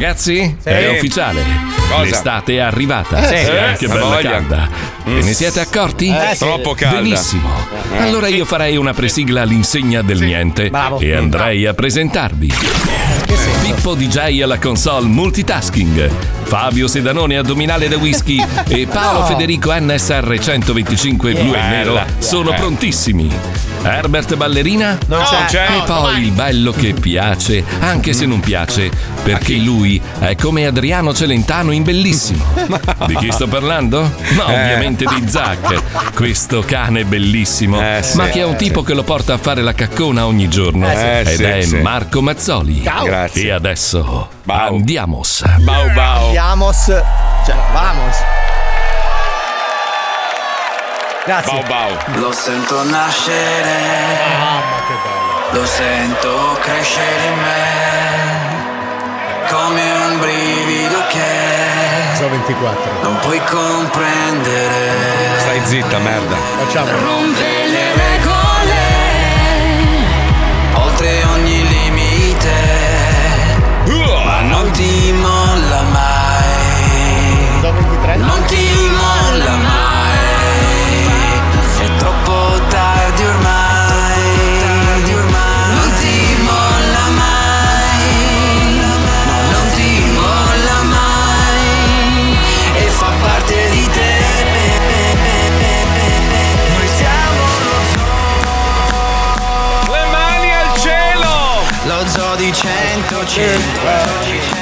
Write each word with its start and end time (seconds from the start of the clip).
Ragazzi, 0.00 0.56
è 0.62 0.88
ufficiale. 0.96 1.42
Cosa? 1.90 2.02
L'estate 2.04 2.54
è 2.54 2.60
arrivata. 2.60 3.18
Eh, 3.30 3.44
sì, 3.44 3.50
Eh, 3.50 3.76
che 3.76 3.86
la 3.86 3.92
bella 3.94 4.06
voglia. 4.06 4.30
calda. 4.30 4.68
Ve 5.04 5.20
ne 5.22 5.32
siete 5.34 5.60
accorti? 5.60 6.08
Eh, 6.08 6.28
sì. 6.32 6.38
Troppo 6.38 6.72
calda. 6.72 7.00
Benissimo. 7.02 7.50
Eh. 7.92 7.98
Allora 7.98 8.28
io 8.28 8.46
farei 8.46 8.78
una 8.78 8.94
presigla 8.94 9.42
all'insegna 9.42 10.00
del 10.00 10.22
niente 10.22 10.70
Bravo. 10.70 11.00
e 11.00 11.14
andrei 11.14 11.66
a 11.66 11.74
presentarvi. 11.74 12.50
Pippo 13.62 13.94
DJ 13.94 14.40
alla 14.40 14.58
console 14.58 15.06
multitasking. 15.06 16.10
Fabio 16.50 16.88
Sedanone 16.88 17.36
addominale 17.36 17.86
da 17.86 17.96
whisky 17.96 18.44
e 18.66 18.88
Paolo 18.88 19.20
No. 19.20 19.24
Federico 19.26 19.72
NSR 19.72 20.36
125 20.40 21.32
blu 21.32 21.54
e 21.54 21.60
nero 21.62 22.00
sono 22.18 22.50
Eh. 22.50 22.54
prontissimi. 22.56 23.30
Herbert 23.82 24.34
Ballerina? 24.34 24.98
Non 25.06 25.22
c'è. 25.22 25.44
C'è. 25.46 25.66
E 25.66 25.76
No, 25.78 25.84
poi 25.84 26.22
il 26.24 26.32
bello 26.32 26.72
che 26.72 26.92
piace, 26.92 27.64
anche 27.78 28.12
se 28.12 28.26
non 28.26 28.40
piace, 28.40 28.90
perché 29.22 29.54
lui 29.54 29.98
è 30.18 30.34
come 30.34 30.66
Adriano 30.66 31.14
Celentano 31.14 31.70
in 31.70 31.84
bellissimo. 31.84 32.44
Di 33.06 33.14
chi 33.16 33.30
sto 33.30 33.46
parlando? 33.46 34.00
No, 34.32 34.48
Eh. 34.48 34.60
ovviamente 34.62 35.04
di 35.06 35.28
Zac, 35.28 36.12
questo 36.14 36.62
cane 36.66 37.04
bellissimo, 37.04 37.80
sì, 38.02 38.16
ma 38.16 38.26
che 38.26 38.40
è 38.40 38.44
un 38.44 38.54
eh, 38.54 38.56
tipo 38.56 38.82
che 38.82 38.92
lo 38.92 39.02
porta 39.04 39.34
a 39.34 39.38
fare 39.38 39.62
la 39.62 39.72
caccona 39.72 40.26
ogni 40.26 40.48
giorno. 40.48 40.90
Eh, 40.90 41.22
sì. 41.26 41.32
Ed 41.34 41.40
Eh, 41.40 41.58
è. 41.78 41.80
Marco 41.80 42.20
Mazzoli. 42.20 42.82
Ciao. 42.82 43.04
Grazie. 43.04 43.44
E 43.44 43.50
adesso 43.50 44.28
andiamo. 44.46 45.22
Bau 45.60 45.90
bau. 45.94 46.26
Andiamos. 46.26 46.76
Cioè, 47.44 47.56
vamos. 47.72 48.16
Grazie. 51.24 51.52
Bau 51.52 51.62
bau. 51.68 51.96
Lo 52.20 52.32
sento 52.32 52.82
nascere, 52.84 53.78
lo 55.52 55.66
sento 55.66 56.58
crescere 56.60 57.26
in 57.26 57.38
me, 57.38 57.68
come 59.48 59.82
un 60.08 60.18
brivido 60.18 61.02
che 61.08 61.28
So 62.16 62.28
24. 62.28 62.90
non 63.02 63.16
puoi 63.20 63.40
comprendere. 63.44 65.38
Stai 65.38 65.60
zitta, 65.64 65.98
merda. 65.98 66.36
Facciamo. 66.58 66.90
Rompe 66.90 67.66
le 67.68 67.89
ti 74.80 75.12
molla 75.12 75.82
mai. 75.82 77.60
Non 78.16 78.42
ti 78.46 78.90
molla 79.02 79.56
mai. 79.56 81.38
È 81.84 81.86
troppo 81.98 82.58
tardi 82.68 83.24
ormai. 83.24 84.28
Non 85.76 85.90
ti 86.00 86.16
molla 86.48 87.04
mai. 87.20 88.08
No, 88.80 88.92
non 89.52 89.66
ti 89.74 89.90
molla 90.18 90.78
mai. 90.96 91.68
E 92.74 92.76
fa 92.88 93.10
parte 93.22 93.58
di 93.70 93.84
te. 93.96 94.12
Noi 96.74 96.88
siamo 96.98 97.42
Le 99.92 100.02
mani 100.10 100.50
al 100.54 100.70
cielo! 100.78 101.34
lo 101.84 102.06
zoo 102.08 102.34
di 102.36 102.50
105. 102.52 104.59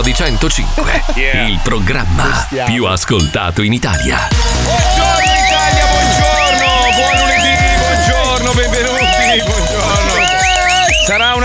Lo 0.00 0.06
Zoo 0.06 0.12
di 0.12 0.14
105, 0.14 1.04
il 1.46 1.60
programma 1.62 2.46
più 2.64 2.86
ascoltato 2.86 3.60
in 3.60 3.74
Italia. 3.74 4.28
Buongiorno 4.62 5.30
Italia, 5.46 5.84
buongiorno! 5.90 6.68
Buon 6.96 7.16
lunedì, 7.18 7.56
buongiorno, 7.76 8.52
benvenuti, 8.52 9.42
buongiorno! 9.44 9.79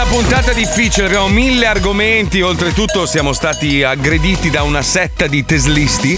Una 0.07 0.21
puntata 0.23 0.53
difficile, 0.53 1.07
abbiamo 1.07 1.27
mille 1.27 1.65
argomenti, 1.65 2.39
oltretutto 2.41 3.05
siamo 3.05 3.33
stati 3.33 3.83
aggrediti 3.83 4.49
da 4.49 4.61
una 4.63 4.81
setta 4.81 5.27
di 5.27 5.43
teslisti. 5.43 6.17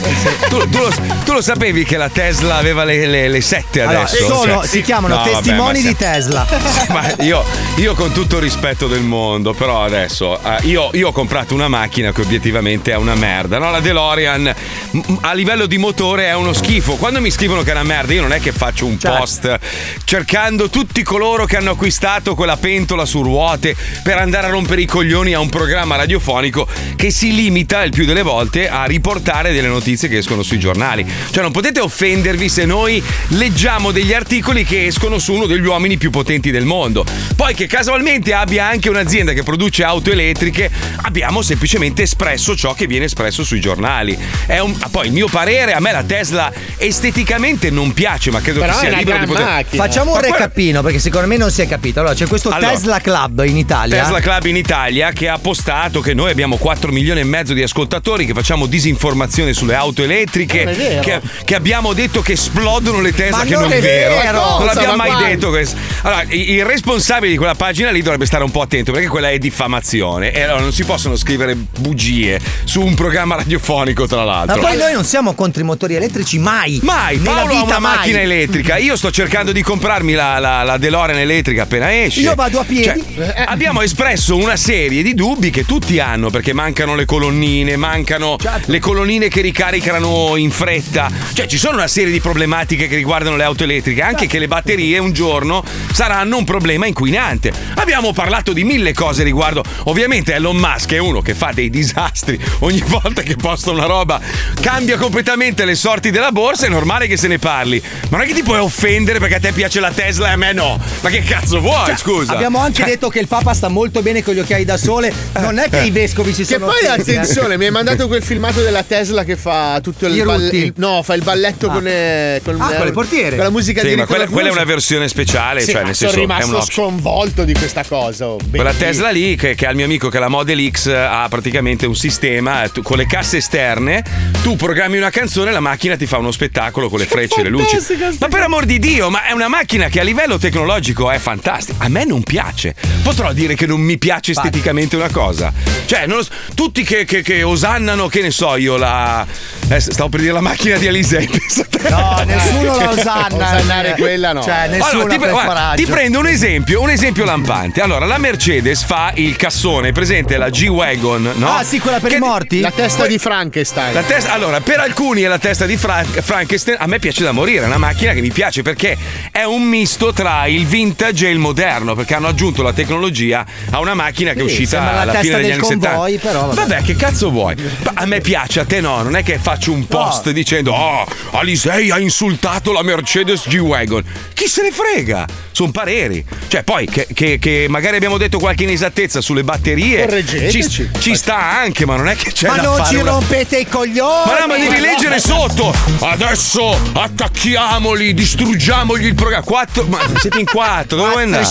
Tu, 0.49 0.69
tu 0.69 0.77
lo, 0.79 0.93
tu 1.23 1.31
lo 1.33 1.41
sapevi 1.41 1.83
che 1.83 1.97
la 1.97 2.09
Tesla 2.09 2.57
aveva 2.57 2.83
le, 2.83 3.07
le- 3.07 3.27
le 3.29 3.41
sette 3.41 3.81
Allora, 3.81 4.01
adesso? 4.03 4.25
sono- 4.27 4.53
Cioè- 4.57 4.67
si 4.67 4.81
chiamano 4.83 5.15
No, 5.15 5.21
vabbè, 5.23 5.35
testimoni 5.37 5.81
ma 5.81 5.89
di 5.89 5.95
se- 5.95 5.95
Tesla. 5.95 6.45
ma 6.89 7.13
io, 7.23 7.43
io 7.77 7.93
con 7.95 8.11
tutto 8.11 8.35
il 8.35 8.41
rispetto 8.43 8.87
del 8.87 9.01
mondo, 9.01 9.53
però 9.53 9.83
adesso 9.83 10.37
eh, 10.43 10.67
io, 10.67 10.89
io 10.93 11.07
ho 11.07 11.11
comprato 11.11 11.53
una 11.55 11.67
macchina 11.69 12.11
che 12.11 12.21
obiettivamente 12.21 12.91
è 12.91 12.95
una 12.97 13.15
merda. 13.15 13.57
No? 13.57 13.71
La 13.71 13.79
DeLorean 13.79 14.53
m- 14.91 14.97
m- 15.07 15.17
a 15.21 15.33
livello 15.33 15.65
di 15.65 15.77
motore 15.77 16.25
è 16.27 16.35
uno 16.35 16.53
schifo. 16.53 16.95
Quando 16.97 17.19
mi 17.19 17.31
scrivono 17.31 17.63
che 17.63 17.69
è 17.69 17.73
una 17.73 17.83
merda, 17.83 18.13
io 18.13 18.21
non 18.21 18.33
è 18.33 18.39
che 18.39 18.51
faccio 18.51 18.85
un 18.85 18.99
Certo. 18.99 19.17
post 19.17 19.59
cercando 20.03 20.69
tutti 20.69 21.01
coloro 21.03 21.45
che 21.45 21.57
hanno 21.57 21.71
acquistato 21.71 22.35
quella 22.35 22.57
pentola 22.57 23.05
su 23.05 23.23
ruote 23.23 23.75
per 24.03 24.17
andare 24.17 24.47
a 24.47 24.49
rompere 24.49 24.81
i 24.81 24.85
coglioni 24.85 25.33
a 25.33 25.39
un 25.39 25.49
programma 25.49 25.95
radiofonico 25.95 26.67
che 26.95 27.11
si 27.11 27.33
limita 27.33 27.83
il 27.83 27.91
più 27.91 28.05
delle 28.05 28.21
volte 28.21 28.69
a 28.69 28.85
riportare 28.85 29.53
delle 29.53 29.67
notizie 29.67 30.07
che 30.07 30.17
escono 30.17 30.43
sui 30.43 30.59
giornali. 30.59 31.05
Cioè 31.31 31.43
non 31.43 31.51
potete 31.51 31.79
offendervi 31.79 32.49
se 32.49 32.65
noi 32.65 33.01
leggiamo 33.29 33.91
degli 33.91 34.13
articoli 34.13 34.63
che 34.65 34.85
escono 34.87 35.19
su 35.19 35.33
uno 35.33 35.45
degli 35.45 35.65
uomini 35.65 35.97
più 35.97 36.09
potenti 36.09 36.51
del 36.51 36.65
mondo. 36.65 37.05
Poi 37.35 37.53
che 37.53 37.67
casualmente 37.67 38.33
abbia 38.33 38.65
anche 38.67 38.89
un'azienda 38.89 39.33
che 39.33 39.43
produce 39.43 39.83
auto 39.83 40.11
elettriche, 40.11 40.69
abbiamo 41.01 41.41
semplicemente 41.41 42.03
espresso 42.03 42.55
ciò 42.55 42.73
che 42.73 42.87
viene 42.87 43.05
espresso 43.05 43.43
sui 43.43 43.59
giornali. 43.59 44.17
È 44.45 44.59
un- 44.59 44.75
ah, 44.79 44.89
poi 44.89 45.07
il 45.07 45.13
mio 45.13 45.27
parere, 45.27 45.73
a 45.73 45.79
me 45.79 45.91
la 45.91 46.03
Tesla 46.03 46.51
esteticamente 46.77 47.69
non 47.69 47.93
piace, 47.93 48.31
ma 48.31 48.41
credo 48.41 48.59
Però 48.61 48.73
che 48.73 48.79
sia 48.79 48.97
libero 48.97 49.19
di 49.19 49.25
poter... 49.25 49.43
macchina. 49.45 49.83
Facciamo 49.83 50.11
un 50.13 50.19
Ma 50.19 50.27
recapino 50.27 50.81
perché 50.81 50.99
secondo 50.99 51.27
me 51.27 51.37
non 51.37 51.51
si 51.51 51.61
è 51.61 51.67
capito. 51.67 51.99
Allora, 51.99 52.15
c'è 52.15 52.27
questo 52.27 52.49
Allora. 52.49 52.71
Tesla 52.71 52.99
Club 52.99 53.43
in 53.45 53.57
Italia. 53.57 53.66
Tesla 53.67 54.19
Club 54.19 54.45
in 54.45 54.55
Italia 54.55 55.11
che 55.11 55.27
ha 55.29 55.37
postato 55.37 55.99
che 56.01 56.13
noi 56.13 56.31
abbiamo 56.31 56.55
4 56.57 56.91
milioni 56.91 57.19
e 57.19 57.23
mezzo 57.23 57.53
di 57.53 57.61
ascoltatori 57.61 58.25
che 58.25 58.33
facciamo 58.33 58.65
disinformazione 58.65 59.53
sulle 59.53 59.75
auto 59.75 60.03
elettriche 60.03 60.63
Non 60.63 60.73
è 60.73 60.77
vero. 60.77 61.01
che, 61.01 61.21
che 61.43 61.55
abbiamo 61.55 61.93
detto 61.93 62.21
che 62.21 62.33
esplodono 62.33 63.01
le 63.01 63.13
Tesla 63.13 63.37
Ma 63.37 63.43
che 63.43 63.49
non 63.51 63.63
non 63.63 63.71
è 63.73 63.79
vero, 63.81 64.15
vero! 64.15 64.39
non 64.57 64.65
l'abbiamo 64.65 64.95
ma 64.95 65.03
mai 65.03 65.07
quando? 65.11 65.27
detto 65.27 65.49
questo 65.49 65.75
allora 66.03 66.23
il 66.29 66.65
responsabile 66.65 67.31
di 67.31 67.37
quella 67.37 67.55
pagina 67.55 67.89
lì 67.91 68.01
dovrebbe 68.01 68.25
stare 68.25 68.43
un 68.43 68.51
po' 68.51 68.61
attento 68.61 68.91
perché 68.91 69.07
quella 69.07 69.29
è 69.29 69.37
diffamazione 69.37 70.31
e 70.31 70.41
allora 70.41 70.61
non 70.61 70.71
si 70.71 70.83
possono 70.83 71.15
scrivere 71.15 71.55
bugie 71.55 72.39
su 72.63 72.81
un 72.81 72.93
programma 72.95 73.35
radiofonico 73.35 74.07
tra 74.07 74.17
Ma 74.19 74.23
l'altro 74.25 74.59
poi 74.59 74.77
noi 74.77 74.93
non 74.93 75.03
siamo 75.03 75.33
contro 75.33 75.61
i 75.61 75.65
motori 75.65 75.95
elettrici 75.95 76.39
mai. 76.39 76.79
Mai, 76.83 77.17
Nella 77.17 77.31
Paolo 77.31 77.45
ha 77.51 77.53
vita 77.53 77.63
una 77.65 77.79
mai. 77.79 77.95
macchina 77.97 78.19
elettrica. 78.21 78.77
Io 78.77 78.95
sto 78.95 79.11
cercando 79.11 79.51
di 79.51 79.61
comprarmi 79.61 80.13
la, 80.13 80.39
la, 80.39 80.63
la 80.63 80.77
DeLorean 80.77 81.19
elettrica 81.19 81.63
appena 81.63 81.93
esce. 82.03 82.19
Io 82.21 82.35
vado 82.35 82.59
a 82.59 82.63
piedi. 82.63 83.03
Cioè, 83.15 83.33
abbiamo 83.57 83.81
espresso 83.81 84.37
una 84.37 84.55
serie 84.55 85.01
di 85.01 85.15
dubbi 85.15 85.49
che 85.49 85.65
tutti 85.65 85.97
hanno 85.97 86.29
perché 86.29 86.53
mancano 86.53 86.93
le 86.93 87.05
colonnine, 87.05 87.75
mancano 87.75 88.35
Certo. 88.39 88.69
le 88.71 88.77
colonnine 88.77 89.29
che 89.29 89.41
ricaricano 89.41 90.35
in 90.35 90.51
fretta. 90.51 91.09
Cioè, 91.33 91.47
ci 91.47 91.57
sono 91.57 91.77
una 91.77 91.87
serie 91.87 92.11
di 92.11 92.19
problematiche 92.21 92.87
che 92.87 92.95
riguardano 92.95 93.35
le 93.35 93.43
auto 93.43 93.63
elettriche, 93.63 94.03
anche 94.03 94.17
Certo. 94.19 94.33
che 94.33 94.39
le 94.39 94.47
batterie 94.47 94.99
un 94.99 95.11
giorno 95.11 95.63
saranno 95.91 96.37
un 96.37 96.43
problema 96.43 96.85
inquinante. 96.85 97.51
Abbiamo 97.77 98.13
parlato 98.13 98.53
di 98.53 98.63
mille 98.63 98.93
cose 98.93 99.23
riguardo. 99.23 99.63
Ovviamente 99.85 100.35
Elon 100.35 100.55
Musk 100.55 100.91
è 100.93 100.99
uno 100.99 101.21
che 101.21 101.33
fa 101.33 101.49
dei 101.51 101.71
disastri 101.71 102.39
ogni 102.59 102.83
volta 102.85 103.23
che 103.23 103.37
posta 103.37 103.71
una 103.71 103.85
roba, 103.85 104.21
cambia 104.61 104.97
completamente 104.99 105.65
le 105.65 105.73
sorti 105.73 106.11
della 106.11 106.31
borsa, 106.31 106.67
è 106.67 106.69
normale 106.69 107.07
che 107.07 107.17
se 107.17 107.27
ne 107.27 107.39
parli. 107.39 107.81
Ma 108.09 108.17
non 108.17 108.21
è 108.21 108.27
che 108.29 108.35
ti 108.35 108.43
puoi 108.43 108.59
offendere 108.59 109.17
perché 109.17 109.35
a 109.35 109.39
te 109.39 109.51
piace 109.51 109.79
la 109.79 109.89
Tesla 109.91 110.27
e 110.29 110.33
a 110.33 110.37
me 110.37 110.53
no. 110.53 110.79
Ma 111.01 111.09
che 111.09 111.23
cazzo 111.23 111.59
vuoi, 111.59 111.97
scusa? 111.97 112.25
Cioè, 112.27 112.35
Abbiamo 112.35 112.59
anche 112.59 112.81
Cioè, 112.81 112.89
detto 112.89 113.09
che 113.09 113.17
il 113.17 113.27
Papa 113.27 113.45
sta 113.53 113.67
molto 113.67 114.01
bene 114.01 114.23
con 114.23 114.33
gli 114.33 114.39
occhiali 114.39 114.65
da 114.65 114.77
sole. 114.77 115.11
Non 115.39 115.57
è 115.59 115.69
che 115.69 115.81
i 115.83 115.91
vescovi 115.91 116.33
si 116.33 116.43
Che 116.45 116.53
sono. 116.53 116.65
poi 116.67 116.85
offesi, 116.85 117.11
eh. 117.11 117.17
attenzione, 117.17 117.57
mi 117.57 117.65
hai 117.65 117.71
mandato 117.71 118.07
quel 118.07 118.23
filmato 118.23 118.61
della 118.61 118.83
Tesla 118.83 119.23
che 119.23 119.35
fa 119.35 119.79
tutto 119.81 120.05
il, 120.07 120.15
il- 120.51 120.73
no, 120.77 121.01
fa 121.03 121.13
il 121.13 121.23
balletto 121.23 121.67
Ah. 121.69 121.73
con, 121.73 121.87
eh, 121.87 122.41
con, 122.43 122.59
Ah, 122.61 122.73
eh, 122.73 122.77
con 122.77 122.85
le 122.85 122.91
portiere. 122.91 123.35
Con 123.35 123.45
la 123.45 123.51
musica 123.51 123.81
Sì, 123.81 123.87
di 123.87 123.95
Nicola 123.95 124.07
quella, 124.07 124.27
quella 124.31 124.49
è 124.49 124.51
una 124.51 124.63
versione 124.63 125.07
speciale, 125.07 125.61
Sì, 125.61 125.71
cioè 125.71 125.83
nel 125.83 125.95
sono 125.95 126.11
senso 126.11 126.15
è 126.33 126.37
rimasto 126.37 126.61
sconvolto 126.71 127.43
di 127.43 127.53
questa 127.53 127.83
cosa. 127.83 128.27
oh, 128.27 128.37
Quella. 128.49 128.73
Tesla 128.73 129.09
lì, 129.09 129.35
che, 129.35 129.55
che 129.55 129.65
ha 129.65 129.69
il 129.71 129.75
mio 129.75 129.85
amico 129.85 130.09
che 130.09 130.17
è 130.17 130.19
la 130.19 130.27
Model 130.27 130.69
X, 130.71 130.87
ha 130.87 131.25
praticamente 131.29 131.85
un 131.85 131.95
sistema 131.95 132.63
eh, 132.63 132.71
tu- 132.71 132.81
con 132.81 132.97
le 132.97 133.05
casse 133.07 133.37
esterne. 133.37 134.03
Tu 134.43 134.55
programmi 134.55 134.97
una 134.97 135.09
canzone, 135.09 135.51
la 135.51 135.59
macchina 135.59 135.95
ti 135.95 136.05
fa 136.05 136.17
uno 136.17 136.31
spettacolo 136.31 136.89
con 136.89 136.99
le 136.99 137.05
frecce, 137.05 137.43
le 137.43 137.49
luci. 137.49 137.77
Ma 138.19 138.27
per 138.27 138.41
amor 138.43 138.65
di 138.65 138.79
Dio, 138.79 139.09
ma 139.09 139.25
è 139.25 139.31
una 139.31 139.47
macchina 139.47 139.87
che 139.89 139.99
a 139.99 140.03
livello 140.03 140.37
tecnologico 140.37 141.09
è 141.11 141.17
fantastica. 141.17 141.83
A 141.83 141.89
me 141.89 142.05
non 142.05 142.23
piace. 142.23 142.75
Potrò 143.03 143.33
dire 143.37 143.55
che 143.55 143.65
non 143.67 143.79
mi 143.79 143.97
piace 143.97 144.31
esteticamente 144.31 144.95
una 144.95 145.09
cosa? 145.09 145.53
Cioè, 145.85 146.05
non 146.07 146.17
lo 146.17 146.23
so, 146.23 146.31
tutti 146.55 146.83
che, 146.83 147.05
che- 147.05 147.21
che 147.21 147.43
osannano, 147.43 148.07
che 148.07 148.21
ne 148.21 148.31
so 148.31 148.55
io, 148.57 148.75
la. 148.77 149.25
eh, 149.69 149.79
stavo 149.79 150.09
per 150.09 150.21
dire 150.21 150.33
la 150.33 150.41
macchina 150.41 150.77
di 150.77 150.87
Alisei. 150.87 151.29
No, 151.87 152.21
nessuno 152.25 152.75
la 152.75 152.89
osanna. 152.89 153.55
Osannare 153.55 153.95
quella 153.97 154.33
no. 154.33 154.41
Cioè, 154.43 154.67
nessuno 154.67 155.03
Allora, 155.03 155.09
ti, 155.09 155.17
quel 155.19 155.31
guarda, 155.31 155.73
ti 155.75 155.85
prendo 155.85 156.19
un 156.19 156.27
esempio, 156.27 156.81
un 156.81 156.89
esempio 156.89 157.23
lampante. 157.23 157.81
Allora, 157.81 158.05
la 158.05 158.17
Mercedes 158.17 158.83
fa 158.83 159.11
il 159.15 159.35
cassone, 159.35 159.91
presente 159.91 160.37
la 160.37 160.49
G-Wagon, 160.49 161.33
no? 161.35 161.55
Ah, 161.55 161.63
sì, 161.63 161.79
quella 161.79 161.99
per 161.99 162.09
Che- 162.09 162.15
i 162.17 162.19
morti? 162.19 162.59
La 162.59 162.71
testa 162.71 163.05
di 163.05 163.17
Frankenstein. 163.19 163.93
La 163.93 164.01
testa- 164.01 164.33
allora, 164.33 164.59
per 164.59 164.79
alcuni 164.79 165.21
è 165.21 165.27
la 165.27 165.37
testa 165.37 165.65
di 165.65 165.77
Fra- 165.77 166.03
Frankenstein. 166.03 166.77
A 166.79 166.87
me 166.87 166.99
piace 166.99 167.23
da 167.23 167.31
morire, 167.31 167.63
è 167.63 167.67
una 167.67 167.77
macchina 167.77 168.11
che 168.13 168.21
mi 168.21 168.31
piace 168.31 168.63
perché 168.63 168.97
è 169.31 169.43
un 169.43 169.61
misto 169.63 170.11
tra 170.11 170.45
il 170.47 170.65
vintage 170.65 171.27
e 171.27 171.31
il 171.31 171.39
moderno. 171.39 171.95
Perché 171.95 172.15
hanno 172.15 172.27
aggiunto 172.27 172.63
la 172.63 172.73
tecnologia 172.73 173.26
a 173.33 173.79
una 173.79 173.93
macchina 173.93 174.33
che 174.33 174.39
è 174.39 174.43
uscita 174.43 174.99
alla 175.01 175.13
fine 175.15 175.35
degli 175.37 175.51
anni 175.51 175.61
convoy, 175.61 176.11
70. 176.13 176.27
però 176.27 176.53
vabbè. 176.53 176.81
che 176.83 176.95
cazzo 176.95 177.29
vuoi? 177.31 177.55
A 177.93 178.05
me 178.05 178.19
piace, 178.21 178.59
a 178.59 178.65
te 178.65 178.81
no. 178.81 179.01
Non 179.03 179.15
è 179.15 179.23
che 179.23 179.37
faccio 179.39 179.71
un 179.71 179.87
post 179.87 180.29
dicendo: 180.31 180.71
Oh, 180.73 181.05
Alisei 181.31 181.91
ha 181.91 181.99
insultato 181.99 182.71
la 182.71 182.83
Mercedes 182.83 183.47
G-Wagon. 183.47 184.03
Chi 184.33 184.47
se 184.47 184.61
ne 184.61 184.71
frega? 184.71 185.25
Sono 185.51 185.71
pareri. 185.71 186.23
Cioè, 186.47 186.61
poi 186.63 186.85
che, 186.85 187.07
che- 187.13 187.39
che 187.39 187.65
magari 187.67 187.95
abbiamo 187.95 188.17
detto 188.17 188.37
qualche 188.37 188.63
inesattezza 188.63 189.21
sulle 189.21 189.43
batterie. 189.43 190.05
Ci, 190.51 190.89
ci 190.99 191.15
sta 191.15 191.37
anche, 191.59 191.85
ma 191.85 191.95
non 191.95 192.07
è 192.07 192.15
che 192.15 192.31
c'è 192.31 192.47
Ma 192.47 192.57
non 192.57 192.85
ci 192.85 192.95
una- 192.95 193.11
rompete 193.11 193.57
i 193.57 193.67
coglioni! 193.67 194.29
ma 194.31 194.39
no, 194.39 194.47
ma 194.47 194.57
devi 194.57 194.79
leggere 194.79 195.19
sotto! 195.19 195.73
Adesso 195.99 196.77
attacchiamoli, 196.93 198.13
distruggiamogli 198.13 199.05
il 199.05 199.15
programma. 199.15 199.45
Quattro. 199.45 199.85
Ma 199.87 199.99
siete 200.17 200.39
in 200.39 200.45
quattro, 200.45 200.97
dove 200.97 201.09
vuoi 201.11 201.23
andare? 201.23 201.43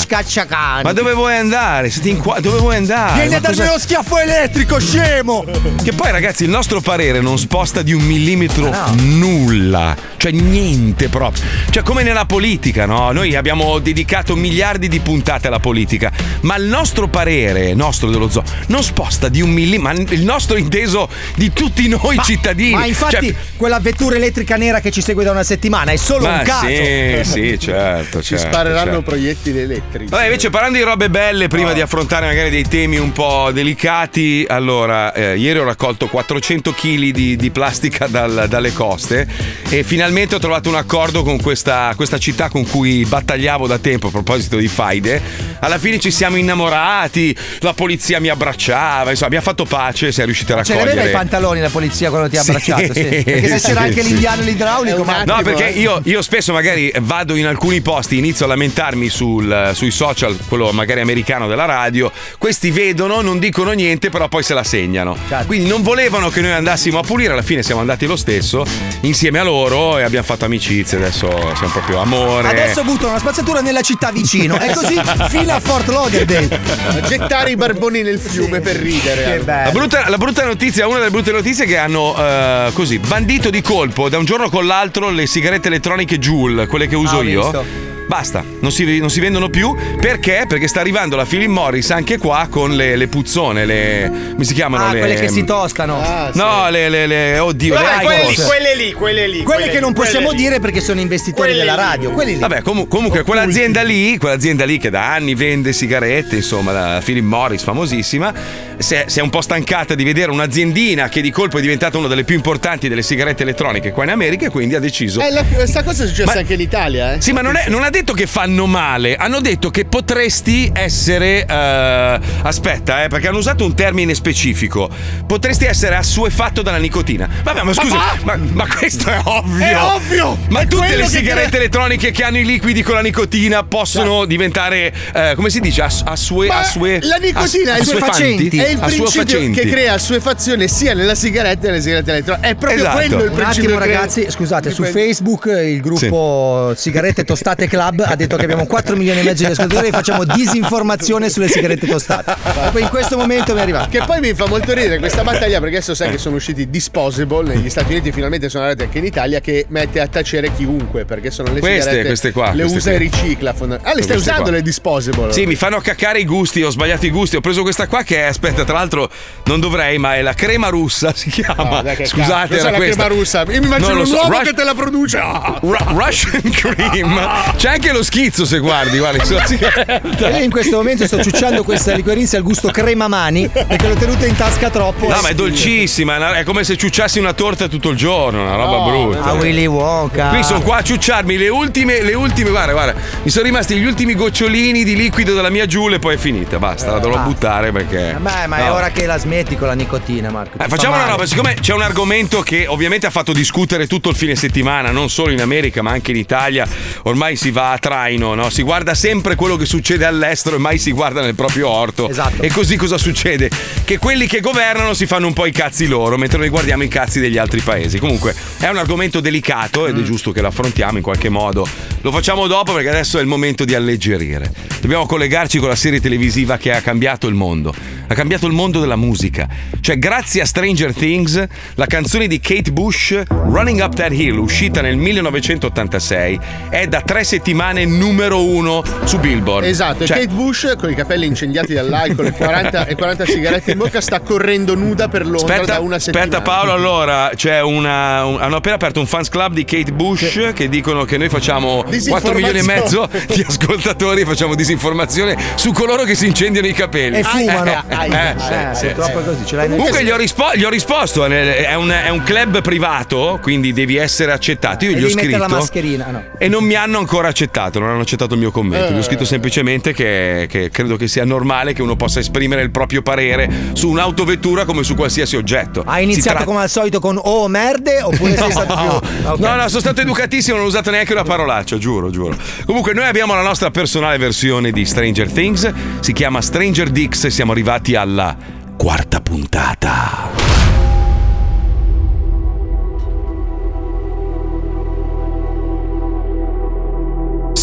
Ma 0.84 0.92
dove 0.92 1.12
vuoi 1.12 1.36
andare? 1.36 1.65
Siete 1.66 2.08
in 2.10 2.18
quattro, 2.18 2.42
dove 2.50 2.58
vuoi 2.60 2.76
andare? 2.76 3.14
Vieni 3.14 3.30
Ma 3.30 3.36
a 3.36 3.40
darmi 3.40 3.56
cosa- 3.56 3.72
lo 3.72 3.78
schiaffo 3.78 4.18
elettrico, 4.18 4.78
scemo! 4.78 5.44
Che 5.82 5.92
poi, 5.92 6.10
ragazzi, 6.12 6.44
il 6.44 6.50
nostro 6.50 6.80
parere 6.80 7.20
non 7.20 7.38
sposta 7.38 7.82
di 7.82 7.92
un 7.92 8.02
millimetro 8.02 8.70
Ah, 8.70 8.92
nulla. 8.96 9.96
Cioè, 10.16 10.30
niente 10.32 11.08
proprio. 11.08 11.42
Cioè, 11.70 11.82
come 11.82 12.02
nella 12.02 12.24
politica, 12.24 12.86
no? 12.86 13.10
Noi 13.12 13.34
abbiamo 13.34 13.78
dedicato 13.80 14.34
miliardi 14.36 14.88
di 14.88 15.00
puntate 15.00 15.48
alla 15.48 15.58
politica, 15.58 16.10
ma 16.42 16.56
il 16.56 16.64
nostro 16.66 17.08
parere, 17.08 17.74
nostro 17.74 18.10
dello 18.10 18.28
zoo, 18.30 18.42
non 18.68 18.82
sposta 18.82 19.28
di 19.28 19.40
un 19.42 19.50
millimetro. 19.50 19.74
Ma 19.76 19.92
il 19.92 20.24
nostro 20.24 20.56
inteso 20.56 21.08
di 21.34 21.52
tutti 21.52 21.86
noi 21.88 22.18
cittadini. 22.22 22.70
Ma 22.72 22.86
infatti, 22.86 23.26
Cioè, 23.26 23.34
quella 23.56 23.78
vettura 23.80 24.16
elettrica 24.16 24.56
nera 24.56 24.80
che 24.80 24.90
ci 24.90 25.00
segue 25.00 25.24
da 25.24 25.30
una 25.32 25.42
settimana 25.44 25.90
è 25.92 25.96
solo 25.96 26.26
ma 26.26 26.38
un 26.38 26.42
caso. 26.44 26.66
Sì, 26.66 27.20
sì, 27.22 27.58
certo. 27.58 28.22
Ci 28.22 28.36
certo, 28.36 28.48
spareranno 28.48 28.84
certo. 28.84 29.02
proiettili 29.02 29.58
elettrici. 29.60 30.10
Vabbè, 30.10 30.24
invece 30.24 30.50
parlando 30.50 30.78
di 30.78 30.82
robe 30.84 31.08
belle, 31.10 31.45
prima 31.48 31.72
di 31.72 31.80
affrontare 31.80 32.26
magari 32.26 32.50
dei 32.50 32.64
temi 32.66 32.96
un 32.98 33.12
po' 33.12 33.50
delicati, 33.52 34.44
allora, 34.48 35.12
eh, 35.12 35.36
ieri 35.36 35.58
ho 35.58 35.64
raccolto 35.64 36.06
400 36.08 36.72
kg 36.72 37.10
di, 37.10 37.36
di 37.36 37.50
plastica 37.50 38.06
dal- 38.06 38.46
dalle 38.48 38.72
coste 38.72 39.26
e 39.68 39.82
finalmente 39.82 40.34
ho 40.34 40.38
trovato 40.38 40.68
un 40.68 40.74
accordo 40.76 41.22
con 41.22 41.40
questa, 41.40 41.92
questa 41.96 42.18
città 42.18 42.48
con 42.48 42.66
cui 42.66 43.04
battagliavo 43.04 43.66
da 43.66 43.78
tempo 43.78 44.08
a 44.08 44.10
proposito 44.10 44.56
di 44.56 44.68
faide. 44.68 45.20
Alla 45.60 45.78
fine 45.78 45.98
ci 45.98 46.10
siamo 46.10 46.36
innamorati, 46.36 47.36
la 47.60 47.72
polizia 47.74 48.20
mi 48.20 48.28
abbracciava, 48.28 49.10
insomma, 49.10 49.26
abbiamo 49.26 49.44
fatto 49.44 49.64
pace, 49.64 50.12
si 50.12 50.20
è 50.20 50.24
riusciti 50.24 50.52
a 50.52 50.62
Ce 50.62 50.72
raccogliere. 50.72 50.94
l'aveva 50.96 51.08
i 51.08 51.12
pantaloni 51.12 51.60
la 51.60 51.70
polizia 51.70 52.08
quando 52.10 52.28
ti 52.28 52.36
ha 52.36 52.42
Sì, 52.42 52.50
abbracciato, 52.50 52.94
sì. 52.94 53.02
Perché 53.02 53.48
se 53.48 53.58
sì, 53.58 53.66
c'era 53.66 53.80
anche 53.80 54.02
sì. 54.02 54.08
l'indiano 54.08 54.42
e 54.42 54.44
l'idraulico, 54.44 55.04
ma. 55.04 55.24
No, 55.24 55.40
perché 55.42 55.68
io, 55.68 56.00
io 56.04 56.22
spesso 56.22 56.52
magari 56.52 56.90
vado 57.00 57.34
in 57.34 57.46
alcuni 57.46 57.80
posti, 57.80 58.16
inizio 58.18 58.44
a 58.46 58.48
lamentarmi 58.48 59.08
sul- 59.08 59.70
sui 59.74 59.90
social, 59.90 60.36
quello 60.48 60.70
magari 60.72 61.00
americano 61.00 61.35
della 61.46 61.66
radio. 61.66 62.10
Questi 62.38 62.70
vedono, 62.70 63.20
non 63.20 63.38
dicono 63.38 63.72
niente, 63.72 64.08
però 64.08 64.28
poi 64.28 64.42
se 64.42 64.54
la 64.54 64.64
segnano. 64.64 65.14
Certo. 65.28 65.44
Quindi 65.46 65.68
non 65.68 65.82
volevano 65.82 66.30
che 66.30 66.40
noi 66.40 66.52
andassimo 66.52 66.98
a 66.98 67.02
pulire, 67.02 67.32
alla 67.34 67.42
fine 67.42 67.62
siamo 67.62 67.82
andati 67.82 68.06
lo 68.06 68.16
stesso 68.16 68.64
insieme 69.00 69.38
a 69.38 69.42
loro 69.44 69.98
e 69.98 70.02
abbiamo 70.04 70.24
fatto 70.24 70.46
amicizia. 70.46 70.96
Adesso 70.96 71.28
siamo 71.54 71.72
proprio 71.72 71.98
amore. 72.00 72.48
adesso 72.48 72.82
butto 72.82 73.06
una 73.08 73.18
spazzatura 73.18 73.60
nella 73.60 73.82
città 73.82 74.10
vicino. 74.10 74.58
E 74.58 74.72
così 74.72 74.98
fino 75.28 75.52
a 75.52 75.60
Fort 75.60 75.88
Lauderdale. 75.88 76.60
Gettare 77.06 77.50
i 77.50 77.56
barboni 77.56 78.00
nel 78.02 78.18
fiume 78.18 78.60
per 78.60 78.76
ridere. 78.76 79.38
Che 79.40 79.44
La 79.44 79.70
brutta, 79.72 80.08
la 80.08 80.16
brutta 80.16 80.44
notizia, 80.46 80.86
una 80.86 80.98
delle 80.98 81.10
brutte 81.10 81.32
notizie 81.32 81.64
è 81.64 81.66
che 81.66 81.76
hanno 81.76 82.14
eh, 82.16 82.70
così 82.72 82.98
bandito 82.98 83.50
di 83.50 83.60
colpo 83.60 84.08
da 84.08 84.16
un 84.18 84.24
giorno 84.24 84.48
con 84.48 84.66
l'altro 84.66 85.10
le 85.10 85.26
sigarette 85.26 85.68
elettroniche 85.68 86.18
Joule, 86.18 86.66
quelle 86.66 86.86
che 86.86 86.94
uso 86.96 87.18
Ah, 87.18 87.22
io. 87.24 87.42
visto. 87.42 87.95
Basta, 88.06 88.44
non 88.60 88.70
si, 88.70 88.98
non 88.98 89.10
si 89.10 89.18
vendono 89.20 89.48
più 89.48 89.74
perché? 90.00 90.44
Perché 90.46 90.68
sta 90.68 90.80
arrivando 90.80 91.16
la 91.16 91.24
Philip 91.24 91.48
Morris 91.48 91.90
anche 91.90 92.18
qua 92.18 92.46
con 92.48 92.74
le, 92.76 92.94
le 92.96 93.08
puzzone, 93.08 93.64
le. 93.66 94.10
come 94.32 94.44
si 94.44 94.54
chiamano? 94.54 94.84
Ah, 94.86 94.92
le, 94.92 94.98
quelle 95.00 95.14
che 95.16 95.28
si 95.28 95.44
tostano. 95.44 96.00
Ah, 96.00 96.30
sì. 96.32 96.38
No, 96.38 96.70
le, 96.70 96.88
le, 96.88 97.06
le- 97.06 97.38
oddio, 97.38 97.74
Vabbè, 97.74 97.86
le 97.98 98.04
quelle 98.04 98.26
lì, 98.28 98.34
quelle 98.36 98.76
lì, 98.76 98.92
quelle 98.92 99.28
lì. 99.28 99.42
Quelle 99.42 99.68
che 99.70 99.80
non 99.80 99.92
possiamo 99.92 100.26
quelle 100.26 100.40
lì. 100.40 100.48
dire 100.48 100.60
perché 100.60 100.80
sono 100.80 101.00
investitori 101.00 101.48
Quelle 101.50 101.64
della 101.64 101.74
radio. 101.74 102.10
Quelli 102.12 102.34
lì. 102.34 102.38
Vabbè, 102.38 102.62
comu- 102.62 102.86
comunque 102.88 103.22
quell'azienda 103.24 103.82
lì, 103.82 104.16
quell'azienda 104.18 104.64
lì 104.64 104.78
che 104.78 104.90
da 104.90 105.12
anni 105.12 105.34
vende 105.34 105.72
sigarette, 105.72 106.36
insomma, 106.36 106.70
la 106.72 107.00
Philip 107.04 107.24
Morris, 107.24 107.62
famosissima, 107.64 108.32
si 108.78 108.94
è, 108.94 109.04
si 109.08 109.18
è 109.18 109.22
un 109.22 109.30
po' 109.30 109.40
stancata 109.40 109.94
di 109.96 110.04
vedere 110.04 110.30
un'aziendina 110.30 111.08
che 111.08 111.20
di 111.20 111.30
colpo 111.32 111.58
è 111.58 111.60
diventata 111.60 111.98
una 111.98 112.06
delle 112.08 112.22
più 112.24 112.36
importanti 112.36 112.88
delle 112.88 113.02
sigarette 113.02 113.42
elettroniche 113.42 113.90
qua 113.90 114.04
in 114.04 114.10
America 114.10 114.46
e 114.46 114.50
quindi 114.50 114.74
ha 114.76 114.80
deciso. 114.80 115.20
Eh, 115.20 115.30
la- 115.32 115.42
questa 115.44 115.82
cosa 115.82 116.04
è 116.04 116.06
successa 116.06 116.32
Ma- 116.32 116.38
anche 116.38 116.54
in 116.54 116.60
Italia, 116.60 117.14
eh. 117.14 117.20
Sì, 117.20 117.32
ma 117.32 117.40
non, 117.40 117.56
è- 117.56 117.68
non 117.68 117.82
ha 117.82 117.90
detto 117.96 118.12
che 118.12 118.26
fanno 118.26 118.66
male, 118.66 119.16
hanno 119.16 119.40
detto 119.40 119.70
che 119.70 119.84
potresti 119.86 120.70
essere. 120.74 121.44
eh, 121.46 122.20
aspetta, 122.42 123.04
eh, 123.04 123.08
perché 123.08 123.28
hanno 123.28 123.38
usato 123.38 123.64
un 123.64 123.74
termine 123.74 124.14
specifico. 124.14 124.88
Potresti 125.26 125.64
essere 125.64 125.96
assuefatto 125.96 126.62
dalla 126.62 126.76
nicotina. 126.76 127.28
Vabbè, 127.42 127.62
ma 127.62 127.72
scusa, 127.72 127.96
ma, 128.24 128.36
ma 128.52 128.66
questo 128.66 129.08
è 129.10 129.18
ovvio. 129.24 129.64
È 129.64 129.76
ovvio! 129.76 130.38
Ma 130.48 130.60
È 130.60 130.66
tutte 130.66 130.76
quello 130.86 130.96
le 130.96 131.02
che 131.04 131.08
sigarette 131.08 131.48
crea- 131.48 131.60
elettroniche 131.60 132.10
che 132.10 132.22
hanno 132.24 132.38
i 132.38 132.44
liquidi 132.44 132.82
con 132.82 132.94
la 132.94 133.00
nicotina 133.00 133.62
possono 133.64 134.24
diventare. 134.26 134.92
eh, 135.14 135.32
come 135.34 135.48
si 135.50 135.60
dice? 135.60 135.82
As- 135.82 136.02
assue. 136.04 136.46
Ma 136.48 136.58
assue 136.58 136.98
la 137.02 137.16
nicotina 137.16 137.72
ass- 137.74 137.78
è 137.78 137.82
il 137.82 137.96
assuefacenti? 137.96 138.56
È 138.58 138.68
il 138.68 138.78
principio 138.78 139.04
Assuefacenti. 139.06 139.60
che 139.60 139.68
crea 139.70 139.92
assuefazione 139.94 140.68
sia 140.68 140.92
nella 140.94 141.14
sigaretta 141.14 141.60
che 141.62 141.70
nelle 141.70 141.80
sigarette 141.82 142.10
elettroniche. 142.10 142.46
È 142.48 142.54
proprio 142.54 142.78
Esatto. 142.80 142.96
quello 142.96 143.22
il 143.24 143.30
Un 143.30 143.34
principio. 143.36 143.62
attimo 143.70 143.78
che 143.78 143.84
crea- 143.84 143.96
ragazzi, 143.98 144.26
scusate, 144.28 144.70
su 144.70 144.84
Facebook 144.84 145.46
eh, 145.46 145.70
il 145.72 145.80
gruppo 145.80 146.72
Sigarette 146.76 147.24
Tostate 147.24 147.66
Club 147.86 148.04
ha 148.06 148.14
detto 148.16 148.36
che 148.36 148.44
abbiamo 148.44 148.66
4 148.66 148.96
milioni 148.96 149.20
e 149.20 149.22
mezzo 149.22 149.44
di 149.44 149.50
ascoltatori 149.52 149.88
e 149.88 149.90
facciamo 149.90 150.24
disinformazione 150.24 151.28
sulle 151.28 151.48
sigarette 151.48 151.86
tostate. 151.86 152.34
Proprio 152.42 152.82
in 152.82 152.88
questo 152.88 153.16
momento 153.16 153.52
mi 153.52 153.58
è 153.60 153.62
arrivato. 153.62 153.88
Che 153.90 154.02
poi 154.04 154.20
mi 154.20 154.34
fa 154.34 154.46
molto 154.46 154.72
ridere 154.72 154.98
questa 154.98 155.22
battaglia 155.22 155.60
perché 155.60 155.76
adesso 155.76 155.94
sai 155.94 156.10
che 156.10 156.18
sono 156.18 156.36
usciti 156.36 156.68
disposable 156.68 157.54
negli 157.54 157.70
Stati 157.70 157.92
Uniti 157.92 158.10
finalmente 158.12 158.48
sono 158.48 158.64
arrivati 158.64 158.86
anche 158.86 158.98
in 158.98 159.04
Italia 159.04 159.40
che 159.40 159.66
mette 159.68 160.00
a 160.00 160.08
tacere 160.08 160.52
chiunque 160.54 161.04
perché 161.04 161.30
sono 161.30 161.52
le 161.52 161.60
Queste, 161.60 161.80
sigarette 161.80 162.06
queste 162.08 162.32
qua, 162.32 162.52
le 162.52 162.62
queste 162.62 162.76
usa 162.78 162.90
qui. 162.90 162.96
e 162.96 162.98
ricicla 163.10 163.52
fonda- 163.52 163.78
ah 163.82 163.94
le 163.94 164.02
stai 164.02 164.16
usando 164.16 164.42
qua. 164.42 164.50
le 164.52 164.62
disposable 164.62 165.32
Sì, 165.32 165.46
mi 165.46 165.54
fanno 165.54 165.78
caccare 165.80 166.18
i 166.20 166.24
gusti, 166.24 166.62
ho 166.62 166.70
sbagliato 166.70 167.06
i 167.06 167.10
gusti. 167.10 167.36
Ho 167.36 167.40
preso 167.40 167.62
questa 167.62 167.86
qua 167.86 168.02
che 168.02 168.18
è, 168.18 168.22
aspetta, 168.24 168.64
tra 168.64 168.74
l'altro 168.74 169.08
non 169.44 169.60
dovrei, 169.60 169.98
ma 169.98 170.16
è 170.16 170.22
la 170.22 170.34
crema 170.34 170.68
russa, 170.68 171.12
si 171.14 171.30
chiama. 171.30 171.54
No, 171.76 171.82
dai, 171.82 171.96
che 171.96 172.06
Scusate, 172.06 172.56
era 172.58 172.70
la 172.70 172.76
questa. 172.76 173.02
crema 173.04 173.14
russa 173.14 173.42
io 173.42 173.60
mi 173.60 173.66
immagino 173.66 174.00
un 174.00 174.06
so, 174.06 174.16
uomo 174.16 174.28
Rush- 174.30 174.44
che 174.44 174.52
te 174.54 174.64
la 174.64 174.74
produce 174.74 175.18
Ah! 175.18 175.58
Ru- 175.60 175.76
Russian 175.94 176.42
cream. 176.50 177.20
C'è 177.56 177.75
anche 177.76 177.92
lo 177.92 178.02
schizzo 178.02 178.44
se 178.46 178.58
guardi, 178.58 178.98
guardi 178.98 179.24
sulla 179.24 179.44
sigaretta. 179.44 180.30
Io 180.30 180.42
in 180.42 180.50
questo 180.50 180.76
momento 180.76 181.06
sto 181.06 181.22
ciucciando 181.22 181.62
questa 181.62 181.94
liquorinza 181.94 182.36
al 182.38 182.42
gusto 182.42 182.70
crema 182.70 183.06
mani 183.06 183.48
perché 183.48 183.86
l'ho 183.86 183.94
tenuta 183.94 184.26
in 184.26 184.34
tasca 184.34 184.70
troppo. 184.70 185.06
No, 185.08 185.20
ma 185.20 185.28
è 185.28 185.34
dolcissima, 185.34 186.16
è 186.16 186.40
è 186.40 186.44
come 186.44 186.64
se 186.64 186.76
ciucciassi 186.76 187.18
una 187.18 187.32
torta 187.34 187.68
tutto 187.68 187.90
il 187.90 187.96
giorno, 187.96 188.42
una 188.42 188.56
roba 188.56 188.78
brutta. 188.84 189.22
A 189.24 189.32
Willy 189.34 189.66
Wonka. 189.66 190.28
Qui 190.28 190.42
sono 190.42 190.60
qua 190.62 190.78
a 190.78 190.82
ciucciarmi 190.82 191.36
le 191.36 191.48
ultime, 191.48 192.02
le 192.02 192.14
ultime, 192.14 192.50
guarda, 192.50 192.72
guarda, 192.72 192.94
mi 193.22 193.30
sono 193.30 193.44
rimasti 193.44 193.76
gli 193.76 193.84
ultimi 193.84 194.14
gocciolini 194.14 194.82
di 194.82 194.96
liquido 194.96 195.34
della 195.34 195.50
mia 195.50 195.66
Giule 195.66 195.96
e 195.96 195.98
poi 195.98 196.14
è 196.14 196.18
finita, 196.18 196.58
basta, 196.58 196.90
la 196.92 196.98
dovrò 196.98 197.18
Ah. 197.18 197.22
buttare 197.24 197.72
perché... 197.72 198.16
Beh, 198.18 198.46
ma 198.46 198.56
è 198.58 198.66
No. 198.66 198.74
ora 198.74 198.90
che 198.90 199.06
la 199.06 199.18
smetti 199.18 199.56
con 199.56 199.68
la 199.68 199.74
nicotina, 199.74 200.30
Marco. 200.30 200.58
Eh, 200.62 200.68
facciamo 200.68 200.94
fa 200.94 201.02
una 201.02 201.10
roba, 201.10 201.26
siccome 201.26 201.54
c'è 201.60 201.72
un 201.74 201.82
argomento 201.82 202.40
che 202.40 202.66
ovviamente 202.66 203.06
ha 203.06 203.10
fatto 203.10 203.32
discutere 203.32 203.86
tutto 203.86 204.08
il 204.10 204.16
fine 204.16 204.34
settimana, 204.34 204.90
non 204.90 205.08
solo 205.10 205.30
in 205.32 205.40
America 205.40 205.82
ma 205.82 205.90
anche 205.92 206.10
in 206.12 206.16
Italia, 206.16 206.66
ormai 207.02 207.36
si 207.36 207.50
va 207.50 207.65
a 207.70 207.78
traino, 207.78 208.34
no? 208.34 208.50
si 208.50 208.62
guarda 208.62 208.94
sempre 208.94 209.34
quello 209.34 209.56
che 209.56 209.66
succede 209.66 210.04
all'estero 210.04 210.56
e 210.56 210.58
mai 210.58 210.78
si 210.78 210.92
guarda 210.92 211.20
nel 211.20 211.34
proprio 211.34 211.68
orto. 211.68 212.08
Esatto. 212.08 212.42
E 212.42 212.50
così 212.50 212.76
cosa 212.76 212.98
succede? 212.98 213.50
Che 213.84 213.98
quelli 213.98 214.26
che 214.26 214.40
governano 214.40 214.94
si 214.94 215.06
fanno 215.06 215.26
un 215.26 215.32
po' 215.32 215.46
i 215.46 215.52
cazzi 215.52 215.86
loro, 215.86 216.16
mentre 216.16 216.38
noi 216.38 216.48
guardiamo 216.48 216.84
i 216.84 216.88
cazzi 216.88 217.20
degli 217.20 217.38
altri 217.38 217.60
paesi. 217.60 217.98
Comunque 217.98 218.34
è 218.58 218.68
un 218.68 218.76
argomento 218.76 219.20
delicato 219.20 219.86
ed 219.86 219.98
è 219.98 220.02
giusto 220.02 220.32
che 220.32 220.40
lo 220.40 220.48
affrontiamo 220.48 220.98
in 220.98 221.02
qualche 221.02 221.28
modo. 221.28 221.66
Lo 222.02 222.12
facciamo 222.12 222.46
dopo 222.46 222.72
perché 222.72 222.88
adesso 222.88 223.18
è 223.18 223.20
il 223.20 223.26
momento 223.26 223.64
di 223.64 223.74
alleggerire. 223.74 224.52
Dobbiamo 224.80 225.06
collegarci 225.06 225.58
con 225.58 225.68
la 225.68 225.74
serie 225.74 226.00
televisiva 226.00 226.56
che 226.58 226.72
ha 226.72 226.80
cambiato 226.80 227.26
il 227.26 227.34
mondo. 227.34 227.74
ha 228.08 228.14
cambiato 228.14 228.46
il 228.46 228.52
mondo 228.52 228.78
della 228.78 228.94
musica. 228.94 229.48
Cioè, 229.80 229.98
grazie 229.98 230.40
a 230.40 230.44
Stranger 230.46 230.94
Things, 230.94 231.44
la 231.74 231.86
canzone 231.86 232.28
di 232.28 232.38
Kate 232.38 232.70
Bush, 232.70 233.20
Running 233.28 233.80
Up 233.80 233.94
That 233.94 234.12
Hill, 234.12 234.38
uscita 234.38 234.80
nel 234.80 234.96
1986, 234.96 236.38
è 236.68 236.86
da 236.86 237.00
tre 237.00 237.24
settimane 237.24 237.55
numero 237.84 238.44
uno 238.44 238.82
su 239.04 239.18
Billboard. 239.18 239.66
Esatto, 239.66 240.04
e 240.04 240.06
Cioè, 240.06 240.18
Kate 240.20 240.32
Bush 240.34 240.74
con 240.78 240.90
i 240.90 240.94
capelli 240.94 241.26
incendiati 241.26 241.72
dall'alcol 241.74 242.26
e 242.26 242.32
40, 242.32 242.86
e 242.86 242.94
40 242.94 243.24
sigarette 243.26 243.72
in 243.72 243.78
bocca 243.78 244.00
sta 244.00 244.20
correndo 244.20 244.74
nuda 244.74 245.08
per 245.08 245.26
Londra 245.26 245.54
Aspetta, 245.54 245.72
da 245.74 245.80
una 245.80 245.98
settimana. 245.98 246.24
aspetta 246.36 246.42
Paolo, 246.42 246.72
allora 246.72 247.30
c'è 247.34 247.60
una, 247.62 248.24
un- 248.24 248.40
hanno 248.40 248.56
appena 248.56 248.74
aperto 248.76 249.00
un 249.00 249.06
fans 249.06 249.28
club 249.28 249.52
di 249.54 249.64
Kate 249.64 249.92
Bush 249.92 250.52
che 250.54 250.68
dicono 250.68 251.04
che 251.04 251.16
noi 251.16 251.28
facciamo 251.28 251.84
4 252.08 252.34
milioni 252.34 252.58
e 252.58 252.62
mezzo 252.62 253.08
di 253.32 253.44
ascoltatori 253.46 254.24
facciamo 254.24 254.54
disinformazione 254.54 255.36
su 255.54 255.72
coloro 255.72 256.04
che 256.04 256.14
si 256.14 256.26
incendiano 256.26 256.66
i 256.66 256.72
capelli. 256.72 257.18
E 257.18 257.22
fumano. 257.22 257.84
Eh, 257.88 257.94
eh, 257.96 258.14
Eh, 258.16 258.34
sì, 258.74 258.78
sì, 258.80 258.86
purtroppo 258.92 259.18
sì. 259.18 259.24
è 259.24 259.24
così, 259.24 259.46
ce 259.46 259.56
l'hai 259.56 259.68
nel 259.68 259.76
Comunque 259.78 260.04
gli 260.04 260.10
ho, 260.10 260.16
rispo- 260.16 260.50
gli 260.54 260.64
ho 260.64 260.68
risposto, 260.70 261.24
è 261.24 261.74
un, 261.74 261.90
è 261.90 262.08
un 262.08 262.22
club 262.22 262.60
privato, 262.62 263.38
quindi 263.42 263.72
devi 263.72 263.96
essere 263.96 264.32
accettato. 264.32 264.84
Io 264.84 264.92
E 264.92 264.94
gli 265.00 265.04
ho 265.04 265.08
scritto 265.08 265.46
no. 265.46 266.24
e 266.38 266.48
non 266.48 266.64
mi 266.64 266.74
hanno 266.74 266.98
ancora 266.98 267.28
accettato, 267.28 267.45
non 267.78 267.90
hanno 267.90 268.00
accettato 268.00 268.34
il 268.34 268.40
mio 268.40 268.50
commento. 268.50 268.92
Gli 268.92 268.98
ho 268.98 269.02
scritto 269.02 269.24
semplicemente 269.24 269.92
che, 269.92 270.46
che 270.48 270.70
credo 270.70 270.96
che 270.96 271.08
sia 271.08 271.24
normale 271.24 271.72
che 271.72 271.82
uno 271.82 271.96
possa 271.96 272.20
esprimere 272.20 272.62
il 272.62 272.70
proprio 272.70 273.02
parere 273.02 273.50
su 273.72 273.88
un'autovettura 273.88 274.64
come 274.64 274.82
su 274.82 274.94
qualsiasi 274.94 275.36
oggetto. 275.36 275.82
Hai 275.86 276.04
iniziato 276.04 276.44
come 276.44 276.60
al 276.60 276.68
solito 276.68 277.00
con 277.00 277.18
oh 277.22 277.48
merde 277.48 278.02
oppure 278.02 278.36
sei 278.36 278.50
stato 278.52 278.74
più. 278.74 279.30
Ok. 279.30 279.38
No, 279.38 279.56
no, 279.56 279.68
sono 279.68 279.80
stato 279.80 280.00
educatissimo, 280.00 280.56
non 280.56 280.66
ho 280.66 280.68
usato 280.68 280.90
neanche 280.90 281.12
una 281.12 281.24
parolaccia, 281.24 281.78
giuro, 281.78 282.10
giuro. 282.10 282.36
Comunque, 282.64 282.92
noi 282.92 283.06
abbiamo 283.06 283.34
la 283.34 283.42
nostra 283.42 283.70
personale 283.70 284.18
versione 284.18 284.70
di 284.70 284.84
Stranger 284.84 285.30
Things, 285.30 285.72
si 286.00 286.12
chiama 286.12 286.40
Stranger 286.40 286.90
Dix 286.90 287.24
e 287.24 287.30
siamo 287.30 287.52
arrivati 287.52 287.94
alla 287.94 288.36
quarta 288.76 289.20
puntata. 289.20 290.35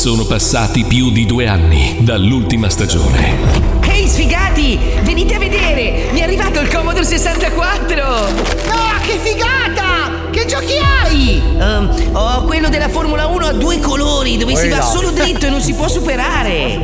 Sono 0.03 0.25
passati 0.25 0.83
più 0.83 1.11
di 1.11 1.25
due 1.25 1.47
anni 1.47 1.99
dall'ultima 2.01 2.69
stagione. 2.69 3.79
Ehi 3.83 4.05
sfigati, 4.05 4.77
venite 5.01 5.35
a 5.35 5.39
vedere! 5.39 6.09
Mi 6.11 6.19
è 6.19 6.23
arrivato 6.23 6.59
il 6.59 6.67
Commodore 6.67 7.05
64! 7.05 8.03
Ah, 8.03 8.99
che 9.01 9.17
figata! 9.23 10.29
Che 10.29 10.45
giochi 10.45 10.73
hai? 10.77 11.41
Ehm, 11.57 12.09
ho 12.11 12.43
quello 12.43 12.67
della 12.67 12.89
Formula 12.89 13.27
1 13.27 13.45
a 13.45 13.53
due 13.53 13.79
colori, 13.79 14.35
dove 14.35 14.57
si 14.57 14.67
va 14.67 14.81
solo 14.81 15.11
dritto 15.11 15.45
e 15.45 15.49
non 15.49 15.61
si 15.61 15.73
può 15.73 15.87
superare. 15.87 16.81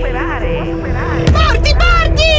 Parti, 1.33 1.75
parti! 1.75 2.29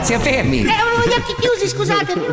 Si 0.00 0.14
fermi! 0.18 0.60
Eh, 0.60 0.83
gli 1.06 1.12
occhi 1.12 1.34
chiusi, 1.40 1.68
scusatemi. 1.68 2.24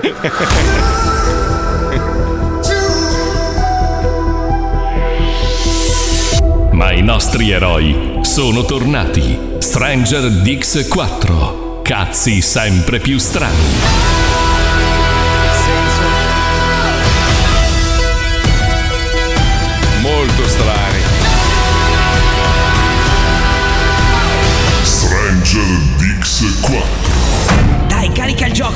Ma 6.72 6.92
i 6.92 7.01
nostri 7.01 7.51
eroi 7.51 8.20
sono 8.22 8.63
tornati. 8.63 9.38
Stranger 9.60 10.30
Dix 10.42 10.88
4. 10.88 11.82
Cazzi 11.84 12.42
sempre 12.42 13.00
più 13.00 13.18
strani. 13.18 14.11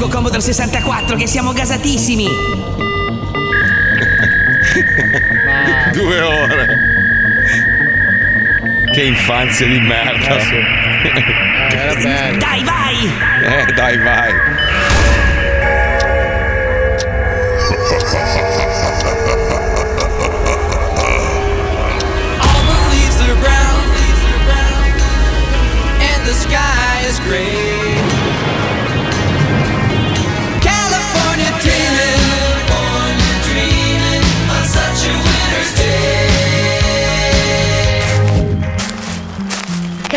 Gioco 0.05 0.09
Commodore 0.09 0.41
64 0.41 1.15
che 1.15 1.27
siamo 1.27 1.51
gasatissimi! 1.53 2.27
Due 5.93 6.21
ore. 6.21 6.77
Che 8.93 9.01
infanzia 9.01 9.67
di 9.67 9.79
merda. 9.79 10.37
Bello. 11.69 12.37
Dai, 12.37 12.63
vai! 12.63 13.09
Eh, 13.43 13.73
dai, 13.73 13.97
vai. 13.97 14.33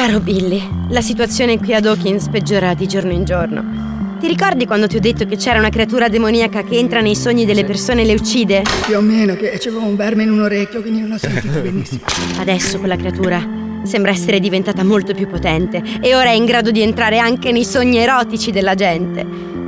Caro 0.08 0.20
Billy, 0.20 0.66
la 0.88 1.02
situazione 1.02 1.58
qui 1.58 1.74
ad 1.74 1.84
Hawkins 1.84 2.30
peggiora 2.30 2.72
di 2.72 2.88
giorno 2.88 3.12
in 3.12 3.24
giorno. 3.24 4.16
Ti 4.18 4.26
ricordi 4.26 4.64
quando 4.64 4.86
ti 4.86 4.96
ho 4.96 5.00
detto 5.00 5.26
che 5.26 5.36
c'era 5.36 5.58
una 5.58 5.68
creatura 5.68 6.08
demoniaca 6.08 6.64
che 6.64 6.78
entra 6.78 7.02
nei 7.02 7.14
sogni 7.14 7.44
delle 7.44 7.62
persone 7.62 8.00
e 8.00 8.04
le 8.06 8.14
uccide? 8.14 8.62
Più 8.86 8.96
o 8.96 9.02
meno 9.02 9.34
che 9.34 9.58
c'avevo 9.58 9.84
un 9.84 9.96
verme 9.96 10.22
in 10.22 10.30
un 10.30 10.40
orecchio, 10.40 10.80
quindi 10.80 11.02
non 11.02 11.12
ho 11.12 11.18
sentito 11.18 11.60
benissimo. 11.60 12.00
Adesso 12.38 12.78
quella 12.78 12.96
creatura 12.96 13.46
sembra 13.82 14.10
essere 14.10 14.40
diventata 14.40 14.82
molto 14.82 15.12
più 15.12 15.28
potente 15.28 15.82
e 16.00 16.14
ora 16.14 16.30
è 16.30 16.34
in 16.34 16.46
grado 16.46 16.70
di 16.70 16.80
entrare 16.80 17.18
anche 17.18 17.52
nei 17.52 17.66
sogni 17.66 17.98
erotici 17.98 18.50
della 18.50 18.74
gente. 18.74 19.20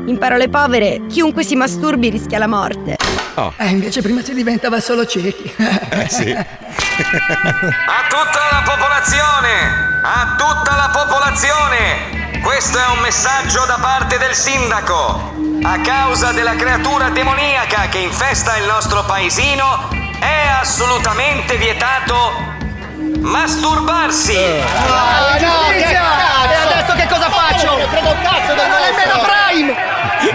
In 0.06 0.16
parole 0.18 0.48
povere, 0.48 1.02
chiunque 1.06 1.44
si 1.44 1.54
masturbi 1.54 2.08
rischia 2.08 2.38
la 2.38 2.48
morte. 2.48 3.19
Eh, 3.56 3.68
invece 3.68 4.02
prima 4.02 4.22
si 4.22 4.34
diventava 4.34 4.80
solo 4.80 5.06
ciechi. 5.06 5.54
Eh 5.90 6.08
sì. 6.08 6.30
A 6.30 6.44
tutta 8.08 8.40
la 8.50 8.62
popolazione! 8.64 10.00
A 10.02 10.34
tutta 10.36 10.76
la 10.76 10.90
popolazione! 10.92 12.40
Questo 12.42 12.78
è 12.78 12.86
un 12.88 13.00
messaggio 13.00 13.64
da 13.66 13.78
parte 13.80 14.18
del 14.18 14.34
sindaco. 14.34 15.34
A 15.62 15.80
causa 15.80 16.32
della 16.32 16.54
creatura 16.54 17.10
demoniaca 17.10 17.88
che 17.88 17.98
infesta 17.98 18.56
il 18.56 18.64
nostro 18.64 19.04
paesino, 19.04 19.88
è 20.18 20.48
assolutamente 20.60 21.56
vietato 21.56 22.32
masturbarsi. 23.20 24.36
Ah, 24.36 25.36
no, 25.38 25.68
che 25.68 25.82
cazzo! 25.82 26.50
E 26.50 26.54
adesso 26.54 26.94
che 26.94 27.06
cosa 27.08 27.30
faccio? 27.30 27.76
Cazzo 28.22 28.54
del 28.54 28.68
nemmeno 28.68 29.20
Prime! 29.26 29.89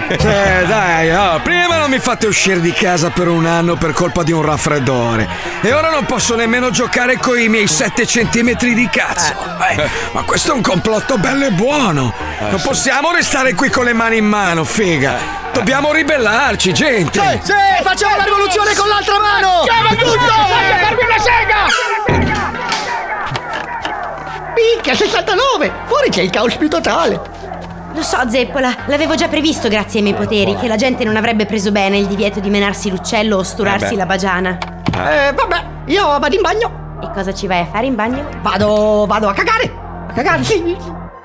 Cioè, 0.08 0.64
dai, 0.66 1.10
oh, 1.10 1.40
prima 1.40 1.78
non 1.78 1.90
mi 1.90 1.98
fate 1.98 2.26
uscire 2.26 2.60
di 2.60 2.72
casa 2.72 3.10
per 3.10 3.26
un 3.26 3.44
anno 3.44 3.74
per 3.76 3.92
colpa 3.92 4.22
di 4.22 4.30
un 4.30 4.42
raffreddore. 4.42 5.28
E 5.60 5.72
ora 5.72 5.90
non 5.90 6.04
posso 6.04 6.36
nemmeno 6.36 6.70
giocare 6.70 7.18
con 7.18 7.38
i 7.38 7.48
miei 7.48 7.66
7 7.66 8.06
centimetri 8.06 8.74
di 8.74 8.88
cazzo. 8.88 9.34
Eh, 9.68 9.90
ma 10.12 10.22
questo 10.22 10.52
è 10.52 10.54
un 10.54 10.62
complotto 10.62 11.18
bello 11.18 11.46
e 11.46 11.50
buono. 11.50 12.14
non 12.38 12.60
possiamo 12.62 13.10
restare 13.10 13.54
qui 13.54 13.68
con 13.68 13.84
le 13.84 13.92
mani 13.92 14.18
in 14.18 14.26
mano, 14.26 14.62
figa. 14.64 15.44
Dobbiamo 15.52 15.92
ribellarci, 15.92 16.72
gente. 16.72 17.40
Sì, 17.42 17.52
facciamo 17.82 18.16
la 18.16 18.24
rivoluzione 18.24 18.74
con 18.74 18.88
l'altra 18.88 19.18
mano! 19.18 19.62
Chiama 19.64 19.88
tutto! 19.88 20.12
Voglio 20.12 20.76
darmi 20.80 21.02
una 21.02 21.18
sega! 21.18 22.46
Picchia, 24.54 24.94
69! 24.94 25.72
Fuori 25.86 26.10
c'è 26.10 26.20
il 26.20 26.30
caos 26.30 26.54
più 26.56 26.68
totale! 26.68 27.35
Lo 27.96 28.02
so, 28.02 28.18
Zeppola, 28.28 28.74
l'avevo 28.88 29.14
già 29.14 29.26
previsto 29.26 29.68
grazie 29.68 30.00
ai 30.00 30.04
miei 30.04 30.14
poteri, 30.14 30.54
che 30.56 30.68
la 30.68 30.76
gente 30.76 31.02
non 31.02 31.16
avrebbe 31.16 31.46
preso 31.46 31.72
bene 31.72 31.96
il 31.96 32.04
divieto 32.06 32.40
di 32.40 32.50
menarsi 32.50 32.90
l'uccello 32.90 33.38
o 33.38 33.42
sturarsi 33.42 33.86
Eh 33.86 33.90
beh. 33.90 33.96
la 33.96 34.04
bagiana. 34.04 34.58
Eh, 34.92 35.32
vabbè, 35.32 35.64
io 35.86 36.18
vado 36.18 36.34
in 36.34 36.42
bagno! 36.42 36.98
E 37.02 37.10
cosa 37.14 37.32
ci 37.32 37.46
vai 37.46 37.60
a 37.60 37.64
fare 37.64 37.86
in 37.86 37.94
bagno? 37.94 38.22
Vado, 38.42 39.06
vado 39.08 39.28
a 39.28 39.32
cagare! 39.32 39.72
A 40.08 40.12
cagare, 40.12 40.44
sì! 40.44 40.76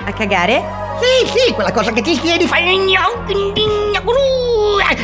A 0.06 0.14
cagare? 0.14 0.64
Sì, 1.02 1.28
sì, 1.38 1.54
quella 1.54 1.74
cosa 1.74 1.92
che 1.92 2.02
ti 2.02 2.18
chiedi, 2.18 2.48
fai... 2.48 2.64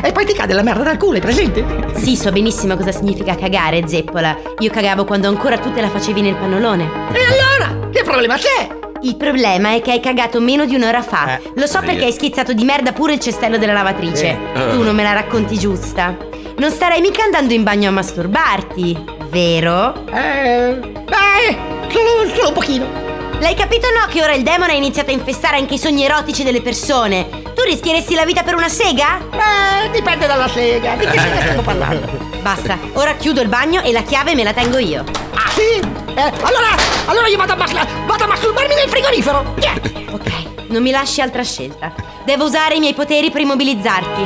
E 0.04 0.12
poi 0.14 0.26
ti 0.26 0.34
cade 0.34 0.54
la 0.54 0.64
merda 0.64 0.84
dal 0.84 0.98
culo, 0.98 1.16
hai 1.16 1.22
presente? 1.22 1.66
Sì, 1.96 2.16
so 2.16 2.32
benissimo 2.32 2.78
cosa 2.78 2.94
significa 2.94 3.36
cagare, 3.36 3.86
Zeppola. 3.86 4.38
Io 4.60 4.72
cagavo 4.72 5.04
quando 5.04 5.28
ancora 5.28 5.58
tu 5.58 5.74
te 5.74 5.82
la 5.82 5.90
facevi 5.90 6.22
nel 6.22 6.36
pannolone. 6.36 6.84
E 7.12 7.20
allora? 7.26 7.90
Che 7.90 8.04
problema 8.04 8.36
c'è? 8.38 8.86
Il 9.01 9.16
problema 9.16 9.74
è 9.74 9.82
che 9.82 9.92
hai 9.92 10.00
cagato 10.00 10.39
meno 10.42 10.66
di 10.66 10.75
un'ora 10.75 11.01
fa. 11.01 11.38
Eh, 11.38 11.51
Lo 11.56 11.68
so 11.68 11.80
perché 11.80 12.06
hai 12.06 12.12
schizzato 12.12 12.54
di 12.54 12.63
merda 12.63 12.92
pure 12.94 13.13
il 13.13 13.20
cestello 13.20 13.58
della 13.58 13.74
lavatrice. 13.74 14.38
Tu 14.72 14.82
non 14.84 14.96
me 14.96 15.04
la 15.04 15.13
racconti 15.13 15.58
giusta. 15.58 16.16
Non 16.58 16.72
starai 16.72 17.00
mica 17.01 17.24
andando 17.24 17.54
in 17.54 17.63
bagno 17.63 17.89
a 17.89 17.92
masturbarti, 17.92 18.98
vero? 19.30 19.94
Eh... 20.08 20.80
Beh, 21.06 21.58
solo, 21.92 22.34
solo 22.34 22.48
un 22.48 22.54
pochino. 22.54 23.06
L'hai 23.39 23.54
capito 23.54 23.86
o 23.88 23.92
no 24.00 24.08
che 24.12 24.24
ora 24.24 24.34
il 24.34 24.42
demone 24.42 24.72
ha 24.72 24.75
iniziato 24.75 25.12
a 25.12 25.13
infestare 25.13 25.58
anche 25.58 25.75
i 25.75 25.77
sogni 25.77 26.04
erotici 26.04 26.44
delle 26.44 26.62
persone? 26.62 27.27
Tu 27.54 27.62
rischieresti 27.63 28.16
la 28.16 28.25
vita 28.25 28.42
per 28.42 28.56
una 28.56 28.68
sega? 28.70 29.20
Beh, 29.30 29.92
dipende 29.92 30.25
dalla 30.25 30.48
sega. 30.48 30.96
Di 30.96 31.06
che 31.06 31.20
sega 31.20 31.42
stiamo 31.42 31.62
parlando? 31.63 32.08
Basta, 32.42 32.80
ora 32.94 33.13
chiudo 33.13 33.42
il 33.42 33.48
bagno 33.48 33.82
e 33.84 33.92
la 33.92 34.01
chiave 34.01 34.34
me 34.34 34.44
la 34.44 34.54
tengo 34.54 34.80
io. 34.80 35.04
Ah, 35.36 35.50
sì? 35.51 36.06
Eh, 36.18 36.22
allora, 36.42 36.70
allora 37.06 37.28
io 37.28 37.38
vado 37.38 37.54
a, 37.54 37.56
mas- 37.56 37.74
vado 38.08 38.24
a 38.24 38.28
masturbarmi 38.28 38.74
nel 38.74 38.90
frigorifero. 38.90 39.54
Yeah. 39.60 39.76
Ok, 40.10 40.32
non 40.70 40.82
mi 40.82 40.90
lasci 40.90 41.22
altra 41.22 41.44
scelta. 41.44 41.94
Devo 42.26 42.46
usare 42.46 42.76
i 42.76 42.80
miei 42.80 42.96
poteri 42.96 43.30
per 43.30 43.42
immobilizzarti. 43.42 44.22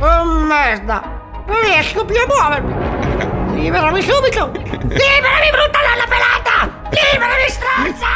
Oh 0.00 0.24
merda! 0.24 1.20
Non 1.46 1.60
riesco 1.60 2.04
più 2.04 2.16
a 2.16 2.26
muovermi! 2.26 3.60
Liberami 3.62 4.02
subito! 4.02 4.50
Liberami 4.50 5.50
brutta 5.52 5.78
nonna 5.86 6.06
pelata! 6.08 6.82
Liberami 6.90 7.48
stronza! 7.48 8.06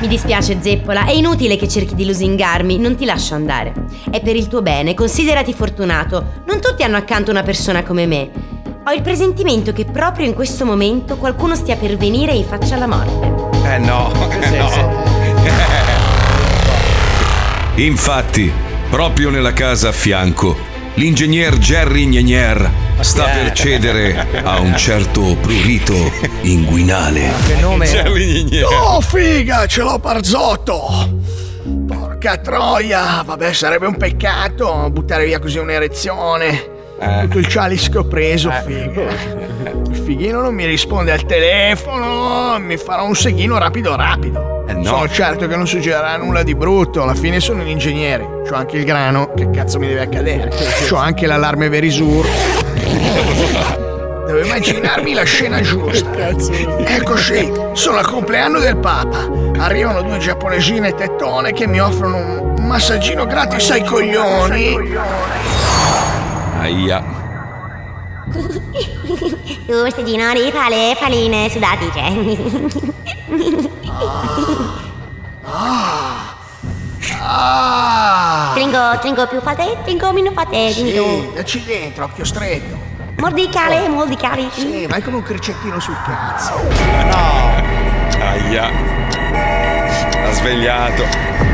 Mi 0.00 0.08
dispiace, 0.08 0.58
Zeppola, 0.60 1.04
è 1.04 1.12
inutile 1.12 1.56
che 1.56 1.68
cerchi 1.68 1.94
di 1.94 2.06
lusingarmi, 2.06 2.78
non 2.78 2.96
ti 2.96 3.04
lascio 3.04 3.34
andare. 3.34 3.72
È 4.10 4.20
per 4.20 4.34
il 4.34 4.48
tuo 4.48 4.62
bene, 4.62 4.94
considerati 4.94 5.52
fortunato. 5.52 6.42
Non 6.46 6.60
tutti 6.60 6.82
hanno 6.82 6.96
accanto 6.96 7.30
una 7.30 7.44
persona 7.44 7.84
come 7.84 8.06
me. 8.06 8.30
Ho 8.84 8.90
il 8.90 9.02
presentimento 9.02 9.72
che 9.72 9.84
proprio 9.84 10.26
in 10.26 10.34
questo 10.34 10.64
momento 10.64 11.16
qualcuno 11.16 11.54
stia 11.54 11.76
per 11.76 11.96
venire 11.96 12.32
e 12.32 12.42
faccia 12.42 12.74
la 12.74 12.88
morte. 12.88 13.60
Eh 13.64 13.78
no, 13.78 14.12
eh 14.28 14.50
no. 14.58 14.70
Infatti, 17.80 18.52
proprio 18.90 19.30
nella 19.30 19.52
casa 19.52 19.90
a 19.90 19.92
fianco, 19.92 20.56
l'ingegner 20.94 21.58
Jerry 21.58 22.06
Gnegner 22.06 22.68
sta 22.98 23.26
per 23.26 23.52
cedere 23.52 24.26
a 24.42 24.58
un 24.58 24.76
certo 24.76 25.36
prurito 25.40 25.94
inguinale. 26.40 27.30
Che 27.46 27.54
nome? 27.60 27.86
Jerry 27.86 28.42
Gnegner. 28.42 28.64
Oh, 28.64 29.00
figa, 29.00 29.64
ce 29.66 29.82
l'ho 29.82 30.00
Parzotto! 30.00 31.20
Porca 31.86 32.36
troia! 32.38 33.22
Vabbè, 33.24 33.52
sarebbe 33.52 33.86
un 33.86 33.96
peccato 33.96 34.90
buttare 34.90 35.24
via 35.24 35.38
così 35.38 35.58
un'erezione. 35.58 36.71
Tutto 37.22 37.38
il 37.38 37.46
chalice 37.48 37.90
che 37.90 37.98
ho 37.98 38.04
preso, 38.04 38.50
figa. 38.64 39.02
Il 39.90 39.96
fighino 39.96 40.40
non 40.40 40.54
mi 40.54 40.64
risponde 40.66 41.12
al 41.12 41.24
telefono, 41.24 42.58
mi 42.58 42.76
farà 42.76 43.02
un 43.02 43.14
seghino 43.14 43.58
rapido 43.58 43.96
rapido. 43.96 44.64
Eh 44.68 44.74
no. 44.74 44.84
Sono 44.84 45.08
certo 45.08 45.48
che 45.48 45.56
non 45.56 45.66
succederà 45.66 46.16
nulla 46.16 46.42
di 46.42 46.54
brutto, 46.54 47.02
alla 47.02 47.14
fine 47.14 47.40
sono 47.40 47.62
un 47.62 47.68
ingegnere. 47.68 48.42
C'ho 48.48 48.54
anche 48.54 48.76
il 48.76 48.84
grano, 48.84 49.32
che 49.34 49.50
cazzo 49.50 49.78
mi 49.78 49.88
deve 49.88 50.02
accadere? 50.02 50.50
C'ho 50.88 50.96
anche 50.96 51.26
l'allarme 51.26 51.68
Verisur. 51.68 52.26
Devo 54.26 54.38
immaginarmi 54.38 55.12
la 55.12 55.24
scena 55.24 55.60
giusta. 55.60 56.28
Eccoci, 56.86 57.52
sono 57.72 57.98
al 57.98 58.06
compleanno 58.06 58.60
del 58.60 58.76
Papa. 58.76 59.28
Arrivano 59.58 60.02
due 60.02 60.18
giapponesine 60.18 60.94
tettone 60.94 61.52
che 61.52 61.66
mi 61.66 61.80
offrono 61.80 62.16
un 62.56 62.64
massaggino 62.64 63.26
gratis 63.26 63.70
ai 63.70 63.84
coglioni. 63.84 64.90
Aia. 66.62 67.02
Tu, 69.66 69.90
stagino 69.90 70.32
di 70.32 70.50
pale, 70.52 70.96
paline 70.96 71.50
sudati, 71.50 71.90
Ah! 77.18 78.52
Tringo, 78.54 78.98
tringo 79.00 79.26
più 79.26 79.40
fate, 79.40 79.78
tringo 79.82 80.12
meno 80.12 80.30
fate, 80.30 80.70
Sì, 80.70 81.30
dacci 81.34 81.64
dentro, 81.64 82.04
occhio 82.04 82.24
stretto. 82.24 82.78
Mordicale, 83.16 83.88
mordicale. 83.88 84.48
Sì, 84.52 84.86
vai 84.86 85.02
come 85.02 85.16
un 85.16 85.22
cricettino 85.24 85.80
sul 85.80 85.96
cazzo. 86.04 86.52
Aia. 88.20 88.70
Ha 90.26 90.32
svegliato. 90.32 91.51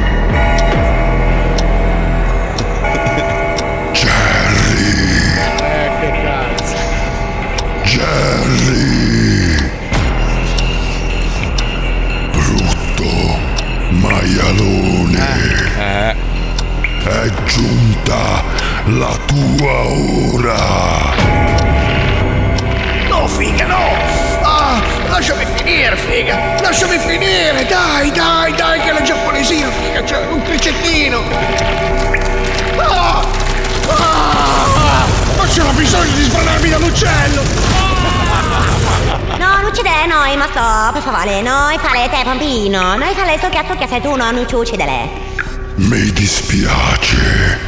Jerry. 8.08 9.70
Brutto 12.32 13.38
maialone. 13.90 15.28
Eh. 15.78 16.16
È 17.04 17.30
giunta 17.44 18.42
la 18.86 19.16
tua 19.26 19.86
ora. 20.32 21.14
No, 23.08 23.26
figa, 23.28 23.66
no! 23.66 23.84
Ah, 24.42 24.82
lasciami 25.08 25.44
finire, 25.54 25.96
figa! 25.96 26.56
Lasciami 26.60 26.98
finire! 26.98 27.66
Dai, 27.66 28.10
dai, 28.10 28.54
dai, 28.54 28.80
che 28.80 28.90
è 28.90 28.92
la 28.92 29.02
giapponesina, 29.02 29.70
figa! 29.70 30.02
C'è 30.02 30.26
un 30.26 30.42
cricettino! 30.42 31.22
Ah! 32.76 33.24
Ah! 33.88 35.06
Ma 35.36 35.46
c'era 35.46 35.70
bisogno 35.70 36.14
di 36.14 36.22
sbranarmi 36.24 36.68
dall'uccello! 36.68 37.87
No, 39.38 39.60
non 39.62 39.70
c'è 39.72 40.06
noi, 40.06 40.36
ma 40.36 40.46
sto, 40.50 40.92
per 40.92 41.02
favore, 41.02 41.42
noi 41.42 41.78
fare 41.78 42.08
te, 42.08 42.22
Pampino. 42.24 42.96
Noi 42.96 43.14
fare 43.14 43.36
sto 43.38 43.48
cazzo 43.48 43.74
che 43.74 43.86
sei 43.86 44.00
tu, 44.00 44.14
non 44.14 44.44
ci 44.46 44.54
uccidere. 44.54 45.08
Mi 45.76 46.10
dispiace, 46.12 47.58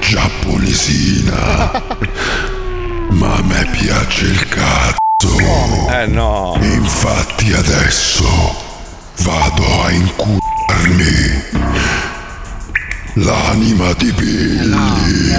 giapponesina. 0.00 1.82
Ma 3.10 3.34
a 3.34 3.42
me 3.42 3.66
piace 3.70 4.26
il 4.26 4.48
cazzo. 4.48 5.38
Eh 5.90 6.06
no. 6.06 6.58
Infatti 6.60 7.52
adesso 7.52 8.54
vado 9.22 9.82
a 9.82 9.90
incularmi 9.90 11.44
l'anima 13.14 13.92
di 13.94 14.12
Billy. 14.12 15.34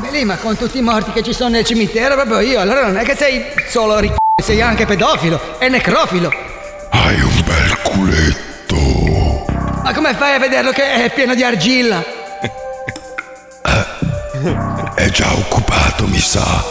Vabbè 0.00 0.12
lì, 0.12 0.24
ma 0.24 0.38
con 0.38 0.56
tutti 0.56 0.78
i 0.78 0.80
morti 0.80 1.12
che 1.12 1.22
ci 1.22 1.34
sono 1.34 1.50
nel 1.50 1.62
cimitero, 1.62 2.14
proprio 2.14 2.40
io, 2.40 2.58
allora 2.58 2.86
non 2.86 2.96
è 2.96 3.04
che 3.04 3.14
sei 3.14 3.44
solo 3.68 3.98
ricco, 3.98 4.16
sei 4.42 4.62
anche 4.62 4.86
pedofilo 4.86 5.58
e 5.58 5.68
necrofilo. 5.68 6.32
Hai 6.88 7.20
un 7.20 7.42
bel 7.44 7.78
culetto. 7.82 9.44
Ma 9.82 9.92
come 9.92 10.14
fai 10.14 10.36
a 10.36 10.38
vederlo 10.38 10.70
che 10.70 11.04
è 11.04 11.12
pieno 11.12 11.34
di 11.34 11.44
argilla? 11.44 12.02
È 14.94 15.10
già 15.10 15.34
occupato, 15.34 16.06
mi 16.06 16.18
sa. 16.18 16.64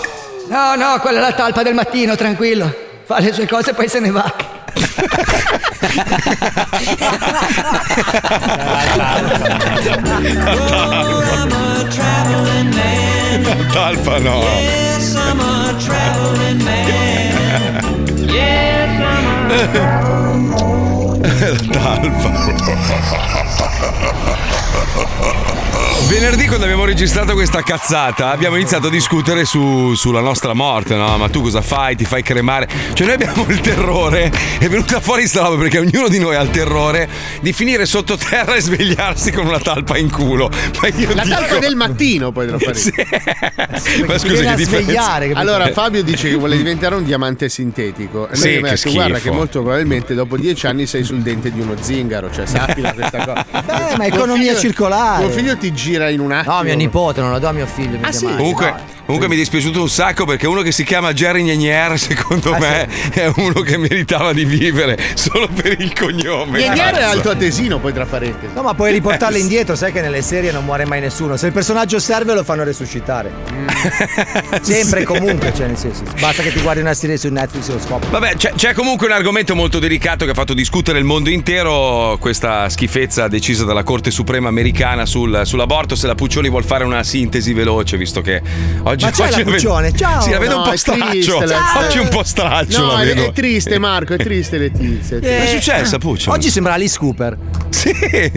No, 0.48 0.74
no, 0.74 0.98
quella 1.00 1.20
è 1.20 1.22
la 1.22 1.34
talpa 1.34 1.62
del 1.62 1.76
mattino, 1.76 2.16
tranquillo. 2.16 2.76
Fa 3.06 3.20
le 3.20 3.32
sue 3.32 3.48
cose 3.48 3.70
e 3.70 3.74
poi 3.76 3.88
se 3.88 4.00
ne 4.00 4.10
va. 4.10 4.34
Talpa 13.74 14.20
no. 14.24 14.42
Yes, 14.42 15.16
I'm 15.16 15.40
a 15.40 15.80
traveling 15.80 16.66
man. 16.66 16.88
Yes, 18.28 18.90
Venerdì 26.08 26.48
quando 26.48 26.64
abbiamo 26.66 26.86
registrato 26.86 27.34
questa 27.34 27.62
cazzata 27.62 28.32
abbiamo 28.32 28.56
iniziato 28.56 28.88
a 28.88 28.90
discutere 28.90 29.46
su- 29.46 29.94
sulla 29.94 30.22
nostra 30.22 30.54
morte, 30.54 30.96
no? 30.96 31.18
Ma 31.18 31.30
tu 31.30 31.42
cosa 31.42 31.62
fai? 31.62 31.96
Ti 31.96 32.04
fai 32.06 32.24
cremare? 32.24 32.68
Cioè 32.94 33.06
noi 33.06 33.16
abbiamo 33.16 33.46
il 33.48 33.60
terrore, 33.60 34.32
è 34.58 34.68
venuta 34.68 35.00
fuori 35.02 35.28
sta 35.28 35.42
roba 35.44 35.58
perché 35.58 35.78
ognuno 35.78 36.08
di 36.08 36.18
noi 36.18 36.36
ha 36.36 36.42
il 36.42 36.50
terrore 36.50 37.08
di 37.42 37.54
finire 37.54 37.86
sottoterra 37.86 38.56
e 38.56 38.62
svegliarsi 38.62 39.32
con 39.32 39.46
una 39.46 39.60
talpa 39.60 39.98
in 39.98 40.10
culo. 40.10 40.50
Ma 40.82 40.88
io 40.88 41.14
La 41.14 41.24
dico... 41.24 41.36
talpa 41.36 41.58
del 41.60 41.76
mattino 41.76 42.32
poi 42.32 42.46
te 42.48 42.52
lo 42.54 42.60
farei. 42.60 44.06
Ma 44.08 44.18
scusa, 44.18 44.44
che 44.44 44.56
differenza? 44.56 45.14
Allora, 45.34 45.72
Fabio 45.72 46.02
dice 46.02 46.30
che 46.30 46.36
vuole 46.36 46.58
diventare 46.58 46.96
un 46.96 47.04
diamante 47.04 47.50
sintetico. 47.50 48.30
E 48.30 48.36
Sì, 48.36 48.60
noi 48.60 48.64
che 48.64 48.76
detto, 48.76 48.92
guarda 48.92 49.20
che 49.20 49.30
molto 49.32 49.62
probabilmente 49.62 50.16
dopo 50.16 50.38
dieci 50.38 50.66
anni 50.66 50.88
sei 50.88 51.04
sul 51.04 51.20
dente 51.20 51.52
di 51.52 51.60
uno 51.60 51.76
zingaro. 51.80 52.32
Cioè, 52.34 52.48
sappila 52.48 52.94
questa 52.94 53.18
cosa. 53.26 53.46
Beh, 53.62 53.96
ma 53.98 54.06
economia 54.06 54.48
figlio- 54.56 54.60
circolare. 54.70 55.24
Tuo 55.24 55.32
figlio 55.32 55.58
ti 55.58 55.72
gira 55.74 56.10
in 56.10 56.20
un 56.20 56.32
attimo. 56.32 56.56
No, 56.56 56.64
mio 56.64 56.76
nipote, 56.76 57.22
non 57.22 57.32
lo 57.32 57.40
do 57.40 57.48
a 57.48 57.52
mio 57.52 57.66
figlio. 57.66 57.98
mica 57.98 58.10
mai. 58.22 58.36
Comunque, 58.36 58.76
comunque 59.10 59.28
mi 59.28 59.36
è 59.36 59.38
dispiaciuto 59.40 59.82
un 59.82 59.90
sacco 59.90 60.26
perché 60.26 60.46
uno 60.46 60.62
che 60.62 60.72
si 60.72 60.84
chiama 60.84 61.14
Jerry 61.14 61.42
Gnegner, 61.44 61.98
secondo 61.98 62.56
me, 62.60 62.88
è 63.12 63.32
uno 63.38 63.62
che 63.62 63.78
meritava 63.78 64.34
di 64.34 64.46
vivere 64.46 64.98
solo 65.16 65.48
per 65.48 65.80
il 65.80 65.94
cognome. 65.94 66.60
Gnegner 66.60 66.94
è 66.94 67.00
Cazzo. 67.00 67.06
alto 67.10 67.30
atesino, 67.32 67.80
poi 67.80 67.92
tra 67.94 68.06
parentesi. 68.06 68.54
No, 68.54 68.62
ma 68.62 68.74
puoi 68.76 68.92
riportarle 68.92 69.38
Eh, 69.38 69.40
sì. 69.40 69.46
indietro, 69.46 69.76
sai 69.76 69.92
che 69.92 70.02
nelle 70.02 70.22
serie 70.22 70.52
non 70.52 70.64
muore 70.64 70.86
mai 70.86 71.00
nessuno. 71.00 71.38
Se 71.38 71.48
il 71.48 71.54
personaggio 71.54 72.00
serve 72.00 72.34
lo 72.36 72.44
fanno 72.44 72.64
resuscitare. 72.64 73.32
Sempre 74.62 75.02
e 75.02 75.04
comunque, 75.06 75.54
cioè 75.56 75.68
nel 75.68 75.78
senso. 75.78 76.04
Basta 76.20 76.44
che 76.44 76.52
ti 76.54 76.62
guardi 76.62 76.82
una 76.82 76.94
serie 76.94 77.18
su 77.18 77.30
Netflix 77.30 77.70
e 77.70 77.74
lo 77.74 77.80
scopri. 77.80 78.10
Vabbè, 78.10 78.36
c'è, 78.36 78.52
c'è 78.56 78.74
comunque 78.74 79.08
un 79.08 79.14
argomento 79.14 79.56
molto 79.56 79.80
delicato 79.80 80.26
che 80.26 80.32
ha 80.32 80.36
fatto 80.36 80.54
discutere 80.54 81.00
il 81.00 81.06
mondo 81.06 81.30
intero. 81.30 82.18
Questa 82.20 82.70
schifezza 82.70 83.28
decisa 83.28 83.64
dalla 83.64 83.84
Corte 83.84 84.12
Suprema 84.12 84.48
americana 84.50 85.06
sul- 85.06 85.42
sull'aborto. 85.46 85.96
Se 85.96 86.08
la 86.08 86.16
Puccioni 86.16 86.50
vuol 86.50 86.64
fare 86.64 86.84
una 86.84 87.04
sintesi 87.04 87.54
veloce, 87.54 87.98
visto 87.98 88.22
che 88.22 88.42
oggi 88.84 88.99
Ma 89.06 89.12
c'è 89.12 89.28
oggi 89.28 89.44
la 89.44 89.52
Puccione, 89.52 89.96
ciao. 89.96 90.22
Sì, 90.22 90.30
la 90.32 90.40
vedo 90.40 90.52
No, 90.56 90.58
un 90.58 90.64
po' 90.64 90.72
è 90.72 90.78
straccio. 90.78 91.38
Oggi 91.78 91.98
un 92.00 92.08
po' 92.10 92.24
straccio. 92.24 92.82
No, 92.86 92.94
la 92.94 93.02
è, 93.02 93.06
vedo. 93.06 93.26
è 93.28 93.32
triste 93.32 93.78
Marco, 93.80 94.14
è 94.14 94.18
triste 94.18 94.58
Letizia. 94.58 95.18
è 95.18 95.20
Che 95.20 95.44
è 95.44 95.48
successo, 95.48 95.98
Puccio? 95.98 96.32
Oggi 96.32 96.50
sembra 96.50 96.74
Alice 96.74 96.98
Cooper. 96.98 97.38
Sì, 97.70 97.94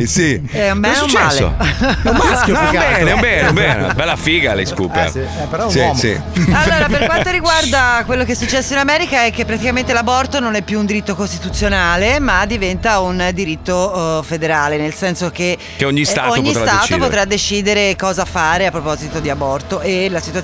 sì. 0.06 0.40
Eh, 0.52 0.66
a 0.68 0.74
me 0.74 0.88
è 0.94 1.00
un 1.00 1.08
successo? 1.08 1.54
male. 1.58 1.70
È 2.02 2.08
un 2.08 2.16
maschio, 2.16 2.52
No, 2.52 2.58
altro. 2.60 2.78
bene, 2.80 3.14
bene, 3.20 3.52
bene. 3.52 3.94
Bella 3.96 4.14
figa, 4.16 4.52
Alice 4.52 4.74
Cooper. 4.74 5.06
Eh, 5.06 5.10
sì, 5.10 5.18
eh, 5.18 5.46
però 5.50 5.62
è 5.62 5.66
un 5.66 5.70
Sì, 5.72 5.78
uomo. 5.78 5.94
sì. 5.94 6.20
Allora, 6.52 6.86
per 6.88 7.06
quanto 7.06 7.30
riguarda 7.32 8.02
quello 8.06 8.24
che 8.24 8.32
è 8.32 8.34
successo 8.34 8.74
in 8.74 8.78
America 8.78 9.24
è 9.24 9.32
che 9.32 9.44
praticamente 9.44 9.92
l'aborto 9.92 10.38
non 10.38 10.54
è 10.54 10.62
più 10.62 10.78
un 10.78 10.86
diritto 10.86 11.14
costituzionale, 11.16 12.20
ma 12.20 12.44
diventa 12.46 13.00
un 13.00 13.30
diritto 13.34 14.20
eh, 14.20 14.24
federale, 14.24 14.76
nel 14.76 14.94
senso 14.94 15.30
che, 15.30 15.56
Che 15.76 15.84
ogni 15.84 16.02
eh, 16.02 16.04
Stato 16.04 16.32
ogni 16.32 16.52
potrà 16.52 16.62
Stato 16.66 16.78
decidere. 16.80 17.00
potrà 17.00 17.24
decidere 17.24 17.96
cosa 17.96 18.24
fare 18.24 18.66
a 18.66 18.70
proposito 18.70 19.18
di 19.18 19.30
aborto 19.30 19.80
e 19.80 20.08
la 20.10 20.20
situazione 20.20 20.40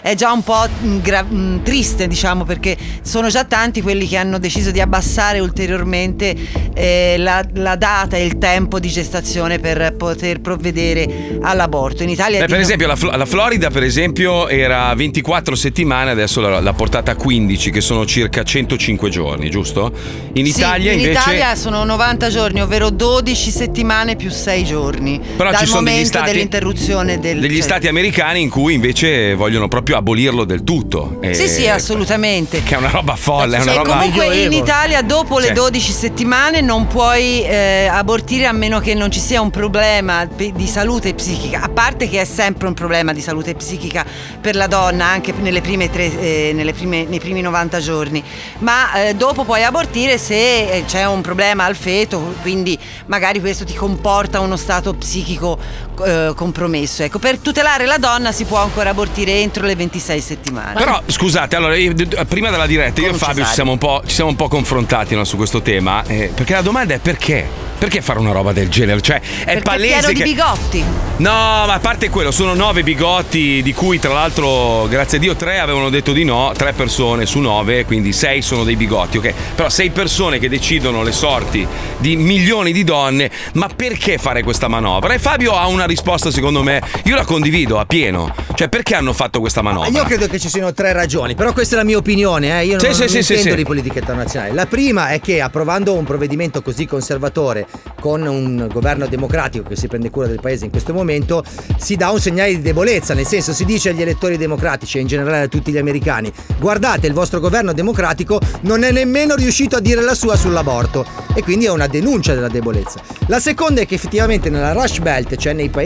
è 0.00 0.14
già 0.14 0.32
un 0.32 0.42
po' 0.42 0.66
mh, 0.80 0.98
gra- 1.00 1.22
mh, 1.22 1.62
triste, 1.62 2.06
diciamo, 2.06 2.44
perché 2.44 2.76
sono 3.02 3.28
già 3.28 3.44
tanti 3.44 3.82
quelli 3.82 4.06
che 4.06 4.16
hanno 4.16 4.38
deciso 4.38 4.70
di 4.70 4.80
abbassare 4.80 5.38
ulteriormente 5.40 6.34
eh, 6.74 7.16
la, 7.18 7.42
la 7.54 7.76
data 7.76 8.16
e 8.16 8.24
il 8.24 8.38
tempo 8.38 8.78
di 8.78 8.88
gestazione 8.88 9.58
per 9.58 9.94
poter 9.96 10.40
provvedere 10.40 11.38
all'aborto. 11.42 12.02
In 12.02 12.08
Italia 12.10 12.40
Beh, 12.40 12.46
per 12.46 12.60
esempio, 12.60 12.86
la, 12.86 12.96
Fl- 12.96 13.16
la 13.16 13.26
Florida, 13.26 13.70
per 13.70 13.82
esempio, 13.82 14.48
era 14.48 14.94
24 14.94 15.54
settimane, 15.54 16.10
adesso 16.10 16.40
l'ha, 16.40 16.60
l'ha 16.60 16.72
portata 16.72 17.12
a 17.12 17.16
15, 17.16 17.70
che 17.70 17.80
sono 17.80 18.04
circa 18.06 18.42
105 18.42 19.08
giorni, 19.10 19.50
giusto? 19.50 19.92
In 20.34 20.44
Sì, 20.46 20.58
Italia 20.58 20.92
in 20.92 21.00
invece. 21.00 21.18
Italia 21.20 21.54
sono 21.54 21.84
90 21.84 22.28
giorni, 22.28 22.60
ovvero 22.62 22.90
12 22.90 23.50
settimane 23.50 24.16
più 24.16 24.30
6 24.30 24.64
giorni. 24.64 25.20
Però 25.36 25.50
dal 25.50 25.60
ci 25.60 25.66
sono 25.66 25.80
degli 25.82 25.88
momento 25.90 26.08
stati- 26.18 26.30
dell'interruzione 26.32 27.18
del 27.18 27.40
degli 27.40 27.52
cioè- 27.54 27.62
stati 27.62 27.88
americani 27.88 28.40
in 28.42 28.48
cui 28.50 28.74
invece 28.74 29.29
vogliono 29.34 29.68
proprio 29.68 29.96
abolirlo 29.96 30.44
del 30.44 30.62
tutto. 30.64 31.18
E- 31.20 31.34
Sì, 31.34 31.48
sì, 31.48 31.68
assolutamente. 31.68 32.62
Che 32.62 32.74
è 32.74 32.78
una 32.78 32.90
roba 32.90 33.16
folle, 33.16 33.58
è 33.58 33.62
una 33.62 33.74
roba. 33.74 33.96
comunque 33.96 34.34
in 34.36 34.52
Italia 34.52 35.02
dopo 35.02 35.38
le 35.38 35.48
Sì. 35.48 35.52
12 35.52 35.92
settimane 35.92 36.60
non 36.60 36.86
puoi 36.86 37.42
eh, 37.44 37.88
abortire 37.90 38.46
a 38.46 38.52
meno 38.52 38.80
che 38.80 38.94
non 38.94 39.10
ci 39.10 39.20
sia 39.20 39.40
un 39.40 39.50
problema 39.50 40.24
di 40.26 40.66
salute 40.66 41.14
psichica, 41.14 41.60
a 41.62 41.68
parte 41.68 42.08
che 42.08 42.20
è 42.20 42.24
sempre 42.24 42.66
un 42.68 42.74
problema 42.74 43.12
di 43.12 43.20
salute 43.20 43.54
psichica 43.54 44.04
per 44.40 44.54
la 44.56 44.66
donna 44.66 45.06
anche 45.06 45.32
nelle 45.32 45.60
prime 45.60 45.90
tre, 45.90 46.18
eh, 46.18 46.52
nelle 46.54 46.72
prime- 46.72 47.04
nei 47.04 47.18
primi 47.20 47.40
90 47.40 47.78
giorni, 47.80 48.22
ma 48.58 48.92
eh, 49.08 49.14
dopo 49.14 49.44
puoi 49.44 49.62
abortire 49.64 50.18
se 50.18 50.70
eh, 50.70 50.84
c'è 50.86 51.04
un 51.06 51.20
problema 51.20 51.64
al 51.64 51.76
feto, 51.76 52.34
quindi 52.42 52.78
magari 53.06 53.40
questo 53.40 53.64
ti 53.64 53.74
comporta 53.74 54.40
uno 54.40 54.56
stato 54.56 54.94
psichico 54.94 55.58
eh, 56.04 56.32
compromesso. 56.34 57.02
Ecco, 57.02 57.18
per 57.18 57.38
tutelare 57.38 57.86
la 57.86 57.98
donna 57.98 58.32
si 58.32 58.44
può 58.44 58.58
ancora 58.58 58.90
abortire 58.90 59.40
entro 59.40 59.66
le 59.66 59.76
26 59.76 60.20
settimane. 60.20 60.74
Però 60.74 61.02
scusate, 61.06 61.56
allora 61.56 61.76
io- 61.76 61.94
prima 62.28 62.50
della 62.50 62.66
diretta 62.66 63.00
io 63.00 63.10
e 63.10 63.14
Fabio 63.14 63.44
ci 63.44 63.52
siamo 63.52 63.72
un 63.72 63.78
po', 63.78 64.02
ci 64.06 64.14
siamo 64.14 64.30
un 64.30 64.36
po' 64.36 64.48
confrontati 64.48 65.14
no, 65.14 65.24
su 65.24 65.36
questo 65.36 65.62
tema, 65.62 66.04
eh, 66.06 66.30
perché 66.34 66.52
la 66.52 66.62
domanda 66.62 66.94
è 66.94 66.98
perché? 66.98 67.68
Perché 67.80 68.02
fare 68.02 68.18
una 68.18 68.32
roba 68.32 68.52
del 68.52 68.68
genere? 68.68 69.00
Cioè, 69.00 69.20
è 69.20 69.44
Perché 69.44 69.62
palese 69.62 70.08
che... 70.08 70.12
di 70.12 70.22
bigotti. 70.22 70.84
No, 71.16 71.30
ma 71.30 71.72
a 71.72 71.78
parte 71.78 72.10
quello, 72.10 72.30
sono 72.30 72.52
nove 72.52 72.82
bigotti, 72.82 73.62
di 73.62 73.72
cui 73.72 73.98
tra 73.98 74.12
l'altro, 74.12 74.86
grazie 74.86 75.16
a 75.16 75.20
Dio, 75.20 75.34
tre 75.34 75.60
avevano 75.60 75.88
detto 75.88 76.12
di 76.12 76.22
no, 76.22 76.52
tre 76.54 76.74
persone 76.74 77.24
su 77.24 77.38
nove, 77.38 77.86
quindi 77.86 78.12
sei 78.12 78.42
sono 78.42 78.64
dei 78.64 78.76
bigotti, 78.76 79.16
ok? 79.16 79.32
Però 79.54 79.70
sei 79.70 79.88
persone 79.88 80.38
che 80.38 80.50
decidono 80.50 81.02
le 81.02 81.12
sorti 81.12 81.66
di 81.96 82.16
milioni 82.16 82.72
di 82.72 82.84
donne, 82.84 83.30
ma 83.54 83.68
perché 83.74 84.18
fare 84.18 84.42
questa 84.42 84.68
manovra? 84.68 85.14
E 85.14 85.18
Fabio 85.18 85.56
ha 85.56 85.66
una 85.66 85.86
risposta, 85.90 86.30
secondo 86.30 86.62
me, 86.62 86.82
io 87.04 87.14
la 87.14 87.24
condivido 87.24 87.78
a 87.78 87.84
pieno. 87.84 88.34
Cioè, 88.54 88.68
perché 88.68 88.94
hanno 88.94 89.12
fatto 89.12 89.40
questa 89.40 89.62
manovra? 89.62 89.88
Io 89.88 90.04
credo 90.04 90.26
che 90.26 90.38
ci 90.38 90.48
siano 90.48 90.72
tre 90.72 90.92
ragioni, 90.92 91.34
però 91.34 91.52
questa 91.52 91.74
è 91.74 91.78
la 91.78 91.84
mia 91.84 91.96
opinione, 91.96 92.60
eh. 92.60 92.64
io 92.64 92.76
non, 92.76 92.80
Sì, 92.80 93.08
sì, 93.08 93.14
non 93.14 93.22
sì, 93.22 93.34
intendo 93.34 93.56
di 93.56 93.64
politica 93.64 93.98
internazionale. 93.98 94.52
La 94.52 94.66
prima 94.66 95.10
è 95.10 95.20
che 95.20 95.40
approvando 95.40 95.94
un 95.94 96.04
provvedimento 96.04 96.62
così 96.62 96.86
conservatore 96.86 97.66
con 98.00 98.22
un 98.22 98.68
governo 98.72 99.06
democratico 99.06 99.68
che 99.68 99.76
si 99.76 99.88
prende 99.88 100.10
cura 100.10 100.26
del 100.26 100.40
paese 100.40 100.64
in 100.64 100.70
questo 100.70 100.92
momento, 100.92 101.44
si 101.78 101.96
dà 101.96 102.10
un 102.10 102.20
segnale 102.20 102.50
di 102.50 102.60
debolezza, 102.60 103.14
nel 103.14 103.26
senso 103.26 103.52
si 103.52 103.64
dice 103.64 103.90
agli 103.90 104.02
elettori 104.02 104.36
democratici 104.36 104.98
e 104.98 105.00
in 105.00 105.06
generale 105.06 105.44
a 105.44 105.48
tutti 105.48 105.72
gli 105.72 105.78
americani, 105.78 106.32
guardate 106.58 107.06
il 107.06 107.12
vostro 107.12 107.40
governo 107.40 107.72
democratico 107.72 108.40
non 108.62 108.82
è 108.82 108.92
nemmeno 108.92 109.34
riuscito 109.34 109.76
a 109.76 109.80
dire 109.80 110.02
la 110.02 110.14
sua 110.14 110.36
sull'aborto 110.36 111.04
e 111.34 111.42
quindi 111.42 111.66
è 111.66 111.70
una 111.70 111.86
denuncia 111.86 112.34
della 112.34 112.48
debolezza. 112.48 113.00
La 113.26 113.40
seconda 113.40 113.80
è 113.80 113.86
che 113.86 113.94
effettivamente 113.94 114.50
nella 114.50 114.72
Rush 114.72 114.98
Belt, 114.98 115.36
cioè 115.36 115.52
nei 115.52 115.68
paesi 115.68 115.79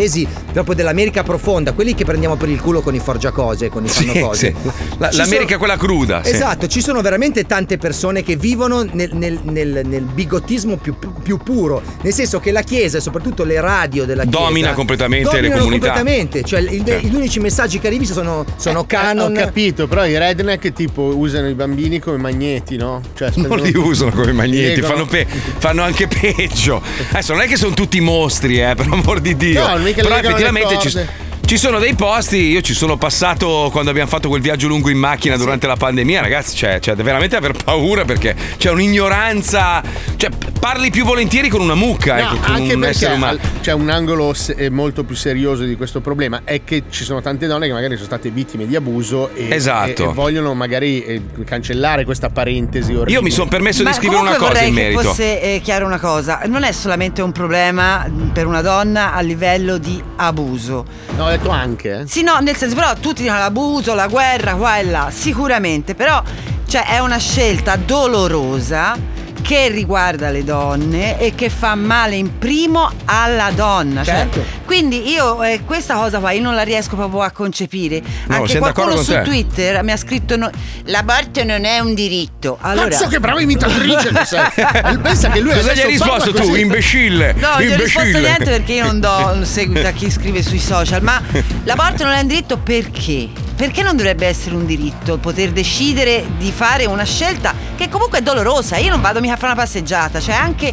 proprio 0.53 0.75
dell'America 0.75 1.23
profonda, 1.23 1.73
quelli 1.73 1.95
che 1.95 2.05
prendiamo 2.05 2.37
per 2.37 2.49
il 2.49 2.61
culo 2.61 2.81
con 2.81 2.95
i 2.95 2.99
forgiacose, 3.01 3.69
con 3.69 3.85
i 3.85 3.89
Sì, 3.89 4.05
fanno 4.07 4.27
cose. 4.29 4.55
sì. 4.61 4.71
La- 4.99 5.11
L'America 5.13 5.45
sono- 5.47 5.59
quella 5.59 5.77
cruda. 5.77 6.23
sì. 6.25 6.31
Esatto, 6.31 6.67
ci 6.67 6.81
sono 6.81 7.01
veramente 7.01 7.45
tante 7.45 7.79
persone 7.79 8.23
che 8.23 8.37
vivono 8.37 8.83
nel, 8.83 9.11
nel- 9.15 9.41
nel- 9.45 9.83
nel 9.85 10.03
bigottismo 10.03 10.77
più, 10.77 10.95
più 11.23 11.39
puro, 11.39 11.83
nel 12.03 12.13
senso 12.13 12.41
che 12.41 12.51
la 12.53 12.63
Chiesa 12.63 12.99
e 12.99 13.01
soprattutto 13.01 13.45
le 13.45 13.61
radio 13.61 14.05
della 14.05 14.23
Chiesa 14.25 14.39
Domina 14.39 14.73
completamente 14.73 15.41
le 15.41 15.51
comunità. 15.51 15.89
completamente, 15.93 16.43
cioè 16.45 16.61
il- 16.61 16.83
Certo. 16.85 17.07
gli 17.07 17.15
unici 17.15 17.41
messaggi 17.41 17.79
che 17.79 17.91
visto 17.91 18.15
sono, 18.15 18.45
sono 18.57 18.83
Eh, 18.83 18.87
canon. 18.87 19.33
Ho 19.33 19.35
capito, 19.39 19.87
però 19.87 20.05
i 20.07 20.17
redneck 20.19 20.73
tipo 20.73 21.03
usano 21.03 21.49
i 21.49 21.55
bambini 21.55 21.99
come 22.01 22.17
magneti, 22.17 22.77
no? 22.77 23.01
Cioè, 23.15 23.31
Non 23.37 23.59
li 23.61 23.73
usano 23.77 24.11
come 24.11 24.33
magneti, 24.33 24.81
fanno, 24.83 25.05
pe- 25.07 25.27
fanno 25.59 25.83
anche 25.83 26.09
peggio. 26.09 26.83
Adesso 27.11 27.33
non 27.33 27.43
è 27.43 27.47
che 27.47 27.57
sono 27.57 27.75
tutti 27.75 28.01
mostri, 28.01 28.61
eh, 28.61 28.75
per 28.75 28.87
amor 28.91 29.21
di 29.21 29.37
Dio. 29.37 29.67
No, 29.67 29.77
mica 29.85 30.03
Però 30.03 30.17
effettivamente 30.17 30.79
ci. 30.79 31.07
Ci 31.45 31.59
sono 31.59 31.79
dei 31.79 31.95
posti, 31.95 32.39
io 32.39 32.63
ci 32.63 32.73
sono 32.75 32.97
passato 32.97 33.69
quando 33.71 33.91
abbiamo 33.91 34.09
fatto 34.09 34.29
quel 34.29 34.41
viaggio 34.41 34.67
lungo 34.67 34.89
in 34.89 34.97
macchina 34.99 35.37
durante 35.37 35.67
la 35.67 35.77
pandemia, 35.77 36.21
ragazzi, 36.23 36.57
c'è, 36.57 36.79
c'è 36.81 36.95
veramente 36.97 37.37
aver 37.37 37.53
paura 37.63 38.05
perché 38.05 38.35
c'è 38.57 38.71
un'ignoranza, 38.71 39.83
cioè 40.17 40.31
parli 40.59 40.91
più 40.91 41.05
volentieri 41.05 41.49
con 41.51 41.61
una 41.61 41.75
mucca, 41.75 42.15
No, 42.15 42.21
ecco, 42.23 42.37
con 42.39 42.55
anche 42.55 42.73
un 42.75 42.81
perché 42.81 42.95
essere 42.97 43.15
umano. 43.15 43.39
c'è 43.61 43.73
un 43.73 43.91
angolo 43.91 44.33
se- 44.33 44.71
molto 44.71 45.05
più 45.05 45.15
serioso 45.15 45.65
di 45.65 45.77
questo 45.77 46.01
problema 46.01 46.41
è 46.45 46.65
che 46.65 46.85
ci 46.89 47.05
sono 47.05 47.21
tante 47.21 47.47
donne 47.47 47.67
che 47.67 47.73
magari 47.75 47.95
sono 47.95 48.07
state 48.07 48.31
vittime 48.31 48.67
di 48.67 48.75
abuso 48.75 49.29
e, 49.35 49.49
Esatto. 49.55 50.03
e- 50.07 50.09
e 50.11 50.13
vogliono 50.15 50.55
magari 50.55 51.05
eh, 51.05 51.23
cancellare 51.45 52.05
questa 52.07 52.31
parentesi 52.31 52.93
orribile. 52.93 53.13
Io 53.19 53.23
mi 53.23 53.31
sono 53.31 53.49
permesso 53.49 53.83
Ma 53.83 53.91
di 53.91 53.97
scrivere 53.97 54.21
una 54.23 54.37
cosa 54.37 54.47
vorrei 54.53 54.69
in 54.71 54.75
che 54.75 54.81
merito. 54.81 55.03
fosse 55.03 55.41
eh, 55.43 55.61
chiara 55.63 55.85
una 55.85 56.01
cosa, 56.01 56.41
non 56.47 56.63
è 56.65 56.73
solamente 56.73 57.21
un 57.21 57.33
problema 57.33 58.11
per 58.33 58.47
una 58.47 58.63
donna 58.63 59.13
a 59.13 59.21
livello 59.21 59.77
di 59.77 60.03
abuso. 60.17 60.87
No, 61.17 61.31
detto 61.37 61.51
anche. 61.51 62.01
eh. 62.01 62.07
Sì, 62.07 62.23
no, 62.23 62.39
nel 62.39 62.57
senso, 62.57 62.75
però 62.75 62.95
tutti 62.95 63.23
dicono 63.23 63.39
l'abuso, 63.39 63.95
la 63.95 64.07
guerra, 64.07 64.55
qua 64.55 64.79
e 64.79 64.85
là, 64.85 65.11
sicuramente, 65.11 65.95
però 65.95 66.23
cioè, 66.67 66.87
è 66.87 66.99
una 66.99 67.19
scelta 67.19 67.77
dolorosa 67.77 68.97
che 69.45 69.69
riguarda 69.69 70.31
le 70.31 70.43
donne 70.43 71.19
e 71.21 71.35
che 71.35 71.51
fa 71.51 71.75
male 71.75 72.17
in 72.17 72.39
primo 72.39 72.91
alla 73.05 73.51
donna. 73.55 74.03
Cioè, 74.03 74.15
Certo. 74.15 74.43
quindi 74.65 75.07
io 75.11 75.43
eh, 75.43 75.61
questa 75.67 75.97
cosa 75.97 76.19
qua 76.19 76.31
io 76.31 76.41
non 76.41 76.55
la 76.55 76.63
riesco 76.63 76.97
proprio 76.97 77.21
a 77.21 77.31
concepire. 77.31 78.01
No, 78.29 78.37
Anche 78.37 78.57
qualcuno 78.59 78.97
su. 78.97 79.13
Twitter 79.23 79.83
mi 79.83 79.93
ha 79.93 79.99
scritto 79.99 80.37
no- 80.39 80.51
l'aborto 80.85 81.45
non 81.45 81.67
è 81.67 81.79
un 81.79 81.93
diritto. 81.93 82.57
Allora, 82.63 82.89
Cazzo, 82.89 83.07
che 83.09 83.21
brava 83.21 83.43
imitatrice 83.43 84.13
che 84.13 84.25
sei! 84.25 84.97
Pensa 85.03 85.29
che 85.29 85.41
lui 85.41 85.53
Cosa 85.53 85.75
gli 85.75 85.81
hai 85.81 85.91
risposto 85.91 86.33
tu, 86.33 86.47
così. 86.47 86.61
imbecille? 86.61 87.35
No, 87.35 87.49
non 87.51 87.61
gli 87.61 87.67
ho 87.73 87.77
risposto 87.77 88.01
imbecille. 88.09 88.21
niente 88.21 88.45
perché 88.51 88.73
io 88.73 88.85
non 88.87 89.01
do 89.01 89.39
seguito 89.45 89.87
a 89.87 89.91
chi 89.91 90.11
scrive 90.11 90.43
sui 90.43 90.59
social, 90.59 91.03
ma 91.03 91.21
l'aborto 91.65 92.03
non 92.05 92.15
è 92.15 92.21
un 92.21 92.27
diritto 92.29 92.57
perché? 92.57 93.29
Perché 93.55 93.83
non 93.83 93.95
dovrebbe 93.95 94.27
essere 94.27 94.57
un 94.57 94.67
diritto 94.67 95.19
poter 95.19 95.51
decidere 95.53 96.25
di 96.39 96.51
fare 96.51 96.87
una 96.87 97.05
scelta 97.05 97.55
che 97.77 97.89
comunque 97.89 98.19
è 98.19 98.23
dolorosa? 98.23 98.79
Io 98.79 98.91
non 98.91 99.01
vado 99.01 99.21
mica 99.21 99.34
a 99.35 99.37
fare 99.37 99.53
una 99.53 99.63
passeggiata, 99.63 100.21
cioè 100.21 100.35
anche 100.35 100.73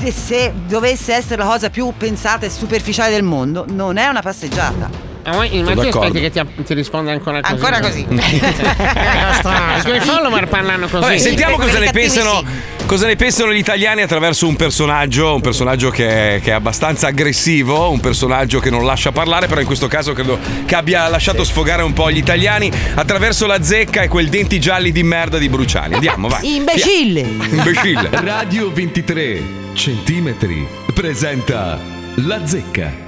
se, 0.00 0.10
se 0.12 0.52
dovesse 0.66 1.14
essere 1.14 1.36
la 1.42 1.48
cosa 1.48 1.70
più 1.70 1.92
pensata 1.96 2.46
e 2.46 2.50
superficiale 2.50 3.10
del 3.10 3.22
mondo, 3.22 3.64
non 3.68 3.96
è 3.96 4.06
una 4.06 4.22
passeggiata. 4.22 5.06
A 5.24 5.32
voi 5.32 5.46
il 5.46 5.64
Sono 5.64 5.74
Matteo 5.74 5.82
d'accordo. 5.84 6.06
aspetti 6.06 6.20
che 6.20 6.30
ti, 6.30 6.62
ti 6.64 6.74
risponda 6.74 7.12
ancora 7.12 7.40
così. 7.40 7.52
Ancora 7.52 7.80
così. 7.80 8.06
Come 9.84 10.00
follower 10.00 10.48
parlano 10.48 10.88
così. 10.88 11.02
Vabbè, 11.02 11.18
sentiamo 11.18 11.56
cosa 11.56 11.78
ne, 11.78 11.90
pensano, 11.90 12.42
cosa 12.88 13.06
ne 13.06 13.16
pensano 13.16 13.52
gli 13.52 13.58
italiani 13.58 14.00
attraverso 14.00 14.48
un 14.48 14.56
personaggio, 14.56 15.34
un 15.34 15.42
personaggio 15.42 15.90
che 15.90 16.36
è, 16.36 16.40
che 16.40 16.52
è 16.52 16.54
abbastanza 16.54 17.08
aggressivo, 17.08 17.90
un 17.90 18.00
personaggio 18.00 18.60
che 18.60 18.70
non 18.70 18.86
lascia 18.86 19.12
parlare, 19.12 19.46
però 19.46 19.60
in 19.60 19.66
questo 19.66 19.88
caso 19.88 20.14
credo 20.14 20.38
che 20.64 20.74
abbia 20.74 21.06
lasciato 21.08 21.44
sfogare 21.44 21.82
un 21.82 21.92
po' 21.92 22.10
gli 22.10 22.16
italiani 22.16 22.72
attraverso 22.94 23.44
la 23.44 23.62
zecca 23.62 24.00
e 24.00 24.08
quel 24.08 24.30
denti 24.30 24.58
gialli 24.58 24.90
di 24.90 25.02
merda 25.02 25.36
di 25.36 25.50
Bruciani. 25.50 25.94
Andiamo, 25.94 26.28
vai. 26.28 26.40
Imbecille! 26.56 27.20
Imbecille. 27.20 28.08
Radio 28.10 28.72
23 28.72 29.42
centimetri 29.74 30.66
presenta 30.94 31.78
La 32.14 32.46
Zecca. 32.46 33.07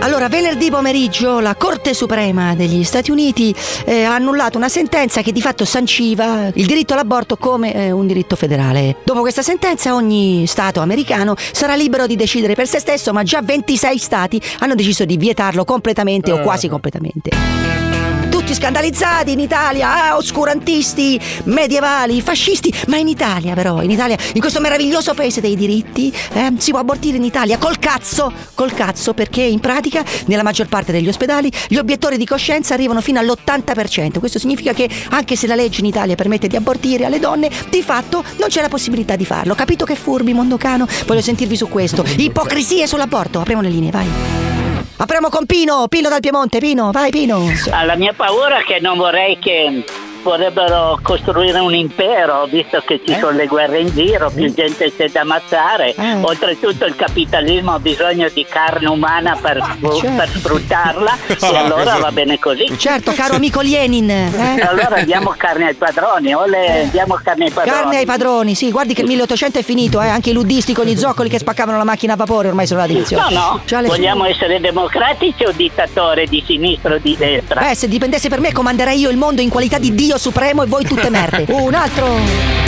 Allora, 0.00 0.28
venerdì 0.28 0.70
pomeriggio 0.70 1.40
la 1.40 1.54
Corte 1.56 1.92
Suprema 1.92 2.54
degli 2.54 2.84
Stati 2.84 3.10
Uniti 3.10 3.54
eh, 3.84 4.04
ha 4.04 4.14
annullato 4.14 4.56
una 4.56 4.68
sentenza 4.68 5.22
che 5.22 5.32
di 5.32 5.40
fatto 5.40 5.64
sanciva 5.64 6.50
il 6.54 6.66
diritto 6.66 6.92
all'aborto 6.92 7.36
come 7.36 7.74
eh, 7.74 7.90
un 7.90 8.06
diritto 8.06 8.36
federale. 8.36 8.96
Dopo 9.04 9.20
questa 9.20 9.42
sentenza 9.42 9.94
ogni 9.94 10.46
Stato 10.46 10.80
americano 10.80 11.34
sarà 11.36 11.74
libero 11.74 12.06
di 12.06 12.14
decidere 12.14 12.54
per 12.54 12.68
se 12.68 12.78
stesso, 12.78 13.12
ma 13.12 13.22
già 13.22 13.40
26 13.42 13.98
Stati 13.98 14.40
hanno 14.60 14.74
deciso 14.74 15.04
di 15.04 15.16
vietarlo 15.16 15.64
completamente 15.64 16.30
o 16.30 16.40
quasi 16.40 16.68
completamente. 16.68 17.85
Tutti 18.46 18.60
scandalizzati 18.60 19.32
in 19.32 19.40
Italia, 19.40 20.10
ah, 20.10 20.16
oscurantisti, 20.16 21.20
medievali, 21.46 22.20
fascisti, 22.20 22.72
ma 22.86 22.96
in 22.96 23.08
Italia 23.08 23.54
però, 23.54 23.82
in 23.82 23.90
Italia, 23.90 24.16
in 24.34 24.40
questo 24.40 24.60
meraviglioso 24.60 25.14
paese 25.14 25.40
dei 25.40 25.56
diritti, 25.56 26.14
eh, 26.32 26.52
si 26.56 26.70
può 26.70 26.78
abortire 26.78 27.16
in 27.16 27.24
Italia 27.24 27.58
col 27.58 27.80
cazzo, 27.80 28.32
col 28.54 28.72
cazzo, 28.72 29.14
perché 29.14 29.42
in 29.42 29.58
pratica 29.58 30.04
nella 30.26 30.44
maggior 30.44 30.68
parte 30.68 30.92
degli 30.92 31.08
ospedali 31.08 31.50
gli 31.66 31.76
obiettori 31.76 32.16
di 32.16 32.24
coscienza 32.24 32.74
arrivano 32.74 33.00
fino 33.00 33.18
all'80%. 33.18 34.20
Questo 34.20 34.38
significa 34.38 34.72
che 34.72 34.88
anche 35.08 35.34
se 35.34 35.48
la 35.48 35.56
legge 35.56 35.80
in 35.80 35.86
Italia 35.86 36.14
permette 36.14 36.46
di 36.46 36.54
abortire 36.54 37.04
alle 37.04 37.18
donne, 37.18 37.50
di 37.68 37.82
fatto 37.82 38.22
non 38.36 38.48
c'è 38.48 38.60
la 38.60 38.68
possibilità 38.68 39.16
di 39.16 39.24
farlo. 39.24 39.56
Capito 39.56 39.84
che 39.84 39.96
furbi, 39.96 40.32
mondocano? 40.32 40.86
Voglio 41.04 41.20
sentirvi 41.20 41.56
su 41.56 41.66
questo. 41.66 42.04
Ipocrisie 42.16 42.86
sull'aborto. 42.86 43.40
Apriamo 43.40 43.62
le 43.62 43.70
linee, 43.70 43.90
vai. 43.90 44.65
Apriamo 44.98 45.28
con 45.28 45.44
Pino, 45.44 45.88
Pino 45.88 46.08
dal 46.08 46.20
Piemonte, 46.20 46.58
Pino, 46.58 46.90
vai 46.90 47.10
Pino. 47.10 47.44
Ah, 47.70 47.84
La 47.84 47.96
mia 47.96 48.14
paura 48.14 48.62
che 48.62 48.80
non 48.80 48.96
vorrei 48.96 49.38
che 49.38 49.84
vorrebbero 50.30 50.98
costruire 51.02 51.60
un 51.60 51.72
impero, 51.72 52.46
visto 52.50 52.82
che 52.84 53.00
ci 53.06 53.14
sono 53.14 53.30
le 53.30 53.46
guerre 53.46 53.78
in 53.78 53.90
giro, 53.94 54.28
più 54.34 54.52
gente 54.52 54.92
c'è 54.94 55.08
da 55.08 55.20
ammazzare. 55.20 55.94
Oltretutto 56.22 56.84
il 56.84 56.96
capitalismo 56.96 57.74
ha 57.74 57.78
bisogno 57.78 58.28
di 58.34 58.44
carne 58.48 58.88
umana 58.88 59.38
per, 59.40 59.62
per 59.80 60.28
sfruttarla 60.28 61.16
e 61.40 61.56
allora 61.56 61.98
va 61.98 62.10
bene 62.10 62.40
così. 62.40 62.76
Certo, 62.76 63.12
caro 63.12 63.36
amico 63.36 63.60
Lenin. 63.60 64.10
eh? 64.10 64.60
Allora 64.66 65.00
diamo 65.02 65.32
carne 65.36 65.68
ai 65.68 65.74
padroni, 65.74 66.34
o 66.34 66.44
le 66.44 66.88
diamo 66.90 67.18
carne 67.22 67.44
ai 67.44 67.50
padroni. 67.52 67.78
Carne 67.78 67.96
ai 67.98 68.04
padroni, 68.06 68.54
sì, 68.56 68.72
guardi 68.72 68.94
che 68.94 69.02
il 69.02 69.06
1800 69.08 69.60
è 69.60 69.62
finito, 69.62 70.02
eh? 70.02 70.08
anche 70.08 70.30
i 70.30 70.32
luddisti 70.32 70.74
con 70.74 70.86
gli 70.86 70.96
zoccoli 70.96 71.28
che 71.28 71.38
spaccavano 71.38 71.78
la 71.78 71.84
macchina 71.84 72.14
a 72.14 72.16
vapore 72.16 72.48
ormai 72.48 72.66
sono 72.66 72.80
la 72.80 72.86
No, 72.86 72.92
dizione. 72.92 73.32
no, 73.34 73.60
Già 73.64 73.80
le- 73.80 73.86
vogliamo 73.88 74.24
essere 74.26 74.58
democratici 74.60 75.44
o 75.44 75.52
dittatori 75.52 76.26
di 76.26 76.42
sinistra 76.44 76.94
o 76.94 76.98
di 76.98 77.16
destra? 77.16 77.60
Beh, 77.60 77.74
se 77.76 77.86
dipendesse 77.88 78.28
per 78.28 78.40
me 78.40 78.50
comanderei 78.52 78.98
io 78.98 79.10
il 79.10 79.16
mondo 79.16 79.40
in 79.40 79.48
qualità 79.50 79.78
di 79.78 79.94
Dio 79.94 80.15
supremo 80.18 80.62
e 80.62 80.66
voi 80.66 80.84
tutte 80.84 81.10
merde. 81.10 81.46
Un 81.52 81.74
altro. 81.74 82.64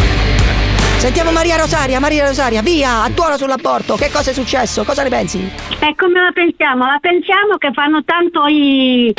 Sentiamo 0.98 1.30
Maria 1.30 1.56
Rosaria, 1.56 2.00
Maria 2.00 2.26
Rosaria, 2.26 2.60
via, 2.60 3.02
a 3.02 3.10
tuono 3.10 3.36
sull'aborto. 3.36 3.94
Che 3.94 4.10
cosa 4.10 4.30
è 4.30 4.34
successo? 4.34 4.82
Cosa 4.82 5.04
ne 5.04 5.08
pensi? 5.08 5.38
E 5.78 5.94
come 5.96 6.20
la 6.20 6.32
pensiamo? 6.32 6.84
La 6.84 6.98
pensiamo 7.00 7.56
che 7.56 7.70
fanno 7.72 8.02
tanto 8.02 8.46
i, 8.46 9.14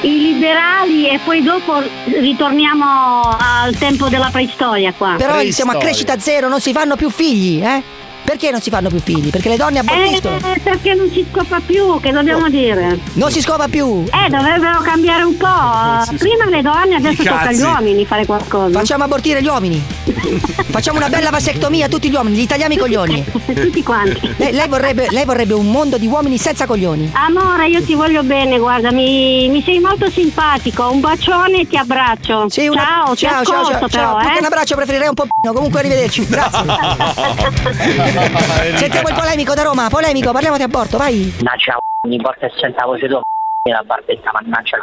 i 0.00 0.18
liberali 0.20 1.08
e 1.08 1.20
poi 1.22 1.42
dopo 1.42 1.80
ritorniamo 2.06 3.22
al 3.38 3.76
tempo 3.76 4.08
della 4.08 4.30
preistoria 4.32 4.92
qua. 4.92 5.14
Però 5.16 5.40
siamo 5.50 5.72
a 5.72 5.76
crescita 5.76 6.18
zero, 6.18 6.48
non 6.48 6.60
si 6.60 6.72
fanno 6.72 6.96
più 6.96 7.08
figli, 7.08 7.62
eh? 7.62 7.99
Perché 8.30 8.52
non 8.52 8.60
si 8.60 8.70
fanno 8.70 8.88
più 8.88 9.00
figli? 9.00 9.28
Perché 9.28 9.48
le 9.48 9.56
donne 9.56 9.80
abortiscono. 9.80 10.36
Eh, 10.36 10.60
perché 10.60 10.94
non 10.94 11.10
si 11.10 11.26
scopa 11.32 11.58
più, 11.66 11.98
che 11.98 12.12
dobbiamo 12.12 12.48
dire? 12.48 12.96
Non 13.14 13.28
si 13.28 13.40
scopa 13.40 13.66
più. 13.66 14.04
Eh, 14.04 14.28
dovrebbero 14.28 14.78
cambiare 14.82 15.24
un 15.24 15.36
po'. 15.36 16.14
Prima 16.16 16.44
le 16.48 16.62
donne, 16.62 16.94
adesso 16.94 17.24
tocca 17.24 17.48
agli 17.48 17.60
uomini 17.60 18.06
fare 18.06 18.26
qualcosa. 18.26 18.78
Facciamo 18.78 19.02
abortire 19.02 19.42
gli 19.42 19.48
uomini. 19.48 19.82
Facciamo 20.70 20.98
una 20.98 21.08
bella 21.08 21.30
vasectomia 21.30 21.86
a 21.86 21.88
tutti 21.88 22.08
gli 22.08 22.14
uomini, 22.14 22.36
gli 22.36 22.46
tagliamo 22.46 22.72
i 22.72 22.76
coglioni. 22.76 23.24
Tutti 23.50 23.82
quanti. 23.82 24.32
Lei, 24.36 24.52
lei 24.52 24.68
vorrebbe, 24.68 25.08
lei 25.10 25.24
vorrebbe 25.24 25.54
un 25.54 25.68
mondo 25.68 25.98
di 25.98 26.06
uomini 26.06 26.38
senza 26.38 26.66
coglioni. 26.66 27.10
Amore, 27.14 27.66
io 27.68 27.82
ti 27.82 27.94
voglio 27.94 28.22
bene, 28.22 28.58
guarda, 28.60 28.92
mi, 28.92 29.48
mi 29.48 29.60
sei 29.64 29.80
molto 29.80 30.08
simpatico. 30.08 30.88
Un 30.88 31.00
bacione 31.00 31.62
e 31.62 31.66
ti 31.66 31.76
abbraccio. 31.76 32.48
Sì, 32.48 32.68
una- 32.68 32.80
ciao, 32.80 33.14
ti 33.14 33.26
ciao, 33.26 33.42
ciao, 33.44 33.60
ascolto 33.62 33.88
ciao, 33.88 34.14
però, 34.14 34.20
ciao. 34.22 34.36
Eh. 34.36 34.38
un 34.38 34.44
abbraccio 34.44 34.76
preferirei 34.76 35.08
un 35.08 35.14
po' 35.14 35.24
p***o. 35.24 35.52
Comunque 35.52 35.80
arrivederci. 35.80 36.26
Grazie. 36.28 36.58
Sentiamo 38.76 39.08
il 39.08 39.14
polemico 39.14 39.54
da 39.54 39.62
Roma, 39.62 39.88
polemico, 39.88 40.32
parliamo 40.32 40.56
di 40.56 40.62
aborto, 40.62 40.98
vai. 40.98 41.32
Mannaggia, 41.38 41.76
ogni 42.06 42.18
volta 42.18 42.46
che 42.46 42.52
sento 42.60 42.76
la 42.78 42.86
voce 42.86 43.08
tua 43.08 43.20
la 43.70 43.82
barbetta, 43.84 44.30
mannaggia. 44.32 44.76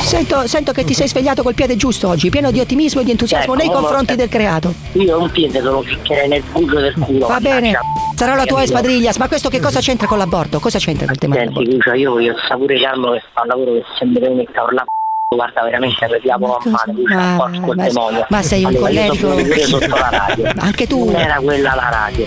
Sento, 0.00 0.46
sento 0.46 0.72
che 0.72 0.84
ti 0.84 0.94
sei 0.94 1.08
svegliato 1.08 1.42
col 1.42 1.54
piede 1.54 1.76
giusto 1.76 2.08
oggi, 2.08 2.28
pieno 2.28 2.50
di 2.50 2.60
ottimismo 2.60 3.00
e 3.00 3.04
di 3.04 3.12
entusiasmo 3.12 3.54
Ecco, 3.54 3.62
nei 3.62 3.68
ma- 3.68 3.80
confronti 3.80 4.14
del 4.16 4.28
creato. 4.28 4.74
Io 4.92 5.18
un 5.18 5.30
piede 5.30 5.60
te 5.60 5.60
lo 5.60 5.80
picchierei 5.80 6.28
nel 6.28 6.42
buco 6.42 6.80
del 6.80 6.94
culo. 6.94 7.26
Va 7.26 7.38
bene, 7.40 7.70
mannaggia. 7.70 7.80
sarà 8.14 8.34
la 8.34 8.44
tua 8.44 8.62
espadriglias, 8.62 9.16
ma 9.16 9.28
questo 9.28 9.48
che 9.48 9.60
cosa 9.60 9.80
c'entra 9.80 10.06
con 10.06 10.18
l'aborto? 10.18 10.58
Cosa 10.58 10.78
c'entra 10.78 11.06
col 11.06 11.16
tema 11.16 11.34
Senti, 11.36 11.70
Lucia, 11.70 11.94
io 11.94 12.12
voglio 12.12 12.34
sapere 12.46 12.80
Carlo 12.80 13.12
che 13.12 13.22
fa 13.32 13.42
un 13.42 13.48
lavoro 13.48 13.72
che 13.72 13.84
se 13.98 14.04
mi 14.04 14.18
devo 14.18 14.34
mettere 14.34 14.58
a 14.58 14.62
urlare 14.64 14.86
guarda 15.34 15.62
veramente 15.62 16.04
arrediamo 16.04 16.56
a 16.56 16.60
male 16.64 16.92
Lucia, 16.92 17.14
Ma- 17.14 17.36
ma- 17.74 17.84
demonio. 17.84 18.26
ma 18.28 18.42
sei 18.42 18.60
un 18.64 18.66
Allora, 18.74 18.90
io 18.90 19.00
collerico. 19.06 19.28
sono 19.28 19.34
pure 19.42 19.62
sotto 19.64 19.86
la 19.96 20.08
radio. 20.26 20.50
Anche 20.58 20.86
tu. 20.86 21.04
Non 21.04 21.16
era 21.20 21.34
quella 21.36 21.74
la 21.74 21.88
radio. 21.90 22.26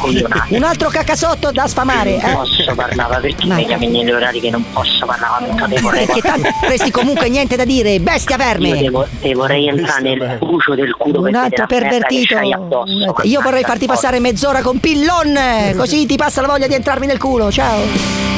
Coglionando. 0.00 0.56
Un 0.56 0.62
altro 0.62 0.88
cacasotto 0.88 1.50
da 1.52 1.66
sfamare, 1.66 2.18
Non 2.20 2.30
eh? 2.30 2.34
posso 2.34 2.74
parlare 2.74 3.20
perché 3.20 3.46
Ma- 3.46 3.54
mi 3.56 3.66
chiami 3.66 3.86
negli 3.88 4.10
orari 4.10 4.40
che 4.40 4.50
non 4.50 4.64
posso 4.72 5.04
parlare 5.06 5.44
devo 5.68 5.90
Perché 5.90 6.20
tanto 6.20 6.48
avresti 6.62 6.90
comunque 6.90 7.28
niente 7.28 7.56
da 7.56 7.64
dire, 7.64 7.98
bestia 8.00 8.36
Io 8.36 8.44
verme! 8.44 8.78
devo, 8.78 9.06
te 9.20 9.34
vorrei 9.34 9.68
entrare 9.68 10.02
nel 10.02 10.36
bucio 10.38 10.74
del 10.74 10.94
culo 10.96 11.20
Un 11.20 11.34
altro 11.34 11.66
pervertito. 11.66 12.36
addosso. 12.36 13.04
Altro- 13.06 13.24
Io 13.24 13.40
vorrei 13.40 13.62
farti 13.64 13.86
passare 13.86 14.20
mezz'ora 14.20 14.62
con 14.62 14.78
pillon, 14.78 15.38
così 15.76 16.06
ti 16.06 16.16
passa 16.16 16.40
la 16.40 16.48
voglia 16.48 16.66
di 16.66 16.74
entrarmi 16.74 17.06
nel 17.06 17.18
culo. 17.18 17.50
Ciao. 17.50 18.35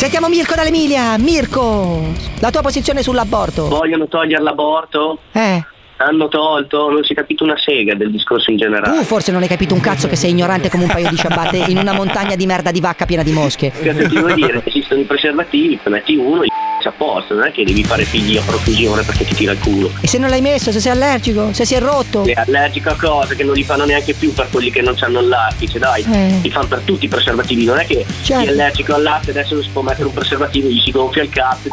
Sentiamo 0.00 0.30
Mirko 0.30 0.54
dall'Emilia. 0.54 1.18
Mirko, 1.18 2.00
la 2.38 2.50
tua 2.50 2.62
posizione 2.62 3.02
sull'aborto. 3.02 3.68
Vogliono 3.68 4.08
togliere 4.08 4.42
l'aborto? 4.42 5.18
Eh, 5.32 5.62
Hanno 6.02 6.28
tolto, 6.28 6.88
non 6.88 7.04
si 7.04 7.12
è 7.12 7.14
capito 7.14 7.44
una 7.44 7.58
sega 7.58 7.94
del 7.94 8.10
discorso 8.10 8.50
in 8.50 8.56
generale. 8.56 8.96
tu 8.96 9.04
forse 9.04 9.32
non 9.32 9.42
hai 9.42 9.48
capito 9.48 9.74
un 9.74 9.80
cazzo 9.80 10.08
che 10.08 10.16
sei 10.16 10.30
ignorante 10.30 10.70
come 10.70 10.84
un 10.84 10.90
paio 10.90 11.10
di 11.10 11.16
ciabatte 11.16 11.58
in 11.68 11.76
una 11.76 11.92
montagna 11.92 12.36
di 12.36 12.46
merda 12.46 12.70
di 12.70 12.80
vacca 12.80 13.04
piena 13.04 13.22
di 13.22 13.32
mosche. 13.32 13.70
Cosa 13.70 14.08
ti 14.08 14.18
vuol 14.18 14.32
dire? 14.32 14.62
Esistono 14.64 15.02
i 15.02 15.04
preservativi, 15.04 15.78
te 15.82 15.90
metti 15.90 16.16
uno 16.16 16.42
e 16.42 16.46
c'è 16.80 16.88
a 16.88 16.92
posto, 16.96 17.34
non 17.34 17.44
è 17.44 17.52
che 17.52 17.64
devi 17.64 17.84
fare 17.84 18.04
figli 18.04 18.38
a 18.38 18.42
profusione 18.42 19.02
perché 19.02 19.26
ti 19.26 19.34
tira 19.34 19.52
il 19.52 19.58
culo. 19.58 19.90
E 20.00 20.06
se 20.06 20.16
non 20.16 20.30
l'hai 20.30 20.40
messo, 20.40 20.72
se 20.72 20.80
sei 20.80 20.92
allergico, 20.92 21.52
se 21.52 21.66
si 21.66 21.74
è 21.74 21.80
rotto. 21.80 22.24
È 22.24 22.32
allergico 22.34 22.88
a 22.88 22.96
cose 22.98 23.36
che 23.36 23.44
non 23.44 23.52
li 23.52 23.62
fanno 23.62 23.84
neanche 23.84 24.14
più 24.14 24.32
per 24.32 24.48
quelli 24.50 24.70
che 24.70 24.80
non 24.80 24.96
hanno 25.00 25.20
il 25.20 25.28
lattice, 25.28 25.78
dai, 25.78 26.02
Eh. 26.10 26.38
li 26.42 26.50
fanno 26.50 26.68
per 26.68 26.80
tutti 26.80 27.04
i 27.04 27.08
preservativi, 27.08 27.66
non 27.66 27.78
è 27.78 27.84
che 27.84 28.06
Certo. 28.22 28.42
chi 28.42 28.48
è 28.48 28.52
allergico 28.52 28.94
al 28.94 29.02
latte 29.02 29.32
adesso 29.32 29.52
non 29.52 29.62
si 29.62 29.68
può 29.70 29.82
mettere 29.82 30.04
un 30.04 30.14
preservativo, 30.14 30.68
gli 30.68 30.80
si 30.80 30.90
gonfia 30.92 31.22
il 31.22 31.28
cazzo 31.28 31.68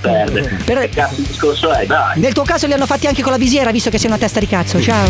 perde. 0.00 0.58
Per- 0.64 0.78
Che 0.78 0.88
cazzo 0.90 1.14
di 1.16 1.22
discorso 1.26 1.70
è, 1.72 1.86
dai. 1.86 2.18
Nel 2.20 2.32
tuo 2.32 2.44
caso 2.44 2.66
li 2.66 2.72
hanno 2.72 2.86
fatti 2.86 3.06
anche 3.06 3.22
con 3.22 3.32
la 3.32 3.38
visiera, 3.38 3.70
visto 3.70 3.90
che 3.90 3.98
sei 3.98 4.08
una 4.08 4.18
testa 4.18 4.40
di 4.40 4.46
cazzo. 4.46 4.80
Ciao. 4.82 5.06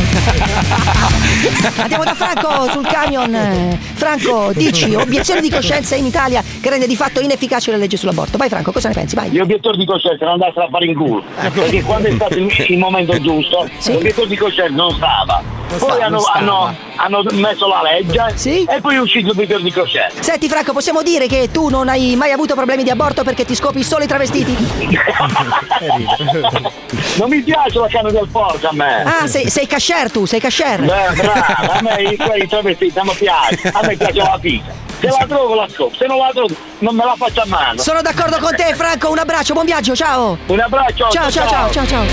Andiamo 1.76 2.04
da 2.04 2.14
Franco 2.14 2.70
sul 2.70 2.86
camion. 2.86 3.78
Franco, 3.94 4.50
dici, 4.54 4.94
obiezione 4.94 5.40
di 5.40 5.50
coscienza 5.50 5.94
in 5.96 6.06
Italia 6.06 6.42
che 6.60 6.68
rende 6.70 6.86
di 6.86 6.96
fatto 6.96 7.20
inefficace 7.20 7.70
la 7.70 7.76
legge 7.76 7.96
sull'aborto. 7.96 8.36
Vai 8.38 8.48
Franco, 8.48 8.72
cosa 8.72 8.88
ne 8.88 8.94
pensi? 8.94 9.14
Vai. 9.14 9.30
Gli 9.30 9.38
obiettori 9.40 9.76
di 9.76 9.86
coscienza 9.86 10.24
non 10.24 10.34
andassero 10.34 10.66
a 10.66 10.68
fare 10.70 10.86
in 10.86 10.94
culo 10.94 11.22
Ecco. 11.40 11.60
perché 11.60 11.82
quando 11.82 12.08
è 12.08 12.12
stato 12.12 12.34
il, 12.38 12.78
momento 12.78 13.18
giusto 13.20 13.68
l'obietore 13.86 14.26
di 14.28 14.36
coscienza 14.36 14.74
non 14.74 14.90
stava 14.94 15.42
Non 15.68 15.78
poi 15.78 15.78
stava, 15.78 16.04
hanno, 16.04 16.22
hanno- 16.32 16.76
hanno 16.96 17.22
messo 17.32 17.66
la 17.68 17.82
legge 17.82 18.66
e 18.68 18.80
poi 18.80 18.96
è 18.96 19.00
uscito 19.00 19.28
l'obietore 19.28 19.62
di 19.62 19.72
coscienza 19.72 20.22
Senti 20.22 20.48
Franco, 20.48 20.72
possiamo 20.72 21.02
dire 21.02 21.26
che 21.26 21.50
tu 21.52 21.68
non 21.68 21.88
hai 21.88 22.14
mai 22.16 22.32
avuto 22.32 22.54
problemi 22.54 22.82
di 22.82 22.90
aborto 22.90 23.22
perché 23.24 23.44
ti 23.44 23.54
scopi 23.54 23.82
solo 23.82 24.04
i 24.04 24.06
travestiti? 24.06 24.56
non 27.18 27.28
mi 27.28 27.40
piace 27.42 27.78
la 27.78 27.86
canna 27.88 28.10
del 28.10 28.28
porco 28.30 28.68
a 28.68 28.72
me 28.72 29.02
Ah, 29.02 29.26
sei, 29.26 29.48
sei 29.50 29.66
cashier 29.66 30.10
tu, 30.10 30.24
sei 30.24 30.40
cashier. 30.40 30.80
Beh, 30.80 31.14
bravo, 31.14 31.72
a 31.72 31.80
me 31.82 32.02
i 32.02 32.16
quei 32.16 32.46
travestiti 32.46 32.92
non 32.96 33.06
mi 33.06 33.14
piace 33.14 33.68
a 33.72 33.80
me 33.86 33.96
piace 33.96 34.18
la 34.18 34.38
pizza 34.40 34.72
se 35.00 35.06
la 35.06 35.24
trovo 35.28 35.54
la 35.54 35.68
scopro 35.68 35.96
se 35.96 36.06
non 36.06 36.18
la 36.18 36.30
trovo 36.32 36.48
non 36.80 36.94
me 36.94 37.04
la 37.04 37.14
faccio 37.16 37.42
a 37.42 37.46
mano 37.46 37.80
Sono 37.80 38.02
d'accordo 38.02 38.38
con 38.38 38.54
te 38.54 38.74
Franco, 38.74 39.10
un 39.10 39.18
abbraccio, 39.18 39.52
buon 39.54 39.66
viaggio, 39.66 39.94
ciao. 39.94 40.38
un 40.46 40.60
abbraccio 40.60 41.08
Ciao, 41.10 41.30
ciao, 41.30 41.48
ciao, 41.48 41.70
ciao, 41.70 41.86
ciao. 41.86 42.04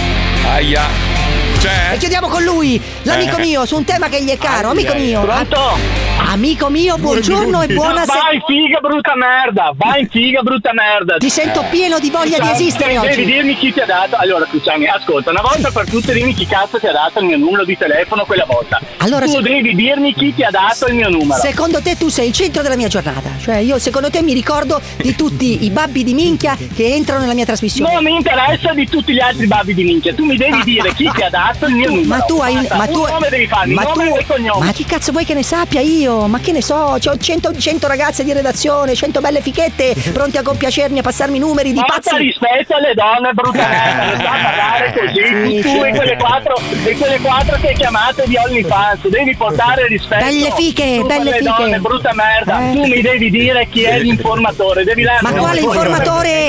Aia. 0.52 1.35
C'è? 1.66 1.94
E 1.94 1.98
chiudiamo 1.98 2.28
con 2.28 2.44
lui, 2.44 2.80
l'amico 3.04 3.38
Eh. 3.38 3.42
mio, 3.42 3.66
su 3.66 3.76
un 3.76 3.84
tema 3.86 4.08
che 4.08 4.22
gli 4.24 4.30
è 4.30 4.38
caro. 4.38 4.70
Amico 4.70 4.94
mio. 4.94 5.22
Pronto? 5.22 6.04
Amico 6.28 6.70
mio, 6.70 6.98
buongiorno 6.98 7.62
e 7.64 7.68
buona 7.74 8.06
Vai 8.06 8.40
figa 8.46 8.80
brutta 8.80 9.16
merda, 9.16 9.72
vai 9.76 10.06
figa 10.12 10.42
brutta 10.42 10.72
merda. 10.74 11.18
Ti 11.18 11.30
sento 11.30 11.64
pieno 11.72 11.98
di 11.98 12.10
voglia 12.12 12.38
di 12.40 12.50
esistere 12.52 12.94
devi, 12.94 13.06
oggi. 13.08 13.16
Devi 13.18 13.32
dirmi 13.32 13.58
chi 13.58 13.74
ti 13.74 13.80
ha 13.80 13.86
dato. 13.86 14.16
Allora, 14.18 14.46
Cruciani, 14.46 14.88
ascolta, 14.88 15.32
una 15.32 15.42
volta 15.42 15.72
per 15.72 15.90
tutte 15.90 16.14
dimmi 16.14 16.34
chi 16.36 16.46
cazzo 16.46 16.78
ti 16.78 16.86
ha 16.86 16.92
dato 16.92 17.20
il 17.20 17.26
mio 17.26 17.38
numero 17.38 17.66
di 17.66 17.76
telefono 17.78 18.26
quella 18.26 18.46
volta. 18.46 18.80
Allora, 18.98 19.26
tu 19.26 19.32
se- 19.32 19.42
devi 19.42 19.74
dirmi 19.74 20.14
chi 20.14 20.36
ti 20.36 20.44
ha 20.44 20.52
dato 20.52 20.86
il 20.88 20.94
mio 20.96 21.10
numero. 21.10 21.40
Secondo 21.42 21.82
te 21.82 21.98
tu 21.98 22.10
sei 22.10 22.28
il 22.28 22.34
centro 22.34 22.62
della 22.62 22.76
mia 22.76 22.88
giornata. 22.90 23.30
Cioè, 23.42 23.58
io 23.58 23.80
secondo 23.80 24.10
te 24.12 24.22
mi 24.22 24.34
ricordo 24.34 24.80
di 24.98 25.16
tutti 25.16 25.64
i 25.66 25.70
babbi 25.72 26.04
di 26.04 26.14
minchia 26.14 26.56
che 26.76 26.94
entrano 26.94 27.22
nella 27.22 27.34
mia 27.34 27.46
trasmissione. 27.46 27.92
Non 27.92 28.04
mi 28.04 28.14
interessa 28.16 28.72
di 28.74 28.88
tutti 28.88 29.14
gli 29.14 29.20
altri 29.20 29.48
babbi 29.48 29.74
di 29.74 29.84
minchia. 29.84 30.14
Tu 30.14 30.26
mi 30.26 30.38
devi 30.38 30.62
dire 30.64 30.94
chi 30.94 31.10
ti 31.14 31.22
ha 31.24 31.30
dato 31.30 31.54
dato 31.56 31.66
il 31.68 31.76
mio 31.76 31.90
numero. 31.90 32.08
Ma 32.08 32.20
tu 32.22 32.38
hai 32.40 32.68
Ma 32.70 32.88
tu, 32.88 33.06
nome 33.06 33.30
devi 33.30 33.48
farmi, 33.48 33.74
ma 33.74 33.86
tu- 33.86 34.02
e 34.02 34.26
cognome. 34.28 34.66
Ma 34.66 34.72
che 34.72 34.86
cazzo 34.86 35.12
vuoi 35.12 35.26
che 35.26 35.34
ne 35.34 35.44
sappia 35.44 35.82
io? 35.82 36.28
Ma 36.28 36.40
che 36.40 36.52
ne 36.52 36.62
so? 36.62 36.76
Ho 36.76 37.00
100, 37.00 37.58
100 37.58 37.88
ragazze 37.88 38.24
di 38.24 38.34
redazione, 38.34 38.96
100 38.96 39.22
belle 39.22 39.42
fichette 39.42 39.96
pronti 40.14 40.38
a 40.38 40.42
compiacermi, 40.42 41.00
a 41.00 41.02
passarmi 41.02 41.38
i 41.38 41.40
numeri 41.40 41.72
di 41.72 41.80
Ma 41.80 41.86
pazzi. 41.86 42.16
rispetto 42.18 42.76
alle 42.76 42.94
donne, 42.94 43.34
brutta 43.34 43.68
merda, 43.68 44.06
non 44.06 44.20
sa 44.20 44.32
parlare 44.44 44.94
così. 44.94 45.62
Tu 45.62 45.84
e 45.84 45.90
quelle 45.96 46.16
quattro, 46.18 46.56
e 46.86 46.98
quelle 46.98 47.20
quattro 47.20 47.58
che 47.60 47.74
chiamate 47.74 48.24
di 48.28 48.38
OnlyFans, 48.38 49.08
devi 49.08 49.36
portare 49.36 49.88
rispetto. 49.88 50.24
Belle 50.26 50.52
fiche, 50.56 50.98
Tu 51.00 51.06
belle 51.06 51.30
alle 51.30 51.38
fiche. 51.40 51.54
donne, 51.58 51.80
brutta 51.80 52.14
merda. 52.14 52.60
Eh. 52.70 52.72
Tu 52.74 52.86
mi 52.86 53.02
devi 53.02 53.30
dire 53.30 53.68
chi 53.70 53.84
è 53.84 54.00
l'informatore, 54.00 54.84
devi 54.84 55.04
Ma 55.22 55.32
quale 55.34 55.60
informatore? 55.60 56.48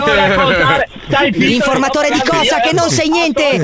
L'informatore 1.30 2.10
di 2.10 2.20
cosa? 2.26 2.60
Che 2.60 2.72
non 2.72 2.90
sei 2.90 3.08
niente! 3.08 3.58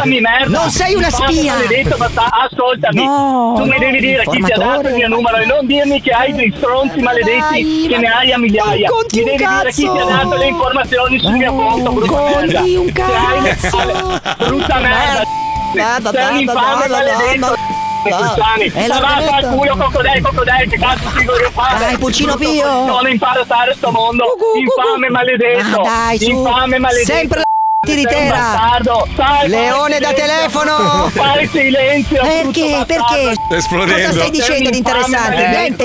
Non 0.46 0.70
sei 0.70 0.94
una 0.94 1.06
Infame 1.06 1.31
spia! 1.36 1.54
maledetto, 1.54 1.96
basta- 1.96 2.28
ascoltami. 2.30 3.04
No, 3.04 3.54
tu 3.56 3.62
mi 3.64 3.68
no, 3.70 3.78
devi 3.78 3.98
dire 4.00 4.24
chi 4.30 4.42
ti 4.42 4.52
ha 4.52 4.56
dato 4.56 4.88
il 4.88 4.94
mio 4.94 5.08
numero 5.08 5.36
e 5.36 5.46
non 5.46 5.66
dirmi 5.66 6.00
che 6.00 6.10
hai 6.10 6.32
dei 6.32 6.52
stronzi 6.56 7.00
maledetti 7.00 7.38
Dai, 7.40 7.86
che 7.88 7.94
ma 7.94 8.00
ne 8.00 8.08
hai 8.08 8.32
a 8.32 8.38
migliaia. 8.38 8.88
conti 8.90 9.18
Mi 9.18 9.24
devi 9.24 9.36
dire 9.36 9.70
chi 9.70 9.82
ti 9.82 9.86
ha 9.88 9.92
cazzo. 9.92 10.06
dato 10.08 10.36
le 10.36 10.46
informazioni 10.46 11.18
sul 11.18 11.32
mio 11.32 11.52
conto, 11.54 11.92
brutta 11.92 12.22
merda. 12.22 12.60
un 12.60 12.92
palle, 12.92 13.58
brutta 14.46 14.78
merda. 14.78 15.22
Sei 16.10 16.28
un 16.34 16.40
infame 16.40 16.88
maledetto. 16.88 17.54
È 18.04 18.08
ma 18.88 18.98
va 18.98 19.36
al 19.36 19.48
culo 19.54 19.76
coccodè, 19.76 20.20
coccodè, 20.20 20.66
che 20.68 20.76
cazzo 20.76 21.08
figo 21.10 21.38
io 21.38 21.50
fare? 21.52 21.78
Dai, 21.78 21.98
Pulcino 21.98 22.34
Pio. 22.34 22.84
Non 22.84 23.08
impara 23.08 23.42
a 23.42 23.44
stare 23.44 23.74
sto 23.74 23.92
mondo, 23.92 24.24
infame 24.56 25.08
maledetto, 25.08 25.82
Ma 25.82 25.88
dai, 25.88 26.18
su. 26.18 26.30
infame 26.30 26.78
maledetto. 26.78 27.12
Sempre 27.12 27.38
la 27.38 27.44
tiritera. 27.84 28.78
Leone 29.46 29.98
da 29.98 30.12
telefono. 30.12 31.10
Fai 31.10 31.48
silenzio. 31.48 32.22
Perché? 32.22 32.84
Perché? 32.86 33.34
esplodendo. 33.56 34.06
Cosa 34.06 34.12
stai 34.12 34.30
dicendo 34.30 34.70
di 34.70 34.76
interessante? 34.76 35.48
Niente. 35.48 35.84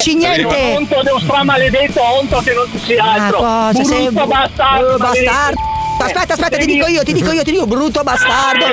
Ci 0.00 0.14
niente. 0.14 0.74
Onto 0.76 1.02
di 1.02 1.10
un 1.12 1.20
stramaledetto 1.20 2.02
onto 2.02 2.40
che 2.40 2.52
non 2.54 2.68
ci 2.72 2.78
sia 2.78 3.04
Ma 3.04 3.12
altro. 3.12 3.38
cosa 3.38 3.84
sei 3.84 4.10
Brutto 4.10 4.26
bastardo. 4.26 4.92
Oh, 4.94 4.96
bastardo. 4.96 5.60
Aspetta, 6.00 6.32
aspetta, 6.34 6.56
ti 6.56 6.66
dico 6.66 6.86
io, 6.86 7.02
ti 7.04 7.12
dico 7.12 7.30
io, 7.30 7.42
ti 7.44 7.50
dico 7.52 7.66
brutto 7.66 8.02
bastardo. 8.02 8.66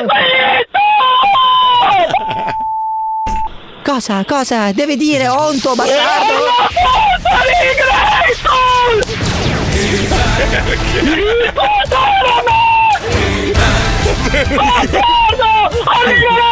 Cosa? 3.84 4.24
Cosa? 4.28 4.72
Deve 4.72 4.96
dire 4.96 5.28
onto 5.28 5.76
bastardo. 5.76 6.46
Bastardo! 11.54 12.12
Arriva 15.86 16.46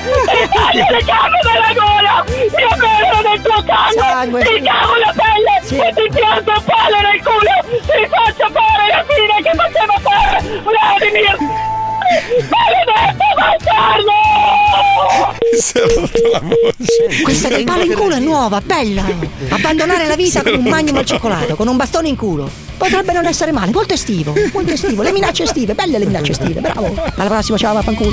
ti 0.00 0.48
taglio 0.52 0.86
le 0.90 1.02
gambe 1.04 1.38
dalla 1.42 1.72
gola! 1.72 2.24
Io 2.28 2.68
bevo 2.76 3.18
nel 3.28 3.40
tuo 3.40 3.64
Sangue. 3.96 4.42
Ti 4.44 4.60
cago 4.60 4.94
la 4.96 5.12
pelle! 5.16 5.54
E 5.86 5.92
ti 5.94 6.06
pianto 6.12 6.52
un 6.52 6.64
palo 6.64 7.00
nel 7.00 7.22
culo! 7.22 7.56
Ti 7.80 8.06
faccio 8.08 8.46
fare 8.52 8.86
la 8.88 9.04
fine 9.08 9.42
che 9.42 9.52
faceva 9.56 9.96
fare 10.02 10.38
Vladimir! 10.62 11.69
Si 15.58 15.78
è 15.78 15.80
rotto 15.80 16.30
la 16.32 16.40
voce. 16.40 17.22
Questa 17.22 17.48
del 17.48 17.64
palo 17.64 17.82
in 17.82 17.94
culo 17.94 18.14
è 18.16 18.20
nuova, 18.20 18.60
bella. 18.60 19.04
Abbandonare 19.48 20.06
la 20.06 20.16
vita 20.16 20.42
con 20.42 20.54
un 20.54 20.64
magnum 20.64 20.96
al 20.96 21.04
cioccolato, 21.04 21.56
con 21.56 21.68
un 21.68 21.76
bastone 21.76 22.08
in 22.08 22.16
culo. 22.16 22.69
Potrebbe 22.80 23.12
non 23.12 23.26
essere 23.26 23.52
male, 23.52 23.72
molto 23.72 23.92
estivo, 23.92 24.32
molto 24.54 24.72
estivo. 24.72 25.02
Le 25.02 25.12
minacce 25.12 25.42
estive, 25.42 25.74
belle 25.74 25.98
le 25.98 26.06
minacce 26.06 26.30
estive, 26.32 26.60
bravo. 26.62 26.94
Alla 27.14 27.28
prossima, 27.28 27.58
ciao, 27.58 27.74
vaffanculo. 27.74 28.10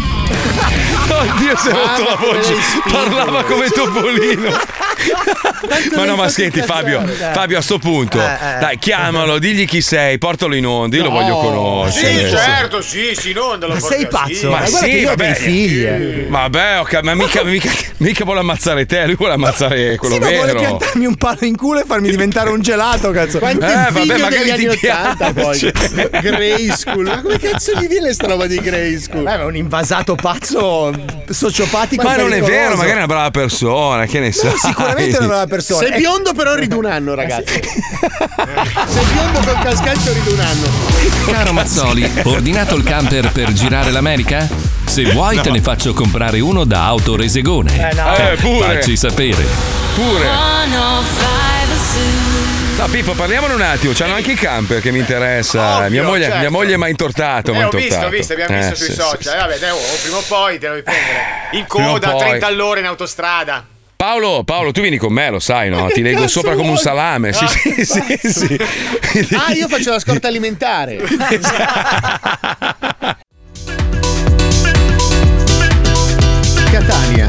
Oddio, 1.09 1.55
si 1.57 1.69
è 1.69 1.71
rotto 1.71 2.03
la 2.03 2.15
voce. 2.19 2.53
Parlava 2.91 3.43
come 3.45 3.69
Topolino. 3.69 4.51
Ma 5.95 6.03
no, 6.03 6.15
ma 6.15 6.27
senti 6.27 6.61
Fabio, 6.61 7.05
Fabio 7.05 7.59
a 7.59 7.61
sto 7.61 7.77
punto, 7.77 8.17
dai, 8.17 8.77
chiamalo, 8.77 9.37
digli 9.39 9.65
chi 9.65 9.79
sei, 9.79 10.17
portalo 10.17 10.53
in 10.55 10.65
onda, 10.65 10.97
io 10.97 11.03
lo 11.03 11.11
voglio 11.11 11.37
conoscere. 11.37 12.27
Sì, 12.27 12.35
certo, 12.35 12.81
sì, 12.81 13.11
sì, 13.15 13.31
te 13.31 13.39
lo 13.39 13.67
Ma 13.69 13.79
sei 13.79 14.07
pazzo? 14.07 14.33
sì. 14.33 14.45
Ma 14.47 14.59
che 14.61 14.67
sì, 14.67 14.89
io 14.97 15.11
ho 15.11 15.15
vabbè. 15.15 15.33
figli, 15.33 15.85
eh. 15.85 16.25
Vabbè, 16.27 16.79
ok, 16.81 16.99
ma 17.03 17.13
mica, 17.13 17.43
mica, 17.43 17.69
mica 17.97 18.23
vuole 18.25 18.39
ammazzare 18.41 18.85
te, 18.85 19.05
lui 19.05 19.15
vuole 19.15 19.33
ammazzare 19.33 19.95
quello 19.95 20.15
Sì, 20.15 20.19
ma 20.19 20.29
vuole 20.29 20.45
vero. 20.47 20.59
piantarmi 20.59 21.05
un 21.05 21.15
palo 21.15 21.37
in 21.45 21.55
culo 21.55 21.79
e 21.79 21.83
farmi 21.85 22.09
diventare 22.09 22.49
un 22.49 22.59
gelato, 22.61 23.11
cazzo. 23.11 23.37
Quanti 23.39 23.63
Eh, 23.63 23.91
vabbè, 23.91 24.17
magari 24.17 24.51
anni 24.65 24.77
ti 24.77 24.87
80 24.87 25.33
poi. 25.33 25.57
piace. 25.57 26.09
Grey 26.21 26.71
School. 26.75 27.05
Ma 27.05 27.21
come 27.21 27.39
cazzo 27.39 27.73
gli 27.73 27.87
viene 27.87 28.13
sta 28.13 28.27
roba 28.27 28.47
di 28.47 28.59
Grey 28.59 28.99
School? 28.99 29.23
Beh, 29.23 29.37
ma 29.37 29.45
un 29.45 29.55
invasato 29.55 30.15
pazzo 30.15 30.93
sociopatico. 31.29 32.03
Ma 32.03 32.15
non 32.15 32.33
è 32.33 32.41
vero, 32.41 32.75
magari 32.75 32.93
è 32.93 32.97
una 32.97 33.05
brava 33.05 33.31
persona, 33.31 34.05
che 34.05 34.19
ne 34.19 34.31
sai. 34.31 34.57
Sicuramente 34.57 35.15
è 35.15 35.19
una 35.19 35.27
brava 35.27 35.47
persona. 35.47 35.87
Sei 35.87 35.97
biondo 35.97 36.33
però 36.33 36.55
ridi 36.55 36.75
un 36.75 36.85
anno, 36.85 37.15
ragazzi. 37.15 37.53
Sei 37.61 39.05
biondo 39.13 39.39
col 39.39 39.59
caschetto 39.61 40.13
ridi 40.13 40.31
un 40.31 40.39
anno. 40.39 40.67
Caro 41.31 41.53
Mazzoli, 41.53 42.09
ordinato 42.23 42.75
il 42.75 42.83
camper 42.83 43.31
per 43.31 43.51
girare 43.53 43.91
l'America? 43.91 44.47
Se 44.85 45.03
vuoi 45.11 45.39
te 45.41 45.51
ne 45.51 45.61
faccio 45.61 45.93
comprare 45.93 46.39
uno 46.39 46.63
da 46.63 46.85
Autoresegone. 46.85 47.89
Eh, 47.89 47.93
no. 47.93 48.15
Eh, 48.15 48.35
pure. 48.37 48.75
Facci 48.75 48.95
sapere. 48.95 49.45
Pure. 49.95 50.25
No, 52.77 52.85
Pippo, 52.89 53.13
parliamone 53.13 53.53
un 53.55 53.61
attimo. 53.61 53.91
C'hanno 53.95 54.13
anche 54.13 54.33
i 54.33 54.35
camper 54.35 54.81
che 54.81 54.91
mi 54.91 54.99
interessa. 54.99 55.77
Ovvio, 55.77 55.89
mia, 55.89 56.03
moglie, 56.03 56.23
certo. 56.25 56.37
mia 56.39 56.49
moglie 56.51 56.77
mi 56.77 56.83
ha 56.83 56.87
intortato. 56.89 57.51
mi 57.51 57.57
Eh, 57.59 57.61
ha 57.63 57.67
ho 57.67 57.71
visto, 57.71 58.09
visto, 58.09 58.33
abbiamo 58.33 58.55
visto 58.55 58.73
Eh, 58.73 58.75
sui 58.75 58.85
sì, 58.85 58.93
social. 58.93 59.21
sì, 59.23 59.29
Eh, 59.29 59.35
vabbè, 59.35 59.57
dai, 59.57 59.69
oh, 59.71 59.77
prima 60.03 60.17
o 60.17 60.21
poi 60.27 60.59
te 60.59 60.67
lo 60.67 60.73
devi 60.75 60.83
prendere. 60.83 61.17
In 61.51 61.65
coda, 61.67 62.09
poi. 62.11 62.19
30 62.19 62.45
all'ora 62.45 62.79
in 62.79 62.85
autostrada. 62.85 63.65
Paolo, 63.95 64.43
Paolo, 64.43 64.71
tu 64.71 64.81
vieni 64.81 64.97
con 64.97 65.11
me, 65.11 65.27
lo 65.31 65.39
sai, 65.39 65.69
no? 65.71 65.87
Ti 65.91 66.03
leggo 66.03 66.27
sopra 66.29 66.51
come 66.51 66.67
un 66.67 66.73
vuoi? 66.73 66.79
salame. 66.83 67.33
Sì, 67.33 67.43
Ah. 67.45 67.47
sì, 67.47 67.83
sì, 67.83 68.19
sì. 68.31 68.59
Ah, 69.35 69.51
io 69.53 69.67
faccio 69.67 69.89
la 69.89 69.99
scorta 69.99 70.27
alimentare. 70.27 70.97
Catania 76.71 77.26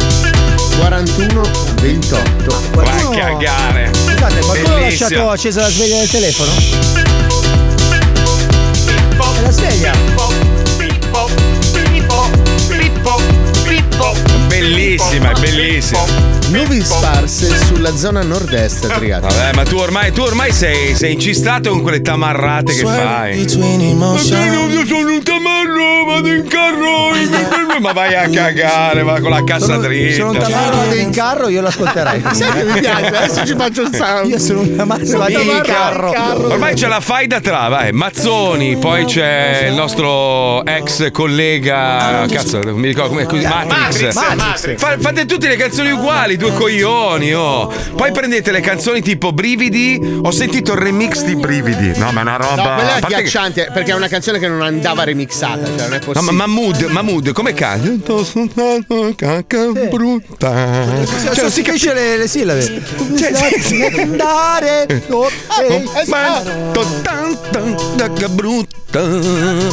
41 0.78 1.42
28. 1.80 2.62
Vai 2.72 2.86
a 2.86 3.08
cagare. 3.08 3.90
Scusate, 3.92 4.40
qualcuno 4.40 4.74
ha 4.76 4.80
lasciato 4.80 5.30
accesa 5.30 5.60
la 5.62 5.70
sveglia 5.70 5.98
del 5.98 6.08
telefono? 6.08 6.52
È 9.36 9.40
la 9.42 9.50
sveglia. 9.50 9.92
Bellissima, 14.48 15.30
è 15.30 15.40
bellissima. 15.40 16.37
Nubi 16.50 16.82
sparse 16.82 17.54
sulla 17.66 17.94
zona 17.94 18.22
nord-est, 18.22 18.86
Triato. 18.94 19.26
Vabbè, 19.26 19.52
ma 19.54 19.64
tu 19.64 19.76
ormai, 19.76 20.10
tu 20.12 20.22
ormai 20.22 20.50
sei, 20.50 20.94
sei 20.94 21.12
incistato 21.12 21.70
con 21.70 21.82
quelle 21.82 22.00
tamarrate 22.00 22.72
che 22.74 22.84
fai. 22.84 23.36
Ma 23.36 23.42
io 23.42 23.48
sono 24.86 25.10
un 25.12 25.22
tamarro, 25.22 26.04
vado 26.06 26.32
in 26.32 26.46
carro. 26.48 27.76
Ma 27.80 27.92
vai 27.92 28.14
a 28.14 28.28
cagare, 28.28 29.02
va 29.02 29.20
con 29.20 29.30
la 29.30 29.44
cassa 29.44 29.66
Sono, 29.66 29.80
dritta. 29.82 30.14
sono 30.16 30.30
un 30.30 30.38
tamarro 30.38 30.76
vado 30.78 30.94
in 30.94 31.10
carro, 31.12 31.48
io 31.48 31.60
l'ascolterei. 31.60 32.22
Sai 32.32 32.50
che 32.52 32.64
mi 32.64 32.80
piace? 32.80 33.06
Adesso 33.06 33.46
ci 33.46 33.54
faccio 33.54 33.82
il 33.82 33.94
sound. 33.94 34.30
Io 34.30 34.38
sono 34.38 34.60
un 34.62 34.74
tamarro 34.74 35.18
vado 35.18 35.40
in 35.40 35.60
carro. 35.62 36.10
Ormai 36.50 36.74
c'è 36.74 36.88
la 36.88 37.00
faida 37.00 37.40
tra, 37.40 37.68
vai, 37.68 37.92
Mazzoni, 37.92 38.78
poi 38.78 39.04
c'è 39.04 39.66
il 39.68 39.74
nostro 39.74 40.64
ex 40.64 41.10
collega, 41.12 42.24
cazzo, 42.30 42.58
non 42.60 42.78
mi 42.78 42.88
ricordo 42.88 43.10
come 43.10 43.24
così, 43.26 43.44
Matrix. 43.44 44.14
Matrix, 44.14 44.34
Matrix. 44.36 44.80
Fa- 44.80 44.96
fate 44.98 45.26
tutte 45.26 45.46
le 45.48 45.56
canzoni 45.56 45.90
uguali, 45.90 46.36
due 46.38 46.54
coglioni, 46.54 47.34
oh. 47.34 47.70
Poi 47.94 48.10
prendete 48.12 48.50
le 48.52 48.60
canzoni 48.60 49.02
tipo 49.02 49.32
Brividi, 49.32 50.00
ho 50.22 50.30
sentito 50.30 50.72
il 50.72 50.78
remix 50.78 51.22
di 51.24 51.36
Brividi. 51.36 51.92
No, 51.98 52.10
ma 52.12 52.20
è 52.20 52.22
una 52.22 52.36
roba 52.36 52.54
No, 52.54 52.74
quella 52.74 52.96
è 52.96 53.00
parte 53.00 53.06
che- 53.08 53.14
agghiacciante 53.16 53.70
perché 53.72 53.90
è 53.90 53.94
una 53.94 54.08
canzone 54.08 54.38
che 54.38 54.48
non 54.48 54.62
andava 54.62 55.04
remixata, 55.04 55.64
cioè 55.66 55.74
non 55.88 55.94
è 55.94 55.98
No, 55.98 56.04
possibile. 56.04 56.20
ma 56.32 56.46
Mahmood, 56.46 56.82
Mahmood, 56.84 57.32
come 57.32 57.52
canta? 57.52 58.14
Cacca 59.16 59.66
brutta. 59.90 60.52
Cioè, 61.34 61.42
non 61.42 61.50
si 61.50 61.62
capisce 61.62 61.92
le, 61.92 62.16
le 62.16 62.26
sillabe. 62.28 62.82
Cioè. 63.18 64.00
Andare. 64.00 64.86
ehi, 64.86 65.02
Ma 66.06 66.42
cacca 67.96 68.28
brutta. 68.28 68.76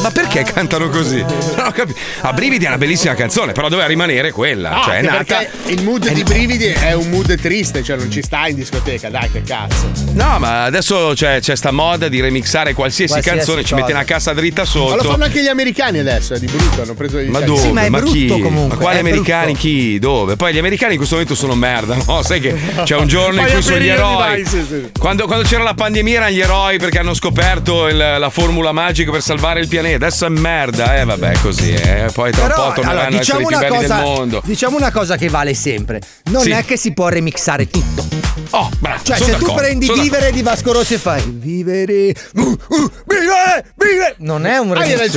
Ma 0.01 0.11
perché 0.11 0.43
cantano 0.43 0.89
così? 0.89 1.17
Non 1.21 1.65
ho 1.67 1.71
capito. 1.71 1.97
A 2.21 2.33
Brividi 2.33 2.65
è 2.65 2.67
una 2.67 2.77
bellissima 2.77 3.13
canzone, 3.13 3.53
però 3.53 3.69
doveva 3.69 3.87
rimanere 3.87 4.31
quella. 4.31 4.81
Ah, 4.81 4.83
cioè, 4.83 4.95
è 4.97 5.01
nata. 5.03 5.45
il 5.67 5.83
mood 5.83 6.09
di 6.11 6.23
Brividi 6.23 6.54
lì 6.57 6.65
è 6.65 6.93
un 6.93 7.09
mood 7.09 7.39
triste, 7.39 7.83
cioè 7.83 7.97
non 7.97 8.09
ci 8.11 8.21
sta 8.21 8.47
in 8.47 8.55
discoteca, 8.55 9.09
dai, 9.09 9.29
che 9.31 9.41
cazzo. 9.43 9.89
No, 10.13 10.39
ma 10.39 10.63
adesso 10.63 11.11
c'è, 11.15 11.39
c'è 11.39 11.55
sta 11.55 11.71
moda 11.71 12.07
di 12.07 12.19
remixare 12.21 12.73
qualsiasi, 12.73 13.11
Qualsiasi 13.13 13.37
canzone, 13.37 13.63
ci 13.63 13.69
cosa. 13.71 13.81
metti 13.81 13.91
una 13.93 14.03
cassa 14.05 14.33
dritta 14.33 14.63
Ma 14.63 14.69
lo 14.71 14.87
sotto. 14.97 15.09
fanno 15.11 15.23
anche 15.25 15.41
gli 15.41 15.47
americani 15.47 15.99
adesso, 15.99 16.33
è 16.33 16.39
di 16.39 16.45
brutto, 16.47 16.81
hanno 16.81 16.93
preso 16.93 17.19
gli 17.19 17.27
Ma 17.29 17.39
italiani. 17.39 17.67
dove? 17.71 17.89
ma 17.89 18.01
chi? 18.01 18.27
ma 18.67 18.75
quali 18.75 18.99
americani? 18.99 19.55
Chi? 19.55 19.99
Dove? 19.99 20.35
Poi 20.35 20.53
gli 20.53 20.57
americani 20.57 20.91
in 20.91 20.97
questo 20.97 21.15
momento 21.15 21.35
sono 21.35 21.55
merda, 21.55 21.95
no? 22.05 22.21
Sai 22.23 22.39
che 22.39 22.55
c'è 22.83 22.95
un 22.95 23.07
giorno 23.07 23.39
in 23.39 23.45
Poi 23.45 23.53
cui 23.53 23.63
sono 23.63 23.77
gli 23.79 23.87
eroi. 23.87 24.15
vai, 24.15 24.45
sì, 24.45 24.63
sì. 24.67 24.89
Quando, 24.97 25.25
quando 25.25 25.47
c'era 25.47 25.63
la 25.63 25.73
pandemia 25.73 26.15
erano 26.17 26.31
gli 26.31 26.39
eroi 26.41 26.77
perché 26.77 26.99
hanno 26.99 27.13
scoperto 27.13 27.87
il- 27.87 27.97
la 27.97 28.29
formula 28.29 28.71
magica 28.71 29.11
per 29.11 29.21
salvare 29.21 29.59
il 29.59 29.67
pianeta. 29.67 30.05
Adesso 30.05 30.25
è 30.25 30.29
merda, 30.29 30.97
eh 30.97 31.05
vabbè, 31.05 31.33
così. 31.41 31.71
Eh. 31.73 32.09
Poi 32.13 32.31
tra 32.31 32.43
un 32.43 32.49
po' 32.49 32.55
torneranno 32.55 32.89
allora, 32.89 33.01
a 33.01 33.07
essere 33.07 33.19
diciamo 33.19 33.39
i 33.41 33.45
più 33.45 33.57
una, 33.57 33.67
belli 33.67 33.87
del 33.87 33.97
mondo. 34.01 34.41
diciamo 34.45 34.77
una 34.77 34.91
cosa 34.91 35.17
che 35.17 35.29
vale 35.29 35.53
sempre. 35.53 36.01
Non 36.25 36.43
Sì. 36.45 36.51
è 36.51 36.65
che 36.65 36.77
si 36.77 36.93
può 36.93 37.07
remixare 37.07 37.69
tutto. 37.69 38.05
Oh, 38.51 38.69
bravo. 38.79 39.03
Cioè, 39.03 39.17
sono 39.17 39.29
se 39.29 39.35
tu 39.37 39.45
d'accordo, 39.45 39.61
prendi 39.61 39.85
sono 39.85 40.01
vivere 40.01 40.31
di 40.31 40.41
Vasco 40.41 40.71
Rossi 40.71 40.93
e 40.93 40.97
fai 40.97 41.21
vivere. 41.27 42.13
uh, 42.35 42.41
uh, 42.41 42.91
vivere, 43.05 43.65
vivere. 43.75 44.15
Non 44.19 44.45
è 44.45 44.57
un 44.57 44.73
remix. 44.73 45.15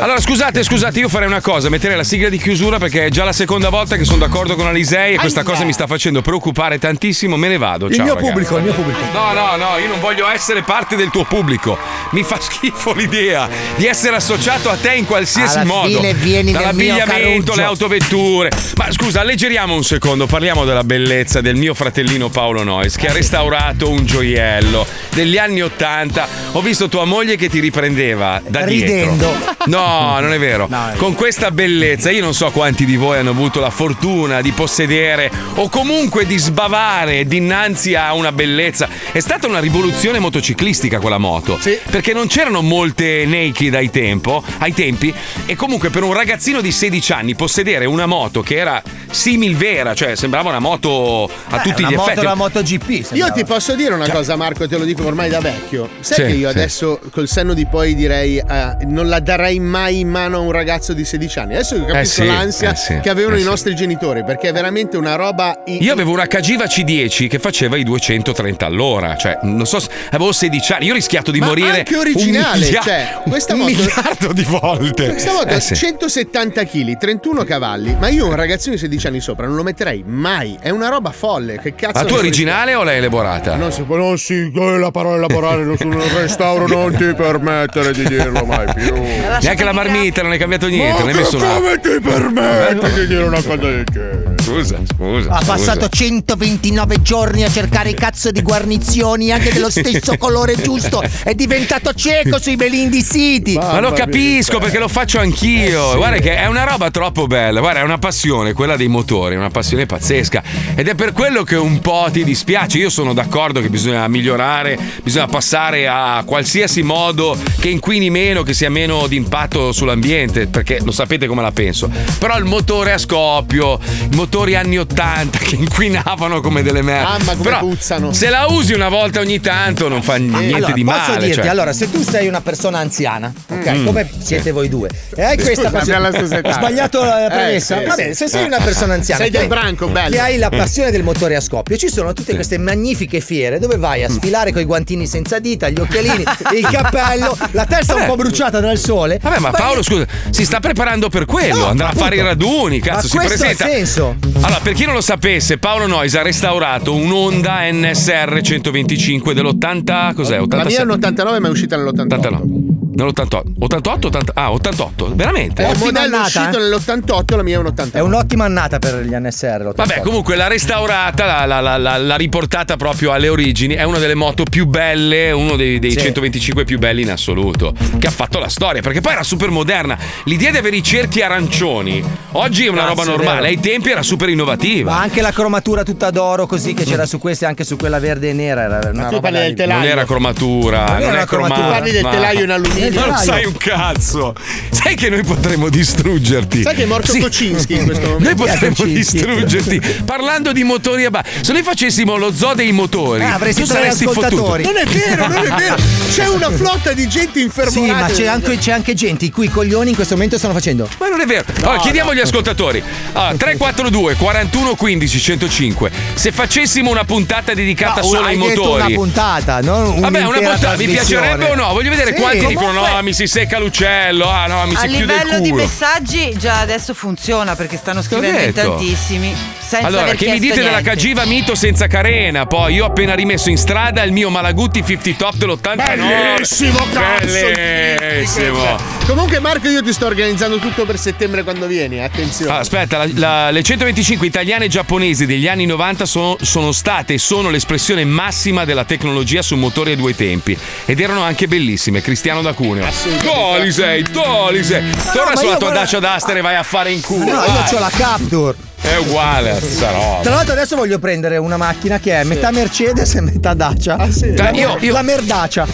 Allora, 0.00 0.18
scusate, 0.20 0.62
scusate, 0.62 0.98
io 0.98 1.08
farei 1.08 1.28
una 1.28 1.40
cosa: 1.40 1.68
metterei 1.68 1.96
la 1.96 2.04
sigla 2.04 2.28
di 2.28 2.38
chiusura 2.38 2.78
perché 2.78 3.06
è 3.06 3.10
già 3.10 3.24
la 3.24 3.32
seconda 3.32 3.68
volta 3.68 3.96
che 3.96 4.04
sono 4.04 4.18
d'accordo 4.18 4.56
con 4.56 4.66
Alisei 4.66 5.14
e 5.14 5.18
questa 5.18 5.42
cosa 5.42 5.64
mi 5.64 5.72
sta 5.72 5.86
facendo 5.86 6.20
preoccupare 6.20 6.78
tantissimo. 6.78 7.36
Me 7.36 7.48
ne 7.48 7.58
vado. 7.58 7.86
Il 7.86 7.94
Ciao, 7.94 8.04
mio 8.04 8.14
ragazzi. 8.14 8.32
pubblico, 8.32 8.56
il 8.56 8.62
mio 8.64 8.72
pubblico. 8.74 8.98
No, 9.12 9.32
no, 9.32 9.56
no, 9.56 9.78
io 9.78 9.88
non 9.88 10.00
voglio 10.00 10.28
essere 10.28 10.62
parte 10.62 10.96
del 10.96 11.10
tuo 11.10 11.24
pubblico. 11.24 11.78
Mi 12.10 12.22
fa 12.24 12.40
schifo 12.40 12.92
l'idea 12.92 13.48
di 13.76 13.86
essere 13.86 14.16
associato 14.16 14.68
a 14.68 14.76
te 14.76 14.94
in 14.94 15.04
qualsiasi 15.04 15.58
Alla 15.58 15.64
modo. 15.66 15.86
fine 16.00 16.14
vieni 16.14 16.52
Dall'abbigliamento, 16.52 17.54
le 17.54 17.62
autovetture. 17.62 18.50
Ma 18.76 18.90
scusa, 18.90 19.20
alleggeriamo 19.20 19.74
un 19.74 19.84
secondo, 19.84 20.26
parliamo 20.26 20.64
della 20.70 20.84
bellezza 20.84 21.40
del 21.40 21.56
mio 21.56 21.74
fratellino 21.74 22.28
Paolo 22.28 22.62
Nois 22.62 22.94
che 22.96 23.08
ha 23.08 23.12
restaurato 23.12 23.90
un 23.90 24.04
gioiello 24.04 24.86
degli 25.12 25.36
anni 25.36 25.62
Ottanta. 25.62 26.28
Ho 26.52 26.60
visto 26.60 26.88
tua 26.88 27.04
moglie 27.04 27.36
che 27.36 27.48
ti 27.48 27.58
riprendeva 27.58 28.40
da 28.46 28.64
Ridendo. 28.64 29.26
dietro. 29.26 29.56
No, 29.66 30.18
non 30.20 30.32
è 30.32 30.38
vero. 30.38 30.68
Con 30.96 31.14
questa 31.14 31.50
bellezza, 31.50 32.10
io 32.10 32.22
non 32.22 32.34
so 32.34 32.50
quanti 32.50 32.84
di 32.84 32.96
voi 32.96 33.18
hanno 33.18 33.30
avuto 33.30 33.60
la 33.60 33.70
fortuna 33.70 34.40
di 34.40 34.52
possedere 34.52 35.30
o 35.54 35.68
comunque 35.68 36.24
di 36.24 36.38
sbavare 36.38 37.26
dinanzi 37.26 37.94
a 37.94 38.14
una 38.14 38.30
bellezza. 38.30 38.88
È 39.10 39.20
stata 39.20 39.48
una 39.48 39.58
rivoluzione 39.58 40.18
motociclistica 40.18 41.00
quella 41.00 41.18
moto. 41.18 41.58
Perché 41.90 42.12
non 42.12 42.28
c'erano 42.28 42.62
molte 42.62 43.24
naked 43.26 43.74
ai, 43.74 43.90
tempo, 43.90 44.42
ai 44.58 44.72
tempi. 44.72 45.12
E 45.46 45.56
comunque 45.56 45.90
per 45.90 46.04
un 46.04 46.12
ragazzino 46.12 46.60
di 46.60 46.70
16 46.70 47.12
anni 47.12 47.34
possedere 47.34 47.86
una 47.86 48.06
moto 48.06 48.42
che 48.42 48.56
era 48.56 48.82
simil 49.10 49.56
vera, 49.56 49.94
cioè 49.94 50.14
sembrava 50.14 50.49
una 50.50 50.58
moto 50.58 51.30
a 51.48 51.60
tutti 51.60 51.80
una 51.82 51.90
gli 51.90 51.94
moto 51.94 52.10
effetti. 52.10 52.26
da 52.26 52.34
MotoGP. 52.34 52.88
Io 52.90 53.02
sembrava. 53.04 53.32
ti 53.32 53.44
posso 53.44 53.74
dire 53.74 53.94
una 53.94 54.08
cosa, 54.08 54.36
Marco, 54.36 54.68
te 54.68 54.76
lo 54.76 54.84
dico 54.84 55.04
ormai 55.06 55.28
da 55.30 55.40
vecchio. 55.40 55.88
Sai 56.00 56.16
Sì, 56.16 56.22
che 56.22 56.38
io 56.38 56.50
sì. 56.50 56.56
adesso, 56.58 57.00
col 57.10 57.28
senno 57.28 57.54
di 57.54 57.66
poi, 57.66 57.94
direi 57.94 58.38
eh, 58.38 58.76
non 58.86 59.08
la 59.08 59.20
darei 59.20 59.58
mai 59.60 60.00
in 60.00 60.08
mano 60.08 60.36
a 60.36 60.40
un 60.40 60.52
ragazzo 60.52 60.92
di 60.92 61.04
16 61.04 61.38
anni. 61.38 61.54
Adesso 61.54 61.76
io 61.76 61.84
capisco 61.86 62.22
sì, 62.22 62.26
l'ansia 62.26 62.72
eh 62.72 62.76
sì, 62.76 63.00
che 63.00 63.08
avevano 63.10 63.34
eh 63.36 63.38
i 63.38 63.42
sì. 63.42 63.48
nostri 63.48 63.74
genitori, 63.74 64.24
perché 64.24 64.48
è 64.48 64.52
veramente 64.52 64.96
una 64.96 65.14
roba. 65.16 65.62
in- 65.66 65.78
Io 65.82 65.92
avevo 65.92 66.12
una 66.12 66.26
Cagiva 66.26 66.64
C10 66.64 67.28
che 67.28 67.38
faceva 67.38 67.76
i 67.76 67.82
230 67.84 68.66
all'ora, 68.66 69.16
cioè 69.16 69.38
non 69.42 69.66
so, 69.66 69.78
se- 69.80 69.88
avevo 70.10 70.32
16 70.32 70.72
anni, 70.72 70.84
io 70.86 70.92
ho 70.92 70.94
rischiato 70.94 71.30
di 71.30 71.38
Ma 71.40 71.46
morire 71.46 71.78
anche 71.78 71.96
originale, 71.96 72.56
un, 72.58 72.64
milia- 72.64 72.80
cioè, 72.82 73.18
questa 73.28 73.52
un 73.54 73.60
moto- 73.60 73.70
miliardo 73.72 74.32
di 74.32 74.42
volte. 74.44 75.08
Questa 75.10 75.32
moto 75.32 75.48
Eh 75.48 75.54
ha 75.54 75.60
sì. 75.60 75.74
170 75.76 76.64
kg, 76.64 76.98
31 76.98 77.44
cavalli, 77.44 77.96
ma 77.98 78.08
io 78.08 78.26
un 78.26 78.34
ragazzino 78.34 78.74
di 78.74 78.80
16 78.80 79.06
anni 79.06 79.20
sopra 79.20 79.46
non 79.46 79.56
lo 79.56 79.62
metterei 79.62 80.02
mai. 80.06 80.39
È 80.60 80.70
una 80.70 80.88
roba 80.88 81.10
folle. 81.10 81.58
Che 81.60 81.74
cazzo 81.74 81.98
Ma 81.98 82.04
tu 82.04 82.14
ne 82.14 82.16
è 82.16 82.18
originale 82.18 82.74
o 82.74 82.82
l'hai 82.82 82.96
elaborata? 82.96 83.56
Non 83.56 83.70
si 83.72 83.82
può, 83.82 83.96
non 83.96 84.16
si, 84.16 84.50
la 84.52 84.90
parola 84.90 85.16
elaborare 85.16 85.64
non 85.64 85.76
sul 85.76 85.94
restauro 85.94 86.66
non 86.66 86.94
ti 86.96 87.12
permettere 87.14 87.92
di 87.92 88.04
dirlo 88.04 88.44
mai 88.46 88.72
più. 88.72 88.94
Neanche 89.42 89.64
la 89.64 89.72
marmita, 89.72 90.22
non 90.22 90.32
hai 90.32 90.38
cambiato 90.38 90.68
niente, 90.68 91.00
non 91.00 91.08
hai 91.08 91.14
messo 91.14 91.36
una. 91.36 91.54
come 91.54 91.80
ti 91.80 92.00
permetti 92.00 92.92
di 92.92 93.06
dire 93.06 93.22
una 93.24 93.36
cosa 93.36 93.56
del 93.56 93.84
genere? 93.84 94.39
Scusa, 94.40 94.80
scusa. 94.84 95.30
Ha 95.30 95.38
scusa. 95.38 95.52
passato 95.52 95.88
129 95.88 97.02
giorni 97.02 97.44
a 97.44 97.50
cercare 97.50 97.94
cazzo 97.94 98.30
di 98.30 98.42
guarnizioni 98.42 99.30
anche 99.30 99.52
dello 99.52 99.70
stesso 99.70 100.16
colore 100.16 100.56
giusto. 100.60 101.02
È 101.22 101.34
diventato 101.34 101.92
cieco 101.92 102.38
sui 102.40 102.56
Melindi 102.56 103.02
City. 103.02 103.54
Ma 103.54 103.80
lo 103.80 103.92
capisco 103.92 104.58
perché 104.58 104.78
lo 104.78 104.88
faccio 104.88 105.18
anch'io. 105.18 105.96
Guarda 105.96 106.18
che 106.18 106.36
è 106.36 106.46
una 106.46 106.64
roba 106.64 106.90
troppo 106.90 107.26
bella. 107.26 107.60
Guarda, 107.60 107.80
è 107.80 107.82
una 107.82 107.98
passione, 107.98 108.52
quella 108.52 108.76
dei 108.76 108.88
motori, 108.88 109.34
è 109.34 109.38
una 109.38 109.50
passione 109.50 109.86
pazzesca. 109.86 110.42
Ed 110.74 110.88
è 110.88 110.94
per 110.94 111.12
quello 111.12 111.42
che 111.42 111.56
un 111.56 111.80
po' 111.80 112.08
ti 112.12 112.24
dispiace. 112.24 112.78
Io 112.78 112.90
sono 112.90 113.12
d'accordo 113.12 113.60
che 113.60 113.68
bisogna 113.68 114.06
migliorare, 114.08 114.78
bisogna 115.02 115.26
passare 115.26 115.86
a 115.86 116.22
qualsiasi 116.24 116.82
modo 116.82 117.36
che 117.60 117.68
inquini 117.68 118.10
meno, 118.10 118.42
che 118.42 118.54
sia 118.54 118.70
meno 118.70 119.06
di 119.06 119.16
impatto 119.16 119.72
sull'ambiente, 119.72 120.46
perché 120.46 120.80
lo 120.82 120.92
sapete 120.92 121.26
come 121.26 121.42
la 121.42 121.52
penso. 121.52 121.90
Però 122.18 122.38
il 122.38 122.44
motore 122.44 122.92
a 122.92 122.98
scoppio, 122.98 123.78
i 124.10 124.14
motori 124.30 124.54
anni 124.54 124.78
80 124.78 125.38
che 125.38 125.56
inquinavano 125.56 126.40
come 126.40 126.62
delle 126.62 126.82
merde. 126.82 127.02
Mamma, 127.02 127.32
come 127.32 127.42
Però 127.42 127.58
puzzano. 127.58 128.12
Se 128.12 128.28
la 128.30 128.46
usi 128.48 128.72
una 128.74 128.88
volta 128.88 129.18
ogni 129.18 129.40
tanto 129.40 129.88
non 129.88 130.02
fa 130.04 130.14
niente 130.18 130.54
allora, 130.54 130.72
di 130.72 130.84
posso 130.84 130.98
male. 130.98 131.18
dirti, 131.26 131.34
cioè. 131.40 131.48
allora, 131.48 131.72
se 131.72 131.90
tu 131.90 132.00
sei 132.04 132.28
una 132.28 132.40
persona 132.40 132.78
anziana, 132.78 133.32
ok, 133.48 133.68
Mm. 133.70 133.84
come 133.84 134.08
siete 134.22 134.52
voi 134.52 134.68
due, 134.68 134.88
e 135.16 135.22
hai 135.24 135.36
questa 135.36 135.70
passione. 135.70 136.08
Ho 136.08 136.52
sbagliato 136.52 137.02
la 137.02 137.26
Eh, 137.26 137.28
premessa? 137.28 137.78
sì, 137.78 137.84
Va 137.84 137.90
sì. 137.90 137.96
bene, 138.02 138.14
se 138.14 138.28
sei 138.28 138.44
una 138.46 138.58
persona 138.58 138.94
anziana, 138.94 139.22
Sei 139.22 139.30
del 139.32 139.48
branco, 139.48 139.88
bello. 139.88 140.10
Che 140.14 140.20
hai 140.20 140.38
la 140.38 140.48
passione 140.48 140.92
del 140.92 141.02
motore 141.02 141.34
a 141.34 141.40
scoppio, 141.40 141.76
ci 141.76 141.88
sono 141.90 142.12
tutte 142.12 142.32
queste 142.36 142.56
magnifiche 142.56 143.18
fiere 143.20 143.58
dove 143.58 143.78
vai 143.78 144.04
a 144.04 144.08
Mm. 144.08 144.14
sfilare 144.14 144.52
con 144.52 144.62
i 144.62 144.64
guantini 144.64 145.08
senza 145.08 145.40
dita, 145.40 145.68
gli 145.68 145.80
occhialini, 145.80 146.22
il 146.54 146.68
cappello, 146.70 147.36
la 147.50 147.64
testa 147.64 147.94
un 147.94 148.00
Vabbè. 148.02 148.10
po' 148.12 148.16
bruciata 148.16 148.60
dal 148.60 148.78
sole. 148.78 149.18
Vabbè, 149.20 149.40
ma 149.40 149.50
Paolo, 149.50 149.82
scusa, 149.82 150.06
si 150.30 150.44
sta 150.44 150.60
preparando 150.60 151.08
per 151.08 151.24
quello. 151.24 151.58
No, 151.58 151.66
andrà 151.66 151.86
a 151.86 151.88
appunto. 151.88 152.04
fare 152.04 152.16
i 152.16 152.22
raduni. 152.22 152.78
Cazzo, 152.78 152.94
Ma 152.94 153.00
si 153.08 153.16
questo 153.16 153.36
presenta. 153.38 153.64
ha 153.64 153.68
senso. 153.68 154.16
Allora, 154.42 154.60
per 154.62 154.74
chi 154.74 154.84
non 154.84 154.94
lo 154.94 155.00
sapesse, 155.00 155.58
Paolo 155.58 155.86
Nois 155.86 156.14
ha 156.14 156.22
restaurato 156.22 156.94
un 156.94 157.10
Honda 157.10 157.70
NSR 157.70 158.40
125 158.40 159.34
dell'80. 159.34 160.14
Cos'è? 160.14 160.36
La 160.36 160.42
87? 160.42 160.68
mia 160.68 160.78
è 160.78 160.82
un 160.82 160.90
89, 160.90 161.38
ma 161.40 161.48
è 161.48 161.50
uscita 161.50 161.76
nell'88. 161.76 161.88
89. 161.88 162.69
Nell'88. 162.92 163.42
88, 163.58 164.06
80 164.08 164.32
Ah, 164.34 164.52
88. 164.52 165.12
Veramente? 165.14 165.62
È 165.62 165.66
un 165.66 165.70
Ottima 165.72 165.84
modello 165.86 166.16
annata, 166.16 166.40
uscito 166.40 166.58
eh. 166.58 166.60
nell'88, 166.68 167.36
la 167.36 167.42
mia 167.42 167.54
è 167.56 167.58
un 167.58 167.66
89. 167.66 167.98
È 167.98 168.02
un'ottima 168.16 168.44
annata 168.44 168.78
per 168.78 169.00
gli 169.04 169.14
NSR. 169.14 169.60
l'88. 169.62 169.72
Vabbè, 169.76 170.00
comunque 170.00 170.34
l'ha 170.36 170.48
restaurata, 170.48 171.24
l'ha, 171.24 171.44
l'ha- 171.46 171.60
l'ha- 171.60 171.76
l'ha- 171.76 171.96
l'ha 171.98 172.16
riportata 172.16 172.76
proprio 172.76 173.12
alle 173.12 173.28
origini. 173.28 173.74
È 173.74 173.82
una 173.84 173.98
delle 173.98 174.14
moto 174.14 174.44
più 174.44 174.66
belle, 174.66 175.30
uno 175.30 175.56
dei, 175.56 175.78
dei 175.78 175.92
Sì. 175.92 176.00
125 176.00 176.64
più 176.64 176.78
belli 176.78 177.02
in 177.02 177.10
assoluto. 177.10 177.72
Che 177.98 178.06
ha 178.06 178.10
fatto 178.10 178.38
la 178.38 178.48
storia, 178.48 178.80
perché 178.82 179.00
poi 179.00 179.12
era 179.12 179.22
super 179.22 179.50
moderna. 179.50 179.96
L'idea 180.24 180.50
di 180.50 180.56
avere 180.58 180.76
i 180.76 180.82
cerchi 180.82 181.22
arancioni 181.22 182.02
oggi 182.32 182.66
è 182.66 182.68
una 182.68 182.80
Cazzo, 182.86 182.88
roba 182.90 183.02
è 183.02 183.06
normale. 183.06 183.46
Ai 183.48 183.60
tempi 183.60 183.90
era 183.90 184.02
super 184.02 184.28
innovativa. 184.28 184.90
Ma 184.92 185.00
anche 185.00 185.20
la 185.20 185.30
cromatura 185.32 185.82
tutta 185.84 186.10
d'oro 186.10 186.46
così 186.46 186.74
che 186.74 186.84
c'era 186.84 187.06
su 187.06 187.18
queste, 187.18 187.46
anche 187.46 187.64
su 187.64 187.76
quella 187.76 187.98
verde 188.00 188.30
e 188.30 188.32
nera. 188.32 188.62
Era 188.62 188.90
una 188.92 189.04
tu 189.06 189.14
roba 189.14 189.20
parli 189.30 189.38
del 189.46 189.54
telaio. 189.54 189.78
Non 189.80 189.88
era 189.88 190.04
cromatura, 190.04 190.84
Non 190.86 190.98
non, 190.98 191.02
era 191.14 191.24
cromatura. 191.24 191.54
cromata. 191.58 191.78
Parli 191.78 191.90
del 191.92 192.02
Ma- 192.02 192.10
telaio 192.10 192.44
in 192.44 192.50
alluminio. 192.50 192.89
Ma 192.98 193.06
non 193.06 193.16
sai 193.18 193.44
un 193.44 193.56
cazzo. 193.56 194.34
Sai 194.70 194.94
che 194.94 195.08
noi 195.10 195.22
potremmo 195.24 195.68
distruggerti. 195.68 196.62
Sai 196.62 196.74
che 196.74 196.82
è 196.82 196.86
morto 196.86 197.12
Sì. 197.12 197.20
Kocinski 197.20 197.74
in 197.74 197.84
questo 197.84 198.06
Noi 198.18 198.18
momento? 198.18 198.44
potremmo 198.44 198.74
Kocinski? 198.74 198.92
distruggerti 199.18 199.80
parlando 200.04 200.52
di 200.52 200.62
motori 200.64 201.04
a 201.04 201.10
base. 201.10 201.28
Se 201.42 201.52
noi 201.52 201.62
facessimo 201.62 202.16
lo 202.16 202.32
zoo 202.34 202.54
dei 202.54 202.72
motori, 202.72 203.22
Eh, 203.22 203.26
avresti 203.26 203.62
tu 203.62 203.66
saresti 203.68 204.04
fottuto. 204.04 204.26
ascoltatori. 204.26 204.62
Non 204.64 204.76
è 204.76 204.84
vero, 204.86 205.26
non 205.28 205.44
è 205.46 205.50
vero. 205.56 205.76
C'è 206.12 206.26
una 206.28 206.50
flotta 206.50 206.92
di 206.92 207.08
gente 207.08 207.38
Sì, 207.38 207.44
infermata. 207.44 207.92
ma 207.94 208.06
c'è 208.08 208.26
anche, 208.26 208.58
c'è 208.58 208.72
anche 208.72 208.94
gente 208.94 209.24
i 209.26 209.30
cui 209.30 209.48
coglioni 209.48 209.90
in 209.90 209.94
questo 209.94 210.14
momento 210.14 210.38
stanno 210.38 210.54
facendo. 210.54 210.88
Ma 210.98 211.08
non 211.08 211.20
è 211.20 211.26
vero. 211.26 211.44
Allora, 211.62 211.78
chiediamo 211.78 212.10
agli 212.10 212.20
ascoltatori. 212.20 212.82
Allora, 213.12 213.34
342 213.36 214.14
41 214.14 214.74
15 214.74 215.18
105. 215.20 215.90
Se 216.14 216.32
facessimo 216.32 216.90
una 216.90 217.04
puntata 217.04 217.54
dedicata 217.54 218.00
No, 218.00 218.06
solo 218.06 218.26
ai 218.26 218.36
motori. 218.36 218.82
una 218.84 218.94
puntata, 218.94 219.60
non 219.60 220.00
Vabbè, 220.00 220.24
una 220.24 220.38
puntata 220.38 220.74
vi 220.76 220.86
piacerebbe 220.88 221.50
o 221.50 221.54
no? 221.54 221.72
Voglio 221.72 221.90
vedere 221.90 222.14
Sì. 222.14 222.20
quanti 222.20 222.46
dicono 222.46 222.69
Comunque- 222.72 222.96
no, 222.96 223.02
mi 223.02 223.12
si 223.12 223.26
secca 223.26 223.58
l'uccello, 223.58 224.28
ah 224.28 224.46
no, 224.46 224.64
mi 224.66 224.74
A 224.74 224.78
si 224.80 224.86
chiude 224.88 224.98
il 225.02 225.06
livello 225.06 225.40
di 225.40 225.50
culo. 225.50 225.62
messaggi 225.62 226.36
già 226.36 226.60
adesso 226.60 226.94
funziona 226.94 227.54
perché 227.56 227.76
stanno 227.76 228.02
scrivendo 228.02 228.40
in 228.40 228.52
tantissimi. 228.52 229.34
Senza 229.58 229.86
Allora, 229.86 230.14
che 230.14 230.28
mi 230.30 230.38
dite 230.40 230.56
della 230.56 230.70
niente. 230.70 230.88
Cagiva 230.88 231.24
Mito 231.24 231.54
senza 231.54 231.86
carena? 231.86 232.46
Poi 232.46 232.74
io 232.74 232.84
ho 232.84 232.86
appena 232.88 233.14
rimesso 233.14 233.50
in 233.50 233.56
strada 233.58 234.02
il 234.02 234.10
mio 234.12 234.28
Malagutti 234.30 234.84
50 234.84 235.24
Top 235.24 235.34
dell'89. 235.36 235.96
Bellissimo, 235.96 236.86
cazzo! 236.92 237.50
Bellissimo. 237.52 238.89
Comunque, 239.06 239.40
Marco, 239.40 239.68
io 239.68 239.82
ti 239.82 239.92
sto 239.92 240.06
organizzando 240.06 240.58
tutto 240.58 240.84
per 240.86 240.96
settembre 240.96 241.42
quando 241.42 241.66
vieni. 241.66 242.00
Attenzione. 242.00 242.52
Ah, 242.52 242.58
aspetta, 242.58 242.98
la- 242.98 243.08
la- 243.14 243.50
le 243.50 243.62
125 243.62 244.24
italiane 244.26 244.66
e 244.66 244.68
giapponesi 244.68 245.26
degli 245.26 245.48
anni 245.48 245.66
90 245.66 246.06
sono, 246.06 246.36
sono 246.40 246.70
state 246.70 247.14
e 247.14 247.18
sono 247.18 247.50
l'espressione 247.50 248.04
massima 248.04 248.64
della 248.64 248.84
tecnologia 248.84 249.42
su 249.42 249.56
motori 249.56 249.92
a 249.92 249.96
due 249.96 250.14
tempi. 250.14 250.56
Ed 250.84 251.00
erano 251.00 251.22
anche 251.22 251.48
bellissime. 251.48 252.00
Cristiano 252.02 252.40
da 252.40 252.52
Cuneo. 252.52 252.86
Tolisei, 253.22 254.04
Tolisei. 254.04 254.90
Torna 255.12 255.30
ma 255.32 255.36
sulla 255.36 255.52
io 255.52 255.56
tua 255.58 255.70
guarda- 255.70 255.80
Dacia 255.80 255.98
Duster 255.98 256.36
e 256.36 256.40
vai 256.40 256.54
a 256.54 256.62
fare 256.62 256.92
in 256.92 257.00
culo. 257.00 257.24
No, 257.24 257.30
io 257.30 257.52
vai. 257.52 257.74
ho 257.74 257.78
la 257.80 257.90
Capture. 257.92 258.56
È 258.82 258.96
uguale, 258.96 259.50
la 259.52 259.56
stessa 259.56 259.90
roba. 259.90 260.20
Tra 260.22 260.34
l'altro 260.34 260.52
adesso 260.54 260.74
voglio 260.76 260.98
prendere 260.98 261.36
una 261.36 261.56
macchina 261.56 261.98
che 262.00 262.20
è 262.20 262.24
metà 262.24 262.50
Mercedes 262.50 263.14
e 263.14 263.20
metà 263.20 263.54
Dacia. 263.54 263.96
Ah, 263.96 264.10
Cioè, 264.10 264.50
io- 264.54 264.76
io- 264.80 264.92
La 264.92 265.02
merdacia. 265.02 265.66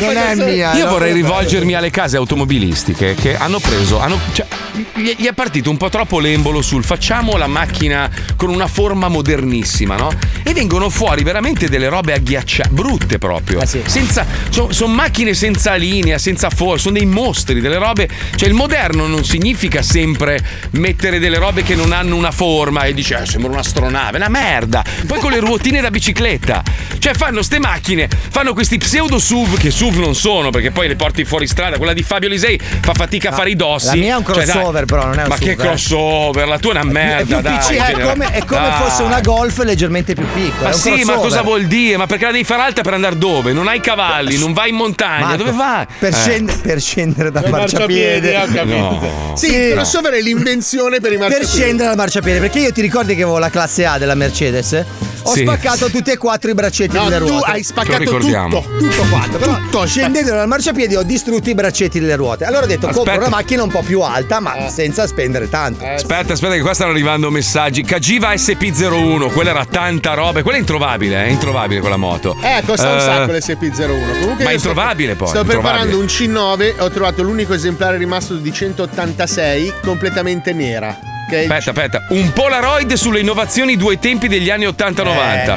Non 0.00 0.16
è 0.16 0.34
mia. 0.34 0.74
Io 0.74 0.84
no? 0.84 0.90
vorrei 0.90 1.12
rivolgermi 1.12 1.74
alle 1.74 1.90
case 1.90 2.16
automobilistiche 2.16 3.14
che 3.14 3.36
hanno 3.36 3.58
preso, 3.58 3.98
hanno, 4.00 4.18
cioè, 4.32 4.46
gli 4.94 5.26
è 5.26 5.32
partito 5.32 5.70
un 5.70 5.76
po' 5.76 5.88
troppo 5.88 6.18
l'embolo 6.18 6.60
sul 6.60 6.82
facciamo 6.82 7.36
la 7.36 7.46
macchina 7.46 8.10
con 8.36 8.48
una 8.48 8.66
forma 8.66 9.06
modernissima, 9.06 9.94
no? 9.94 10.10
E 10.42 10.52
vengono 10.52 10.90
fuori 10.90 11.22
veramente 11.22 11.68
delle 11.68 11.88
robe 11.88 12.12
agghiacciate, 12.12 12.70
brutte 12.70 13.18
proprio. 13.18 13.60
Senza, 13.64 14.26
sono 14.50 14.92
macchine 14.92 15.32
senza 15.34 15.74
linea, 15.74 16.18
senza 16.18 16.50
forma, 16.50 16.78
sono 16.78 16.98
dei 16.98 17.06
mostri, 17.06 17.60
delle 17.60 17.78
robe. 17.78 18.08
Cioè 18.34 18.48
il 18.48 18.54
moderno 18.54 19.06
non 19.06 19.24
significa 19.24 19.80
sempre 19.80 20.40
mettere 20.72 21.20
delle 21.20 21.38
robe 21.38 21.62
che 21.62 21.76
non 21.76 21.92
hanno 21.92 22.16
una 22.16 22.32
forma 22.32 22.82
e 22.84 22.94
dice 22.94 23.16
eh, 23.20 23.26
sembra 23.26 23.52
un'astronave, 23.52 24.16
una 24.16 24.28
merda. 24.28 24.84
Poi 25.06 25.20
con 25.20 25.30
le 25.30 25.38
ruotine 25.38 25.80
da 25.80 25.90
bicicletta. 25.90 26.62
Cioè 26.98 27.14
fanno 27.14 27.42
ste 27.42 27.60
macchine, 27.60 28.08
fanno 28.08 28.54
questi 28.54 28.78
pseudo 28.78 29.18
SUV 29.18 29.56
che 29.56 29.70
SUV 29.70 29.98
non 29.98 30.14
sono 30.14 30.50
perché 30.50 30.72
poi 30.72 30.88
le 30.88 30.96
porti 30.96 31.24
fuori 31.24 31.46
strada. 31.46 31.76
Quella 31.76 31.92
di 31.92 32.02
Fabio 32.02 32.28
Lisei 32.28 32.58
fa 32.58 32.92
fatica 32.92 33.28
a 33.28 33.32
fare 33.32 33.50
i 33.50 33.56
dossi. 33.56 33.86
La 33.86 33.94
mia 33.94 34.14
è 34.14 34.18
un 34.18 34.24
Cioè, 34.24 34.46
dai, 34.46 34.63
crossover, 34.64 34.84
però, 34.84 35.04
non 35.06 35.18
è 35.18 35.22
un 35.22 35.28
Ma 35.28 35.36
SUV, 35.36 35.44
che 35.44 35.50
eh. 35.52 35.56
crossover? 35.56 36.48
La 36.48 36.58
tua 36.58 36.72
è 36.72 36.80
una 36.80 36.84
merda, 36.92 37.38
è 37.38 37.42
dai. 37.42 37.58
piccina, 37.58 37.86
è 37.86 37.92
come, 38.00 38.32
è 38.32 38.44
come 38.44 38.60
Dai. 38.60 38.80
fosse 38.82 39.02
una 39.02 39.20
golf 39.20 39.58
leggermente 39.62 40.14
più 40.14 40.26
piccola. 40.32 40.68
Ma 40.68 40.70
è 40.70 40.74
un 40.74 40.80
sì, 40.80 40.88
ma 40.90 40.94
crossover. 40.96 41.20
cosa 41.20 41.42
vuol 41.42 41.64
dire? 41.66 41.96
Ma 41.96 42.06
perché 42.06 42.24
la 42.26 42.32
devi 42.32 42.44
fare 42.44 42.62
alta 42.62 42.82
per 42.82 42.94
andare 42.94 43.18
dove? 43.18 43.52
Non 43.52 43.68
hai 43.68 43.80
cavalli, 43.80 44.38
non 44.38 44.52
vai 44.52 44.70
in 44.70 44.76
montagna, 44.76 45.26
Marco, 45.26 45.36
dove 45.44 45.52
vai? 45.56 45.86
Per, 45.98 46.08
Eh. 46.12 46.16
scend- 46.16 46.60
per 46.60 46.80
scendere 46.80 47.30
dal 47.30 47.42
Dal 47.42 47.50
marciapiede. 47.50 48.32
marciapiede, 48.32 48.36
ho 48.38 48.64
capito. 48.64 49.06
No. 49.06 49.36
Sì, 49.36 49.54
il 49.54 49.72
crossover 49.72 50.12
è 50.14 50.20
l'invenzione 50.20 51.00
per 51.00 51.12
i 51.12 51.18
Per 51.18 51.28
marciapiedi. 51.28 51.52
scendere 51.60 51.88
dal 51.88 51.96
marciapiede, 51.96 52.40
perché 52.40 52.58
io 52.60 52.72
ti 52.72 52.80
ricordi 52.80 53.14
che 53.14 53.22
avevo 53.22 53.38
la 53.38 53.50
classe 53.50 53.84
A 53.86 53.98
della 53.98 54.14
Mercedes? 54.14 54.84
Ho 55.26 55.32
Sì. 55.32 55.40
spaccato 55.40 55.88
tutti 55.88 56.10
e 56.10 56.18
quattro 56.18 56.50
i 56.50 56.54
braccetti 56.54 56.96
No, 56.96 57.04
delle 57.08 57.24
tu 57.24 57.28
ruote. 57.32 57.50
hai 57.50 57.62
spaccato 57.62 58.04
tutto. 58.04 58.64
Tutto 58.78 59.02
quanto. 59.08 59.38
Però 59.38 59.86
scendendo 59.86 60.30
dal 60.32 60.46
marciapiede 60.46 60.96
ho 60.98 61.02
distrutto 61.02 61.48
i 61.48 61.54
braccetti 61.54 61.98
delle 61.98 62.14
ruote. 62.16 62.44
Allora 62.44 62.64
ho 62.64 62.66
detto 62.66 62.86
compro 62.88 63.02
Aspetta. 63.12 63.26
una 63.28 63.36
macchina 63.36 63.62
un 63.62 63.70
po' 63.70 63.80
più 63.82 64.00
alta, 64.02 64.40
ma 64.40 64.53
senza 64.68 65.06
spendere 65.06 65.48
tanto. 65.48 65.84
Aspetta, 65.84 66.32
aspetta, 66.34 66.54
che 66.54 66.60
qua 66.60 66.74
stanno 66.74 66.90
arrivando 66.92 67.30
messaggi. 67.30 67.82
Cagiva 67.82 68.32
SP01, 68.32 69.32
quella 69.32 69.50
era 69.50 69.64
tanta 69.64 70.14
roba. 70.14 70.42
Quella 70.42 70.56
è 70.56 70.60
introvabile, 70.60 71.24
è 71.24 71.28
introvabile 71.28 71.80
quella 71.80 71.96
moto. 71.96 72.36
Eh, 72.42 72.62
costa 72.64 72.90
un 72.90 72.96
Eh, 72.96 73.00
sacco 73.00 73.32
l'SP01. 73.32 74.18
Comunque 74.20 74.44
ma 74.44 74.50
sto- 74.50 74.68
introvabile 74.68 75.14
poi, 75.14 75.28
Sto 75.28 75.40
introvabile. 75.40 75.72
preparando 75.72 75.98
un 75.98 76.04
C9 76.06 76.60
e 76.60 76.74
ho 76.78 76.90
trovato 76.90 77.22
l'unico 77.22 77.52
esemplare 77.54 77.96
rimasto 77.96 78.34
di 78.36 78.52
186 78.52 79.72
completamente 79.82 80.52
nera. 80.52 80.98
Che 81.28 81.40
Aspetta, 81.40 81.70
aspetta, 81.70 82.06
un 82.10 82.32
Polaroid 82.32 82.92
sulle 82.94 83.20
innovazioni 83.20 83.76
due 83.76 83.98
tempi 83.98 84.28
degli 84.28 84.50
anni 84.50 84.66
80-90. 84.66 85.56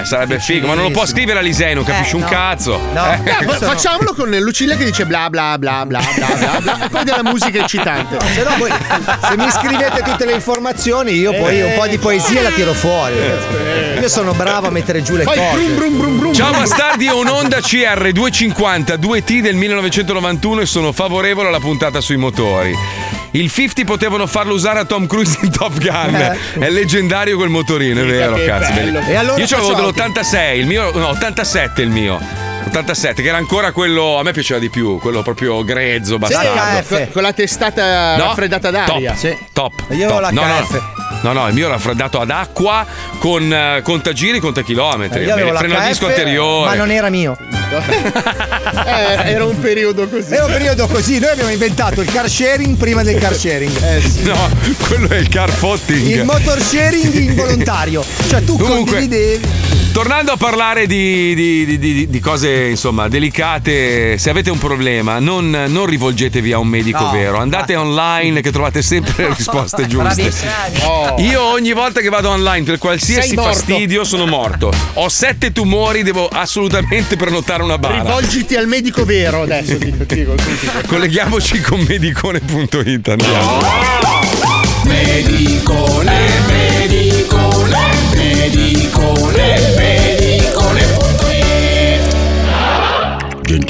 Eh, 0.00 0.04
sarebbe 0.04 0.38
figo, 0.38 0.66
ma 0.68 0.74
non 0.74 0.84
lo 0.84 0.90
può 0.90 1.04
scrivere 1.06 1.40
Alisei, 1.40 1.74
non 1.74 1.84
capisci 1.84 2.12
Eh, 2.12 2.16
un 2.16 2.22
no. 2.22 2.28
cazzo. 2.28 2.80
No, 2.92 3.04
Eh, 3.12 3.20
Eh, 3.24 3.44
fa- 3.44 3.58
facciamolo 3.66 4.14
con 4.14 4.28
Lucilla 4.30 4.76
che 4.76 4.84
dice 4.84 5.04
bla 5.06 5.28
bla 5.30 5.58
bla 5.58 5.84
bla 5.86 6.00
bla 6.14 6.26
bla, 6.36 6.60
bla 6.60 6.84
e 6.84 6.88
poi 6.88 7.04
della 7.04 7.22
musica 7.22 7.62
eccitante. 7.62 8.18
Se 8.34 8.42
no, 8.42 8.50
voi, 8.58 8.70
se 8.70 9.36
mi 9.36 9.50
scrivete 9.50 10.02
tutte 10.02 10.24
le 10.26 10.32
informazioni, 10.34 11.12
io 11.12 11.32
poi 11.34 11.60
un 11.62 11.74
po' 11.74 11.86
di 11.86 11.98
poesia 11.98 12.42
la 12.42 12.50
tiro 12.50 12.72
fuori. 12.72 13.14
Io 14.00 14.08
sono 14.08 14.32
bravo 14.32 14.66
a 14.68 14.70
mettere 14.70 15.02
giù 15.02 15.16
le 15.16 15.24
Poi 15.24 15.36
cose. 15.36 15.56
brum 15.56 15.74
brum 15.76 15.98
brum 15.98 16.18
brum. 16.18 16.34
Ciao 16.34 16.52
Bastardi, 16.52 17.08
ho 17.08 17.18
un'Honda 17.18 17.60
CR 17.60 18.10
250 18.12 18.94
2T 18.96 19.40
del 19.40 19.56
1991 19.56 20.60
e 20.60 20.66
sono 20.66 20.92
favorevole 20.92 21.48
alla 21.48 21.60
puntata 21.60 22.00
sui 22.00 22.16
motori. 22.16 22.74
Il 23.34 23.50
50 23.50 23.84
potevano 23.84 24.28
farlo 24.28 24.54
usare 24.54 24.78
a 24.78 24.84
Tom 24.84 25.06
Cruise 25.08 25.38
in 25.42 25.50
Top 25.50 25.76
Gun. 25.78 26.14
Eh. 26.14 26.38
È 26.60 26.70
leggendario 26.70 27.36
quel 27.36 27.48
motorino, 27.48 28.00
è 28.02 28.06
vero, 28.06 28.36
cazzo. 28.44 28.72
bello. 28.72 29.00
E 29.00 29.16
allora 29.16 29.38
Io 29.40 29.46
facciamo- 29.48 29.72
dell'86, 29.74 30.56
il 30.56 30.66
mio. 30.66 30.92
No, 30.96 31.08
87 31.08 31.82
il 31.82 31.90
mio. 31.90 32.20
87, 32.66 33.22
che 33.22 33.28
era 33.28 33.36
ancora 33.38 33.72
quello. 33.72 34.18
A 34.18 34.22
me 34.22 34.32
piaceva 34.32 34.58
di 34.58 34.68
più, 34.70 34.98
quello 34.98 35.22
proprio 35.22 35.62
grezzo, 35.64 36.18
bastardo. 36.18 36.86
Con, 36.88 37.08
con 37.12 37.22
la 37.22 37.32
testata 37.32 38.16
No, 38.16 38.24
raffreddata 38.26 38.70
d'aria. 38.70 39.14
Top, 39.20 39.38
top. 39.52 39.72
Io 39.90 40.08
top. 40.08 40.16
ho 40.16 40.20
la 40.20 40.30
no, 40.30 40.44
no, 40.46 40.54
KF. 40.66 40.82
no, 41.22 41.32
no, 41.32 41.48
il 41.48 41.54
mio 41.54 41.64
era 41.66 41.74
raffreddato 41.74 42.20
ad 42.20 42.30
acqua 42.30 42.86
con 43.18 43.52
eh, 43.52 43.80
contagiri, 43.82 44.40
contachilometri. 44.40 45.24
Io 45.24 45.32
avevo 45.32 45.52
la 45.52 45.58
freno 45.58 45.76
a 45.78 45.86
disco 45.86 46.06
anteriore. 46.06 46.68
ma 46.70 46.74
non 46.74 46.90
era 46.90 47.08
mio. 47.10 47.36
Eh, 48.86 49.30
era 49.30 49.44
un 49.44 49.58
periodo 49.60 50.06
così. 50.08 50.32
Era 50.34 50.44
un 50.44 50.52
periodo 50.52 50.86
così. 50.86 51.18
Noi 51.18 51.30
abbiamo 51.30 51.50
inventato 51.50 52.00
il 52.02 52.10
car 52.12 52.28
sharing 52.28 52.76
prima 52.76 53.02
del 53.02 53.18
car 53.18 53.34
sharing. 53.34 53.72
No, 54.24 54.48
quello 54.86 55.08
è 55.08 55.16
il 55.16 55.28
car 55.28 55.50
footing. 55.50 56.06
Il 56.06 56.24
motor 56.24 56.60
sharing 56.60 57.14
involontario. 57.14 58.04
Cioè 58.28 58.44
tu 58.44 58.56
Comunque, 58.58 58.98
condividevi. 58.98 59.48
Tornando 59.94 60.32
a 60.32 60.36
parlare 60.36 60.88
di, 60.88 61.34
di- 61.36 61.64
di- 61.64 61.78
di- 61.78 62.08
di 62.08 62.18
cose 62.20 62.64
insomma 62.64 63.06
delicate, 63.06 64.18
se 64.18 64.28
avete 64.28 64.50
un 64.50 64.58
problema 64.58 65.20
non, 65.20 65.48
non 65.68 65.86
rivolgetevi 65.86 66.50
a 66.52 66.58
un 66.58 66.66
medico 66.66 67.04
No. 67.04 67.10
vero, 67.12 67.38
andate 67.38 67.76
online 67.76 68.40
che 68.40 68.50
trovate 68.50 68.82
sempre 68.82 69.28
le 69.28 69.34
risposte 69.36 69.86
giuste. 69.88 70.32
Oh. 70.80 71.14
Io 71.20 71.40
ogni 71.40 71.72
volta 71.72 72.00
che 72.00 72.08
vado 72.08 72.30
online 72.30 72.64
per 72.64 72.78
qualsiasi 72.78 73.36
fastidio 73.36 74.02
sono 74.02 74.26
morto. 74.26 74.72
Ho 74.94 75.08
sette 75.08 75.52
tumori, 75.52 76.02
devo 76.02 76.26
assolutamente 76.26 77.14
prenotare 77.14 77.62
una 77.62 77.78
bara. 77.78 78.02
Rivolgiti 78.02 78.56
al 78.56 78.66
medico 78.66 79.04
vero 79.04 79.42
adesso. 79.42 79.76
Dico, 79.76 80.02
dico, 80.04 80.34
dico. 80.34 80.72
Colleghiamoci 80.88 81.60
con 81.60 81.80
medicone.it 81.86 83.08
andiamo. 83.08 83.60
Medicone, 84.82 85.53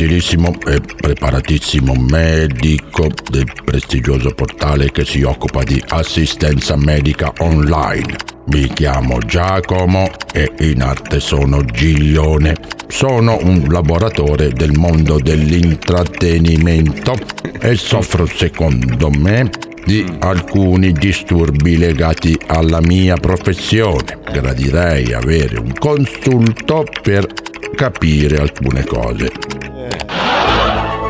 Gentilissimo 0.05 0.53
e 0.67 0.81
preparatissimo 0.81 1.95
medico 1.95 3.09
del 3.31 3.51
prestigioso 3.65 4.35
portale 4.35 4.91
che 4.93 5.03
si 5.03 5.23
occupa 5.23 5.63
di 5.63 5.83
assistenza 5.89 6.77
medica 6.77 7.33
online. 7.39 8.15
Mi 8.49 8.67
chiamo 8.69 9.19
Giacomo 9.21 10.11
e 10.31 10.53
in 10.59 10.83
arte 10.83 11.21
sono 11.21 11.65
Giglione. 11.65 12.55
Sono 12.87 13.39
un 13.41 13.65
lavoratore 13.71 14.51
del 14.51 14.73
mondo 14.73 15.19
dell'intrattenimento 15.19 17.15
e 17.59 17.75
soffro, 17.75 18.27
secondo 18.27 19.09
me, 19.09 19.49
di 19.85 20.05
alcuni 20.21 20.93
disturbi 20.93 21.77
legati 21.77 22.39
alla 22.47 22.81
mia 22.81 23.17
professione. 23.17 24.19
Gradirei 24.31 25.13
avere 25.13 25.59
un 25.59 25.73
consulto 25.79 26.85
per 27.03 27.27
capire 27.75 28.39
alcune 28.39 28.85
cose. 28.85 29.31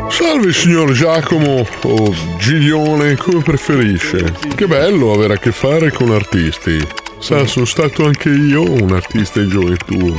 Salve 0.09 0.53
signor 0.53 0.91
Giacomo 0.91 1.65
o 1.83 2.15
Giglione, 2.37 3.15
come 3.15 3.41
preferisce. 3.41 4.33
Che 4.55 4.67
bello 4.67 5.13
avere 5.13 5.33
a 5.33 5.37
che 5.37 5.51
fare 5.51 5.91
con 5.91 6.11
artisti. 6.11 6.85
Sa, 7.19 7.45
sono 7.47 7.65
stato 7.65 8.05
anche 8.05 8.29
io 8.29 8.61
un 8.61 8.91
artista 8.91 9.39
in 9.39 9.49
gioventù. 9.49 10.15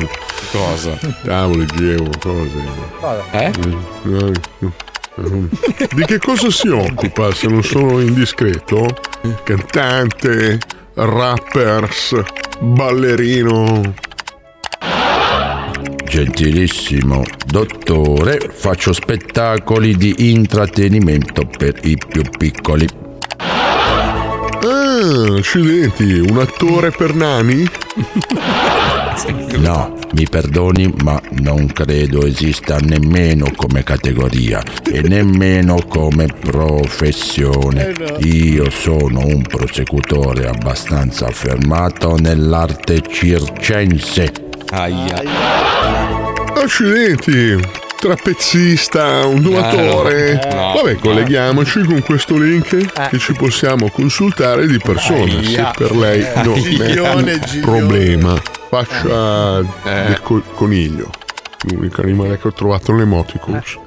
Cosa? 0.51 0.99
Tavoli, 1.25 1.61
leggevo, 1.61 2.11
cose. 2.19 2.59
Eh? 3.33 3.53
Di 5.19 6.05
che 6.05 6.19
cosa 6.19 6.51
si 6.51 6.69
occupa 6.69 7.33
se 7.33 7.47
non 7.47 7.63
sono 7.63 8.01
indiscreto? 8.01 8.87
Cantante, 9.45 10.59
rappers, 10.93 12.21
ballerino. 12.61 13.95
Gentilissimo 16.05 17.23
dottore, 17.47 18.39
faccio 18.53 18.93
spettacoli 18.93 19.97
di 19.97 20.31
intrattenimento 20.31 21.47
per 21.47 21.79
i 21.85 21.97
più 21.97 22.23
piccoli. 22.37 22.87
Ah, 23.39 25.37
accidenti, 25.39 26.19
un 26.19 26.39
attore 26.39 26.91
per 26.91 27.15
nani? 27.15 27.65
No, 29.59 29.95
mi 30.13 30.27
perdoni, 30.29 30.93
ma 31.03 31.21
non 31.41 31.67
credo 31.67 32.27
esista 32.27 32.79
nemmeno 32.79 33.51
come 33.57 33.83
categoria 33.83 34.63
e 34.91 35.01
nemmeno 35.01 35.79
come 35.89 36.27
professione. 36.27 37.95
Io 38.21 38.69
sono 38.71 39.25
un 39.25 39.43
prosecutore 39.43 40.47
abbastanza 40.47 41.27
affermato 41.27 42.17
nell'arte 42.17 43.03
circense. 43.09 44.33
Accidenti, 46.55 47.85
trapezzista, 47.99 49.27
ondulatore. 49.27 50.41
Eh, 50.41 50.55
no. 50.55 50.73
Vabbè, 50.75 50.97
colleghiamoci 50.97 51.83
con 51.83 52.03
questo 52.03 52.37
link 52.37 53.09
che 53.11 53.19
ci 53.19 53.33
possiamo 53.35 53.89
consultare 53.91 54.67
di 54.67 54.79
persona. 54.79 55.39
Aia. 55.39 55.73
Se 55.75 55.85
per 55.85 55.97
lei 55.97 56.21
Eh. 56.21 56.43
non 56.43 56.55
Giglione, 56.61 57.33
è 57.33 57.39
Giglione. 57.41 57.61
problema. 57.79 58.43
Faccia 58.69 59.61
del 59.83 60.21
co- 60.23 60.43
coniglio. 60.55 61.11
L'unico 61.71 62.01
animale 62.03 62.39
che 62.39 62.49
ho 62.49 62.53
trovato 62.53 62.93
nell'emoticons. 62.93 63.79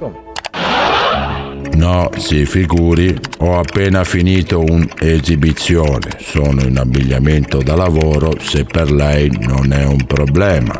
No, 1.75 2.09
si 2.17 2.45
figuri, 2.45 3.15
ho 3.39 3.59
appena 3.59 4.03
finito 4.03 4.59
un'esibizione. 4.61 6.17
Sono 6.19 6.61
in 6.63 6.77
abbigliamento 6.77 7.61
da 7.61 7.75
lavoro, 7.75 8.33
se 8.41 8.65
per 8.65 8.91
lei 8.91 9.29
non 9.41 9.71
è 9.71 9.85
un 9.85 10.03
problema. 10.05 10.77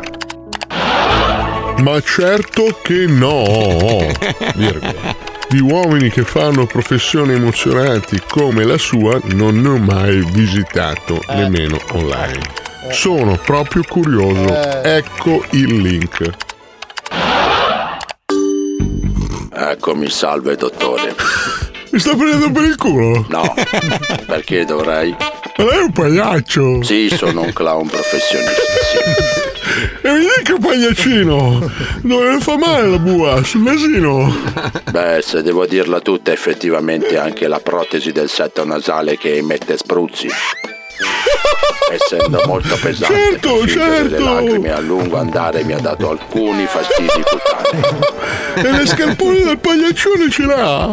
Ma 1.82 2.00
certo 2.02 2.78
che 2.82 3.06
no! 3.06 4.06
Virgola. 4.54 5.28
Di 5.48 5.60
uomini 5.60 6.10
che 6.10 6.22
fanno 6.22 6.66
professioni 6.66 7.32
emozionanti 7.34 8.20
come 8.28 8.64
la 8.64 8.78
sua 8.78 9.18
non 9.32 9.60
ne 9.60 9.68
ho 9.68 9.78
mai 9.78 10.24
visitato 10.30 11.20
nemmeno 11.30 11.78
online. 11.92 12.40
Sono 12.90 13.36
proprio 13.36 13.82
curioso. 13.88 14.54
Ecco 14.82 15.44
il 15.50 15.76
link. 15.80 16.30
Eccomi, 19.52 20.08
salve 20.08 20.56
dottore. 20.56 21.14
Mi 21.90 21.98
sta 21.98 22.14
prendendo 22.14 22.50
per 22.50 22.62
il 22.64 22.76
culo? 22.76 23.26
No, 23.28 23.54
perché 24.26 24.64
dovrei? 24.64 25.10
Ma 25.56 25.64
lei 25.64 25.78
è 25.78 25.82
un 25.82 25.92
pagliaccio! 25.92 26.82
Sì, 26.82 27.12
sono 27.14 27.42
un 27.42 27.52
clown 27.52 27.88
professionista, 27.88 28.52
sì. 28.52 29.49
E 30.02 30.10
mi 30.10 30.26
dica 30.36 30.56
pagliaccino! 30.58 31.70
Dove 32.02 32.32
le 32.32 32.40
fa 32.40 32.56
male 32.56 32.88
la 32.88 32.98
bua? 32.98 33.42
Sul 33.44 33.62
nasino? 33.62 34.34
Beh, 34.90 35.20
se 35.22 35.42
devo 35.42 35.66
dirla 35.66 36.00
tutta, 36.00 36.32
effettivamente 36.32 37.18
anche 37.18 37.46
la 37.48 37.60
protesi 37.60 38.12
del 38.12 38.28
setto 38.28 38.64
nasale 38.64 39.16
che 39.16 39.36
emette 39.36 39.76
spruzzi. 39.76 40.28
Essendo 41.90 42.42
molto 42.46 42.76
pesante, 42.80 43.14
Certo, 43.14 43.66
certo. 43.66 44.16
le 44.16 44.18
lacrime 44.18 44.70
a 44.72 44.78
lungo 44.80 45.16
andare 45.18 45.64
mi 45.64 45.72
ha 45.72 45.78
dato 45.80 46.10
alcuni 46.10 46.66
fastidi 46.66 47.08
cutanei. 47.08 47.98
E 48.54 48.70
le 48.70 48.86
scarpone 48.86 49.42
del 49.42 49.58
pagliaccione 49.58 50.30
ce 50.30 50.42
l'ha? 50.44 50.90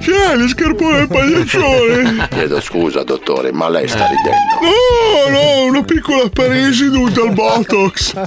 Ce 0.00 0.10
l'ha 0.10 0.34
le 0.34 0.48
scarpone 0.48 0.96
del 0.98 1.08
pagliaccione? 1.08 2.28
Chiedo 2.30 2.60
scusa, 2.60 3.02
dottore, 3.04 3.52
ma 3.52 3.68
lei 3.68 3.86
sta 3.88 4.06
ridendo. 4.06 4.36
No, 4.60 5.30
no, 5.30 5.64
una 5.66 5.82
piccola 5.82 6.28
paresi 6.32 6.90
dovuta 6.90 7.20
al 7.22 7.32
Botox. 7.32 8.14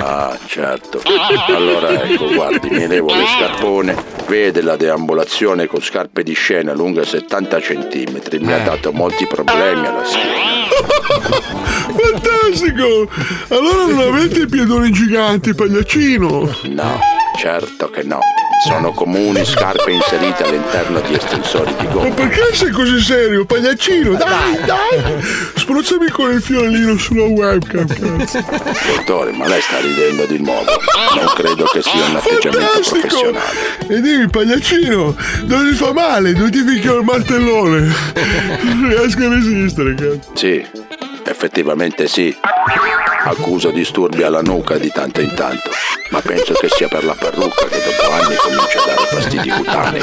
Ah, 0.00 0.36
certo. 0.46 1.00
Allora 1.48 2.02
ecco, 2.04 2.32
guardi, 2.32 2.68
mi 2.70 2.86
levo 2.86 3.12
le 3.14 3.24
scarpone, 3.26 3.96
vede 4.26 4.62
la 4.62 4.76
deambulazione 4.76 5.66
con 5.66 5.82
scarpe 5.82 6.22
di 6.22 6.34
scena 6.34 6.72
lunghe 6.72 7.04
70 7.04 7.58
cm. 7.60 8.20
Mi 8.40 8.52
ha 8.52 8.58
dato 8.58 8.92
molti 8.92 9.26
problemi 9.26 9.57
alla 9.60 10.04
schiena. 10.04 10.66
Fantastico! 11.98 13.08
Allora 13.48 13.86
non 13.92 14.14
avete 14.14 14.42
i 14.42 14.46
piedoni 14.46 14.90
giganti, 14.90 15.54
pagliaccino? 15.54 16.58
No, 16.64 17.00
certo 17.36 17.90
che 17.90 18.02
no. 18.02 18.20
Sono 18.66 18.92
comuni 18.92 19.44
scarpe 19.44 19.92
inserite 19.92 20.42
all'interno 20.42 21.00
di 21.00 21.14
estensori 21.14 21.72
di 21.78 21.86
Ma 21.86 21.92
gomma. 21.92 22.14
perché 22.14 22.54
sei 22.54 22.70
così 22.70 23.00
serio, 23.00 23.44
pagliaccino? 23.44 24.14
Dai, 24.16 24.58
dai! 24.64 25.22
Spruzzami 25.54 26.08
con 26.08 26.32
il 26.32 26.42
fiorellino 26.42 26.96
sulla 26.98 27.22
webcam, 27.24 27.86
cazzo. 27.86 28.44
Dottore, 28.96 29.30
ma 29.32 29.46
lei 29.46 29.60
sta 29.60 29.78
ridendo 29.80 30.26
di 30.26 30.38
nuovo. 30.42 30.64
Non 31.14 31.32
credo 31.36 31.64
che 31.66 31.82
sia 31.82 32.04
un 32.04 32.16
atteggiamento 32.16 32.58
Fantastico! 32.82 32.98
professionale. 33.06 33.86
E 33.88 34.00
dimmi, 34.00 34.28
pagliaccino, 34.28 35.16
dove 35.44 35.70
ti 35.70 35.76
fa 35.76 35.92
male? 35.92 36.32
Dove 36.32 36.50
ti 36.50 36.62
picchia 36.62 36.92
il 36.94 37.04
martellone? 37.04 37.92
Non 38.62 38.88
riesco 38.90 39.24
a 39.24 39.28
resistere, 39.28 39.94
cazzo. 39.94 40.30
Sì, 40.34 40.66
effettivamente 41.24 42.08
sì. 42.08 42.36
Accuso 43.24 43.70
disturbi 43.70 44.22
alla 44.22 44.40
nuca 44.42 44.78
di 44.78 44.90
tanto 44.92 45.20
in 45.20 45.34
tanto, 45.34 45.70
ma 46.10 46.20
penso 46.20 46.54
che 46.54 46.68
sia 46.70 46.88
per 46.88 47.04
la 47.04 47.14
parrucca 47.18 47.66
che 47.66 47.78
dopo 47.84 48.12
anni 48.12 48.36
comincia 48.36 48.80
a 48.80 48.86
dare 48.86 49.06
fastidi 49.10 49.48
cutanei. 49.50 50.02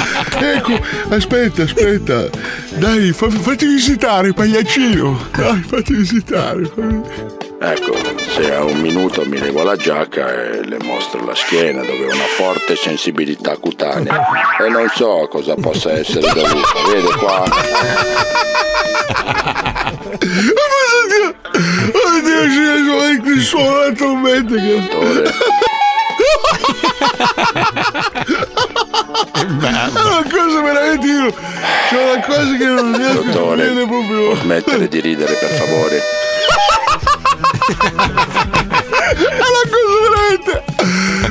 Ecco, 0.56 0.80
aspetta, 1.10 1.64
aspetta. 1.64 2.30
Dai, 2.76 3.12
fa- 3.14 3.30
fatti 3.30 3.66
visitare, 3.66 4.34
pagliaccino. 4.34 5.28
Dai, 5.32 5.62
fatti 5.66 5.94
visitare. 5.94 6.66
fammi- 6.66 7.35
Ecco, 7.68 7.98
se 8.30 8.54
ha 8.54 8.64
un 8.64 8.80
minuto 8.80 9.26
mi 9.26 9.40
levo 9.40 9.64
la 9.64 9.76
giacca 9.76 10.32
e 10.32 10.64
le 10.64 10.78
mostro 10.84 11.26
la 11.26 11.34
schiena 11.34 11.82
dove 11.82 12.06
ho 12.06 12.14
una 12.14 12.28
forte 12.38 12.76
sensibilità 12.76 13.58
cutanea 13.58 14.22
e 14.62 14.70
non 14.70 14.88
so 14.94 15.24
a 15.24 15.28
cosa 15.28 15.56
possa 15.56 15.94
essere 15.94 16.32
dovuta. 16.32 16.68
Vede 16.92 17.12
qua? 17.18 17.44
Oddio, 21.90 22.50
ci 23.24 23.42
suona 23.42 23.92
la. 23.94 25.24
È 29.34 30.02
una 30.02 30.24
cosa 30.30 30.62
veramente 30.62 31.08
io. 31.08 31.34
C'è 31.90 32.14
una 32.14 32.22
cosa 32.26 32.58
che 32.58 32.66
non 32.66 32.96
riesco 32.96 33.22
a 33.22 33.56
capire 33.56 33.86
proprio. 33.88 34.36
smettere 34.36 34.88
di 34.88 35.00
ridere 35.00 35.34
per 35.34 35.50
favore? 35.50 36.02
Cosa 39.38 39.62
veramente. 40.02 40.54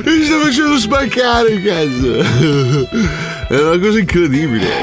Mi 0.05 0.25
sta 0.25 0.39
facendo 0.41 0.79
spaccare, 0.79 1.63
cazzo. 1.63 2.13
È 3.49 3.61
una 3.61 3.79
cosa 3.79 3.99
incredibile. 3.99 4.83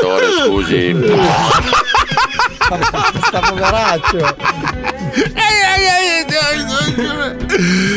Dottore, 0.00 0.26
scusi. 0.44 0.96
Sta 3.26 3.40
poveraccio. 3.40 4.36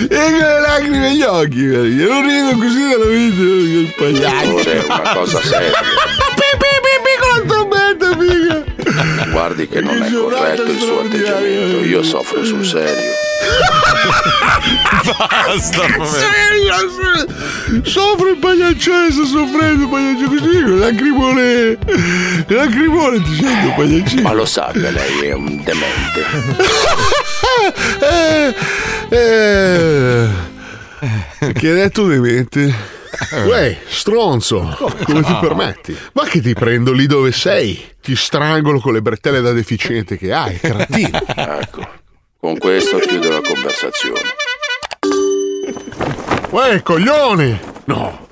E 0.10 0.32
con 0.32 0.40
le 0.40 0.60
lacrime 0.62 1.08
agli 1.10 1.22
occhi, 1.22 1.60
io 1.60 2.08
non 2.08 2.26
rido 2.26 2.58
così 2.58 2.90
dalla 2.90 3.06
vita, 3.06 3.42
il 3.42 3.94
pagliaccio. 3.96 4.70
È 4.70 4.84
una 4.88 5.14
cosa 5.14 5.40
seria. 5.44 5.72
Pi, 6.94 7.00
pi, 7.02 7.02
pi, 7.02 7.02
pi, 7.04 7.14
con 7.20 7.30
la 7.34 7.42
trombetta, 7.48 8.08
figa. 8.18 9.32
Guardi 9.32 9.68
che 9.68 9.82
non 9.82 10.02
è 10.02 10.12
corretto 10.12 10.64
il 10.64 10.80
suo 10.80 11.00
atteggiamento, 11.00 11.84
io 11.84 12.04
soffro 12.04 12.44
sul 12.44 12.64
serio. 12.64 13.12
Basta, 15.04 15.86
Serio, 16.06 17.82
soffro 17.84 18.30
il 18.30 18.38
pagliaccione, 18.38 19.12
sto 19.12 19.26
soffrendo 19.26 19.98
il 19.98 20.70
le 20.70 20.78
lacrimone. 20.78 21.78
Le 22.48 22.56
lacrimone 22.56 23.22
ti 23.24 23.36
sento 23.36 23.74
pagliaccino. 23.76 24.22
Ma 24.22 24.34
lo 24.34 24.46
sa 24.46 24.70
che 24.72 24.92
lei 24.92 25.28
è 25.28 25.34
un 25.34 25.64
demente. 25.64 26.26
eh, 28.00 28.56
eh, 29.10 30.30
che 31.54 31.70
hai 31.70 31.76
detto 31.76 32.06
demente? 32.06 33.02
Uè, 33.46 33.80
stronzo, 33.88 34.76
come 35.06 35.22
ti 35.22 35.38
permetti? 35.40 35.98
Ma 36.14 36.24
che 36.26 36.42
ti 36.42 36.54
prendo 36.54 36.92
lì 36.92 37.06
dove 37.06 37.32
sei? 37.32 37.92
Ti 38.02 38.16
strangolo 38.16 38.80
con 38.80 38.94
le 38.94 39.02
bretelle 39.02 39.42
da 39.42 39.52
deficiente 39.52 40.18
che 40.18 40.34
hai, 40.34 40.58
cretino. 40.60 41.20
Ecco, 41.36 41.88
con 42.40 42.58
questo 42.58 42.98
chiudo 42.98 43.30
la 43.30 43.42
conversazione. 43.42 44.22
Uè, 46.50 46.82
coglione! 46.82 47.60
No, 47.86 48.23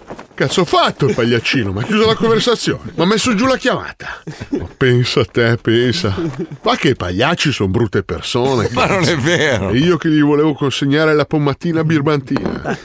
cazzo 0.42 0.62
ho 0.62 0.66
fatto 0.66 1.06
il 1.06 1.14
pagliaccino? 1.14 1.72
Ma 1.72 1.82
ha 1.82 1.84
chiuso 1.84 2.08
la 2.08 2.16
conversazione? 2.16 2.94
Mi 2.96 3.04
ha 3.04 3.06
messo 3.06 3.36
giù 3.36 3.46
la 3.46 3.58
chiamata. 3.58 4.24
Ma 4.50 4.68
pensa 4.76 5.20
a 5.20 5.26
te, 5.26 5.58
pensa. 5.62 6.16
Ma 6.64 6.76
che 6.78 6.90
i 6.90 6.96
pagliacci 6.96 7.52
sono 7.52 7.70
brutte 7.70 8.02
persone. 8.02 8.68
Ma 8.72 8.88
non 8.88 9.04
è 9.04 9.16
vero. 9.18 9.70
E 9.70 9.78
io 9.78 9.98
che 9.98 10.10
gli 10.10 10.22
volevo 10.22 10.56
consegnare 10.56 11.14
la 11.14 11.26
pommatina 11.26 11.84
birbantina. 11.84 12.76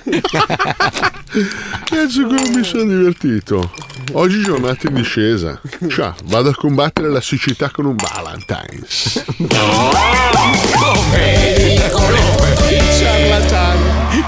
Cazzo 1.85 2.27
come 2.27 2.51
mi 2.55 2.63
sono 2.63 2.85
divertito. 2.85 3.73
Oggi 4.13 4.43
giornata 4.43 4.89
in 4.89 4.95
discesa. 4.95 5.59
Ciao, 5.89 6.15
vado 6.25 6.51
a 6.51 6.55
combattere 6.55 7.09
la 7.09 7.23
siccità 7.23 7.71
con 7.71 7.87
un 7.87 7.97
Valentine's. 7.97 9.25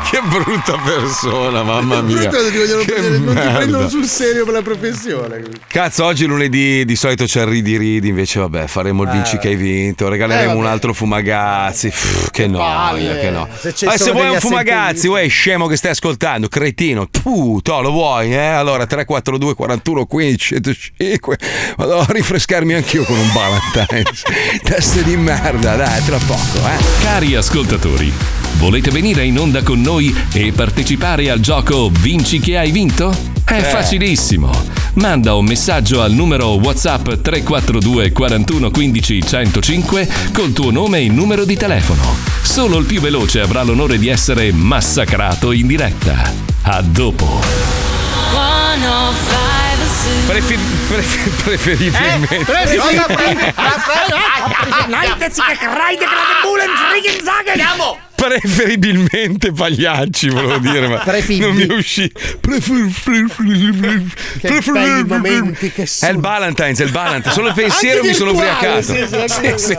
Che 0.10 0.20
brutta 0.22 0.78
persona, 0.78 1.62
mamma 1.62 2.00
mia. 2.00 2.28
Cosa 2.28 2.48
ti 2.50 2.56
vogliono 2.56 2.82
Che 2.82 2.92
prendere? 2.92 3.18
Non 3.18 3.34
ti 3.34 3.52
prendono 3.52 3.88
sul 3.90 4.06
serio 4.06 4.44
per 4.44 4.54
la 4.54 4.62
professione. 4.62 5.42
Cazzo, 5.66 6.04
oggi 6.06 6.24
lunedì 6.24 6.84
di 6.86 6.96
solito 6.96 7.24
c'è 7.26 7.42
il 7.42 7.48
ridi 7.48 7.76
ridi, 7.76 8.08
invece 8.08 8.40
vabbè, 8.40 8.66
faremo 8.68 9.02
il 9.02 9.10
vinci 9.10 9.36
Eh. 9.36 9.38
che 9.38 9.48
hai 9.48 9.56
vinto, 9.56 10.08
regaleremo 10.08 10.52
Eh, 10.52 10.56
un 10.56 10.64
altro 10.66 10.94
fumagazzi. 10.94 11.88
Pff, 11.90 12.30
che 12.30 12.46
noia, 12.46 13.18
che 13.18 13.30
no. 13.30 13.48
Se 13.54 13.70
Se, 13.70 13.74
ci 13.74 13.98
se 13.98 14.10
vuoi 14.12 14.30
un 14.30 14.40
fumagazzi, 14.40 15.08
uè, 15.08 15.28
scemo 15.28 15.66
che 15.66 15.76
stai 15.76 15.90
ascoltando, 15.90 16.48
cretino, 16.48 17.08
tu, 17.10 17.60
to, 17.62 17.80
lo 17.82 17.90
vuoi, 17.90 18.32
eh? 18.32 18.38
Allora 18.46 18.86
342 18.86 19.54
41 19.54 20.06
15 20.06 20.54
105. 20.54 21.38
Vado 21.76 21.98
a 21.98 22.06
rinfrescarmi 22.08 22.72
anch'io 22.72 23.04
con 23.04 23.18
un 23.18 23.30
Valentine's. 23.32 24.22
Teste 24.64 25.02
di 25.04 25.16
merda, 25.18 25.76
dai, 25.76 26.02
tra 26.04 26.16
poco, 26.26 26.66
eh. 26.66 27.02
Cari 27.02 27.34
ascoltatori, 27.34 28.12
volete 28.56 28.90
venire 28.90 29.24
in 29.24 29.38
onda 29.38 29.62
con 29.62 29.80
noi 29.80 30.14
e 30.32 30.52
partecipare 30.52 31.30
al 31.30 31.40
gioco 31.40 31.90
Vinci 32.00 32.40
che 32.40 32.58
hai 32.58 32.70
vinto? 32.70 33.14
È 33.44 33.58
Eh. 33.58 33.62
facilissimo. 33.62 34.50
Manda 34.94 35.34
un 35.34 35.44
messaggio 35.44 36.02
al 36.02 36.12
numero 36.12 36.54
WhatsApp 36.54 37.12
342 37.22 38.10
41 38.12 38.70
15 38.70 39.22
105 39.22 40.08
col 40.32 40.52
tuo 40.52 40.70
nome 40.70 40.98
e 41.00 41.08
numero 41.08 41.44
di 41.44 41.56
telefono. 41.56 42.16
Solo 42.42 42.78
il 42.78 42.84
più 42.86 43.00
veloce 43.00 43.40
avrà 43.40 43.62
l'onore 43.62 43.98
di 43.98 44.08
essere 44.08 44.50
massacrato 44.52 45.52
in 45.52 45.66
diretta. 45.66 46.30
A 46.62 46.82
dopo. 46.82 47.40
Prefi- 50.26 50.58
prefi- 50.88 51.30
preferibilmente. 51.44 52.36
Eh? 52.36 53.52
Andiamo! 57.50 57.98
Preferibilmente 58.14 59.52
pagliacci, 59.52 60.28
volevo 60.30 60.58
dire, 60.58 60.88
ma 60.88 60.98
Prefigli. 60.98 61.40
non 61.40 61.54
mi 61.54 61.66
uscì. 61.72 62.10
Prefer- 62.40 62.92
prefer- 63.02 64.72
belli 64.72 65.04
momenti 65.04 65.70
che 65.72 65.88
È 66.00 66.08
il 66.08 66.18
Valentine's, 66.18 66.80
è 66.80 66.84
il 66.84 66.90
Valentine's. 66.90 67.34
Solo 67.34 67.48
il 67.48 67.54
pensiero 67.54 68.02
mi 68.02 68.12
sono 68.12 68.32
ubriacato. 68.32 68.82
sì, 68.82 69.54
sì, 69.56 69.76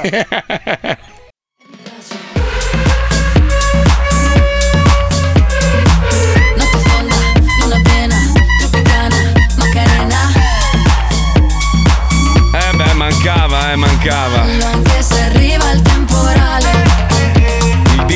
mancava, 13.19 13.71
eh, 13.71 13.75
mancava. 13.75 14.41
Anche 14.43 15.01
se 15.01 15.21
arriva 15.21 15.71
il 15.71 15.81
temporale. 15.81 16.88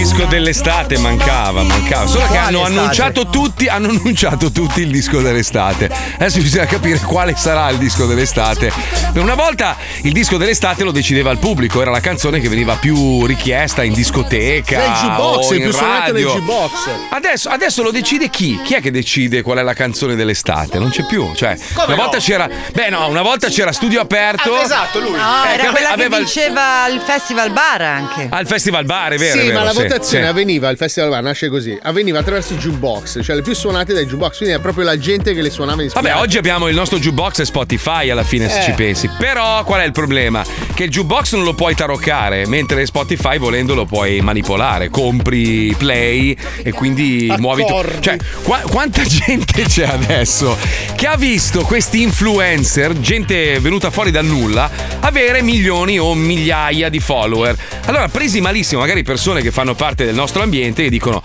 Il 0.04 0.10
disco 0.10 0.26
dell'estate 0.26 0.97
mancava, 0.97 1.64
mancava. 1.64 2.06
Solo 2.08 2.28
che 2.28 2.36
hanno 2.38 2.66
annunciato 2.66 3.26
tutti, 3.28 3.68
hanno 3.70 3.88
annunciato 3.88 4.51
tutti 4.51 4.82
il 4.82 4.91
disco 4.91 5.22
dell'estate. 5.22 5.89
Adesso 6.16 6.41
bisogna 6.41 6.66
capire 6.66 6.99
quale 6.99 7.36
sarà 7.38 7.70
il 7.70 7.78
disco 7.78 8.06
dell'estate. 8.06 8.70
Per 9.14 9.22
una 9.22 9.34
volta 9.36 9.78
il 10.01 10.12
disco 10.12 10.36
dell'estate 10.36 10.84
lo 10.84 10.91
decideva 10.91 11.32
il 11.32 11.38
pubblico, 11.38 11.82
era 11.82 11.89
la 11.89 12.01
canzone 12.01 12.41
che 12.41 12.49
veniva 12.49 12.76
più 12.76 13.26
richiesta 13.26 13.82
in 13.84 13.93
discoteca. 13.93 14.78
Nel 14.78 14.91
G-Box, 14.91 15.45
o 15.47 15.54
il 15.54 15.58
in 15.60 15.64
più 15.64 15.72
suonato 15.72 16.12
nel 16.12 16.26
radio. 16.26 16.41
G-Box. 16.41 16.89
Adesso, 17.12 17.47
adesso 17.49 17.82
lo 17.82 17.91
decide 17.91 18.30
chi? 18.30 18.60
Chi 18.62 18.74
è 18.74 18.82
che 18.82 18.91
decide 18.91 19.41
qual 19.41 19.60
è 19.60 19.64
la 19.64 19.74
canzone 19.74 20.16
dell'estate? 20.16 20.80
Non 20.80 20.89
c'è 20.89 21.06
più. 21.06 21.32
Cioè, 21.34 21.56
Come 21.76 21.86
una 21.86 21.95
no? 21.95 22.01
volta 22.01 22.18
c'era. 22.18 22.49
Beh, 22.74 22.89
no, 22.89 23.08
una 23.08 23.22
volta 23.22 23.47
c'era 23.47 23.72
studio 23.72 24.01
aperto. 24.01 24.60
esatto, 24.62 24.99
lui. 24.99 25.12
No, 25.18 25.45
Eh, 25.45 25.54
era 25.54 25.64
che 25.64 25.70
quella 25.70 25.91
aveva 25.91 26.18
che 26.18 26.24
vinceva 26.24 26.88
il 26.89 26.99
festival 26.99 27.51
bar 27.51 27.82
anche. 27.82 28.28
Al 28.30 28.45
festival 28.45 28.84
bar, 28.84 29.14
è 29.14 29.18
vero. 29.18 29.32
sì, 29.32 29.39
è 29.39 29.45
vero, 29.45 29.60
ma 29.60 29.64
la 29.64 29.72
sì, 29.72 29.78
votazione 29.94 30.24
sì. 30.24 30.30
avveniva, 30.30 30.70
il 30.70 30.78
festival 30.78 31.10
bar 31.10 31.22
nasce 31.24 31.50
così, 31.50 31.78
avveniva 31.82 32.20
attraverso 32.20 32.54
i 32.54 32.58
jukebox, 32.58 33.20
cioè 33.24 33.36
le 33.36 33.41
più 33.41 33.54
suonate 33.54 33.94
dai 33.94 34.06
jukebox, 34.06 34.38
quindi 34.38 34.56
è 34.56 34.60
proprio 34.60 34.84
la 34.86 34.98
gente 34.98 35.34
che 35.34 35.41
le 35.41 35.50
suonava 35.50 35.84
in 35.84 35.89
spiaggia. 35.89 36.10
Vabbè, 36.10 36.22
oggi 36.22 36.38
abbiamo 36.38 36.68
il 36.68 36.76
nostro 36.76 36.98
jukebox 36.98 37.39
e 37.39 37.46
Spotify 37.46 38.10
alla 38.10 38.24
fine, 38.24 38.50
se 38.50 38.60
Eh. 38.60 38.64
ci 38.64 38.72
pensi. 38.72 39.10
Però 39.18 39.64
qual 39.64 39.82
è 39.82 39.86
il 39.86 39.91
problema? 39.91 40.44
Che 40.74 40.84
il 40.86 40.89
jukebox 40.89 41.34
non 41.34 41.44
lo 41.44 41.54
puoi 41.54 41.76
taroccare, 41.76 42.48
mentre 42.48 42.86
Spotify 42.86 43.38
volendo 43.38 43.76
lo 43.76 43.86
puoi 43.86 44.22
manipolare. 44.22 44.89
Compri 44.89 45.74
play 45.78 46.36
e 46.64 46.72
quindi 46.72 47.34
muovi 47.38 47.64
tu. 47.66 47.74
Accordi. 47.74 48.02
Cioè, 48.02 48.18
qua- 48.44 48.62
quanta 48.68 49.04
gente 49.06 49.64
c'è 49.64 49.86
adesso 49.86 50.58
che 50.96 51.08
ha 51.08 51.16
visto 51.16 51.62
questi 51.62 52.02
influencer, 52.02 53.00
gente 53.00 53.60
venuta 53.60 53.91
fuori 53.91 54.10
dal 54.12 54.26
nulla, 54.26 54.70
avere 55.02 55.41
milioni 55.41 56.00
o 56.00 56.14
migliaia 56.16 56.89
di 56.89 57.00
follower. 57.00 57.56
Allora, 57.86 58.08
presi 58.08 58.41
malissimo, 58.41 58.82
magari 58.82 59.04
persone 59.04 59.41
che 59.41 59.52
fanno 59.52 59.76
parte 59.84 60.06
del 60.06 60.16
nostro 60.16 60.42
ambiente 60.42 60.86
e 60.86 60.90
dicono. 60.90 61.22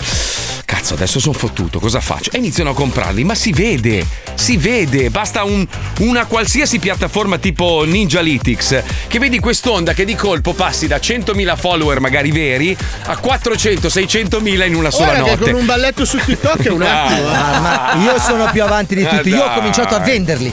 Cazzo, 0.65 0.95
adesso 0.95 1.19
sono 1.21 1.33
fottuto, 1.33 1.79
cosa 1.79 1.99
faccio? 2.01 2.31
E 2.33 2.39
iniziano 2.39 2.71
a 2.71 2.75
comprarli, 2.75 3.23
ma 3.25 3.35
si 3.35 3.53
vede, 3.53 4.05
si 4.35 4.57
vede, 4.59 5.09
basta 5.11 5.45
un- 5.45 5.67
una 6.01 6.27
qualsiasi 6.27 6.79
piattaforma 6.79 7.39
tipo 7.39 7.85
Ninjalytics 7.87 8.83
che 9.07 9.19
vedi 9.19 9.39
quest'onda 9.39 9.95
che 9.95 10.05
di 10.05 10.15
colpo 10.15 10.53
passi 10.53 10.87
da 10.87 10.99
100.000 10.99 11.57
follower 11.57 12.01
magari 12.01 12.33
veri 12.33 12.77
a 13.07 13.17
400-600.000 13.17 14.67
in 14.67 14.75
una 14.75 14.91
sola 14.91 15.13
che 15.13 15.19
notte. 15.21 15.51
con 15.53 15.61
un 15.61 15.67
balletto 15.67 16.05
su 16.05 16.19
TikTok 16.19 16.63
è 16.67 16.71
un 16.71 16.79
Dai. 16.81 16.91
attimo. 17.13 17.29
Ah, 17.29 17.61
ma 17.61 18.03
io 18.03 18.19
sono 18.21 18.51
più 18.51 18.63
avanti 18.63 18.95
di 18.97 19.07
tutti. 19.07 19.29
Io 19.31 19.43
ho 19.45 19.55
cominciato 19.55 19.95
a 19.95 20.01
venderli. 20.01 20.53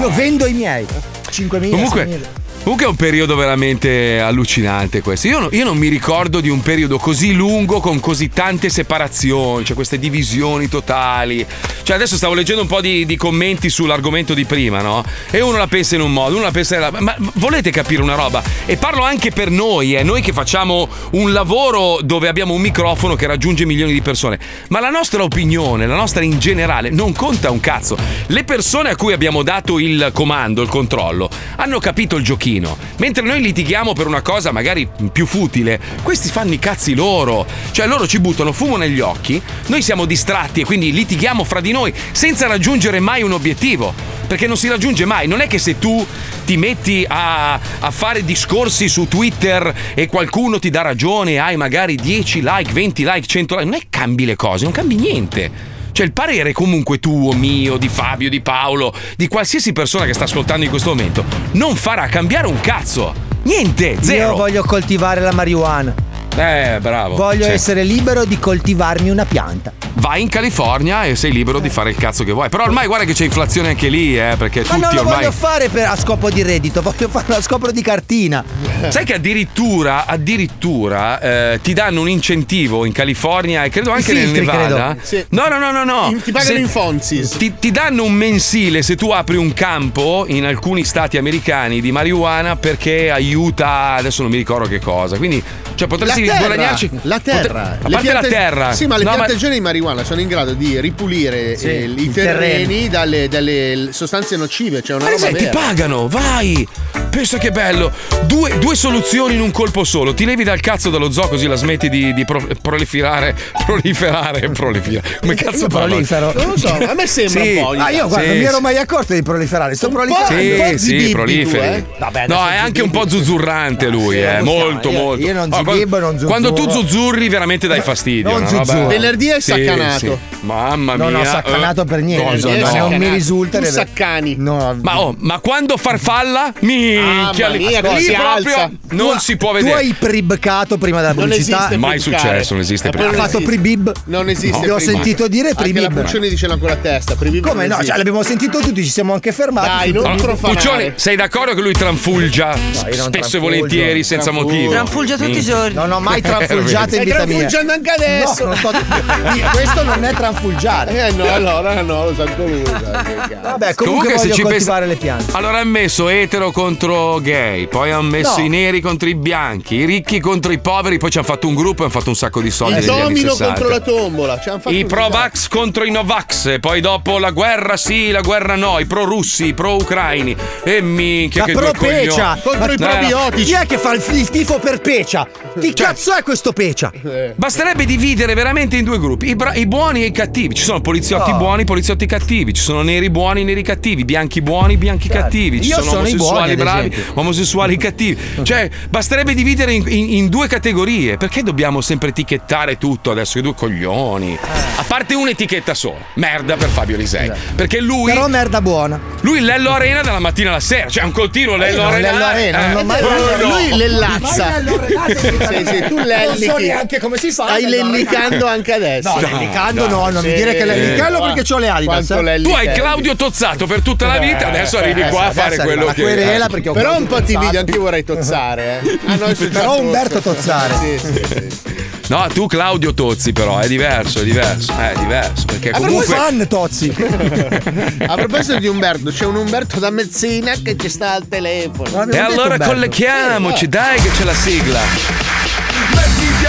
Io 0.00 0.10
vendo 0.10 0.46
i 0.46 0.52
miei. 0.52 0.86
5.000. 1.28 1.70
Comunque, 1.70 2.04
6.000. 2.06 2.40
Comunque 2.62 2.86
è 2.86 2.88
un 2.88 2.94
periodo 2.94 3.34
veramente 3.34 4.20
allucinante 4.20 5.00
questo. 5.00 5.26
Io, 5.26 5.48
io 5.50 5.64
non 5.64 5.76
mi 5.76 5.88
ricordo 5.88 6.40
di 6.40 6.48
un 6.48 6.62
periodo 6.62 6.96
così 6.96 7.32
lungo 7.32 7.80
con 7.80 7.98
così 7.98 8.28
tante 8.28 8.68
separazioni, 8.68 9.64
cioè 9.64 9.74
queste 9.74 9.98
divisioni 9.98 10.68
totali. 10.68 11.44
Cioè 11.82 11.96
adesso 11.96 12.16
stavo 12.16 12.34
leggendo 12.34 12.62
un 12.62 12.68
po' 12.68 12.80
di, 12.80 13.04
di 13.04 13.16
commenti 13.16 13.68
sull'argomento 13.68 14.32
di 14.32 14.44
prima, 14.44 14.80
no? 14.80 15.04
E 15.32 15.40
uno 15.40 15.58
la 15.58 15.66
pensa 15.66 15.96
in 15.96 16.02
un 16.02 16.12
modo, 16.12 16.36
uno 16.36 16.44
la 16.44 16.52
pensa 16.52 16.76
nell'altro. 16.76 17.02
Ma 17.02 17.16
volete 17.34 17.72
capire 17.72 18.00
una 18.00 18.14
roba? 18.14 18.40
E 18.64 18.76
parlo 18.76 19.02
anche 19.02 19.32
per 19.32 19.50
noi, 19.50 19.96
eh, 19.96 20.04
noi 20.04 20.22
che 20.22 20.32
facciamo 20.32 20.88
un 21.10 21.32
lavoro 21.32 21.98
dove 22.00 22.28
abbiamo 22.28 22.54
un 22.54 22.60
microfono 22.60 23.16
che 23.16 23.26
raggiunge 23.26 23.66
milioni 23.66 23.92
di 23.92 24.02
persone. 24.02 24.38
Ma 24.68 24.78
la 24.78 24.90
nostra 24.90 25.24
opinione, 25.24 25.88
la 25.88 25.96
nostra 25.96 26.22
in 26.22 26.38
generale, 26.38 26.90
non 26.90 27.12
conta 27.12 27.50
un 27.50 27.58
cazzo. 27.58 27.98
Le 28.28 28.44
persone 28.44 28.90
a 28.90 28.94
cui 28.94 29.12
abbiamo 29.12 29.42
dato 29.42 29.80
il 29.80 30.10
comando, 30.14 30.62
il 30.62 30.68
controllo, 30.68 31.28
hanno 31.56 31.80
capito 31.80 32.14
il 32.14 32.22
giochino. 32.22 32.50
Mentre 32.98 33.24
noi 33.24 33.40
litighiamo 33.40 33.92
per 33.92 34.06
una 34.06 34.22
cosa 34.22 34.52
magari 34.52 34.88
più 35.12 35.26
futile, 35.26 35.80
questi 36.02 36.28
fanno 36.28 36.52
i 36.52 36.58
cazzi 36.58 36.94
loro. 36.94 37.46
Cioè 37.70 37.86
loro 37.86 38.06
ci 38.06 38.20
buttano 38.20 38.52
fumo 38.52 38.76
negli 38.76 39.00
occhi, 39.00 39.40
noi 39.66 39.82
siamo 39.82 40.04
distratti 40.04 40.60
e 40.60 40.64
quindi 40.64 40.92
litighiamo 40.92 41.44
fra 41.44 41.60
di 41.60 41.72
noi 41.72 41.92
senza 42.12 42.46
raggiungere 42.46 43.00
mai 43.00 43.22
un 43.22 43.32
obiettivo. 43.32 43.94
Perché 44.26 44.46
non 44.46 44.56
si 44.56 44.68
raggiunge 44.68 45.04
mai. 45.04 45.26
Non 45.26 45.40
è 45.40 45.46
che 45.46 45.58
se 45.58 45.78
tu 45.78 46.06
ti 46.46 46.56
metti 46.56 47.04
a, 47.06 47.52
a 47.52 47.90
fare 47.90 48.24
discorsi 48.24 48.88
su 48.88 49.06
Twitter 49.06 49.74
e 49.94 50.06
qualcuno 50.06 50.58
ti 50.58 50.70
dà 50.70 50.80
ragione, 50.80 51.38
hai 51.38 51.56
magari 51.56 51.96
10 51.96 52.40
like, 52.42 52.72
20 52.72 53.04
like, 53.04 53.26
100 53.26 53.54
like, 53.54 53.68
non 53.68 53.74
è 53.74 53.80
che 53.80 53.86
cambi 53.90 54.24
le 54.24 54.36
cose, 54.36 54.64
non 54.64 54.72
cambi 54.72 54.94
niente. 54.94 55.71
Cioè 55.92 56.06
il 56.06 56.12
parere 56.12 56.52
comunque 56.52 56.98
tuo, 56.98 57.32
mio, 57.32 57.76
di 57.76 57.88
Fabio, 57.88 58.28
di 58.30 58.40
Paolo, 58.40 58.94
di 59.16 59.28
qualsiasi 59.28 59.72
persona 59.72 60.06
che 60.06 60.14
sta 60.14 60.24
ascoltando 60.24 60.64
in 60.64 60.70
questo 60.70 60.88
momento, 60.88 61.24
non 61.52 61.76
farà 61.76 62.06
cambiare 62.06 62.46
un 62.46 62.60
cazzo. 62.60 63.14
Niente, 63.42 63.98
zero. 64.00 64.30
Io 64.30 64.36
voglio 64.36 64.62
coltivare 64.64 65.20
la 65.20 65.32
marijuana. 65.32 65.94
Eh, 66.34 66.78
bravo. 66.80 67.14
Voglio 67.16 67.44
Sì. 67.44 67.50
essere 67.50 67.84
libero 67.84 68.24
di 68.24 68.38
coltivarmi 68.38 69.10
una 69.10 69.24
pianta. 69.26 69.72
Vai 69.96 70.22
in 70.22 70.28
California 70.28 71.04
e 71.04 71.14
sei 71.14 71.30
libero 71.30 71.58
di 71.60 71.68
fare 71.68 71.90
il 71.90 71.96
cazzo 71.96 72.24
che 72.24 72.32
vuoi. 72.32 72.48
Però 72.48 72.64
ormai 72.64 72.86
guarda 72.86 73.04
che 73.04 73.12
c'è 73.12 73.24
inflazione 73.24 73.68
anche 73.68 73.88
lì, 73.88 74.18
eh, 74.18 74.34
perché 74.38 74.60
Ma 74.60 74.66
tutti 74.66 74.80
non 74.80 74.94
lo 74.94 75.00
ormai. 75.00 75.14
voglio 75.16 75.30
fare 75.30 75.68
per- 75.68 75.86
a 75.88 75.96
scopo 75.96 76.30
di 76.30 76.42
reddito, 76.42 76.80
voglio 76.80 77.08
farlo 77.08 77.36
a 77.36 77.42
scopo 77.42 77.70
di 77.70 77.82
cartina. 77.82 78.42
Sai 78.88 79.04
che 79.04 79.14
addirittura, 79.14 80.06
addirittura 80.06 81.20
eh, 81.20 81.60
ti 81.62 81.74
danno 81.74 82.00
un 82.00 82.08
incentivo 82.08 82.84
in 82.86 82.92
California 82.92 83.64
e 83.64 83.68
credo 83.68 83.92
anche 83.92 84.12
I 84.12 84.14
nel 84.14 84.24
filtri, 84.28 84.46
Nevada. 84.46 84.84
credo. 84.94 85.00
Sì. 85.02 85.24
No, 85.30 85.46
no, 85.48 85.58
no, 85.58 85.70
no, 85.70 85.84
no. 85.84 86.14
Ti 86.24 86.32
pagano 86.32 86.58
in 86.58 86.68
Fonzis. 86.68 87.36
Ti, 87.36 87.54
ti 87.60 87.70
danno 87.70 88.04
un 88.04 88.12
mensile 88.14 88.82
se 88.82 88.96
tu 88.96 89.10
apri 89.10 89.36
un 89.36 89.52
campo 89.52 90.24
in 90.26 90.46
alcuni 90.46 90.84
stati 90.84 91.18
americani 91.18 91.80
di 91.82 91.92
marijuana 91.92 92.56
perché 92.56 93.10
aiuta, 93.10 93.94
adesso 93.98 94.22
non 94.22 94.30
mi 94.30 94.38
ricordo 94.38 94.66
che 94.66 94.80
cosa. 94.80 95.18
Quindi, 95.18 95.40
cioè, 95.74 95.86
potresti 95.86 96.21
la 96.26 96.32
terra, 96.32 96.46
guadagnarci. 96.46 96.90
la 97.02 97.20
terra. 97.20 97.42
potre- 97.42 97.58
a 97.58 97.88
Le 97.88 97.94
parte 97.94 98.00
piante- 98.08 98.28
la 98.30 98.34
terra. 98.36 98.72
Sì, 98.72 98.86
ma 98.86 98.96
le 98.96 99.04
No, 99.04 99.14
piantagioni 99.14 99.54
di 99.54 99.60
marijuana 99.60 100.04
sono 100.04 100.20
in 100.20 100.28
grado 100.28 100.52
di 100.54 100.80
ripulire 100.80 101.56
Sì, 101.56 101.66
eh, 101.68 101.92
i 101.96 102.10
terreni 102.10 102.88
dalle, 102.88 103.28
dalle 103.28 103.88
sostanze 103.90 104.36
nocive. 104.36 104.82
Cioè 104.82 104.96
una 104.96 105.04
Ma 105.06 105.10
roba 105.10 105.28
ti 105.36 105.46
pagano, 105.50 106.08
vai! 106.08 106.66
Pensa 107.10 107.36
che 107.38 107.50
bello! 107.50 107.92
Due, 108.24 108.58
due 108.58 108.74
soluzioni 108.74 109.34
in 109.34 109.40
un 109.40 109.50
colpo 109.50 109.84
solo. 109.84 110.14
Ti 110.14 110.24
levi 110.24 110.44
dal 110.44 110.60
cazzo 110.60 110.88
dallo 110.90 111.10
zoo 111.10 111.28
così 111.28 111.46
la 111.46 111.56
smetti 111.56 111.88
di, 111.90 112.14
di 112.14 112.24
pro- 112.24 112.46
proliferare. 112.60 113.34
Proliferare, 113.66 114.48
proliferare. 114.50 115.18
Come 115.20 115.34
cazzo 115.34 115.66
prolifero. 115.66 116.32
Non 116.34 116.48
lo 116.50 116.56
so, 116.58 116.68
a 116.74 116.94
me 116.94 117.06
sembra 117.06 117.42
Sì. 117.42 117.56
un 117.56 117.62
po'. 117.62 117.70
Ah, 117.72 117.90
io 117.90 118.06
guarda, 118.08 118.22
Sì, 118.24 118.28
non 118.32 118.38
mi 118.38 118.44
ero 118.44 118.60
mai 118.60 118.76
accorto 118.78 119.12
di 119.12 119.22
proliferare. 119.22 119.74
Sto 119.74 119.88
proliferando. 119.88 120.34
un 120.34 120.70
po' 120.72 120.78
Sì, 120.78 120.84
sì, 120.98 121.04
tu, 121.06 121.10
proliferi. 121.12 121.66
eh. 121.74 121.84
Vabbè, 121.98 122.26
No, 122.28 122.48
è 122.48 122.56
anche 122.56 122.82
un 122.82 122.90
po' 122.90 123.08
zuzzurrante 123.08 123.88
lui, 123.88 124.20
eh. 124.22 124.40
Molto, 124.40 124.90
molto. 124.90 125.24
io 125.24 125.32
non 125.34 125.52
zibibbo, 125.52 125.98
non 125.98 126.11
Quando 126.26 126.52
tu 126.52 126.62
zuzzurro. 126.62 126.86
zuzzurri, 126.86 127.28
veramente 127.28 127.66
dai 127.66 127.80
fastidio. 127.80 128.30
Non 128.30 128.40
roba- 128.48 128.64
zuzzurro. 128.64 128.86
Venerdì 128.88 129.28
è 129.28 129.40
Sì, 129.40 129.50
saccanato. 129.52 129.98
sì. 129.98 130.36
Mamma 130.40 130.96
mia. 130.96 131.04
Non 131.08 131.14
ho 131.20 131.24
saccanato 131.24 131.82
eh. 131.82 131.84
per 131.84 132.00
niente. 132.02 132.30
Cosa? 132.30 132.48
Venerdì 132.48 132.76
è 132.76 132.78
No, 132.80 132.88
non 132.88 132.98
mi 132.98 133.08
risulta. 133.08 133.58
Tu 133.58 133.64
saccani. 133.66 134.34
No, 134.38 134.76
Ma, 134.82 135.00
oh, 135.00 135.14
ma 135.18 135.38
quando 135.38 135.76
farfalla? 135.76 136.52
Minchia, 136.60 137.02
Mamma 137.02 137.46
lì, 137.48 137.66
mia, 137.66 137.80
lì 137.80 138.02
si 138.02 138.12
proprio 138.12 138.54
alza. 138.54 138.70
non 138.90 139.18
si 139.20 139.36
può 139.36 139.50
Tu 139.50 139.56
vedere. 139.56 139.74
hai 139.76 139.94
pribcato 139.98 140.78
prima 140.78 141.00
della 141.00 141.12
Non 141.12 141.24
pubblicità. 141.28 141.56
esiste 141.58 141.76
Mai 141.76 141.98
successo, 141.98 142.52
non 142.54 142.62
esiste 142.62 142.90
poi 142.90 143.02
Ha 143.02 143.06
non 143.06 143.14
fatto 143.14 143.40
pribib. 143.40 143.92
Non 144.06 144.28
esiste. 144.28 144.66
L'ho 144.66 144.76
pribib. 144.76 144.94
sentito 144.94 145.28
dire 145.28 145.48
Anche 145.50 145.62
pribib. 145.62 145.82
la 145.94 146.02
Puccioni 146.02 146.28
dice 146.28 146.46
con 146.46 146.68
la 146.68 146.76
testa. 146.76 147.14
Pribib 147.14 147.46
Come 147.46 147.66
non 147.66 147.78
no? 147.78 147.84
Cioè, 147.84 147.96
l'abbiamo 147.96 148.22
sentito 148.22 148.58
tutti, 148.60 148.82
ci 148.82 148.90
siamo 148.90 149.12
anche 149.12 149.32
fermati. 149.32 149.68
Dai, 149.68 149.92
non 149.92 150.02
pribib. 150.04 150.22
profanare. 150.22 150.54
Puccioni, 150.60 150.92
sei 150.96 151.16
d'accordo 151.16 151.54
che 151.54 151.60
lui 151.60 151.72
tranfulgia 151.72 152.54
non 152.54 153.12
spesso 153.12 153.36
e 153.36 153.40
volentieri 153.40 154.02
senza 154.04 154.30
motivo? 154.30 154.70
Tranfulgia 154.72 155.16
tutti 155.16 155.38
i 155.38 155.42
giorni. 155.42 155.74
Non 155.74 155.90
ho 155.92 156.00
mai 156.02 156.20
tranfulgiato 156.20 156.94
in 156.96 157.02
Stai 157.02 157.04
vita 157.04 157.16
mia. 157.24 157.24
tranfulgiando 157.26 157.72
anche 157.72 157.90
adesso. 157.90 158.44
No, 158.44 158.48
non 158.50 158.56
sto- 158.56 159.50
Questo 159.52 159.82
non 159.82 160.04
è 160.04 160.12
tranfulgiare. 160.14 161.06
Eh 161.08 161.12
no, 161.12 161.24
allora 161.32 161.80
no, 161.82 162.04
lo 162.06 162.14
santo 162.14 162.46
lui. 162.46 162.62
Vabbè, 162.62 163.74
comunque, 163.74 164.14
voglio 164.14 164.42
coltivare 164.42 164.86
le 164.86 164.96
piante. 164.96 165.32
Allora 165.36 165.58
hanno 165.58 165.70
messo 165.70 166.08
etero 166.08 166.50
contro 166.50 167.18
gay, 167.20 167.66
poi 167.66 167.90
hanno 167.90 168.08
messo 168.08 168.38
No. 168.38 168.44
i 168.44 168.48
neri 168.48 168.80
contro 168.80 169.08
i 169.08 169.14
bianchi, 169.14 169.76
i 169.76 169.84
ricchi 169.84 170.20
contro 170.20 170.52
i 170.52 170.58
poveri, 170.58 170.98
poi 170.98 171.10
ci 171.10 171.18
hanno 171.18 171.26
fatto 171.26 171.46
un 171.48 171.54
gruppo 171.54 171.82
e 171.82 171.84
hanno 171.84 171.92
fatto 171.92 172.08
un 172.08 172.16
sacco 172.16 172.40
di 172.40 172.50
soldi 172.50 172.78
Il 172.80 172.84
domino 172.84 173.30
60. 173.30 173.44
contro 173.46 173.68
la 173.68 173.80
tombola. 173.80 174.40
Ci 174.40 174.50
I 174.76 174.84
pro-vax 174.84 175.48
contro 175.48 175.84
i 175.84 175.90
no-vax, 175.90 176.58
poi 176.60 176.80
dopo 176.80 177.18
la 177.18 177.30
guerra 177.30 177.76
sì, 177.76 178.10
la 178.10 178.20
guerra 178.20 178.56
no, 178.56 178.78
i 178.78 178.86
pro-russi, 178.86 179.46
i 179.46 179.54
pro-ucraini. 179.54 180.36
E 180.64 180.80
minchia 180.80 181.40
La 181.42 181.46
che 181.46 181.52
due 181.52 181.62
pro-pecia 181.70 182.38
coglioni. 182.42 182.76
Ma- 182.78 183.28
Eh, 183.28 183.42
Chi 183.42 183.52
è 183.52 183.66
che 183.66 183.78
fa 183.78 183.92
il, 183.94 184.02
il 184.12 184.30
tifo 184.30 184.58
per 184.58 184.80
Pecia? 184.80 185.26
Chi 185.60 185.74
Cioè 185.74 185.91
cazzo 185.92 186.14
è 186.16 186.22
questo 186.22 186.52
Pecia? 186.52 186.90
Basterebbe 187.36 187.84
dividere 187.84 188.32
veramente 188.34 188.76
in 188.76 188.84
due 188.84 188.98
gruppi, 188.98 189.28
i, 189.28 189.36
bra- 189.36 189.54
i 189.54 189.66
buoni 189.66 190.02
e 190.02 190.06
i 190.06 190.12
cattivi. 190.12 190.54
Ci 190.54 190.62
sono 190.62 190.80
poliziotti 190.80 191.30
No. 191.32 191.36
buoni, 191.38 191.64
poliziotti 191.64 192.06
cattivi, 192.06 192.52
ci 192.54 192.62
sono 192.62 192.82
neri 192.82 193.10
buoni, 193.10 193.44
neri 193.44 193.62
cattivi, 193.62 194.04
bianchi 194.04 194.40
buoni, 194.42 194.76
bianchi 194.76 195.08
cattivi, 195.08 195.60
ci 195.62 195.68
Io 195.68 195.76
sono, 195.76 195.90
sono 195.90 196.08
i 196.08 196.14
buoni, 196.14 196.30
omosessuali 196.38 196.52
ad 196.52 196.58
bravi, 196.58 197.04
omosessuali 197.14 197.76
cattivi. 197.76 198.18
Cioè, 198.42 198.70
basterebbe 198.88 199.34
dividere 199.34 199.72
in, 199.72 199.84
in- 199.86 200.12
in 200.14 200.28
due 200.28 200.46
categorie. 200.46 201.16
Perché 201.16 201.42
dobbiamo 201.42 201.80
sempre 201.80 202.08
etichettare 202.08 202.78
tutto 202.78 203.10
adesso? 203.10 203.34
Che 203.34 203.42
due 203.42 203.54
coglioni. 203.54 204.38
A 204.76 204.84
parte 204.86 205.14
un'etichetta 205.14 205.74
sola, 205.74 205.98
merda 206.14 206.56
per 206.56 206.68
Fabio 206.68 206.96
Lisei. 206.96 207.30
Perché 207.54 207.80
lui. 207.80 208.10
Però 208.12 208.26
merda 208.28 208.60
buona. 208.60 208.98
Lui 209.20 209.40
Lello 209.40 209.70
Arena 209.70 210.00
dalla 210.02 210.18
mattina 210.20 210.50
alla 210.50 210.60
sera, 210.60 210.86
c'è 210.86 211.02
un 211.02 211.12
continuo 211.12 211.56
Lello 211.56 211.82
no, 211.82 211.88
Arena. 211.88 212.10
Lello 212.12 212.24
Arena, 212.24 212.66
non 212.68 212.76
ho 212.76 212.84
mai- 212.84 213.02
Oh, 213.02 213.36
no. 213.36 213.48
Lui 213.48 213.76
lellazza. 213.76 214.60
Sì, 214.62 215.64
sì, 215.66 215.81
tu 215.88 215.98
lellichi. 215.98 216.46
Non 216.46 216.56
so 216.56 216.62
neanche 216.62 216.98
come 217.00 217.16
si 217.16 217.30
fa. 217.30 217.44
Stai 217.44 217.68
lellicando 217.68 218.46
anche 218.46 218.72
adesso. 218.72 219.12
No, 219.14 219.20
lellicando 219.20 219.88
no, 219.88 220.08
non 220.10 220.22
mi 220.24 220.32
dire 220.34 220.54
che 220.54 220.64
lellicando 220.64 221.20
perché 221.20 221.52
ho 221.52 221.58
le 221.58 221.68
Adidas. 221.68 222.06
Quanto 222.06 222.30
eh. 222.30 222.40
Tu 222.42 222.50
hai 222.50 222.72
Claudio 222.72 223.16
Tozzato 223.16 223.66
per 223.66 223.80
tutta 223.80 224.06
la 224.06 224.18
vita, 224.18 224.48
adesso 224.48 224.78
arrivi 224.78 225.02
qua 225.08 225.26
a 225.26 225.30
fare 225.32 225.56
quello 225.58 225.86
che. 225.86 226.34
eh. 226.34 226.40
Però 226.72 226.96
un 226.96 227.06
po' 227.06 227.22
ti 227.22 227.34
invidio, 227.34 227.60
anche 227.60 227.72
io 227.72 227.80
vorrei 227.80 228.04
tozzare. 228.04 228.80
Eh. 228.82 228.98
Ah, 229.06 229.16
no, 229.16 229.32
Però 229.50 229.78
Umberto. 229.78 230.20
Tozzare. 230.20 230.74
Sì, 230.74 230.98
sì, 230.98 231.24
sì. 231.26 231.90
No, 232.08 232.26
tu 232.32 232.46
Claudio 232.46 232.92
Tozzi, 232.92 233.32
però 233.32 233.58
è 233.58 233.66
diverso, 233.68 234.20
è 234.20 234.24
diverso. 234.24 234.72
È 234.76 234.92
diverso. 234.98 235.44
Perché 235.46 235.70
Ah, 235.70 235.78
comunque. 235.78 236.04
fan 236.04 236.46
Tozzi. 236.46 236.92
A 238.06 238.14
proposito 238.16 238.58
di 238.58 238.66
Umberto, 238.66 239.10
c'è 239.10 239.24
un 239.24 239.36
Umberto 239.36 239.78
da 239.78 239.90
Mezzina 239.90 240.52
che 240.62 240.76
ci 240.76 240.88
sta 240.90 241.12
al 241.12 241.26
telefono. 241.28 242.10
E 242.10 242.18
allora 242.18 242.58
colleghiamoci, 242.58 243.68
dai 243.68 244.00
che 244.00 244.10
c'è 244.10 244.24
la 244.24 244.34
sigla. 244.34 245.21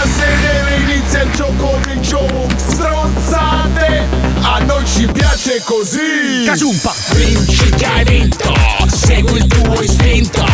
A 0.04 0.06
sedere, 0.06 0.76
inizia 0.82 1.22
il 1.22 1.32
gioco 1.32 1.80
dei 1.86 1.97
show 2.04 2.28
Stronzate, 2.58 4.06
a 4.41 4.60
noi 4.60 4.86
ci 4.86 5.06
piace 5.06 5.62
così. 5.64 6.43
Casumpa 6.45 6.93
Vinci 7.16 7.70
che 7.70 7.86
hai 7.86 8.04
vinto, 8.04 8.54
segui 8.88 9.38
il 9.38 9.47
tuo 9.47 9.82
istinto. 9.82 10.45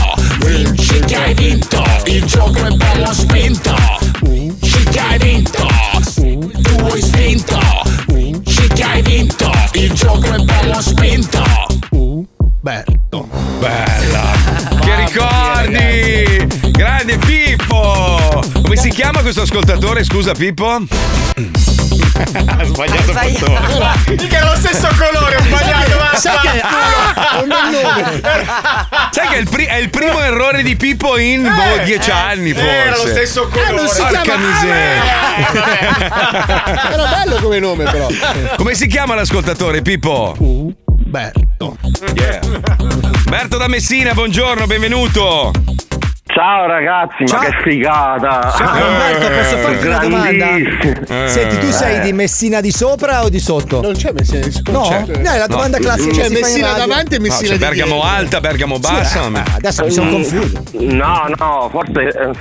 Vinci 0.46 1.00
che 1.00 1.16
hai 1.16 1.34
vinto, 1.34 1.84
il 2.06 2.24
gioco 2.26 2.64
è 2.64 2.70
bello 2.70 3.12
spinto. 3.12 3.76
Vinci 4.22 4.84
che 4.84 5.00
hai 5.00 5.18
vinto, 5.18 5.68
segui 6.02 6.52
il 6.56 6.62
tuo 6.62 6.96
istinto. 6.96 7.60
Vinci 8.10 8.68
che 8.68 8.84
hai 8.84 9.02
vinto, 9.02 9.52
il 9.74 9.92
gioco 9.94 10.32
è 10.32 10.44
bello 10.44 10.80
spinto. 10.80 11.44
Umberto 11.90 13.28
Bella. 13.58 14.32
Che 14.80 14.96
ricordi? 14.96 16.72
Grande 16.72 17.18
Pippo. 17.18 17.49
Come 18.80 18.92
si 18.92 18.96
chiama 19.02 19.20
questo 19.22 19.42
ascoltatore? 19.42 20.06
Scusa 20.06 20.32
Pippo. 20.32 20.66
Ha 20.70 20.86
sbagliato 22.64 23.12
bottone. 23.12 23.60
Mica 24.08 24.40
è 24.40 24.44
lo 24.46 24.56
stesso 24.56 24.88
colore, 24.98 25.36
ho 25.36 25.42
sbagliato, 25.44 25.98
ma 25.98 26.16
Sai 26.18 26.38
che 26.40 26.62
nome. 27.46 28.22
Sai 29.12 29.28
che 29.28 29.36
è 29.36 29.38
il, 29.40 29.50
pri- 29.50 29.66
è 29.66 29.76
il 29.76 29.90
primo 29.90 30.22
errore 30.22 30.64
di 30.64 30.78
Pippo 30.78 31.18
in 31.18 31.42
boh, 31.44 31.84
dieci 31.84 32.10
anni 32.10 32.54
forse. 32.54 32.70
era 32.70 32.96
lo 32.96 33.06
stesso 33.08 33.50
colore. 33.50 33.68
Eh, 33.68 33.74
non 33.76 33.88
si 33.90 33.98
Porca 34.02 34.22
chiama- 34.22 34.48
miseria. 34.48 35.04
Era 36.94 37.06
bello 37.06 37.36
come 37.42 37.60
nome, 37.60 37.84
però. 37.84 38.08
Come 38.56 38.76
si 38.76 38.88
chiama 38.88 39.14
l'ascoltatore 39.14 39.82
Pippo? 39.82 40.38
Yeah. 42.16 42.40
Berto 43.26 43.58
da 43.58 43.68
Messina, 43.68 44.14
buongiorno, 44.14 44.66
benvenuto. 44.68 45.52
Ciao 46.40 46.68
ragazzi, 46.68 47.28
Ciao. 47.28 47.42
ma 47.42 47.46
che 47.50 47.70
figata! 47.70 48.54
Ciao 48.58 48.88
Umberto, 48.88 49.28
posso 49.28 49.58
farti 49.58 49.88
una 49.88 49.98
domanda? 49.98 50.32
Grandissimo. 50.32 51.28
Senti, 51.28 51.58
tu 51.60 51.70
sei 51.70 51.98
Eh. 51.98 52.00
di 52.00 52.14
Messina 52.14 52.62
di 52.62 52.72
sopra 52.72 53.24
o 53.26 53.30
di 53.30 53.40
sotto? 53.40 53.82
Non 53.82 53.92
c'è 53.92 54.14
Messina 54.14 54.46
di 54.46 54.52
sopra. 54.52 54.72
No? 54.72 54.82
C'è. 54.88 55.18
No, 55.18 55.32
è 55.32 55.38
la 55.38 55.48
domanda 55.48 55.78
No. 55.80 55.84
classica. 55.84 56.22
C'è 56.22 56.30
Messina 56.30 56.72
davanti 56.78 57.16
e 57.16 57.18
No, 57.18 57.24
Messina 57.24 57.50
c'è 57.50 57.58
di 57.58 57.60
Bergamo 57.60 57.92
dietro. 57.96 58.10
alta, 58.10 58.40
Bergamo 58.40 58.80
bassa. 58.80 59.20
Ah, 59.24 59.44
adesso 59.58 59.84
mi 59.84 59.92
sono 59.92 60.12
confuso. 60.12 60.62
No, 60.80 61.26
no, 61.38 61.68
forse 61.72 62.00
eh, 62.08 62.32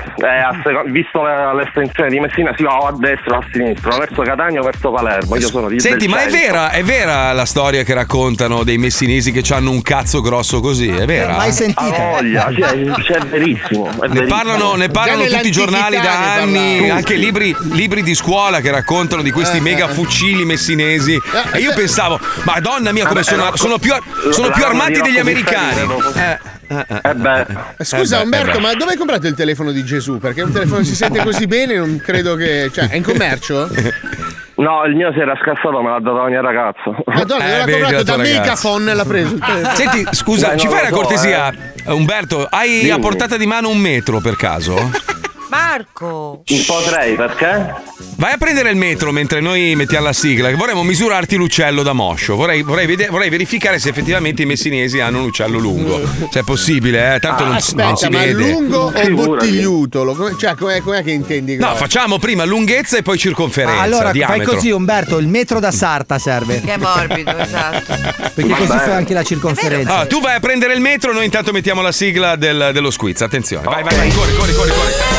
seco- 0.63 0.85
visto 0.87 1.21
l'estensione 1.55 2.09
di 2.09 2.21
Messina 2.21 2.53
si 2.57 2.63
va 2.63 2.79
o 2.79 2.87
a 2.87 2.95
destra 2.97 3.35
o 3.35 3.39
a 3.41 3.45
sinistra, 3.51 3.97
verso 3.99 4.23
Catania 4.23 4.61
o 4.61 4.63
verso 4.65 4.93
Palermo. 4.93 5.35
Io 5.35 5.49
sono 5.49 5.67
di 5.69 5.81
Senti, 5.81 6.07
ma 6.07 6.23
è 6.23 6.29
vera, 6.29 6.71
è 6.71 6.85
vera 6.85 7.33
la 7.33 7.45
storia 7.47 7.83
che 7.83 7.95
raccontano 7.95 8.63
dei 8.63 8.79
messinesi 8.79 9.33
che 9.33 9.43
hanno 9.53 9.73
un 9.73 9.83
cazzo 9.83 10.21
grosso 10.21 10.61
così? 10.61 10.87
È 10.89 11.05
vera? 11.05 11.35
Mai 11.35 11.49
Ha 11.49 11.53
sentita? 11.53 11.97
voglia, 11.99 12.49
sì, 12.55 12.61
è, 12.61 13.03
cioè, 13.03 13.19
verissimo. 13.27 13.87
Ne 14.09 14.27
parlano, 14.27 14.75
ne 14.75 14.89
parlano 14.89 15.25
tutti 15.25 15.49
i 15.49 15.51
giornali 15.51 15.97
da 15.97 16.35
anni, 16.35 16.91
anche 16.91 17.15
libri, 17.15 17.55
libri 17.73 18.03
di 18.03 18.15
scuola 18.15 18.61
che 18.61 18.71
raccontano 18.71 19.23
di 19.23 19.31
questi 19.31 19.57
Eh, 19.59 19.61
mega 19.61 19.89
eh. 19.89 19.93
fucili 19.93 20.45
messinesi. 20.45 21.15
Eh, 21.15 21.59
E 21.59 21.61
io 21.61 21.71
eh. 21.71 21.75
pensavo, 21.75 22.19
madonna 22.45 22.93
mia, 22.93 23.07
come 23.07 23.23
sono, 23.23 23.57
sono 23.57 23.79
più, 23.79 23.93
sono 24.31 24.51
più 24.51 24.65
armati 24.65 25.01
degli 25.01 25.19
americani. 25.19 25.81
Eh, 26.15 26.39
eh, 26.69 26.87
eh. 26.89 27.01
Eh 27.03 27.15
beh, 27.15 27.47
Scusa 27.83 28.17
Eh 28.17 28.19
beh, 28.19 28.25
Umberto, 28.25 28.59
eh 28.59 28.61
ma 28.61 28.75
dove 28.75 28.93
hai 28.93 28.97
comprato 28.97 29.27
il 29.27 29.35
telefono 29.35 29.73
di 29.73 29.85
Gesù? 29.85 30.19
Perché 30.19 30.43
un 30.43 30.53
telefono 30.53 30.83
si 30.85 30.95
sente 30.95 31.23
così 31.23 31.47
bene, 31.47 31.77
non 31.77 32.01
credo 32.03 32.35
che. 32.35 32.71
Cioè, 32.73 32.89
è 32.89 32.97
in 32.97 33.03
commercio? 33.03 33.69
no, 34.59 34.85
il 34.85 34.95
mio 34.95 35.13
si 35.13 35.19
era 35.19 35.35
scassato, 35.41 35.81
me 35.83 35.91
l'ha 35.91 35.99
dato 36.01 36.17
la 36.17 36.29
mia 36.29 36.41
ragazza. 36.41 36.91
Madonna, 37.07 37.45
Eh, 37.45 37.59
l'ha 37.59 37.79
comprato 37.79 38.05
da. 38.05 38.17
Megafon 38.17 38.85
l'ha 38.85 39.05
preso. 39.05 39.37
telefono. 39.39 39.75
Senti, 39.75 40.07
scusa, 40.15 40.49
Dai, 40.49 40.59
ci 40.59 40.69
fai 40.69 40.81
una 40.81 40.89
so, 40.89 40.95
cortesia? 40.95 41.53
Umberto, 41.87 42.47
hai 42.51 42.81
Dimmi. 42.81 42.91
a 42.91 42.99
portata 42.99 43.37
di 43.37 43.47
mano 43.47 43.69
un 43.69 43.79
metro 43.79 44.21
per 44.21 44.37
caso? 44.37 44.77
Marco! 45.49 46.43
Potrei, 46.67 47.15
perché? 47.15 47.75
Vai 48.17 48.33
a 48.33 48.37
prendere 48.37 48.71
il 48.71 48.77
metro 48.77 49.13
mentre 49.13 49.41
noi 49.41 49.75
mettiamo 49.77 50.05
la 50.07 50.13
sigla, 50.13 50.49
che 50.49 50.57
vorremmo 50.57 50.83
misurarti 50.83 51.37
l'uccello 51.37 51.83
da 51.83 51.93
moscio. 51.93 52.37
Vorrei, 52.37 52.63
vorrei 52.63 52.87
vede- 52.87 53.09
vorrei 53.09 53.29
verificare 53.31 53.79
se 53.79 53.89
effettivamente 53.89 54.43
i 54.43 54.47
messinesi 54.47 55.01
hanno 55.01 55.19
un 55.21 55.25
uccello 55.27 55.59
lungo. 55.59 56.01
Se 56.31 56.41
è 56.41 56.43
possibile, 56.43 57.15
eh? 57.15 57.21
tanto 57.21 57.45
non, 57.45 57.53
non 57.53 57.61
si 57.61 57.75
Ah, 57.79 57.91
Aspetta, 57.91 58.11
ma 58.11 58.25
vede. 58.25 58.33
lungo 58.33 58.79
o 58.95 59.11
bottigliutolo? 59.11 60.15
Come- 60.15 60.37
Cioè, 60.39 60.55
com'è, 60.55 60.81
com'è 60.83 61.03
che 61.03 61.11
intendi? 61.13 61.57
No, 61.57 61.75
facciamo 61.77 62.19
prima 62.19 62.45
lunghezza 62.45 62.97
e 62.99 63.03
poi 63.03 63.17
circonferenza. 63.19 63.79
Ah, 63.81 63.83
allora 63.83 64.11
diametro. 64.13 64.45
fai 64.45 64.55
così 64.55 64.71
Umberto, 64.71 65.19
il 65.19 65.29
metro 65.29 65.61
da 65.61 65.71
sarta 65.71 66.19
serve. 66.19 66.61
Che 66.61 66.75
è 66.75 66.77
morbido, 66.77 67.37
esatto. 67.37 67.95
Perché 68.35 68.51
così 68.53 68.67
Vabbè. 68.67 68.85
fai 68.85 68.93
anche 68.93 69.15
la 69.15 69.23
circonferenza. 69.23 69.97
Ah, 69.99 70.07
tu 70.07 70.21
vai 70.21 70.35
a 70.35 70.41
prendere 70.41 70.75
il 70.75 70.81
metro, 70.81 71.13
noi 71.13 71.25
intanto 71.25 71.53
mettiamo 71.53 71.81
la 71.83 71.93
sigla 71.93 72.37
del- 72.37 72.71
dello 72.73 72.91
squiz. 72.91 73.21
Attenzione, 73.23 73.65
vai, 73.65 73.83
vai, 73.83 73.97
vai, 73.97 74.11
corri, 74.13 74.35
corri, 74.37 74.53
corri, 74.55 74.71
corri. 74.71 75.18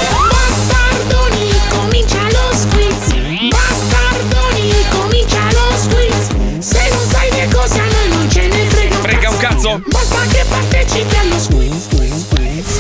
Cazzo. 9.70 9.82
Basta 9.88 10.22
che 10.32 10.46
partecipi 10.50 11.16
allo 11.18 11.40
squiz. 11.40 11.84
squiz, 11.84 12.26
squiz. 12.26 12.80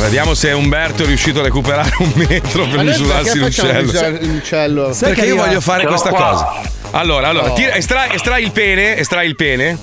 Vediamo 0.00 0.34
se 0.34 0.50
Umberto 0.52 1.04
è 1.04 1.06
riuscito 1.06 1.40
a 1.40 1.42
recuperare 1.44 1.90
un 1.98 2.10
metro 2.14 2.66
per 2.66 2.82
misurarsi 2.82 3.38
l'uccello. 3.38 3.92
l'uccello? 4.20 4.92
Sai 4.92 5.08
Perché 5.10 5.20
che 5.22 5.28
io 5.28 5.34
io- 5.36 5.42
voglio 5.44 5.60
fare 5.60 5.86
questa 5.86 6.08
qua. 6.10 6.30
cosa. 6.30 6.70
Allora, 6.90 7.28
allora, 7.28 7.52
tira- 7.52 7.74
estrai, 7.76 8.14
estrai 8.14 8.42
il 8.42 8.50
pene, 8.50 8.98
estrai 8.98 9.26
il 9.28 9.36
pene. 9.36 9.78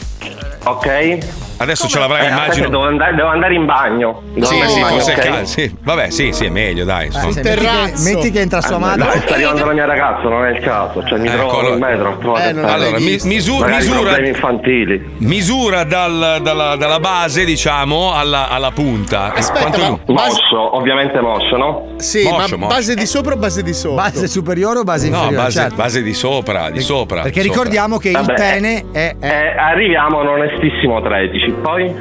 Ok. 0.66 1.18
Adesso 1.62 1.90
ce 1.90 2.00
l'avrai, 2.00 2.26
Eh, 2.26 2.30
immagino. 2.30 2.70
devo, 2.70 2.86
andare, 2.86 3.16
devo 3.16 3.28
andare 3.28 3.54
in 3.54 3.66
bagno. 3.66 4.22
Devo 4.34 4.46
Sì, 4.46 4.56
sì, 4.56 4.76
in 4.78 4.82
bagno, 4.82 4.86
forse 4.96 5.12
ok? 5.12 5.18
è 5.18 5.22
caldo. 5.28 5.46
Sì. 5.46 5.76
Vabbè, 5.84 6.10
sì, 6.10 6.32
sì, 6.32 6.46
è 6.46 6.50
meglio, 6.50 6.86
dai. 6.86 7.08
insomma. 7.08 7.32
Sì, 7.34 7.42
metti, 7.42 7.66
che, 7.66 7.92
metti 8.02 8.32
che 8.32 8.40
entra 8.40 8.62
sua 8.62 8.78
Eh, 8.78 8.80
madre. 8.80 9.04
Dai, 9.10 9.20
sta 9.20 9.34
arrivando 9.34 9.66
la 9.66 9.74
mia 9.74 9.86
ragazza, 9.86 10.30
non 10.30 10.46
è 10.46 10.52
il 10.52 10.60
caso. 10.62 11.04
Cioè, 11.06 11.20
mi 11.20 11.28
Ecco, 11.28 11.36
trovo 11.38 11.60
allora- 11.60 11.76
nel 11.76 11.98
metro. 11.98 12.38
Eh. 12.38 12.42
Allora, 12.50 12.98
mi- 12.98 13.12
Magari 13.12 13.20
misura, 13.28 13.78
problemi 13.90 14.28
infantili. 14.30 15.10
misura 15.18 15.84
dal- 15.84 16.40
dalla, 16.42 16.76
dalla 16.78 17.00
base, 17.02 17.44
diciamo, 17.44 18.14
alla, 18.14 18.48
alla 18.48 18.72
punta. 18.72 19.34
Aspetta, 19.34 19.60
Quanto 19.78 20.00
ma- 20.14 20.14
Mosso, 20.24 20.78
ovviamente 20.78 21.20
mosso, 21.20 21.58
no? 21.58 21.88
Sì, 21.98 22.24
Moscio, 22.24 22.58
ma 22.58 22.66
moscio. 22.68 22.76
base 22.76 22.96
di 22.96 23.06
sopra 23.06 23.34
o 23.34 23.38
base 23.38 23.64
di 23.64 23.74
sotto? 23.74 23.96
Base 23.96 24.28
superiore 24.28 24.80
o 24.80 24.84
base 24.84 25.10
No, 25.10 25.16
inferiore? 25.18 25.44
base, 25.44 25.60
Certo. 25.60 25.76
base 25.76 26.02
di 26.02 26.14
sopra, 26.14 26.70
di 26.70 26.80
sopra. 26.80 27.22
Perché 27.24 27.42
sopra. 27.42 27.54
ricordiamo 27.54 27.98
che 27.98 28.10
il 28.12 28.34
pene 28.34 28.86
è, 28.94 29.16
è 29.20 29.28
Eh, 29.28 29.58
arriviamo 29.58 30.19
un 30.20 30.28
onestissimo 30.28 31.02
13. 31.02 31.52
Poi? 31.62 31.96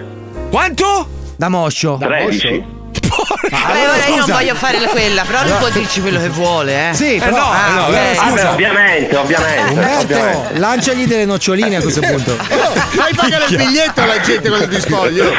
Quanto? 0.50 1.16
da 1.38 1.48
moscio. 1.48 1.96
13. 2.00 2.77
Beh, 3.50 3.86
ora 3.86 4.06
io 4.06 4.16
non 4.16 4.26
voglio 4.30 4.54
fare 4.54 4.78
quella, 4.86 5.22
però 5.22 5.42
lui 5.42 5.52
può 5.58 5.68
dirci 5.70 6.00
quello 6.00 6.20
che 6.20 6.28
vuole, 6.28 6.90
eh. 6.90 6.94
Sì, 6.94 7.16
però 7.18 7.36
no, 7.36 7.50
ah, 7.50 7.70
no, 7.70 7.88
eh, 7.92 8.14
scusa. 8.14 8.30
Vabbè, 8.30 8.48
ovviamente, 8.52 9.16
ovviamente. 9.16 9.70
Umberto, 9.72 10.00
ovviamente. 10.02 10.58
lanciagli 10.58 11.06
delle 11.06 11.24
noccioline 11.24 11.76
a 11.76 11.80
questo 11.80 12.00
punto. 12.00 12.36
Fai 12.88 13.14
pagare 13.14 13.44
il 13.48 13.56
biglietto 13.56 14.00
alla 14.02 14.20
gente 14.20 14.48
quando 14.48 14.68
ti 14.68 14.80
spogli. 14.80 15.20
oh. 15.20 15.32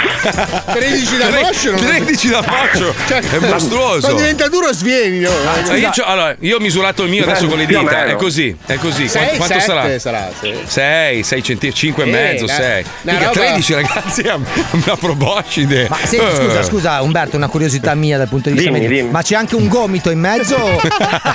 13 0.74 1.18
da 1.18 1.30
non- 1.30 1.76
13 1.78 2.30
da 2.30 2.44
moccio. 2.48 2.94
Cioè, 3.08 3.20
è 3.22 3.38
mostruoso. 3.40 4.00
Quando 4.02 4.20
diventa 4.20 4.48
duro 4.48 4.72
svieni. 4.74 5.26
Ah, 5.26 5.76
io, 5.76 5.90
c'ho- 5.90 6.04
allora, 6.06 6.36
io 6.40 6.58
ho 6.58 6.60
misurato 6.60 7.04
il 7.04 7.10
mio 7.10 7.24
adesso 7.24 7.48
con 7.48 7.58
le 7.58 7.66
dita, 7.66 8.06
è 8.06 8.16
così, 8.16 8.56
è 8.66 8.76
così. 8.76 9.08
Sei, 9.08 9.38
Quanto, 9.38 9.60
sarà? 9.60 10.00
sarà, 10.00 10.30
sì. 10.40 10.54
6, 10.66 11.24
6 11.24 11.44
centimetri, 11.44 11.74
5 11.80 12.04
e 12.04 12.08
Eh, 12.08 12.12
mezzo, 12.12 12.44
una- 12.46 12.54
6. 12.54 12.84
una 13.02 13.14
Mica 13.14 13.26
roba- 13.26 13.40
13 13.40 13.74
ragazzi, 13.74 14.22
è 14.22 14.34
una 14.34 14.96
proboscide. 14.98 15.88
Ma 15.90 15.98
senti, 16.04 16.36
scusa, 16.36 16.64
scusa 16.64 17.02
Umberto, 17.02 17.36
una 17.36 17.48
curiosità 17.48 17.68
mia 17.96 18.18
dal 18.18 18.28
punto 18.28 18.50
di 18.50 18.56
vista 18.56 18.70
Dimmi, 18.70 18.82
medico. 18.82 19.00
dimmi. 19.02 19.12
Ma 19.14 19.22
c'è 19.22 19.36
anche 19.36 19.56
un 19.56 19.68
gomito 19.68 20.10
in 20.10 20.20
mezzo? 20.20 20.56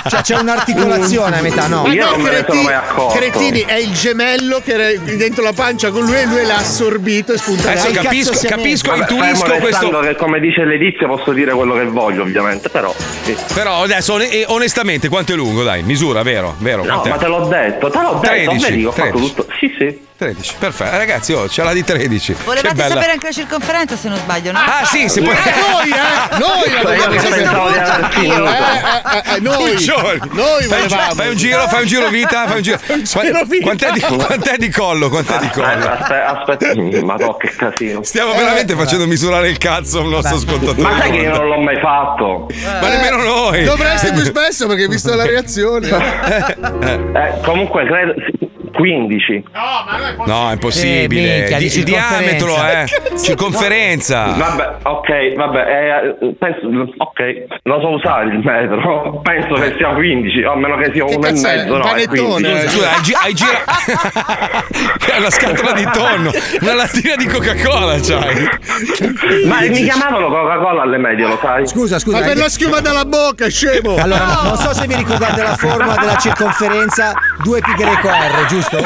cioè 0.09 0.21
c'è 0.21 0.35
un'articolazione 0.37 1.37
a 1.37 1.41
metà, 1.41 1.67
no? 1.67 1.83
Ma 1.83 1.93
Io 1.93 2.03
no, 2.05 2.11
non 2.11 2.21
me 2.21 2.29
ne 2.29 2.35
sono 2.37 2.45
creti- 2.47 2.63
mai 2.63 2.73
accorto. 2.73 3.17
Cretini 3.17 3.61
è 3.61 3.75
il 3.75 3.91
gemello 3.93 4.61
che 4.63 4.73
era 4.73 4.99
dentro 5.15 5.43
la 5.43 5.53
pancia 5.53 5.91
con 5.91 6.03
lui 6.05 6.15
e 6.15 6.25
lui 6.25 6.45
l'ha 6.45 6.57
assorbito 6.57 7.33
e 7.33 7.37
spunta 7.37 7.71
Adesso 7.71 7.91
capisco, 7.91 8.47
capisco, 8.47 8.89
Vabbè, 8.91 9.01
intuisco 9.11 9.53
questo. 9.57 9.99
che 9.99 10.15
come 10.15 10.39
dice 10.39 10.63
l'edizia 10.65 11.07
posso 11.07 11.31
dire 11.31 11.51
quello 11.53 11.73
che 11.75 11.85
voglio, 11.85 12.21
ovviamente, 12.23 12.69
però. 12.69 12.93
sì. 13.23 13.35
Però 13.53 13.83
adesso 13.83 14.13
one- 14.13 14.29
eh, 14.29 14.45
onestamente 14.47 15.09
quanto 15.09 15.33
è 15.33 15.35
lungo, 15.35 15.63
dai, 15.63 15.83
misura, 15.83 16.23
vero, 16.23 16.55
vero. 16.59 16.83
No, 16.83 16.99
quant'è? 17.01 17.09
ma 17.09 17.17
te 17.17 17.27
l'ho 17.27 17.45
detto, 17.47 17.89
te 17.89 17.99
l'ho 17.99 18.19
detto, 18.21 18.49
13, 18.51 18.69
vedi, 18.71 18.85
ho 18.85 18.91
fatto 18.91 19.09
13. 19.11 19.33
tutto. 19.33 19.47
Sì, 19.59 19.75
sì. 19.77 20.03
13, 20.17 20.53
perfetto. 20.57 20.97
Ragazzi, 20.97 21.33
oh, 21.33 21.49
ce 21.49 21.61
l'ha 21.61 21.73
di 21.73 21.83
13. 21.83 22.35
Volevate 22.45 22.87
sapere 22.87 23.11
anche 23.11 23.25
la 23.27 23.31
circonferenza 23.33 23.97
se 23.97 24.07
non 24.07 24.17
sbaglio, 24.17 24.53
no? 24.53 24.59
Ah, 24.59 24.85
sì, 24.85 25.09
se 25.09 25.21
puoi. 25.21 25.35
Eh, 25.35 25.39
noi, 25.71 25.89
eh! 25.89 26.24
Noi 26.31 26.71
la 26.71 26.77
io 26.77 26.83
dobbiamo 26.83 27.13
che 27.13 27.29
pensavo 27.29 27.69
di 27.69 27.77
aver 27.77 28.09
finito. 28.11 28.45
Eh, 28.45 28.49
eh, 28.49 29.35
eh, 29.35 29.39
noi, 29.39 29.73
noi 30.31 30.63
fai, 30.63 30.81
un, 30.81 30.87
gi- 30.87 30.95
volevamo. 30.95 31.15
fai 31.15 31.29
un 31.29 31.35
giro, 31.35 31.67
fai 31.67 31.81
un 31.81 31.87
giro 31.87 32.07
vita, 32.09 32.47
fai 32.47 32.55
un 32.57 32.61
giro. 32.63 32.79
giro 33.03 33.43
vita. 33.45 33.63
Quant'è 33.63 33.91
di, 33.91 34.01
quant'è 34.01 34.57
di 34.57 34.69
collo? 34.69 35.09
Quant'è 35.09 35.37
di 35.39 35.49
collo? 35.49 35.67
Aspetta, 35.67 36.25
aspetta, 36.25 36.69
aspetta, 36.69 37.05
ma 37.05 37.15
no, 37.15 37.37
che 37.37 37.49
casino. 37.55 38.03
Stiamo 38.03 38.33
veramente 38.33 38.75
facendo 38.75 39.07
misurare 39.07 39.49
il 39.49 39.57
cazzo 39.57 39.99
a 39.99 40.01
un 40.01 40.09
nostro 40.09 40.35
ascoltatore. 40.35 40.81
Ma 40.81 40.97
sai 40.99 41.11
che 41.11 41.17
io 41.17 41.35
non 41.35 41.47
l'ho 41.47 41.59
mai 41.59 41.79
fatto? 41.79 42.47
Ma 42.81 42.87
nemmeno 42.89 43.23
noi. 43.23 43.63
Dovreste 43.63 44.11
più 44.11 44.23
spesso 44.25 44.67
perché 44.67 44.87
visto 44.87 45.15
la 45.15 45.25
reazione. 45.25 45.89
Eh, 45.89 47.41
comunque, 47.43 47.85
credo. 47.85 48.13
15. 48.75 49.43
No, 50.25 50.49
è 50.49 50.53
impossibile. 50.53 51.35
Eh, 51.35 51.37
minchia, 51.39 51.57
Di- 51.57 51.69
di 51.69 51.77
il 51.77 51.83
diametro, 51.83 52.55
eh. 52.55 52.85
circonferenza. 53.17 53.23
Circonferenza. 53.23 54.25
Vabbè, 54.37 54.75
ok, 54.83 55.33
vabbè, 55.35 55.59
eh, 56.21 56.35
penso, 56.37 56.67
ok, 56.97 57.19
non 57.63 57.81
so 57.81 57.89
usare 57.89 58.25
il 58.27 58.39
metro, 58.43 59.21
penso 59.23 59.53
che 59.55 59.73
sia 59.77 59.89
15, 59.93 60.43
o 60.43 60.51
a 60.51 60.55
meno 60.57 60.75
che 60.77 60.91
sia 60.93 61.05
Che 61.05 61.15
uno 61.15 61.27
e 61.27 61.31
mezzo, 61.31 61.47
Un 61.47 61.67
no, 61.67 61.77
è 61.77 61.87
panettone, 61.87 62.49
15. 62.49 62.65
eh. 62.65 62.69
Scusa, 62.69 62.89
hai, 62.91 63.01
gi- 63.01 63.17
hai 63.23 63.33
girato. 63.33 63.71
è 65.13 65.17
una 65.17 65.29
scatola 65.29 65.71
di 65.73 65.87
tonno. 65.91 66.31
Una 66.61 66.73
lattina 66.73 67.15
di 67.15 67.25
Coca-Cola, 67.27 67.95
c'hai. 67.99 68.47
Ma 69.45 69.61
mi 69.61 69.83
chiamavano 69.83 70.27
Coca-Cola 70.27 70.81
alle 70.83 70.97
medie, 70.97 71.27
lo 71.27 71.37
sai? 71.41 71.67
Scusa, 71.67 71.99
scusa. 71.99 72.19
Ma 72.19 72.25
per 72.25 72.37
la 72.37 72.49
schiuma 72.49 72.79
dalla 72.81 73.05
bocca, 73.05 73.47
scemo! 73.47 73.95
Allora, 73.95 74.25
no- 74.25 74.41
non 74.49 74.57
so 74.57 74.73
se 74.73 74.85
vi 74.87 74.95
ricordate 74.95 75.41
la 75.41 75.55
formula 75.55 75.95
della 75.95 76.17
circonferenza 76.17 77.13
2 77.43 77.59
pi 77.61 77.73
greco 77.75 78.07
R, 78.07 78.45
giusto? 78.47 78.77
2 78.77 78.85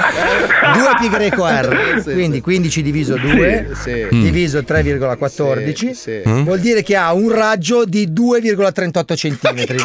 pi 0.99 1.09
greco 1.09 1.45
R. 1.47 2.01
Quindi 2.03 2.41
15 2.41 2.81
diviso 2.81 3.17
2 3.17 3.69
Sì, 3.73 4.07
diviso 4.09 4.59
3,14 4.59 5.91
sì. 5.91 6.21
vuol 6.23 6.59
dire 6.59 6.81
che 6.83 6.95
ha 6.95 7.13
un 7.13 7.31
raggio 7.31 7.85
di 7.85 8.07
2,38 8.11 9.15
centimetri. 9.15 9.77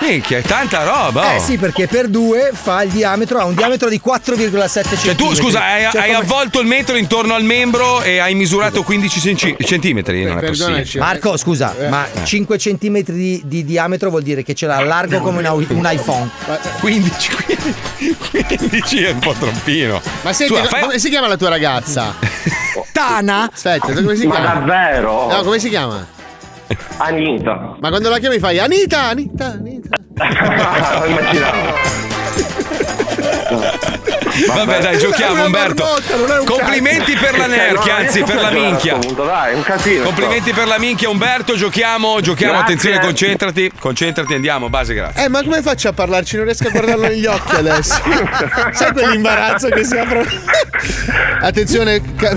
Minchia, 0.00 0.38
è 0.38 0.42
tanta 0.42 0.82
roba. 0.84 1.32
oh. 1.32 1.36
Eh 1.36 1.40
sì, 1.40 1.56
perché 1.56 1.86
per 1.86 2.08
2 2.08 2.50
fa 2.52 2.82
il 2.82 2.90
diametro, 2.90 3.38
ha 3.38 3.44
un 3.44 3.54
diametro 3.54 3.88
di 3.88 4.00
4,7 4.04 4.34
centimetri. 4.34 4.96
Cioè, 4.98 5.14
tu, 5.14 5.34
scusa, 5.34 5.62
hai, 5.64 5.88
Cioè, 5.90 6.00
hai 6.02 6.12
come- 6.12 6.24
avvolto 6.24 6.60
il 6.60 6.66
metro 6.66 6.96
intorno 6.96 7.34
al 7.34 7.42
membro 7.42 8.02
e 8.02 8.18
hai 8.18 8.34
misurato 8.34 8.82
15 8.82 9.20
cenci- 9.20 9.56
centimetri. 9.64 10.24
Non 10.24 10.38
è 10.38 10.40
possibile. 10.46 10.66
Perdonaci. 10.66 10.98
Marco, 10.98 11.36
scusa, 11.36 11.74
Eh. 11.78 11.88
ma 11.88 12.06
5 12.22 12.58
centimetri 12.58 13.14
di, 13.14 13.42
di 13.44 13.64
diametro 13.64 14.10
vuol 14.10 14.22
dire 14.22 14.42
che 14.42 14.54
ce 14.54 14.66
l'ha 14.66 14.80
largo 14.80 15.20
come 15.20 15.38
un, 15.38 15.46
au- 15.46 15.64
un 15.70 15.88
iPhone. 15.90 16.28
15, 16.80 17.30
15 18.30 19.02
è 19.04 19.10
un 19.10 19.18
po' 19.20 19.32
troppino. 19.38 20.00
Ma 20.22 20.32
senti, 20.32 20.54
Scusa, 20.54 20.68
fai- 20.68 20.82
come 20.82 20.98
si 20.98 21.08
chiama 21.08 21.28
la 21.28 21.36
tua 21.36 21.48
ragazza? 21.48 22.14
Tana? 22.92 23.48
Aspetta, 23.52 23.92
come 23.92 24.16
si 24.16 24.26
Ma 24.26 24.34
chiama? 24.34 24.52
davvero? 24.60 25.28
No, 25.30 25.42
come 25.42 25.58
si 25.58 25.68
chiama? 25.68 26.06
Anita. 26.98 27.76
Ma 27.80 27.88
quando 27.88 28.08
la 28.08 28.18
chiami 28.18 28.38
fai 28.38 28.58
Anita, 28.58 29.02
Anita, 29.04 29.46
Anita. 29.46 29.88
Vabbè, 34.46 34.80
dai, 34.80 34.96
È 34.96 34.98
giochiamo, 34.98 35.44
Umberto. 35.44 35.84
marmotta, 35.84 36.40
un 36.40 36.44
Complimenti 36.46 37.12
cazzo. 37.12 37.24
per 37.24 37.38
la 37.38 37.44
Cioè, 37.46 37.56
nerchia, 37.56 37.92
no, 37.92 37.98
anzi, 38.00 38.18
non 38.18 38.28
per 38.28 38.40
la 38.40 38.50
minchia. 38.50 38.96
Dai, 38.98 39.54
un 39.54 39.62
casino. 39.62 40.02
Complimenti 40.04 40.52
per 40.52 40.66
la 40.66 40.78
minchia, 40.78 41.08
Umberto. 41.08 41.54
Giochiamo, 41.54 42.20
giochiamo. 42.20 42.52
Grazie. 42.54 42.74
Attenzione, 42.74 43.00
concentrati. 43.00 43.70
Concentrati, 43.78 44.34
andiamo. 44.34 44.68
Base, 44.68 44.94
grazie. 44.94 45.24
Eh, 45.24 45.28
ma 45.28 45.42
come 45.42 45.62
faccio 45.62 45.88
a 45.88 45.92
parlarci? 45.92 46.36
Non 46.36 46.46
riesco 46.46 46.66
a 46.66 46.70
guardarlo 46.70 47.06
negli 47.06 47.26
occhi 47.26 47.54
adesso. 47.54 47.94
Sai 48.72 48.92
quell'imbarazzo 48.92 49.68
che 49.68 49.84
si 49.84 49.96
apre? 49.96 50.26
Attenzione, 51.40 52.00
ca- 52.16 52.34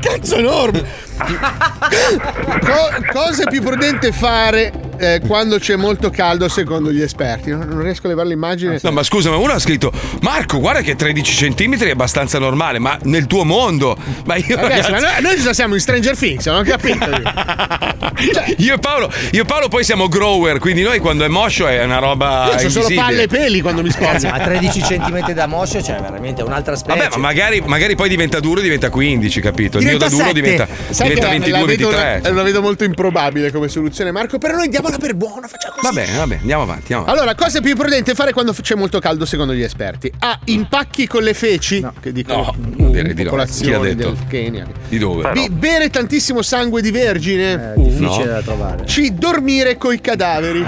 cazzo 0.00 0.36
enorme. 0.36 1.10
Co- 2.62 3.12
cosa 3.12 3.42
è 3.44 3.50
più 3.50 3.62
prudente 3.62 4.12
fare 4.12 4.72
eh, 4.98 5.20
quando 5.26 5.58
c'è 5.58 5.76
molto 5.76 6.10
caldo 6.10 6.48
secondo 6.48 6.92
gli 6.92 7.02
esperti? 7.02 7.50
Non, 7.50 7.66
non 7.68 7.82
riesco 7.82 8.06
a 8.06 8.10
levare 8.10 8.28
l'immagine. 8.28 8.78
No, 8.82 8.92
ma 8.92 9.02
scusa, 9.02 9.30
ma 9.30 9.36
uno 9.36 9.52
ha 9.52 9.58
scritto: 9.58 9.92
Marco, 10.20 10.60
guarda 10.60 10.80
che 10.80 10.94
13 10.94 11.52
cm 11.54 11.78
è 11.78 11.90
abbastanza 11.90 12.38
normale, 12.38 12.78
ma 12.78 12.98
nel 13.02 13.26
tuo 13.26 13.44
mondo. 13.44 13.96
Ma 14.24 14.36
io, 14.36 14.56
Ragazzi, 14.56 14.90
ma 14.90 14.98
ragazzi, 14.98 15.22
noi, 15.22 15.34
noi 15.34 15.42
già 15.42 15.52
siamo 15.52 15.74
in 15.74 15.80
Stranger 15.80 16.16
Things, 16.16 16.46
non 16.46 16.58
ho 16.58 16.62
capito. 16.62 17.04
io. 17.04 17.22
io, 18.58 18.74
e 18.74 18.78
Paolo, 18.78 19.10
io 19.32 19.42
e 19.42 19.44
Paolo 19.44 19.68
poi 19.68 19.84
siamo 19.84 20.08
grower, 20.08 20.58
quindi 20.58 20.82
noi 20.82 20.98
quando 20.98 21.24
è 21.24 21.28
moscio 21.28 21.66
è 21.66 21.82
una 21.82 21.98
roba. 21.98 22.56
Io 22.58 22.66
ho 22.66 22.70
solo 22.70 22.88
palle 22.94 23.22
e 23.22 23.26
peli 23.26 23.60
quando 23.60 23.82
mi 23.82 23.90
sposo. 23.90 24.28
ma 24.28 24.38
13 24.38 24.82
centimetri 24.82 25.34
da 25.34 25.46
moscio, 25.46 25.82
cioè 25.82 26.00
veramente 26.00 26.42
è 26.42 26.44
un'altra 26.44 26.76
specie. 26.76 26.98
Vabbè, 26.98 27.10
ma 27.16 27.18
magari, 27.18 27.60
magari 27.64 27.96
poi 27.96 28.08
diventa 28.08 28.40
duro 28.40 28.60
e 28.60 28.62
diventa 28.62 28.90
15, 28.90 29.40
capito? 29.40 29.78
Il 29.78 29.86
mio 29.86 29.98
da 29.98 30.08
duro 30.08 30.32
diventa. 30.32 30.68
Sai 31.04 31.14
diventa 31.14 31.44
che 31.44 31.50
la- 31.50 31.58
22, 31.58 31.58
la 31.58 31.64
vedo, 31.64 31.88
23. 31.90 32.32
la 32.32 32.42
vedo 32.42 32.62
molto 32.62 32.84
improbabile 32.84 33.52
come 33.52 33.68
soluzione, 33.68 34.10
Marco. 34.12 34.38
Però 34.38 34.54
noi 34.56 34.68
diamola 34.68 34.98
per 34.98 35.14
buono, 35.14 35.46
facciamo 35.46 35.74
così. 35.76 35.86
Va 35.86 35.92
bene, 35.92 36.16
va 36.16 36.26
bene, 36.26 36.40
andiamo 36.40 36.62
avanti. 36.62 36.80
Andiamo 36.92 37.02
avanti. 37.04 37.20
Allora, 37.20 37.34
cosa 37.36 37.60
più 37.60 37.74
prudente 37.76 38.14
fare 38.14 38.32
quando 38.32 38.52
c'è 38.52 38.74
molto 38.74 38.98
caldo 39.00 39.24
secondo 39.24 39.52
gli 39.54 39.62
esperti? 39.62 40.12
A. 40.20 40.38
Impacchi 40.46 41.06
con 41.06 41.22
le 41.22 41.34
feci, 41.34 41.84
che 42.00 42.12
dicono 42.12 42.54
No, 42.56 42.88
direi 42.90 43.14
di 43.14 43.22
no. 43.24 43.30
Chi 43.44 43.72
ha 43.72 43.78
detto? 43.78 44.10
del 44.10 44.18
Kenya. 44.28 44.66
Di 44.88 44.98
dove? 44.98 45.30
B. 45.32 45.48
Bere 45.50 45.90
tantissimo 45.90 46.42
sangue 46.42 46.80
di 46.82 46.90
vergine. 46.90 47.72
È 47.74 47.78
difficile 47.80 48.24
No. 48.24 48.32
da 48.32 48.42
trovare. 48.42 48.84
C. 48.84 49.10
Dormire 49.10 49.76
coi 49.76 50.00
cadaveri. 50.00 50.66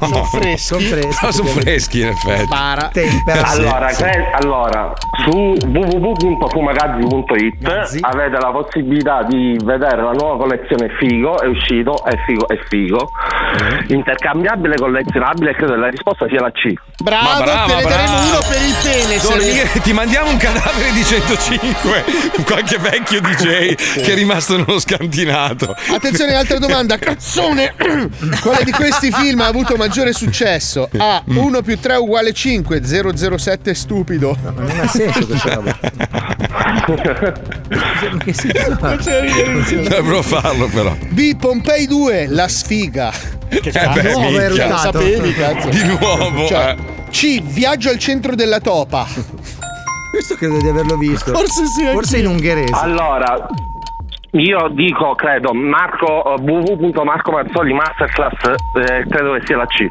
Sono 0.00 0.24
freschi. 0.24 0.58
Sono 0.58 0.80
freschi. 0.80 1.24
No, 1.24 1.30
sono 1.32 1.48
freschi, 1.48 2.00
in 2.00 2.08
effetti. 2.08 2.46
Para. 2.48 2.88
Tempera. 2.92 3.42
Allora, 3.48 3.86
cre- 3.92 4.30
allora, 4.34 4.92
su 5.24 5.54
www.fumagazzi.it 6.54 7.98
avete 8.00 8.38
la 8.38 8.50
possibilità 8.52 9.22
di 9.24 9.43
vedere 9.62 10.02
la 10.02 10.12
nuova 10.12 10.36
collezione 10.36 10.88
Figo, 10.98 11.40
è 11.40 11.46
uscito, 11.46 12.04
è 12.04 12.14
Figo, 12.26 12.48
è 12.48 12.58
Figo, 12.68 13.10
intercambiabile, 13.88 14.76
collezionabile, 14.76 15.50
e 15.50 15.54
credo 15.54 15.72
che 15.72 15.78
la 15.78 15.88
risposta 15.88 16.26
sia 16.28 16.40
la 16.40 16.50
C. 16.50 16.72
Bravo, 17.02 17.28
Ma 17.28 17.44
brava, 17.44 17.66
te 17.66 17.74
ne 17.74 17.82
daremo 17.82 18.12
brava. 18.12 18.24
uno 18.24 18.40
per 18.48 18.62
il 18.62 18.74
pene. 18.82 19.18
Dormire, 19.20 19.80
ti 19.82 19.92
mandiamo 19.92 20.30
un 20.30 20.36
cadavere 20.36 20.92
di 20.92 21.04
105, 21.04 22.04
qualche 22.46 22.78
vecchio 22.78 23.20
DJ 23.20 23.74
che 24.02 24.12
è 24.12 24.14
rimasto 24.14 24.56
nello 24.56 24.78
scantinato. 24.78 25.74
Attenzione, 25.90 26.34
altra 26.34 26.58
domanda. 26.58 26.96
Cazzone! 26.98 27.74
Quale 28.40 28.64
di 28.64 28.72
questi 28.72 29.10
film 29.10 29.40
ha 29.40 29.46
avuto 29.46 29.76
maggiore 29.76 30.12
successo? 30.12 30.88
A. 30.96 31.22
1 31.24 31.62
più 31.62 31.78
3 31.78 31.96
uguale 31.96 32.32
5. 32.32 32.82
007 32.84 33.70
è 33.70 33.74
stupido. 33.74 34.36
Ma 34.42 34.50
non 34.50 34.80
ha 34.80 34.86
senso 34.86 35.26
questa 35.26 35.54
roba. 35.54 35.78
che 38.18 38.32
senso 38.32 38.76
ha? 38.80 38.96
Dovrebbero 38.96 40.22
farlo, 40.22 40.66
però. 40.68 40.94
B. 41.08 41.36
Pompei 41.36 41.86
2. 41.86 42.26
La 42.28 42.48
sfiga. 42.48 43.10
Che 43.48 43.68
Eh 43.68 43.88
beh, 43.88 44.12
nuovo 44.12 44.30
minchia. 44.30 44.68
Lo 44.68 44.76
sapevi, 44.76 45.32
cazzo. 45.34 45.68
Di 45.68 45.84
nuovo, 45.84 46.46
Cioè, 46.46 46.76
eh. 46.78 47.08
C. 47.10 47.42
Viaggio 47.42 47.90
al 47.90 47.98
centro 47.98 48.34
della 48.34 48.60
topa. 48.60 49.06
Questo 50.10 50.34
credo 50.36 50.58
di 50.58 50.68
averlo 50.68 50.96
visto. 50.96 51.32
Forse 51.32 51.66
sì. 51.66 51.84
Forse 51.92 52.18
in 52.18 52.26
ungherese. 52.26 52.72
Allora, 52.74 53.46
io 54.32 54.68
dico, 54.72 55.14
credo, 55.14 55.52
Marco, 55.52 56.34
eh, 56.36 56.40
www.marcomazzoli 56.40 57.72
Masterclass, 57.72 58.32
eh, 58.74 59.04
credo 59.08 59.34
che 59.34 59.42
sia 59.44 59.56
la 59.56 59.66
C. 59.66 59.86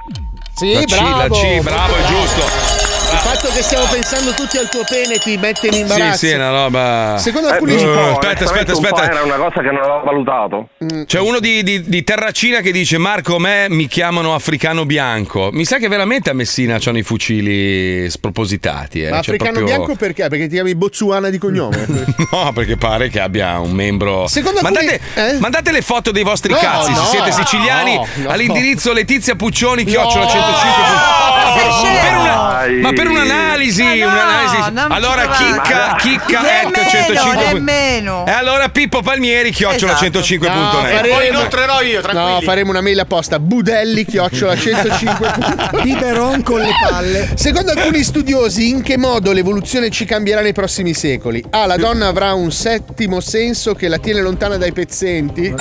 Sì, 0.53 0.73
La 0.73 0.79
C, 0.81 0.91
la 0.91 1.15
bravo. 1.27 1.35
C, 1.35 1.61
bravo, 1.61 1.93
è 1.95 2.03
giusto. 2.05 2.82
Il 3.13 3.19
fatto 3.19 3.47
che 3.53 3.61
stiamo 3.61 3.85
pensando 3.85 4.31
tutti 4.33 4.57
al 4.57 4.67
tuo 4.69 4.81
pene 4.89 5.17
ti 5.19 5.37
mette 5.37 5.67
in 5.67 5.73
imbarazzo. 5.75 6.17
Sì, 6.17 6.25
sì, 6.27 6.33
è 6.33 6.35
una 6.35 6.49
roba. 6.49 7.15
Secondo 7.19 7.47
Eh, 7.47 7.51
alcuni- 7.51 7.75
eh, 7.75 7.85
un 7.85 7.93
po', 7.93 8.19
aspetta, 8.19 8.43
aspetta, 8.45 8.75
un 8.75 8.83
aspetta. 8.85 9.11
Era 9.11 9.21
una 9.23 9.35
cosa 9.35 9.61
che 9.61 9.71
non 9.71 9.77
avevo 9.83 10.01
valutato. 10.03 10.69
C'è 11.05 11.19
uno 11.19 11.39
di, 11.39 11.61
di- 11.63 11.83
di 11.87 12.03
Terracina 12.03 12.59
che 12.61 12.71
dice: 12.71 12.97
Marco, 12.97 13.37
me 13.37 13.67
mi 13.69 13.87
chiamano 13.87 14.33
africano 14.33 14.85
bianco. 14.85 15.49
Mi 15.53 15.63
sa 15.63 15.77
che 15.77 15.87
veramente 15.87 16.31
a 16.31 16.33
Messina 16.33 16.77
c'hanno 16.79 16.97
i 16.97 17.03
fucili 17.03 18.09
spropositati. 18.09 19.03
Eh. 19.03 19.09
Ma 19.11 19.21
Cioè, 19.21 19.35
africano 19.35 19.51
proprio- 19.59 19.75
bianco 19.77 19.95
perché? 19.95 20.27
Perché 20.27 20.47
ti 20.47 20.53
chiami 20.55 20.73
Botsuana 20.75 21.29
di 21.29 21.37
cognome? 21.37 21.85
No, 22.31 22.51
perché 22.53 22.77
pare 22.77 23.09
che 23.09 23.19
abbia 23.19 23.59
un 23.59 23.71
membro. 23.73 24.27
Secondo 24.27 24.59
mandate, 24.61 24.99
alcuni- 25.15 25.39
mandate 25.39 25.71
le 25.71 25.81
foto 25.83 26.09
dei 26.11 26.23
vostri 26.23 26.51
No, 26.51 26.57
cazzi 26.57 26.91
no, 26.91 26.97
se 27.03 27.05
siete 27.17 27.31
siciliani 27.31 27.95
no, 27.95 28.07
no. 28.15 28.29
all'indirizzo 28.29 28.91
Letizia 28.91 29.35
Puccioni 29.35 29.83
No. 29.83 29.89
chiocciola 29.89 30.27
105. 30.27 30.83
Ma 30.83 31.53
sei 31.53 31.71
scemo? 31.71 32.01
per 32.01 32.17
una- 32.17 32.41
ma 32.81 32.93
per 32.93 33.02
un'analisi, 33.09 33.83
Ma 33.83 33.93
no, 33.93 34.05
un'analisi. 34.05 34.93
Allora 34.93 35.27
chicca, 35.29 35.95
chicca 35.99 36.41
Nemmeno, 36.41 36.81
at 36.81 36.89
105. 36.89 37.53
nemmeno. 37.53 38.25
E 38.27 38.31
allora 38.31 38.69
Pippo 38.69 39.01
Palmieri 39.01 39.51
chiocciola 39.51 39.93
Esatto. 39.93 40.19
105.net. 40.19 40.95
faremo- 40.95 41.81
io, 41.81 42.01
No, 42.11 42.39
faremo 42.43 42.69
una 42.71 42.81
mail 42.81 42.99
apposta. 42.99 43.39
Budelli 43.39 44.05
chiocciola 44.05 44.55
105. 44.55 45.33
Biberon 45.83 46.43
con 46.43 46.59
le 46.59 46.71
palle. 46.87 47.31
Secondo 47.35 47.71
alcuni 47.71 48.03
studiosi, 48.03 48.69
in 48.69 48.81
che 48.81 48.97
modo 48.97 49.31
l'evoluzione 49.31 49.89
ci 49.89 50.05
cambierà 50.05 50.41
nei 50.41 50.53
prossimi 50.53 50.93
secoli? 50.93 51.43
A. 51.51 51.65
La 51.65 51.77
donna 51.77 52.07
avrà 52.07 52.33
un 52.33 52.51
settimo 52.51 53.19
senso 53.19 53.73
che 53.73 53.87
la 53.87 53.97
tiene 53.97 54.21
lontana 54.21 54.57
dai 54.57 54.71
pezzenti. 54.71 55.53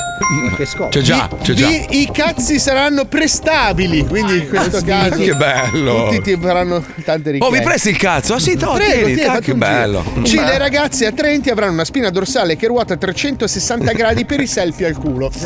Che 0.56 0.66
scopo? 0.66 0.88
C'è 0.88 1.00
già, 1.00 1.28
B. 1.28 1.42
c'è 1.42 1.52
già. 1.54 1.66
B. 1.68 1.86
I 1.90 2.10
cazzi 2.12 2.58
saranno 2.58 3.04
prestabili. 3.06 4.06
Quindi 4.06 4.38
in 4.38 4.48
questo 4.48 4.82
caso. 4.84 5.16
Che 5.16 5.34
bello. 5.34 6.08
Tutti 6.08 6.22
ti 6.22 6.38
faranno 6.40 6.84
tante 7.22 7.30
richieste. 7.30 7.56
Oh, 7.56 7.58
mi 7.58 7.64
presti 7.64 7.88
il 7.90 7.96
cazzo? 7.96 8.34
Ah, 8.34 8.38
sì, 8.38 8.56
to, 8.56 8.72
Prego, 8.72 9.06
tieni, 9.06 9.22
tac, 9.22 9.40
che 9.40 9.54
bello. 9.54 10.04
C. 10.22 10.34
Beh. 10.34 10.44
Le 10.44 10.58
ragazze 10.58 11.06
attraenti 11.06 11.48
avranno 11.50 11.72
una 11.72 11.84
spina 11.84 12.10
dorsale 12.10 12.56
che 12.56 12.66
ruota 12.66 12.94
a 12.94 12.96
360 12.96 13.92
gradi 13.92 14.24
per 14.24 14.40
i 14.40 14.46
selfie 14.46 14.86
al 14.86 14.96
culo. 14.96 15.30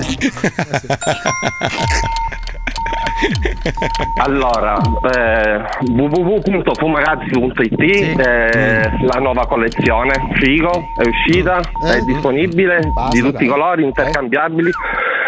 Allora, 4.19 4.77
eh, 5.15 5.63
www.fumagazzi.it 5.91 8.19
eh, 8.21 8.91
la 9.03 9.19
nuova 9.21 9.47
collezione 9.47 10.13
Figo 10.35 10.89
è 10.97 11.07
uscita, 11.07 11.61
è 11.83 12.01
disponibile 12.01 12.93
di 13.11 13.21
tutti 13.21 13.45
i 13.45 13.47
colori, 13.47 13.85
intercambiabili. 13.85 14.71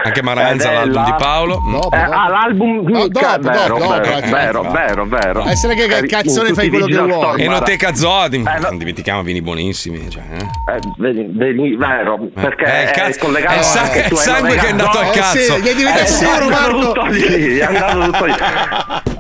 Anche 0.05 0.23
Maranza, 0.23 0.71
è 0.71 0.75
l'album 0.75 0.95
la- 0.95 1.05
di 1.05 1.15
Paolo. 1.19 1.61
Mm. 1.61 1.75
Eh, 1.75 1.97
ah, 1.97 2.29
l'album 2.29 2.79
mica, 2.85 3.37
dopo, 3.37 3.51
vero, 3.51 3.79
dopo, 3.79 3.89
vero, 3.89 4.05
dopo, 4.05 4.31
vero, 4.31 4.63
dopo. 4.63 4.71
vero, 4.71 5.05
vero. 5.07 5.45
Essere 5.49 5.75
che 5.75 5.85
Eh, 5.85 6.07
cazzone 6.07 6.53
fai 6.55 6.69
quello 6.69 6.87
che 6.87 6.99
vuoi. 6.99 7.43
Enoteca 7.43 7.93
Zodi, 7.95 8.37
Eh, 8.37 8.59
non 8.61 8.79
dimentichiamo 8.79 9.23
vini 9.23 9.43
buonissimi. 9.43 10.09
Cioè, 10.09 10.23
eh. 10.35 10.47
Eh, 10.75 10.79
vedi, 10.99 11.27
vedi, 11.33 11.75
vero, 11.77 12.17
perché 12.33 12.65
Eh, 12.65 12.85
è, 12.85 12.91
cazzo- 12.93 13.27
collegato 13.27 13.59
è 13.59 13.63
sa- 13.63 13.91
è 13.91 14.09
sangue 14.15 14.55
che 14.57 14.67
è 14.67 14.71
andato 14.71 14.99
al 14.99 15.11
cazzo. 15.11 15.39
sì, 15.39 15.61
gli 15.63 15.67
è 15.67 15.75
diventato 15.75 16.05
Eh, 16.05 16.07
sicuro, 16.07 16.39
è 16.39 16.43
andato 16.45 16.73
Marco. 16.73 16.93
tutto 16.93 17.05
lì, 17.07 17.59
è 17.87 17.91
andato 17.91 18.25
tutto 18.25 19.18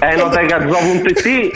Enotecazo.it 0.00 1.50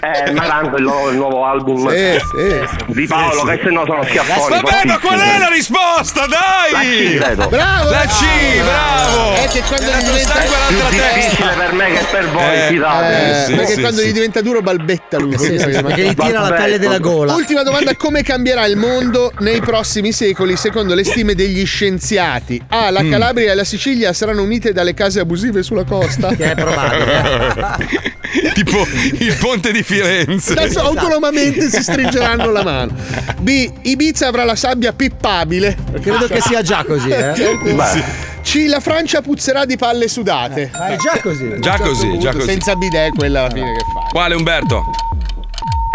è 0.00 0.30
Maranza 0.32 0.76
il 0.76 0.82
nuovo, 0.82 1.10
il 1.10 1.16
nuovo 1.16 1.44
album 1.44 1.88
Sì, 1.90 2.18
sì. 2.18 2.92
di 2.92 3.06
Paolo 3.06 3.44
che 3.44 3.60
se 3.62 3.70
no 3.70 3.84
sono 3.86 4.04
schiaffoni 4.04 4.60
Vabbè, 4.60 4.84
ma 4.86 4.98
qual 4.98 5.18
è 5.20 5.38
la 5.38 5.48
risposta? 5.48 6.26
Dai! 6.26 6.72
La 6.72 6.80
C, 6.80 7.24
credo. 7.24 7.48
Bravo! 7.48 7.90
La 7.90 8.04
C, 8.06 8.62
bravo! 8.62 9.34
È 9.34 9.48
che 9.48 9.62
quando 9.62 9.90
È 9.90 9.96
gli 9.98 10.04
diventa- 10.04 10.34
più 10.68 10.76
difficile 10.90 11.52
per 11.56 11.72
me 11.72 11.86
che 11.92 12.04
per 12.10 12.28
voi 12.30 12.42
Eh, 12.54 12.66
fidate 12.68 13.30
Eh, 13.30 13.44
sì, 13.46 13.54
perché 13.54 13.72
sì, 13.74 13.80
quando 13.80 14.00
sì. 14.00 14.08
gli 14.08 14.12
diventa 14.12 14.40
duro 14.42 14.60
balbetta 14.60 15.18
lui. 15.18 15.38
Sì, 15.38 15.58
sì, 15.58 15.66
perché 15.82 16.02
gli 16.02 16.14
tira 16.14 16.40
la 16.40 16.52
pelle 16.52 16.78
della 16.78 16.98
gola. 16.98 17.34
Ultima 17.34 17.62
domanda: 17.62 17.94
come 17.96 18.22
cambierà 18.22 18.66
il 18.66 18.76
mondo 18.76 19.32
nei 19.38 19.60
prossimi 19.60 20.12
secoli 20.12 20.56
secondo 20.56 20.94
le 20.94 21.04
stime 21.04 21.34
degli 21.34 21.64
scienziati? 21.64 22.62
A. 22.68 22.90
La 22.90 23.02
Calabria 23.08 23.52
e 23.52 23.54
la 23.54 23.64
Sicilia 23.64 24.12
saranno 24.12 24.42
unite 24.42 24.72
dalle 24.72 24.94
case 24.94 25.20
abusive 25.20 25.62
sulla 25.62 25.84
costa. 25.84 26.28
Che 26.34 26.50
è 26.52 26.54
probabile. 26.54 27.66
tipo 28.54 28.86
il 29.18 29.36
ponte 29.40 29.72
di 29.72 29.82
Firenze. 29.82 30.52
Adesso 30.52 30.80
autonomamente 30.80 31.68
si 31.68 31.82
stringeranno 31.82 32.50
la 32.50 32.62
mano. 32.62 32.92
B. 33.40 33.70
Ibiza 33.82 34.28
avrà 34.28 34.44
la 34.44 34.56
sabbia 34.56 34.92
pippabile. 34.92 35.76
Credo 36.00 36.26
che 36.26 36.40
sia 36.40 36.62
già 36.62 36.84
così, 36.84 37.10
eh. 37.10 37.34
Certo. 37.36 38.26
C. 38.42 38.66
La 38.68 38.80
Francia 38.80 39.20
puzzerà 39.20 39.64
di 39.64 39.76
palle 39.76 40.08
sudate. 40.08 40.70
Ma 40.72 40.88
è 40.88 40.96
già 40.96 41.20
così. 41.20 41.60
Già 41.60 41.76
così, 41.78 42.18
già 42.18 42.32
così. 42.32 42.46
Senza 42.46 42.74
bidet, 42.76 43.14
quella 43.14 43.40
alla 43.40 43.50
fine 43.50 43.72
che 43.72 43.84
fa. 43.92 44.08
Quale 44.10 44.34
Umberto? 44.34 44.84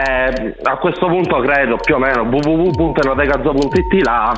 Eh, 0.06 0.56
a 0.64 0.78
questo 0.78 1.06
punto 1.08 1.40
credo 1.42 1.78
più 1.78 1.96
o 1.96 2.00
meno 2.00 2.24
www.enotecazo.it 2.24 4.04
la. 4.04 4.34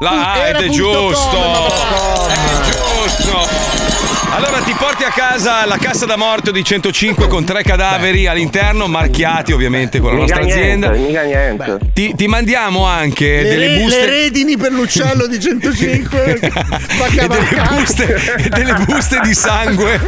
La 0.00 0.48
ed 0.48 0.56
è 0.56 0.66
punto 0.66 0.72
giusto. 0.72 1.36
com, 1.36 2.28
È 2.28 2.62
giusto. 2.64 4.13
Allora 4.36 4.58
ti 4.62 4.74
porti 4.76 5.04
a 5.04 5.10
casa 5.10 5.64
la 5.64 5.76
cassa 5.76 6.06
da 6.06 6.16
morto 6.16 6.50
di 6.50 6.64
105 6.64 7.28
con 7.28 7.44
tre 7.44 7.62
cadaveri 7.62 8.26
all'interno, 8.26 8.88
marchiati 8.88 9.52
ovviamente 9.52 10.00
con 10.00 10.10
la 10.16 10.22
Mica 10.22 10.34
nostra 10.38 10.52
azienda. 10.52 10.90
niente, 10.90 11.06
mica 11.06 11.22
niente. 11.22 11.78
Ti, 11.92 12.14
ti 12.16 12.26
mandiamo 12.26 12.84
anche 12.84 13.42
Le, 13.42 13.48
delle 13.48 13.66
re- 13.68 13.78
buste. 13.78 13.98
le 14.00 14.06
redini 14.06 14.56
per 14.56 14.72
l'uccello 14.72 15.28
di 15.28 15.38
105 15.38 16.38
fa 16.50 17.06
e 17.06 17.28
delle 17.28 17.62
buste, 17.70 18.36
e 18.38 18.48
delle 18.48 18.74
buste 18.84 19.20
di 19.22 19.34
sangue 19.34 20.00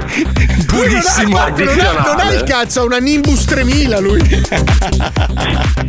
purissimo. 0.67 1.39
Non 1.39 1.39
ha, 1.39 1.51
non 1.51 1.79
ha- 1.79 2.01
non 2.17 2.19
ha 2.21 2.33
il 2.33 2.43
cazzo, 2.43 2.81
ha 2.81 2.85
una 2.85 2.99
Nimbus 2.99 3.45
3000 3.45 3.99
lui. 4.01 4.21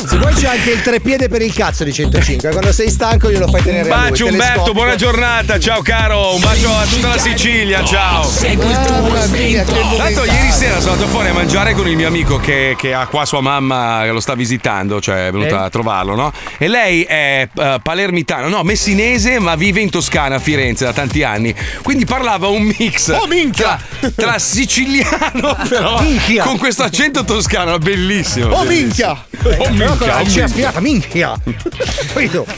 Se 0.05 0.17
vuoi 0.17 0.33
c'è 0.35 0.47
anche 0.47 0.71
il 0.71 0.81
trepiede 0.83 1.27
per 1.27 1.41
il 1.41 1.53
cazzo 1.53 1.83
di 1.83 1.91
105. 1.91 2.49
Quando 2.51 2.71
sei 2.71 2.89
stanco 2.91 3.31
glielo 3.31 3.47
fai 3.47 3.63
tenere 3.63 3.89
Un 3.89 3.91
a 3.93 3.99
lui. 4.01 4.09
bacio 4.11 4.27
Umberto, 4.27 4.73
buona 4.73 4.95
giornata, 4.95 5.57
ciao 5.59 5.81
caro, 5.81 6.35
un 6.35 6.39
bacio 6.41 6.69
a 6.71 6.85
tutta 6.85 7.07
la 7.07 7.17
Sicilia, 7.17 7.83
ciao. 7.83 8.25
Mamma 8.27 9.25
mia, 9.27 9.63
che 9.63 9.73
Tanto 9.73 9.85
momento. 9.95 10.23
ieri 10.25 10.51
sera 10.51 10.79
sono 10.81 10.93
andato 10.93 11.09
fuori 11.09 11.29
a 11.29 11.33
mangiare 11.33 11.73
con 11.73 11.87
il 11.87 11.95
mio 11.95 12.07
amico 12.07 12.37
che, 12.37 12.75
che 12.77 12.93
ha 12.93 13.07
qua 13.07 13.23
sua 13.25 13.39
mamma 13.39 14.01
che 14.03 14.11
lo 14.11 14.19
sta 14.19 14.35
visitando, 14.35 14.99
cioè 14.99 15.27
è 15.27 15.31
venuta 15.31 15.61
Eh? 15.61 15.65
a 15.65 15.69
trovarlo, 15.69 16.13
no? 16.15 16.33
E 16.57 16.67
lei 16.67 17.03
è 17.03 17.47
eh, 17.53 17.79
palermitano, 17.81 18.49
no, 18.49 18.63
messinese, 18.63 19.39
ma 19.39 19.55
vive 19.55 19.79
in 19.79 19.89
Toscana, 19.89 20.35
a 20.35 20.39
Firenze 20.39 20.83
da 20.83 20.91
tanti 20.93 21.23
anni. 21.23 21.55
Quindi 21.81 22.03
parlava 22.05 22.47
un 22.49 22.63
mix 22.77 23.07
Oh, 23.09 23.27
minchia! 23.27 23.79
tra, 23.99 24.11
tra 24.13 24.39
siciliano, 24.39 25.55
però 25.69 26.01
Minchia! 26.01 26.43
con 26.43 26.57
questo 26.57 26.83
accento 26.83 27.23
toscano, 27.23 27.77
bellissimo. 27.77 28.47
Oh 28.53 28.63
bellissimo. 28.65 28.85
minchia! 28.85 29.11
Oh 29.11 29.63
con 29.63 29.73
minchia, 29.75 30.15
oh 30.15 30.23
minchia. 30.23 30.43
aspirata, 30.43 30.79
minchia. 30.81 31.33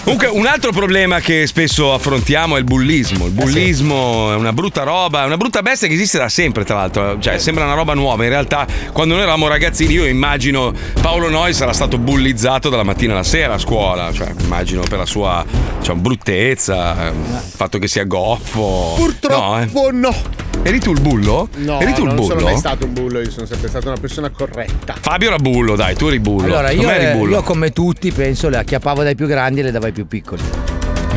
Comunque, 0.03 0.27
un 0.27 0.45
altro 0.47 0.71
problema 0.71 1.19
che 1.19 1.45
spesso 1.45 1.93
affrontiamo 1.93 2.55
è 2.55 2.59
il 2.59 2.65
bullismo. 2.65 3.25
Il 3.25 3.31
bullismo 3.31 4.31
è 4.31 4.35
una 4.35 4.51
brutta 4.53 4.83
roba, 4.83 5.23
è 5.23 5.25
una 5.25 5.37
brutta 5.37 5.58
bestia 5.61 5.87
che 5.87 5.93
esiste 5.93 6.17
da 6.17 6.29
sempre, 6.29 6.63
tra 6.63 6.75
l'altro. 6.75 7.17
Cioè, 7.19 7.37
sembra 7.37 7.65
una 7.65 7.73
roba 7.73 7.93
nuova. 7.93 8.23
In 8.23 8.29
realtà, 8.29 8.65
quando 8.91 9.13
noi 9.13 9.23
eravamo 9.23 9.47
ragazzini, 9.47 9.93
io 9.93 10.05
immagino 10.05 10.73
Paolo 11.01 11.29
Noi 11.29 11.53
sarà 11.53 11.73
stato 11.73 11.97
bullizzato 11.97 12.69
dalla 12.69 12.83
mattina 12.83 13.13
alla 13.13 13.23
sera 13.23 13.55
a 13.55 13.57
scuola. 13.57 14.11
Cioè, 14.11 14.33
immagino 14.39 14.81
per 14.81 14.97
la 14.97 15.05
sua 15.05 15.45
cioè, 15.81 15.95
bruttezza, 15.95 17.07
eh, 17.07 17.09
il 17.09 17.41
fatto 17.55 17.77
che 17.79 17.87
sia 17.87 18.03
goffo. 18.03 18.59
No, 18.59 18.95
eh. 18.95 19.01
Purtroppo 19.01 19.89
no. 19.91 20.15
Eri 20.61 20.79
tu 20.79 20.91
il 20.91 20.99
bullo? 20.99 21.47
No, 21.55 21.79
Eri 21.79 21.93
tu 21.93 22.01
il 22.01 22.07
non 22.07 22.15
bullo? 22.15 22.29
sono 22.29 22.41
mai 22.41 22.57
stato 22.57 22.85
un 22.85 22.93
bullo, 22.93 23.21
io 23.21 23.31
sono 23.31 23.45
sempre 23.45 23.69
stata 23.69 23.87
una 23.89 23.99
persona 23.99 24.29
corretta. 24.29 24.93
Fabio 24.99 25.27
era 25.29 25.37
bullo, 25.37 25.75
dai, 25.77 25.95
tu 25.95 26.07
eri 26.07 26.19
bullo. 26.19 26.45
Allora, 26.45 26.69
io, 26.71 26.81
Non 26.81 26.91
eri 26.91 27.05
eh, 27.05 27.13
bullo. 27.13 27.35
io 27.35 27.43
come 27.43 27.71
tutti 27.71 28.11
penso 28.11 28.49
le 28.49 28.57
acchiappavo 28.57 29.03
dai 29.03 29.15
più 29.15 29.25
grandi 29.25 29.61
e 29.61 29.63
le 29.63 29.71
davo 29.71 29.85
ai 29.85 29.93
più 29.93 30.05
piccoli. 30.05 30.41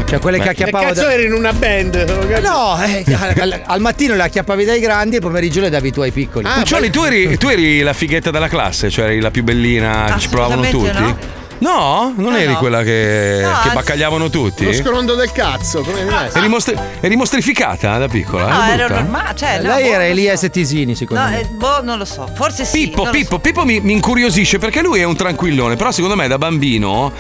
Cioè 0.05 0.19
quelle 0.19 0.39
che 0.39 0.45
Beh. 0.45 0.55
Che 0.55 0.63
acchiappavo 0.63 0.93
cazzo 0.93 1.07
da... 1.07 1.13
eri 1.13 1.25
in 1.27 1.33
una 1.33 1.53
band? 1.53 2.41
No, 2.43 2.83
eh, 2.83 3.05
al, 3.39 3.63
al 3.65 3.81
mattino 3.81 4.15
le 4.15 4.23
acchiappavi 4.23 4.65
dai 4.65 4.81
grandi 4.81 5.15
e 5.15 5.19
il 5.19 5.25
pomeriggio 5.25 5.61
le 5.61 5.71
davi 5.71 5.91
tu 5.91 6.01
ai 6.01 6.11
piccoli. 6.11 6.47
Ah, 6.47 6.55
Puccioli, 6.59 6.91
tu 6.91 7.03
eri, 7.03 7.39
tu 7.39 7.49
eri 7.49 7.81
la 7.81 7.93
fighetta 7.93 8.31
della 8.31 8.49
classe, 8.49 8.91
cioè 8.91 9.07
eri 9.07 9.21
la 9.21 9.31
più 9.31 9.43
bellina 9.43 10.13
che 10.15 10.21
ci 10.21 10.29
provavano 10.29 10.63
tutti? 10.69 10.89
Assolutamente 10.89 11.42
No, 11.63 12.13
non 12.17 12.33
No, 12.33 12.37
eri 12.39 12.53
no. 12.53 12.59
quella 12.59 12.83
che, 12.83 13.41
No, 13.43 13.61
che 13.63 13.71
baccagliavano 13.73 14.29
tutti? 14.31 14.65
Lo 14.65 14.73
scrondo 14.73 15.15
del 15.15 15.31
cazzo, 15.31 15.83
come 15.83 16.03
ne 16.03 16.31
Eri, 16.35 16.49
mostri- 16.49 16.77
eri 17.01 17.15
mostrificata 17.15 17.99
da 17.99 18.09
piccola? 18.09 18.47
No, 18.49 18.63
Eri 18.73 18.81
ero 18.83 18.95
normale. 18.95 19.35
Cioè, 19.37 19.61
no, 19.61 19.69
Lei 19.69 19.83
boh, 19.85 19.89
era 19.91 19.99
non 19.99 20.07
Elias 20.11 20.41
so. 20.41 20.51
Tisini, 20.51 20.95
secondo 20.97 21.23
No, 21.23 21.29
me. 21.31 21.41
eh, 21.41 21.45
boh, 21.47 21.83
non 21.83 21.99
lo 21.99 22.05
so. 22.05 22.29
Forse 22.35 22.65
sì. 22.65 22.89
Pippo, 22.89 23.05
non 23.05 23.13
lo 23.13 23.19
Pippo, 23.19 23.39
Pippo 23.39 23.65
mi, 23.65 23.79
mi 23.81 23.93
incuriosisce 23.93 24.59
perché 24.59 24.83
lui 24.83 24.99
è 24.99 25.05
un 25.05 25.15
tranquillone, 25.15 25.77
però 25.77 25.93
secondo 25.93 26.17
me 26.17 26.27
da 26.27 26.37
bambino, 26.37 27.13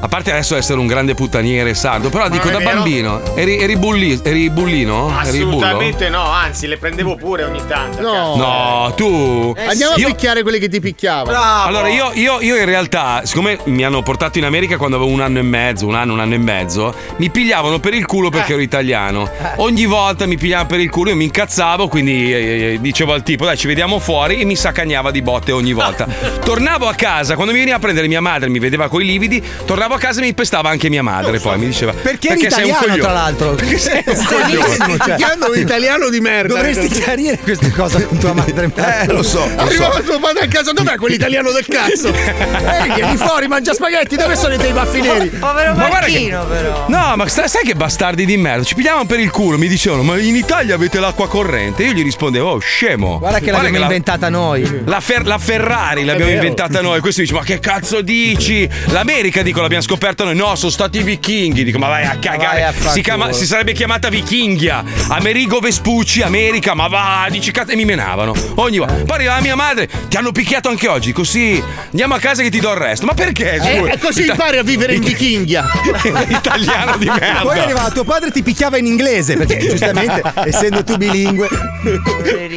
a 0.00 0.08
parte 0.08 0.32
adesso 0.32 0.56
essere 0.56 0.80
un 0.80 0.88
grande 0.88 1.14
puttaniere 1.14 1.72
sardo, 1.74 2.10
però 2.10 2.28
dico 2.28 2.50
non 2.50 2.54
da 2.54 2.58
vero. 2.58 2.74
bambino, 2.74 3.22
eri, 3.36 3.58
eri, 3.60 3.76
bulli- 3.76 4.20
eri 4.24 4.50
bullino? 4.50 5.06
Eri 5.24 5.38
bullo? 5.44 5.56
Assolutamente 5.58 6.08
no, 6.08 6.22
anzi, 6.28 6.66
le 6.66 6.78
prendevo 6.78 7.14
pure 7.14 7.44
ogni 7.44 7.62
tanto. 7.68 8.00
No. 8.00 8.34
No, 8.34 8.92
tu. 8.96 9.54
Andiamo 9.56 9.94
Io- 9.96 10.08
a 10.08 10.10
picchiare 10.10 10.42
quelli 10.42 10.58
che 10.58 10.68
ti 10.68 10.80
picchiavano. 10.80 11.62
Allora, 11.64 11.88
io, 11.88 12.10
io- 12.14 12.40
io 12.40 12.56
in 12.56 12.64
realtà, 12.64 13.22
siccome 13.24 13.58
mi 13.64 13.82
mi 13.84 13.90
hanno 13.90 14.02
portato 14.02 14.38
in 14.38 14.44
America 14.44 14.78
quando 14.78 14.96
avevo 14.96 15.10
un 15.10 15.20
anno 15.20 15.40
e 15.40 15.42
mezzo, 15.42 15.86
un 15.86 15.94
anno, 15.94 16.14
un 16.14 16.20
anno 16.20 16.34
e 16.34 16.38
mezzo, 16.38 16.94
mi 17.18 17.28
pigliavano 17.28 17.80
per 17.80 17.92
il 17.92 18.06
culo 18.06 18.30
perché 18.30 18.54
ero 18.54 18.62
italiano. 18.62 19.30
Ogni 19.56 19.84
volta 19.84 20.24
mi 20.24 20.38
pigliavano 20.38 20.68
per 20.68 20.80
il 20.80 20.88
culo, 20.88 21.10
io 21.10 21.16
mi 21.16 21.24
incazzavo, 21.24 21.88
quindi 21.88 22.32
eh, 22.32 22.78
dicevo 22.80 23.12
al 23.12 23.22
tipo 23.22 23.44
dai 23.44 23.58
ci 23.58 23.66
vediamo 23.66 23.98
fuori 23.98 24.40
e 24.40 24.46
mi 24.46 24.56
sacagnava 24.56 25.10
di 25.10 25.20
botte 25.20 25.52
ogni 25.52 25.74
volta. 25.74 26.06
Tornavo 26.42 26.88
a 26.88 26.94
casa, 26.94 27.34
quando 27.34 27.52
mi 27.52 27.58
veniva 27.58 27.76
a 27.76 27.80
prendere 27.80 28.08
mia 28.08 28.22
madre, 28.22 28.48
mi 28.48 28.58
vedeva 28.58 28.88
coi 28.88 29.04
lividi, 29.04 29.42
tornavo 29.66 29.92
a 29.94 29.98
casa 29.98 30.20
e 30.20 30.24
mi 30.24 30.32
pestava 30.32 30.70
anche 30.70 30.88
mia 30.88 31.02
madre 31.02 31.38
poi, 31.38 31.58
mi 31.58 31.66
diceva 31.66 31.92
Perché 31.92 32.28
eri 32.28 32.50
sei 32.50 32.70
un 32.70 32.76
coglione." 32.76 33.00
tra 33.00 33.12
l'altro. 33.12 33.50
Perché 33.54 33.78
sei 33.78 34.02
un 34.06 34.24
coglione. 34.24 34.98
cioè. 34.98 35.50
Un 35.50 35.58
italiano 35.58 36.08
di 36.08 36.20
merda. 36.20 36.54
Dovresti 36.54 36.88
chiarire 36.88 37.38
questa 37.38 37.70
cosa 37.70 38.02
con 38.02 38.16
tua 38.16 38.32
madre. 38.32 38.70
Eh, 38.74 39.12
lo 39.12 39.22
so, 39.22 39.46
lo 39.46 39.60
Arrivava 39.62 39.96
so. 39.96 40.02
tuo 40.04 40.18
padre 40.20 40.44
a 40.44 40.48
casa, 40.48 40.72
dov'è 40.72 40.96
quell'italiano 40.96 41.50
del 41.50 41.66
cazzo? 41.66 42.12
Ehi, 42.14 42.92
vieni 42.94 43.16
fuori, 43.16 43.46
mangia 43.46 43.63
spaghetti, 43.72 44.16
dove 44.16 44.36
sono 44.36 44.54
i 44.54 44.58
tuoi 44.58 44.72
baffi 44.72 45.00
neri? 45.00 45.28
Povero 45.38 45.74
Ma 45.74 45.86
guarda 45.86 46.06
che- 46.06 46.12
Marchino, 46.12 46.44
però. 46.46 46.84
No, 46.88 47.16
ma 47.16 47.28
sai 47.28 47.62
che 47.64 47.74
bastardi 47.74 48.24
di 48.26 48.36
merda? 48.36 48.64
Ci 48.64 48.74
pigliavano 48.74 49.06
per 49.06 49.20
il 49.20 49.30
culo, 49.30 49.56
mi 49.58 49.68
dicevano, 49.68 50.02
ma 50.02 50.18
in 50.18 50.34
Italia 50.36 50.74
avete 50.74 50.98
l'acqua 51.00 51.28
corrente? 51.28 51.82
Io 51.84 51.92
gli 51.92 52.02
rispondevo, 52.02 52.50
oh, 52.52 52.58
scemo. 52.58 53.18
Guarda 53.18 53.38
che 53.38 53.50
l'abbiamo 53.50 53.76
la- 53.78 53.82
inventata 53.84 54.28
noi. 54.28 54.82
La, 54.84 55.00
Fer- 55.00 55.26
la 55.26 55.38
Ferrari 55.38 56.04
l'abbiamo 56.04 56.30
inventata 56.32 56.80
noi. 56.80 57.00
Questo 57.00 57.20
dice: 57.20 57.32
Ma 57.34 57.42
che 57.42 57.58
cazzo 57.60 58.00
dici? 58.02 58.68
L'America, 58.86 59.42
dico, 59.42 59.60
l'abbiamo 59.60 59.82
scoperta 59.82 60.24
noi. 60.24 60.34
No, 60.34 60.54
sono 60.56 60.70
stati 60.70 60.98
i 60.98 61.02
vichinghi. 61.02 61.64
Dico, 61.64 61.78
ma 61.78 61.88
vai 61.88 62.04
a 62.04 62.16
cagare. 62.20 62.60
vai 62.60 62.62
a 62.62 62.90
si, 62.90 63.00
chiama- 63.02 63.32
si 63.32 63.46
sarebbe 63.46 63.72
chiamata 63.72 64.08
Vichinghia. 64.08 64.82
Amerigo 65.08 65.58
Vespucci, 65.60 66.22
America. 66.22 66.74
Ma 66.74 66.86
va, 66.88 67.26
dici 67.30 67.50
cazzo. 67.50 67.72
E 67.72 67.76
mi 67.76 67.84
menavano. 67.84 68.32
Ogni 68.56 68.78
volta. 68.78 68.94
Poi 68.94 69.14
arriva 69.16 69.40
mia 69.40 69.56
madre. 69.56 69.88
Ti 70.08 70.16
hanno 70.16 70.32
picchiato 70.32 70.68
anche 70.68 70.88
oggi. 70.88 71.12
Così 71.12 71.62
andiamo 71.90 72.14
a 72.14 72.18
casa 72.18 72.42
che 72.42 72.50
ti 72.50 72.60
do 72.60 72.70
il 72.70 72.76
resto. 72.76 73.06
Ma 73.06 73.14
perché? 73.14 73.53
Eh, 73.56 73.78
scusa? 73.78 73.92
e 73.92 73.98
così 73.98 74.22
Ita- 74.22 74.32
impari 74.32 74.58
a 74.58 74.62
vivere 74.62 74.94
in 74.94 75.02
vichinghia. 75.02 75.64
Italiano 76.28 76.96
di 76.96 77.06
merda. 77.06 77.40
Poi 77.42 77.58
arrivava 77.58 77.90
tuo 77.90 78.04
padre 78.04 78.30
ti 78.30 78.42
picchiava 78.42 78.76
in 78.78 78.86
inglese, 78.86 79.36
perché 79.36 79.58
giustamente, 79.58 80.22
essendo 80.44 80.82
tu 80.84 80.96
bilingue. 80.96 81.48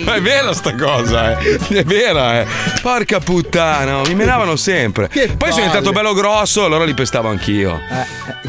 Ma 0.05 0.15
è 0.15 0.21
vera 0.21 0.53
sta 0.53 0.73
cosa, 0.75 1.37
eh. 1.39 1.59
È 1.69 1.83
vera, 1.83 2.41
eh. 2.41 2.45
Porca 2.81 3.19
puttana, 3.19 4.01
mi 4.07 4.15
menavano 4.15 4.55
sempre. 4.55 5.07
Poi 5.09 5.51
sono 5.51 5.65
diventato 5.65 5.91
bello 5.91 6.13
grosso, 6.13 6.63
allora 6.65 6.83
li 6.85 6.93
pestavo 6.93 7.29
anch'io. 7.29 7.79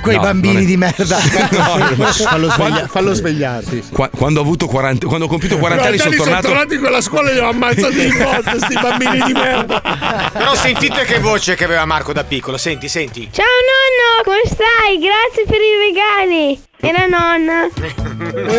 Quei 0.01 0.17
No, 0.17 0.23
bambini 0.23 0.63
è- 0.63 0.67
di 0.67 0.77
merda. 0.77 1.17
fallo, 1.19 2.51
sveglia- 2.51 2.55
Quando- 2.55 2.87
fallo 2.89 3.13
svegliarsi. 3.15 3.83
Qua- 3.93 4.11
quando 4.15 4.41
ho 4.41 4.43
avuto 4.43 4.67
40 4.67 5.07
quando 5.07 5.25
ho 5.27 5.29
compiuto 5.29 5.59
40 5.59 5.85
anni 5.87 5.99
sono 5.99 6.15
tornato 6.17 6.47
tornati 6.49 6.75
in 6.75 6.81
quella 6.81 7.01
scuola 7.01 7.31
e 7.31 7.33
li 7.35 7.39
ho 7.41 7.49
ammazzati 7.49 7.95
di 7.95 8.17
botte, 8.17 8.59
sti 8.59 8.75
bambini 8.81 9.23
di 9.27 9.33
merda. 9.33 10.31
Però 10.33 10.55
sentite 10.55 11.05
che 11.05 11.19
voce 11.19 11.55
che 11.55 11.65
aveva 11.65 11.85
Marco 11.85 12.13
da 12.13 12.23
piccolo. 12.25 12.38
Senti, 12.59 12.89
senti. 12.89 13.29
Ciao 13.33 13.45
nonno, 13.45 14.23
come 14.25 14.43
stai? 14.45 14.99
Grazie 14.99 15.45
per 15.45 15.61
i 15.61 15.77
regali. 15.77 16.61
E 16.81 16.93
la 16.93 17.07
nonna? 17.07 17.69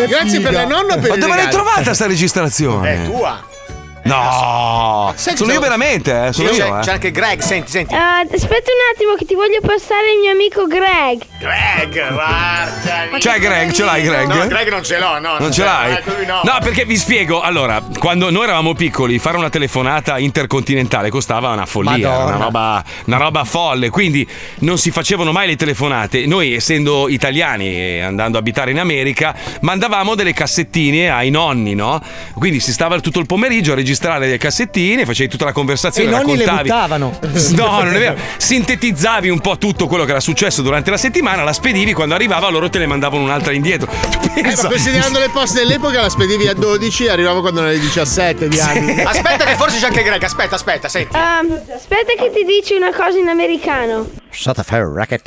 Grazie 0.06 0.40
per 0.40 0.52
la 0.52 0.66
nonna 0.66 0.98
per 0.98 1.08
Ma 1.08 1.14
i 1.14 1.18
dove 1.18 1.34
l'hai 1.36 1.50
trovata 1.50 1.94
sta 1.94 2.06
registrazione? 2.06 3.04
È 3.04 3.06
tua. 3.06 3.42
No, 4.02 5.12
Sai 5.14 5.32
che 5.34 5.38
sono 5.38 5.52
io 5.52 5.58
c'è- 5.58 5.62
veramente, 5.64 6.26
eh, 6.26 6.32
sono 6.32 6.48
C'è, 6.48 6.66
io, 6.66 6.78
eh. 6.78 6.80
c'è 6.80 6.92
anche 6.92 7.10
Greg, 7.10 7.40
senti, 7.40 7.70
senti. 7.70 7.94
Eh, 7.94 7.96
aspetta 7.98 8.70
un 8.70 8.94
attimo 8.94 9.14
che 9.16 9.24
ti 9.26 9.34
voglio 9.34 9.60
passare 9.60 10.12
il 10.14 10.20
mio 10.20 10.30
amico 10.32 10.66
Greg. 10.66 11.22
Greg, 11.38 12.12
guarda. 12.12 13.18
C'è 13.18 13.38
Greg, 13.38 13.70
ce 13.72 13.84
l'hai 13.84 14.02
Greg? 14.02 14.26
No, 14.32 14.46
Greg 14.46 14.70
non 14.70 14.82
ce 14.82 14.98
l'ho, 14.98 15.18
no. 15.18 15.36
Non 15.38 15.52
ce 15.52 15.62
l'hai? 15.64 15.92
Eh, 15.92 16.02
lui 16.16 16.24
no. 16.26 16.40
No, 16.42 16.58
perché 16.62 16.84
vi 16.86 16.96
spiego. 16.96 17.40
Allora, 17.42 17.82
quando 17.98 18.30
noi 18.30 18.44
eravamo 18.44 18.74
piccoli, 18.74 19.18
fare 19.18 19.36
una 19.36 19.50
telefonata 19.50 20.18
intercontinentale 20.18 21.10
costava 21.10 21.50
una 21.50 21.66
follia, 21.66 22.16
una 22.24 22.36
roba, 22.36 22.84
una 23.04 23.16
roba 23.18 23.44
folle. 23.44 23.90
Quindi 23.90 24.26
non 24.60 24.78
si 24.78 24.90
facevano 24.90 25.30
mai 25.30 25.46
le 25.46 25.56
telefonate. 25.56 26.26
Noi, 26.26 26.54
essendo 26.54 27.08
italiani 27.08 27.66
e 27.68 28.00
andando 28.00 28.38
a 28.38 28.40
abitare 28.40 28.70
in 28.70 28.78
America, 28.78 29.34
mandavamo 29.60 30.14
delle 30.14 30.32
cassettine 30.32 31.10
ai 31.10 31.30
nonni, 31.30 31.74
no? 31.74 32.00
Quindi 32.34 32.60
si 32.60 32.72
stava 32.72 32.98
tutto 33.00 33.18
il 33.20 33.26
pomeriggio 33.26 33.72
a 33.72 33.74
registrare 33.74 33.88
le 34.26 34.36
cassettine, 34.38 35.04
facevi 35.04 35.28
tutta 35.28 35.44
la 35.44 35.50
E 35.50 35.54
conversazione, 35.54 36.08
i 36.08 36.12
nonni 36.12 36.36
le 36.36 36.44
raccontavi. 36.44 36.68
buttavano. 36.68 37.18
No, 37.60 37.82
non 37.82 37.94
è 37.94 37.98
vero. 37.98 38.16
Sintetizzavi 38.36 39.28
un 39.28 39.40
po' 39.40 39.58
tutto 39.58 39.86
quello 39.86 40.04
che 40.04 40.10
era 40.10 40.20
successo 40.20 40.62
durante 40.62 40.90
la 40.90 40.96
settimana, 40.96 41.42
la 41.42 41.52
spedivi, 41.52 41.92
quando 41.92 42.14
arrivava 42.14 42.48
loro 42.48 42.68
te 42.70 42.78
ne 42.78 42.86
mandavano 42.86 43.22
un'altra 43.22 43.52
indietro. 43.52 43.88
Eh, 44.32 44.42
ma 44.42 44.68
considerando 44.68 45.18
le 45.18 45.28
poste 45.28 45.58
dell'epoca 45.60 46.00
la 46.00 46.08
spedivi 46.08 46.46
a 46.46 46.54
12 46.54 47.04
e 47.04 47.10
arrivavo 47.10 47.40
quando 47.40 47.60
ne 47.60 47.68
avevi 47.68 47.84
17 47.86 48.48
di 48.48 48.60
anni. 48.60 49.00
Aspetta 49.02 49.44
che 49.44 49.54
forse 49.56 49.78
c'è 49.78 49.86
anche 49.86 50.02
Greg, 50.02 50.22
aspetta, 50.22 50.54
aspetta, 50.54 50.88
senti. 50.88 51.14
Ehm, 51.16 51.60
aspetta 51.74 52.12
che 52.16 52.30
ti 52.32 52.44
dici 52.44 52.74
una 52.74 52.90
cosa 52.94 53.18
in 53.18 53.28
americano. 53.28 54.08
Shut 54.30 54.54
the 54.54 54.62
fuck, 54.62 54.88
racket 54.94 55.22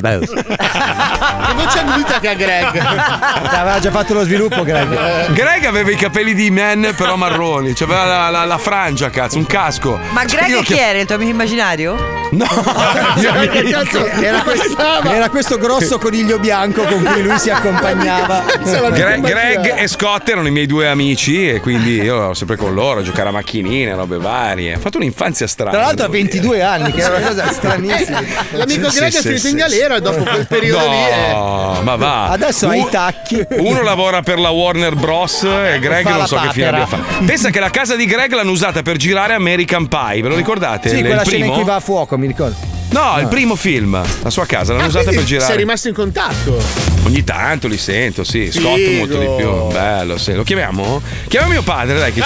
boys. 0.00 0.30
Che 0.30 1.54
voce 1.54 1.78
adulta 1.78 2.18
che 2.20 2.28
ha 2.28 2.34
Greg. 2.34 2.76
Aveva 2.76 3.78
già 3.78 3.90
fatto 3.90 4.14
lo 4.14 4.24
sviluppo, 4.24 4.62
Greg. 4.64 5.32
Greg 5.32 5.64
aveva 5.64 5.90
i 5.90 5.96
capelli 5.96 6.34
di 6.34 6.50
man 6.50 6.92
però 6.96 7.16
marroni, 7.16 7.74
cioè 7.74 7.83
aveva 7.84 8.04
la, 8.04 8.30
la- 8.30 8.44
la 8.44 8.58
frangia, 8.58 9.10
cazzo, 9.10 9.38
un 9.38 9.46
casco. 9.46 9.98
Ma 10.10 10.24
Cioè, 10.26 10.40
Greg 10.40 10.52
lo 10.52 10.60
chi 10.60 10.74
chiam- 10.74 10.88
era? 10.88 10.98
Il 11.00 11.06
tuo 11.06 11.14
amico 11.16 11.30
immaginario? 11.30 12.22
No, 12.30 12.46
Che 13.50 13.62
cazzo, 13.64 14.06
Era 14.06 14.42
questo, 14.42 15.02
era 15.04 15.28
questo 15.30 15.58
grosso 15.58 15.98
coniglio 15.98 16.38
bianco 16.38 16.82
con 16.82 17.02
cui 17.04 17.22
lui 17.22 17.38
si 17.38 17.50
accompagnava. 17.50 18.42
Gre- 18.92 19.20
Greg 19.20 19.74
e 19.76 19.86
Scott 19.86 20.28
erano 20.28 20.48
i 20.48 20.50
miei 20.50 20.66
due 20.66 20.88
amici 20.88 21.48
e 21.48 21.60
quindi 21.60 22.00
io 22.00 22.16
ero 22.24 22.34
sempre 22.34 22.56
con 22.56 22.74
loro 22.74 23.00
a 23.00 23.02
giocare 23.02 23.28
a 23.28 23.32
macchinine, 23.32 23.94
robe 23.94 24.18
varie. 24.18 24.74
Ho 24.74 24.78
fatto 24.80 24.96
un'infanzia 24.96 25.46
strana. 25.46 25.70
Tra 25.72 25.80
l'altro 25.82 26.06
a 26.06 26.08
devo 26.08 26.22
dire. 26.22 26.40
22 26.40 26.62
anni, 26.62 26.92
che 26.92 27.00
era 27.02 27.16
una 27.16 27.26
cosa 27.26 27.46
stranissima. 27.52 28.22
L'amico 28.52 28.90
Sì, 28.90 28.98
Greg 28.98 29.10
sì, 29.12 29.18
è 29.18 29.20
finito 29.22 29.40
sì, 29.40 29.50
in 29.50 29.56
galera 29.56 29.98
dopo 30.00 30.22
quel 30.24 30.46
periodo 30.46 30.88
lì. 30.88 30.96
eh. 30.96 31.32
No, 31.32 31.80
ma 31.84 31.96
va. 31.96 32.24
Adesso 32.30 32.68
ha 32.68 32.74
i 32.76 32.86
tacchi. 32.90 33.46
Uno 33.58 33.82
lavora 33.82 34.22
per 34.22 34.38
la 34.40 34.50
Warner 34.50 34.94
Bros. 34.96 35.42
e 35.44 35.78
Greg 35.80 36.06
non 36.08 36.26
so 36.26 36.36
che 36.36 36.48
fine 36.50 36.66
abbia 36.68 36.86
fatto. 36.86 37.24
Pensa 37.24 37.50
che 37.50 37.60
la 37.60 37.70
casa 37.74 37.96
di 37.96 38.06
Greg 38.06 38.32
l'hanno 38.32 38.52
usata 38.52 38.82
per 38.82 38.96
girare 38.96 39.34
American 39.34 39.88
Pie, 39.88 40.22
ve 40.22 40.28
lo 40.28 40.36
ricordate? 40.36 40.88
Sì, 40.90 41.00
quella 41.00 41.24
scena 41.24 41.46
in 41.46 41.52
cui 41.52 41.64
va 41.64 41.74
a 41.74 41.80
fuoco, 41.80 42.16
mi 42.16 42.28
ricordo. 42.28 42.54
No, 42.90 43.16
il 43.18 43.26
primo 43.26 43.56
film, 43.56 44.00
la 44.22 44.30
sua 44.30 44.46
casa, 44.46 44.72
l'hanno 44.72 44.84
Ah, 44.84 44.88
usata 44.88 45.10
per 45.10 45.24
girare. 45.24 45.48
Sei 45.48 45.56
rimasto 45.56 45.88
in 45.88 45.94
contatto. 45.94 46.62
Ogni 47.04 47.24
tanto 47.24 47.66
li 47.66 47.76
sento, 47.76 48.22
sì. 48.22 48.52
Scott 48.52 48.76
Figo. 48.76 48.98
molto 48.98 49.18
di 49.18 49.26
più. 49.42 49.66
Bello, 49.72 50.16
sì. 50.16 50.32
Lo 50.34 50.44
chiamiamo? 50.44 51.02
Chiama 51.26 51.48
mio 51.48 51.62
padre, 51.62 51.98
dai, 51.98 52.12
che 52.12 52.22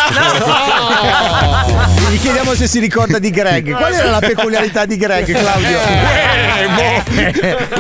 Gli 2.11 2.19
chiediamo 2.20 2.53
se 2.55 2.66
si 2.66 2.79
ricorda 2.81 3.19
di 3.19 3.31
Greg. 3.31 3.75
Qual 3.75 3.93
era 3.95 4.11
la 4.11 4.19
peculiarità 4.19 4.85
di 4.85 4.99
Greg, 4.99 5.33
Claudio? 5.33 5.79
Uè, 5.79 6.66
mo- 6.69 7.03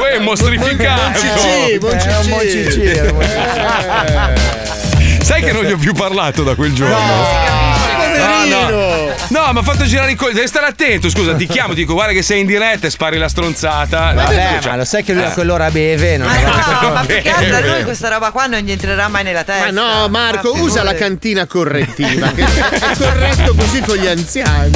uè, 0.00 0.18
mostrificato. 0.20 1.20
Un 1.20 1.78
Moncicci, 1.80 2.06
era 2.06 2.18
un 2.20 2.28
Moncicci. 2.28 2.90
Sai 5.28 5.42
che 5.42 5.52
non 5.52 5.62
gli 5.62 5.72
ho 5.72 5.76
più 5.76 5.92
parlato 5.92 6.42
da 6.42 6.54
quel 6.54 6.72
giorno? 6.72 6.96
No, 6.96 8.44
no. 8.46 9.14
No, 9.28 9.52
mi 9.52 9.58
ha 9.58 9.62
fatto 9.62 9.84
girare 9.84 10.12
i 10.12 10.14
coglioni. 10.14 10.36
Devi 10.36 10.48
stare 10.48 10.64
attento. 10.64 11.10
Scusa, 11.10 11.34
ti 11.34 11.46
chiamo, 11.46 11.74
ti 11.74 11.80
dico, 11.80 11.92
guarda 11.92 12.14
che 12.14 12.22
sei 12.22 12.40
in 12.40 12.46
diretta 12.46 12.86
e 12.86 12.90
spari 12.90 13.18
la 13.18 13.28
stronzata. 13.28 14.14
Vabbè, 14.14 14.58
Cioè, 14.62 14.70
ma 14.70 14.76
lo 14.78 14.84
sai 14.86 15.04
che 15.04 15.12
lui 15.12 15.24
a 15.24 15.28
eh. 15.28 15.32
quell'ora 15.34 15.70
beve, 15.70 16.16
non 16.16 16.28
No, 16.28 16.90
ma 16.92 17.04
più 17.04 17.20
che 17.20 17.28
altro 17.28 17.56
a 17.56 17.60
Bene. 17.60 17.68
noi 17.68 17.84
questa 17.84 18.08
roba 18.08 18.30
qua 18.30 18.46
non 18.46 18.60
gli 18.60 18.70
entrerà 18.70 19.08
mai 19.08 19.22
nella 19.22 19.44
testa. 19.44 19.70
Ma 19.70 19.70
no, 19.70 20.08
Marco, 20.08 20.54
Ma 20.54 20.62
usa 20.62 20.82
la 20.82 20.94
cantina 20.94 21.46
correttiva. 21.46 22.32
Che 22.32 22.42
è 22.42 22.96
corretto 22.96 23.54
così 23.54 23.80
con 23.82 23.96
gli 23.96 24.06
anziani. 24.06 24.70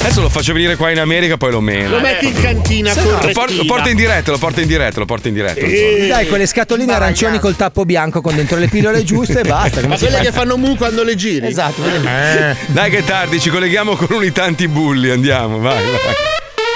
Adesso 0.00 0.20
lo 0.22 0.28
faccio 0.28 0.52
venire 0.52 0.76
qua 0.76 0.90
in 0.90 1.00
America, 1.00 1.36
poi 1.36 1.50
lo 1.50 1.60
meno. 1.60 1.90
Lo 1.90 2.00
metti 2.00 2.26
in 2.28 2.40
cantina 2.40 2.94
Lo, 2.94 3.02
por- 3.02 3.32
correttiva. 3.32 3.52
lo 3.56 3.64
porta 3.64 3.88
in 3.90 3.96
diretta, 3.96 4.30
lo 4.30 4.38
porta 4.38 4.60
in 4.60 4.66
diretta, 4.66 4.98
lo 5.00 5.04
porta 5.04 5.28
in 5.28 5.34
diretta. 5.34 5.66
Dai, 6.06 6.26
quelle 6.28 6.46
scatoline 6.46 6.94
arancioni 6.94 7.38
col 7.38 7.56
tappo 7.56 7.84
bianco 7.84 8.20
con 8.20 8.34
dentro 8.34 8.56
le 8.58 8.68
pillole 8.68 9.02
giuste 9.04 9.40
e 9.40 9.44
basta. 9.48 9.86
Ma 9.86 9.96
quelle 9.98 10.16
fa? 10.16 10.22
che 10.22 10.32
fanno 10.32 10.56
mu 10.56 10.76
quando 10.76 11.02
le 11.02 11.14
giri. 11.14 11.46
Esatto, 11.46 11.82
Eh. 11.84 12.56
Dai 12.66 12.90
che 12.90 12.98
è 12.98 13.04
tardi, 13.04 13.40
ci 13.40 13.50
colleghiamo 13.50 13.96
con 13.96 14.08
unità 14.16 14.44
antibulli, 14.44 15.10
andiamo, 15.10 15.58
vai, 15.58 15.76
vai. 15.84 16.14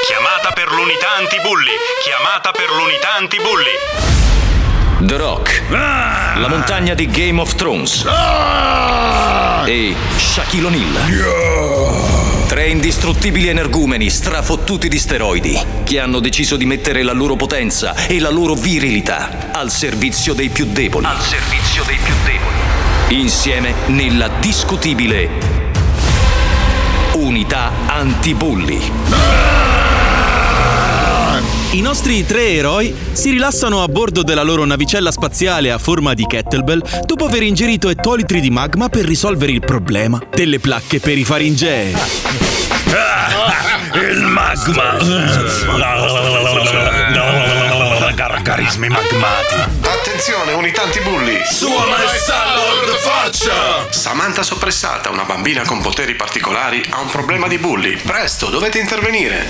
Chiamata 0.06 0.50
per 0.52 0.70
l'unità 0.72 1.16
antibulli. 1.18 1.70
Chiamata 2.02 2.50
per 2.50 2.66
l'unità 2.76 3.14
antibulli. 3.18 3.70
The 5.06 5.16
Rock, 5.16 5.62
la 5.70 6.46
montagna 6.48 6.94
di 6.94 7.06
Game 7.08 7.40
of 7.40 7.54
Thrones 7.56 8.04
e 9.66 9.94
Shaquille 10.16 10.66
O'Neal. 10.66 12.11
Tre 12.52 12.68
indistruttibili 12.68 13.48
energumeni 13.48 14.10
strafottuti 14.10 14.88
di 14.88 14.98
steroidi 14.98 15.58
che 15.84 15.98
hanno 15.98 16.20
deciso 16.20 16.58
di 16.58 16.66
mettere 16.66 17.02
la 17.02 17.14
loro 17.14 17.34
potenza 17.34 17.94
e 17.94 18.20
la 18.20 18.28
loro 18.28 18.52
virilità 18.52 19.50
al 19.52 19.70
servizio 19.70 20.34
dei 20.34 20.50
più 20.50 20.66
deboli. 20.66 21.06
Al 21.06 21.18
servizio 21.22 21.82
dei 21.84 21.96
più 21.96 22.12
deboli. 22.26 23.18
Insieme 23.22 23.72
nella 23.86 24.28
discutibile 24.38 25.30
unità 27.14 27.72
antibulli. 27.86 29.61
I 31.72 31.80
nostri 31.80 32.26
tre 32.26 32.50
eroi 32.50 32.94
si 33.12 33.30
rilassano 33.30 33.82
a 33.82 33.88
bordo 33.88 34.22
della 34.22 34.42
loro 34.42 34.66
navicella 34.66 35.10
spaziale 35.10 35.72
a 35.72 35.78
forma 35.78 36.12
di 36.12 36.26
kettlebell 36.26 37.06
dopo 37.06 37.24
aver 37.24 37.42
ingerito 37.44 37.88
ettolitri 37.88 38.40
di 38.40 38.50
magma 38.50 38.90
per 38.90 39.06
risolvere 39.06 39.52
il 39.52 39.60
problema 39.60 40.20
delle 40.30 40.60
placche 40.60 41.00
perifaringee. 41.00 41.94
il 43.94 44.20
magma. 44.20 44.98
Gargarismi 48.42 48.88
magmati. 48.88 49.54
Attenzione, 49.82 50.50
unitanti 50.52 50.98
bulli! 50.98 51.40
Sua 51.48 51.86
Maestà 51.86 52.56
Lord 52.56 52.96
Faccia! 52.96 53.86
Samantha 53.90 54.42
soppressata, 54.42 55.10
una 55.10 55.22
bambina 55.22 55.62
con 55.64 55.80
poteri 55.80 56.16
particolari, 56.16 56.84
ha 56.90 56.98
un 56.98 57.08
problema 57.08 57.46
di 57.46 57.58
bulli. 57.58 57.96
Presto, 58.04 58.48
dovete 58.48 58.80
intervenire. 58.80 59.46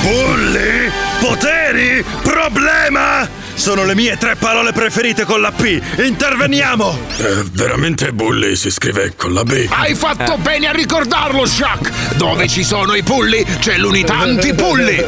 Bulli? 0.00 0.90
Poteri? 1.20 2.02
Problema? 2.22 3.28
Sono 3.54 3.84
le 3.84 3.94
mie 3.94 4.16
tre 4.16 4.36
parole 4.36 4.72
preferite 4.72 5.24
con 5.24 5.40
la 5.40 5.52
P. 5.52 5.80
Interveniamo! 5.98 6.98
Eh, 7.18 7.44
veramente 7.52 8.12
Bully 8.12 8.56
si 8.56 8.70
scrive 8.70 9.14
con 9.16 9.32
la 9.32 9.44
B. 9.44 9.66
Hai 9.70 9.94
fatto 9.94 10.36
bene 10.38 10.66
a 10.68 10.72
ricordarlo, 10.72 11.44
Shaq! 11.46 12.14
Dove 12.16 12.48
ci 12.48 12.64
sono 12.64 12.94
i 12.94 13.02
pulli, 13.02 13.44
c'è 13.60 13.76
l'unità 13.76 14.18
antipulli! 14.18 14.96
Eh, 14.96 15.06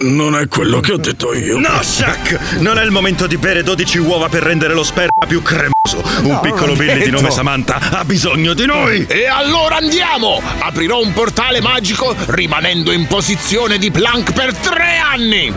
non 0.00 0.36
è 0.36 0.46
quello 0.48 0.80
che 0.80 0.92
ho 0.92 0.96
detto 0.98 1.32
io. 1.34 1.58
No, 1.58 1.80
Shaq! 1.82 2.58
Non 2.58 2.78
è 2.78 2.82
il 2.84 2.90
momento 2.90 3.26
di 3.26 3.36
bere 3.38 3.62
12 3.62 3.98
uova 3.98 4.28
per 4.28 4.42
rendere 4.42 4.74
lo 4.74 4.82
sperma 4.84 5.26
più 5.26 5.40
cremoso. 5.42 5.78
Un 6.22 6.28
No, 6.30 6.40
piccolo 6.40 6.74
Billy 6.74 7.02
di 7.04 7.10
nome 7.10 7.30
Samantha 7.30 7.78
ha 7.92 8.04
bisogno 8.04 8.52
di 8.54 8.66
noi! 8.66 9.06
E 9.08 9.26
allora 9.26 9.76
andiamo! 9.76 10.40
Aprirò 10.58 11.00
un 11.00 11.12
portale 11.12 11.60
magico 11.60 12.14
rimanendo 12.26 12.92
in 12.92 13.06
posizione 13.06 13.78
di 13.78 13.90
plank 13.90 14.32
per 14.32 14.54
tre 14.54 14.96
anni! 15.02 15.52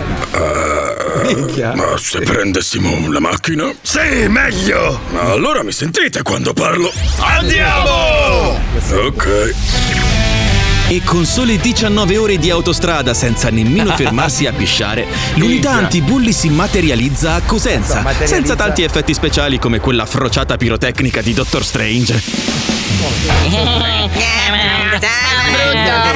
Ma 1.76 1.96
se 2.04 2.20
prendessimo 2.20 3.10
la 3.14 3.22
macchina? 3.22 3.74
Sì, 3.82 4.28
meglio! 4.28 5.00
Allora 5.16 5.64
mi 5.64 5.72
sentite 5.72 6.22
quando 6.22 6.52
parlo? 6.52 6.92
Andiamo! 7.20 8.60
Ok. 8.92 10.13
E 10.88 11.02
con 11.04 11.26
sole 11.26 11.58
19 11.58 12.18
ore 12.18 12.38
di 12.38 12.50
autostrada 12.50 13.14
senza 13.14 13.50
nemmeno 13.50 13.96
fermarsi 13.98 14.46
a 14.46 14.54
pisciare, 14.54 15.08
l'unità 15.36 15.72
antibulli 15.72 16.32
si 16.32 16.50
materializza 16.50 17.36
a 17.36 17.42
Cosenza, 17.42 18.02
materializza? 18.02 18.36
senza 18.36 18.56
tanti 18.56 18.84
effetti 18.84 19.14
speciali 19.14 19.60
come 19.60 19.80
quella 19.80 20.06
frociata 20.06 20.58
pirotecnica 20.58 21.22
di 21.22 21.34
Doctor 21.34 21.64
Strange. 21.64 22.22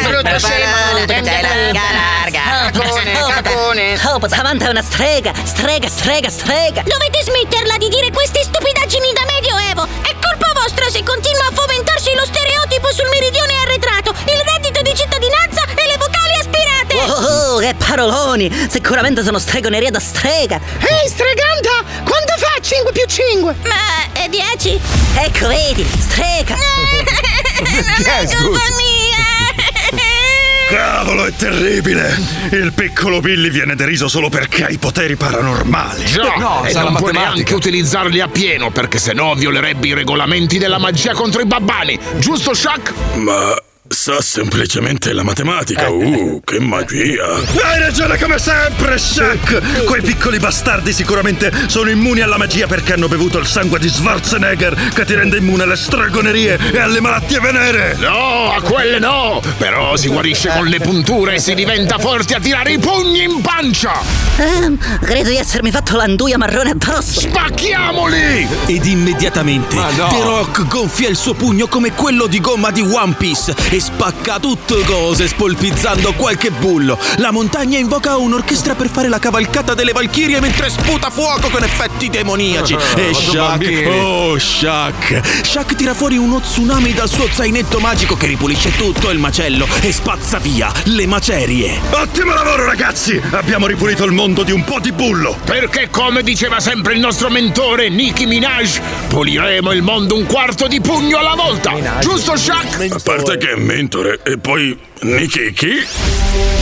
brutto 0.03 0.39
scemo, 0.39 1.05
tende 1.05 1.41
larga, 1.41 1.81
larga. 1.91 2.71
Capone, 2.71 3.13
capone. 3.41 3.99
Oh, 4.05 4.27
Samantha 4.27 4.67
è 4.67 4.69
una 4.69 4.81
strega, 4.81 5.31
strega, 5.43 5.87
strega, 5.87 6.29
strega. 6.29 6.83
Dovete 6.83 7.23
smetterla 7.23 7.77
di 7.77 7.87
dire 7.89 8.11
queste 8.11 8.43
stupidaggini 8.43 9.11
da 9.13 9.25
medioevo! 9.31 9.87
È 10.01 10.13
colpa 10.19 10.51
vostra 10.53 10.89
se 10.89 11.03
continua 11.03 11.47
a 11.47 11.51
fomentarsi 11.53 11.66
che 17.67 17.75
paroloni! 17.75 18.49
Sicuramente 18.69 19.23
sono 19.23 19.39
stregoneria 19.39 19.91
da 19.91 19.99
strega! 19.99 20.55
Ehi, 20.55 21.09
streganta! 21.09 21.83
Quanto 22.03 22.33
fa 22.37 22.59
5 22.61 22.91
più 22.93 23.03
5? 23.05 23.55
Ma 23.63 24.11
è 24.13 24.29
10? 24.29 24.79
Ecco, 25.15 25.47
vedi, 25.47 25.85
strega! 25.99 26.55
non 26.55 28.05
è 28.05 28.35
colpa 28.35 28.59
Cavolo, 30.69 31.25
è 31.25 31.33
terribile! 31.33 32.17
Il 32.51 32.71
piccolo 32.73 33.19
Billy 33.19 33.49
viene 33.49 33.75
deriso 33.75 34.07
solo 34.07 34.29
perché 34.29 34.65
ha 34.65 34.69
i 34.69 34.77
poteri 34.77 35.17
paranormali. 35.17 36.05
Già, 36.05 36.63
e 36.65 36.73
non 36.73 36.95
può 36.95 37.09
neanche 37.09 37.53
utilizzarli 37.53 38.21
a 38.21 38.27
pieno 38.27 38.69
perché 38.69 38.97
sennò 38.97 39.33
violerebbe 39.33 39.87
i 39.87 39.93
regolamenti 39.93 40.57
della 40.57 40.77
magia 40.77 41.13
contro 41.13 41.41
i 41.41 41.45
babbani, 41.45 41.99
giusto 42.17 42.53
Shaq? 42.53 42.93
Ma 43.15 43.55
sa 43.89 44.21
semplicemente 44.21 45.13
la 45.13 45.23
matematica. 45.23 45.89
Uh, 45.89 46.41
che 46.43 46.59
magia. 46.59 47.35
Hai 47.63 47.79
ragione 47.79 48.17
come 48.17 48.37
sempre, 48.37 48.97
Shaq! 48.97 49.83
Quei 49.85 50.01
piccoli 50.01 50.39
bastardi 50.39 50.93
sicuramente 50.93 51.51
sono 51.67 51.89
immuni 51.89 52.21
alla 52.21 52.37
magia 52.37 52.67
perché 52.67 52.93
hanno 52.93 53.07
bevuto 53.07 53.37
il 53.37 53.45
sangue 53.45 53.79
di 53.79 53.89
Schwarzenegger 53.89 54.91
che 54.93 55.05
ti 55.05 55.13
rende 55.13 55.37
immune 55.37 55.63
alle 55.63 55.75
stregonerie 55.75 56.57
e 56.71 56.79
alle 56.79 56.99
malattie 57.01 57.39
venere! 57.39 57.95
No, 57.99 58.51
a 58.51 58.61
quelle 58.61 58.99
no! 58.99 59.41
Però 59.57 59.95
si 59.95 60.07
guarisce 60.07 60.49
con 60.49 60.65
le 60.65 60.79
punture 60.79 61.35
e 61.35 61.39
si 61.39 61.53
diventa 61.53 61.97
forti 61.97 62.33
a 62.33 62.39
tirare 62.39 62.73
i 62.73 62.79
pugni 62.79 63.23
in 63.23 63.41
pancia! 63.41 63.93
Ehm, 64.37 64.77
credo 65.01 65.29
di 65.29 65.37
essermi 65.37 65.71
fatto 65.71 65.95
l'anduia 65.95 66.37
marrone 66.37 66.71
addosso! 66.71 67.21
Spacchiamoli! 67.21 68.47
Ed 68.67 68.85
immediatamente 68.85 69.75
no. 69.75 70.07
The 70.09 70.23
Rock 70.23 70.67
gonfia 70.67 71.09
il 71.09 71.15
suo 71.15 71.33
pugno 71.33 71.67
come 71.67 71.93
quello 71.93 72.27
di 72.27 72.39
gomma 72.39 72.71
di 72.71 72.81
One 72.81 73.13
Piece 73.17 73.55
e 73.77 73.79
spacca 73.79 74.39
tutte 74.39 74.81
cose 74.85 75.27
spolpizzando 75.27 76.13
qualche 76.13 76.49
bullo. 76.49 76.97
La 77.17 77.31
montagna 77.31 77.77
invoca 77.77 78.17
un'orchestra 78.17 78.73
per 78.73 78.89
fare 78.89 79.07
la 79.07 79.19
cavalcata 79.19 79.75
delle 79.75 79.91
Valchirie 79.91 80.39
mentre 80.39 80.69
sputa 80.69 81.11
fuoco 81.11 81.49
con 81.49 81.63
effetti 81.63 82.09
demoniaci. 82.09 82.73
E 82.73 83.11
Quanto 83.11 83.31
Shaq, 83.31 83.87
oh 83.87 84.37
Shaq, 84.39 85.45
Shaq 85.45 85.75
tira 85.75 85.93
fuori 85.93 86.17
uno 86.17 86.39
tsunami 86.39 86.93
dal 86.93 87.07
suo 87.07 87.27
zainetto 87.31 87.79
magico 87.79 88.17
che 88.17 88.25
ripulisce 88.25 88.75
tutto 88.75 89.11
il 89.11 89.19
macello 89.19 89.67
e 89.81 89.91
spazza 89.91 90.39
via 90.39 90.71
le 90.85 91.05
macerie. 91.05 91.79
Ottimo 91.91 92.33
lavoro, 92.33 92.65
ragazzi! 92.65 93.21
Abbiamo 93.31 93.67
ripulito 93.67 94.05
il 94.05 94.11
mondo 94.11 94.41
di 94.41 94.51
un 94.51 94.63
po' 94.63 94.79
di 94.79 94.91
bullo! 94.91 95.37
Perché 95.45 95.89
come 95.91 96.23
diceva 96.23 96.59
sempre 96.59 96.93
il 96.93 96.99
nostro 96.99 97.29
mentore 97.29 97.89
Nicki 97.89 98.25
Minaj, 98.25 98.79
puliremo 99.07 99.71
il 99.71 99.83
mondo 99.83 100.15
un 100.15 100.25
quarto 100.25 100.67
di 100.67 100.81
pugno 100.81 101.19
alla 101.19 101.35
volta! 101.35 101.99
Giusto 101.99 102.35
Shaq? 102.35 102.91
A 102.91 102.99
parte 103.03 103.37
che 103.37 103.66
mentore 103.67 104.21
e 104.23 104.37
poi 104.37 104.75
Nicky 105.01 105.51
chi? 105.51 105.85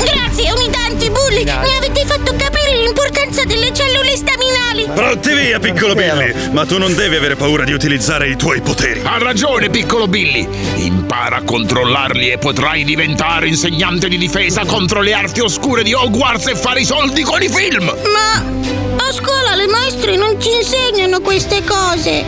Grazie, 0.03 0.51
unità 0.51 0.79
antibulli! 0.85 1.43
Mi 1.43 1.75
avete 1.77 2.03
fatto 2.03 2.33
capire 2.35 2.77
l'importanza 2.81 3.43
delle 3.43 3.71
cellule 3.71 4.15
staminali! 4.17 4.89
Pronti 4.91 5.33
via, 5.35 5.59
piccolo 5.59 5.93
Billy! 5.93 6.33
Ma 6.51 6.65
tu 6.65 6.79
non 6.79 6.95
devi 6.95 7.15
avere 7.15 7.35
paura 7.35 7.63
di 7.63 7.73
utilizzare 7.73 8.27
i 8.27 8.35
tuoi 8.35 8.59
poteri! 8.61 9.01
Ha 9.03 9.19
ragione, 9.19 9.69
piccolo 9.69 10.07
Billy. 10.07 10.47
Impara 10.77 11.37
a 11.37 11.41
controllarli 11.43 12.31
e 12.31 12.39
potrai 12.39 12.83
diventare 12.83 13.49
insegnante 13.49 14.09
di 14.09 14.17
difesa 14.17 14.65
contro 14.65 15.01
le 15.01 15.13
arti 15.13 15.41
oscure 15.41 15.83
di 15.83 15.93
Hogwarts 15.93 16.47
e 16.47 16.55
fare 16.55 16.81
i 16.81 16.85
soldi 16.85 17.21
con 17.21 17.43
i 17.43 17.49
film. 17.49 17.85
Ma 17.85 18.84
a 19.03 19.11
scuola 19.11 19.55
le 19.55 19.67
maestre 19.67 20.15
non 20.15 20.39
ci 20.39 20.49
insegnano 20.49 21.19
queste 21.19 21.63
cose! 21.63 22.23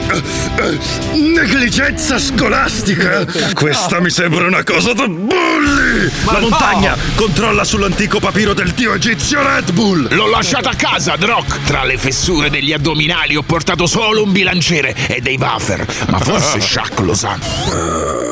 Negligenza 1.14 2.18
scolastica? 2.20 3.26
Questa 3.54 4.00
mi 4.00 4.10
sembra 4.10 4.46
una 4.46 4.64
cosa 4.64 4.94
da 4.94 5.08
bulli! 5.08 6.12
La 6.26 6.40
montagna 6.40 6.98
controlla 7.16 7.64
sull'antico 7.64 8.20
papiro 8.20 8.54
del 8.54 8.72
dio 8.72 8.94
egizio 8.94 9.42
Red 9.42 9.72
Bull! 9.72 10.14
L'ho 10.14 10.28
lasciata 10.28 10.70
a 10.72 10.76
casa, 10.76 11.16
Drock. 11.16 11.64
Tra 11.64 11.84
le 11.84 11.98
fessure 11.98 12.50
degli 12.50 12.74
addominali 12.74 13.36
ho 13.36 13.44
portato 13.44 13.86
solo 13.86 14.24
un 14.24 14.32
bilanciere 14.32 14.96
e 15.08 15.22
dei 15.22 15.38
buffer. 15.38 15.86
Ma 16.10 16.20
forse 16.20 16.60
Shaq 16.60 17.00
lo 17.00 17.14
sa. 17.14 18.27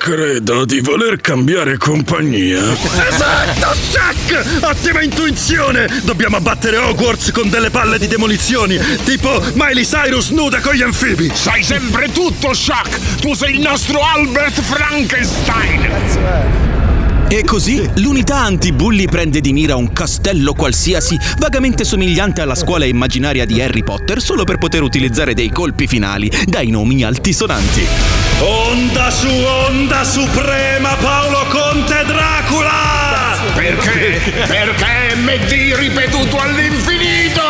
Credo 0.00 0.64
di 0.64 0.80
voler 0.80 1.20
cambiare 1.20 1.76
compagnia. 1.76 2.72
Esatto, 2.72 3.74
Shaq! 3.74 4.62
Ottima 4.62 5.02
intuizione! 5.02 5.86
Dobbiamo 6.04 6.36
abbattere 6.36 6.78
Hogwarts 6.78 7.30
con 7.32 7.50
delle 7.50 7.68
palle 7.68 7.98
di 7.98 8.06
demolizioni, 8.06 8.78
tipo 9.04 9.42
Miley 9.52 9.84
Cyrus 9.84 10.30
nuda 10.30 10.60
con 10.60 10.72
gli 10.72 10.80
anfibi! 10.80 11.30
Sai 11.34 11.62
sempre 11.62 12.10
tutto, 12.12 12.54
Shaq. 12.54 13.18
Tu 13.20 13.34
sei 13.34 13.56
il 13.56 13.60
nostro 13.60 14.00
Albert 14.00 14.62
Frankenstein. 14.62 15.88
E 17.28 17.44
così 17.44 17.86
l'unità 17.96 18.38
anti-bulli 18.38 19.06
prende 19.06 19.42
di 19.42 19.52
mira 19.52 19.76
un 19.76 19.92
castello 19.92 20.54
qualsiasi 20.54 21.18
vagamente 21.36 21.84
somigliante 21.84 22.40
alla 22.40 22.54
scuola 22.54 22.86
immaginaria 22.86 23.44
di 23.44 23.60
Harry 23.60 23.84
Potter 23.84 24.22
solo 24.22 24.44
per 24.44 24.56
poter 24.56 24.82
utilizzare 24.82 25.34
dei 25.34 25.50
colpi 25.50 25.86
finali 25.86 26.32
dai 26.46 26.70
nomi 26.70 27.04
altisonanti. 27.04 28.19
Onda 28.42 29.10
su 29.10 29.28
onda 29.28 30.02
suprema 30.02 30.94
Paolo 30.94 31.44
Conte 31.50 32.04
Dracula! 32.06 33.36
Perché? 33.54 34.18
Perché 34.46 35.14
MD 35.16 35.74
ripetuto 35.76 36.40
all'infinito! 36.40 37.42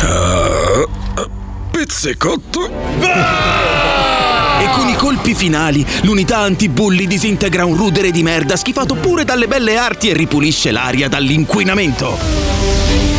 Ah, 0.00 1.28
pizzicotto? 1.70 2.68
E 4.60 4.68
con 4.72 4.88
i 4.88 4.96
colpi 4.96 5.36
finali, 5.36 5.86
l'unità 6.02 6.38
anti-bulli 6.38 7.06
disintegra 7.06 7.64
un 7.64 7.76
rudere 7.76 8.10
di 8.10 8.24
merda 8.24 8.56
schifato 8.56 8.96
pure 8.96 9.24
dalle 9.24 9.46
belle 9.46 9.76
arti 9.76 10.08
e 10.08 10.14
ripulisce 10.14 10.72
l'aria 10.72 11.08
dall'inquinamento. 11.08 13.17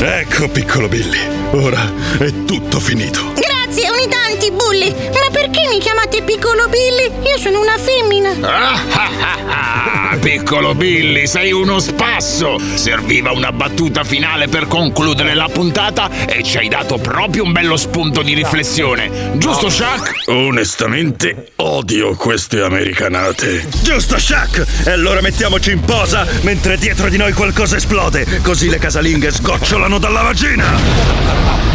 Ecco, 0.00 0.48
piccolo 0.48 0.86
Billy, 0.86 1.18
ora 1.52 1.92
è 2.18 2.44
tutto 2.44 2.78
finito. 2.78 3.32
Grazie, 3.34 3.90
unità 3.90 4.27
antibulli! 4.48 4.86
i 4.86 4.90
bulli. 4.90 4.94
Ma 5.12 5.30
perché 5.30 5.68
mi 5.70 5.78
chiamate 5.78 6.22
piccolo 6.22 6.68
Billy? 6.68 7.28
Io 7.28 7.38
sono 7.38 7.60
una 7.60 7.76
femmina. 7.78 8.30
Ah, 8.40 8.80
ah, 8.92 9.10
ah, 9.20 10.10
ah, 10.10 10.16
piccolo 10.16 10.74
Billy, 10.74 11.26
sei 11.26 11.52
uno 11.52 11.78
spasso! 11.78 12.58
Serviva 12.74 13.32
una 13.32 13.52
battuta 13.52 14.04
finale 14.04 14.48
per 14.48 14.66
concludere 14.66 15.34
la 15.34 15.48
puntata 15.52 16.10
e 16.26 16.42
ci 16.42 16.56
hai 16.58 16.68
dato 16.68 16.96
proprio 16.98 17.44
un 17.44 17.52
bello 17.52 17.76
spunto 17.76 18.22
di 18.22 18.34
riflessione. 18.34 19.32
Giusto, 19.34 19.68
Shaq? 19.68 20.28
Onestamente, 20.28 21.52
odio 21.56 22.14
queste 22.16 22.60
americanate. 22.62 23.66
Giusto, 23.82 24.18
Shaq! 24.18 24.86
E 24.86 24.90
allora 24.90 25.20
mettiamoci 25.20 25.70
in 25.72 25.80
posa 25.80 26.26
mentre 26.42 26.78
dietro 26.78 27.08
di 27.08 27.16
noi 27.16 27.32
qualcosa 27.32 27.76
esplode, 27.76 28.40
così 28.42 28.68
le 28.68 28.78
casalinghe 28.78 29.30
sgocciolano 29.30 29.98
dalla 29.98 30.22
vagina! 30.22 31.66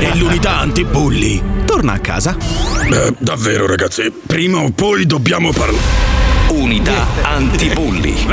E 0.00 0.16
l'unità 0.16 0.56
anti-bulli 0.58 1.42
torna 1.66 1.92
a 1.92 1.98
casa. 1.98 2.34
Beh, 2.88 3.16
davvero, 3.18 3.66
ragazzi, 3.66 4.10
prima 4.10 4.58
o 4.58 4.70
poi 4.70 5.04
dobbiamo 5.04 5.52
parlare. 5.52 6.08
Unità 6.48 7.06
anti-bulli. 7.20 8.14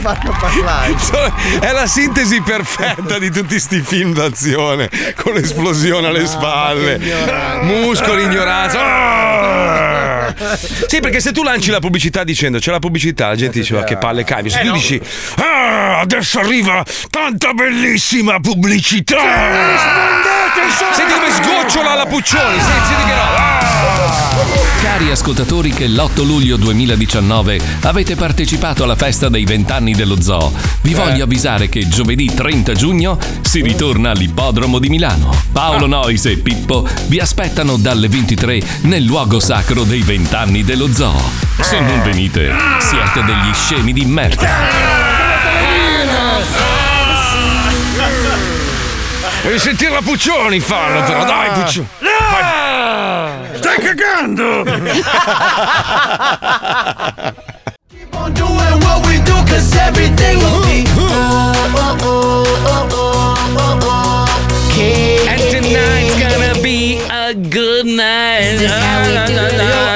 Fanno 0.00 0.36
parlare. 0.38 0.94
È 1.58 1.72
la 1.72 1.86
sintesi 1.86 2.40
perfetta 2.40 3.18
di 3.18 3.32
tutti 3.32 3.58
sti 3.58 3.80
film 3.80 4.14
d'azione 4.14 4.88
con 5.16 5.34
l'esplosione 5.34 6.06
alle 6.06 6.26
spalle, 6.26 7.00
muscoli, 7.62 8.22
ignoranza. 8.22 8.78
Ah! 8.78 10.15
Sì, 10.86 11.00
perché 11.00 11.20
se 11.20 11.32
tu 11.32 11.42
lanci 11.42 11.70
la 11.70 11.80
pubblicità 11.80 12.24
dicendo 12.24 12.58
c'è 12.58 12.70
la 12.70 12.78
pubblicità, 12.78 13.28
la 13.28 13.36
gente 13.36 13.60
dice 13.60 13.74
"Ma 13.74 13.84
che 13.84 13.96
palle 13.96 14.24
cavi. 14.24 14.50
Se 14.50 14.60
tu 14.60 14.72
dici 14.72 15.00
"Ah, 15.36 16.00
adesso 16.00 16.38
arriva 16.38 16.84
tanta 17.10 17.52
bellissima 17.52 18.38
pubblicità". 18.40 19.16
Senti 20.92 21.12
come 21.12 21.30
sgocciola 21.30 21.94
la 21.94 22.06
Puccioni, 22.06 22.58
senti, 22.58 22.86
senti 22.86 23.04
che 23.04 23.14
roba. 23.14 23.54
Cari 24.82 25.10
ascoltatori 25.10 25.70
che 25.70 25.86
l'8 25.86 26.24
luglio 26.24 26.56
2019 26.56 27.60
avete 27.82 28.14
partecipato 28.16 28.84
alla 28.84 28.96
festa 28.96 29.28
dei 29.28 29.44
vent'anni 29.44 29.92
dello 29.94 30.20
zoo, 30.20 30.52
vi 30.82 30.94
voglio 30.94 31.24
avvisare 31.24 31.68
che 31.68 31.86
giovedì 31.88 32.32
30 32.32 32.72
giugno 32.74 33.18
si 33.42 33.62
ritorna 33.62 34.10
all'ippodromo 34.10 34.78
di 34.78 34.88
Milano. 34.88 35.34
Paolo 35.52 35.86
Nois 35.86 36.24
e 36.26 36.38
Pippo 36.38 36.86
vi 37.06 37.18
aspettano 37.18 37.76
dalle 37.76 38.08
23 38.08 38.60
nel 38.82 39.02
luogo 39.02 39.40
sacro 39.40 39.84
dei 39.84 40.00
vent'anni 40.00 40.15
dello 40.64 40.92
zoo. 40.92 41.20
Se 41.60 41.78
non 41.80 42.02
venite, 42.02 42.54
siete 42.78 43.22
degli 43.24 43.52
scemi 43.52 43.92
di 43.92 44.04
merda. 44.04 44.48
Devi 49.42 49.58
sentire 49.58 49.90
la 49.90 50.00
Puccioni 50.02 50.60
farlo 50.60 51.02
però, 51.02 51.24
dai 51.24 51.50
Puccioni. 51.50 51.88
Stai 53.54 53.78
cagando! 53.78 54.64
doing 58.34 58.80
what 58.82 59.06
we 59.06 59.18
do 59.22 59.34
cause 59.46 59.76
everything 59.86 60.38
will 60.38 60.62
be 60.62 60.84
oh, 60.96 61.52
oh, 61.76 61.98
oh, 62.02 62.44
oh, 62.66 62.88
oh, 62.92 63.46
oh, 63.58 63.76
okay. 63.78 64.25
And 65.28 65.40
tonight's 65.50 66.18
gonna 66.18 66.58
be 66.60 66.98
a 67.08 67.32
good 67.34 67.84
night. 67.86 68.60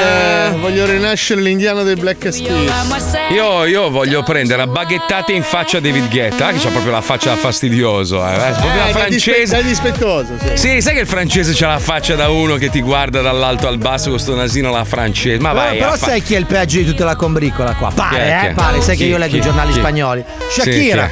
eh, 0.00 0.50
voglio 0.58 0.86
rinascere 0.86 1.40
l'indiano 1.40 1.82
dei 1.82 1.94
Black 1.96 2.32
Spears. 2.32 3.12
Io, 3.30 3.64
io 3.64 3.90
voglio 3.90 4.22
prendere 4.22 4.62
a 4.62 4.66
baghettate 4.66 5.32
in 5.32 5.42
faccia 5.42 5.80
David 5.80 6.08
Guetta, 6.10 6.50
che 6.52 6.58
c'ha 6.58 6.68
proprio 6.70 6.92
la 6.92 7.00
faccia 7.00 7.30
da 7.30 7.36
fastidioso. 7.36 8.26
Eh. 8.26 8.32
È 8.34 8.50
proprio 8.52 8.74
la 8.74 8.88
Eh, 8.88 9.08
dispe- 9.08 9.32
francese. 9.32 9.56
da 9.56 9.62
dispettoso, 9.62 10.32
sì. 10.42 10.56
Sì, 10.56 10.80
sai 10.82 10.94
che 10.94 11.00
il 11.00 11.06
francese 11.06 11.52
c'ha 11.54 11.68
la 11.68 11.78
faccia 11.78 12.14
da 12.14 12.28
uno 12.28 12.56
che 12.56 12.68
ti 12.70 12.80
guarda 12.80 13.20
dall'alto 13.20 13.66
al 13.68 13.78
basso 13.78 14.10
con 14.10 14.18
sto 14.18 14.34
nasino 14.34 14.70
la 14.70 14.84
francese. 14.84 15.40
Ma 15.40 15.52
vai. 15.52 15.78
però 15.78 15.92
a 15.92 15.96
fa- 15.96 16.06
sai 16.08 16.22
chi 16.22 16.34
è 16.34 16.38
il 16.38 16.46
peggio 16.46 16.78
di 16.78 16.84
tutta 16.84 17.04
la 17.04 17.16
combricola 17.16 17.74
qua? 17.74 17.90
Pare, 17.94 18.16
Chi 18.16 18.20
è, 18.22 18.38
chi 18.40 18.46
eh, 18.46 18.50
è? 18.50 18.54
pare. 18.54 18.80
Sai 18.80 18.96
che 18.96 19.04
Chi? 19.04 19.10
io 19.10 19.18
leggo 19.18 19.32
Chi? 19.32 19.38
i 19.38 19.42
giornali 19.42 19.72
Chi? 19.72 19.78
spagnoli. 19.78 20.24
Sì, 20.50 20.60
Shakira. 20.60 21.04
è? 21.06 21.10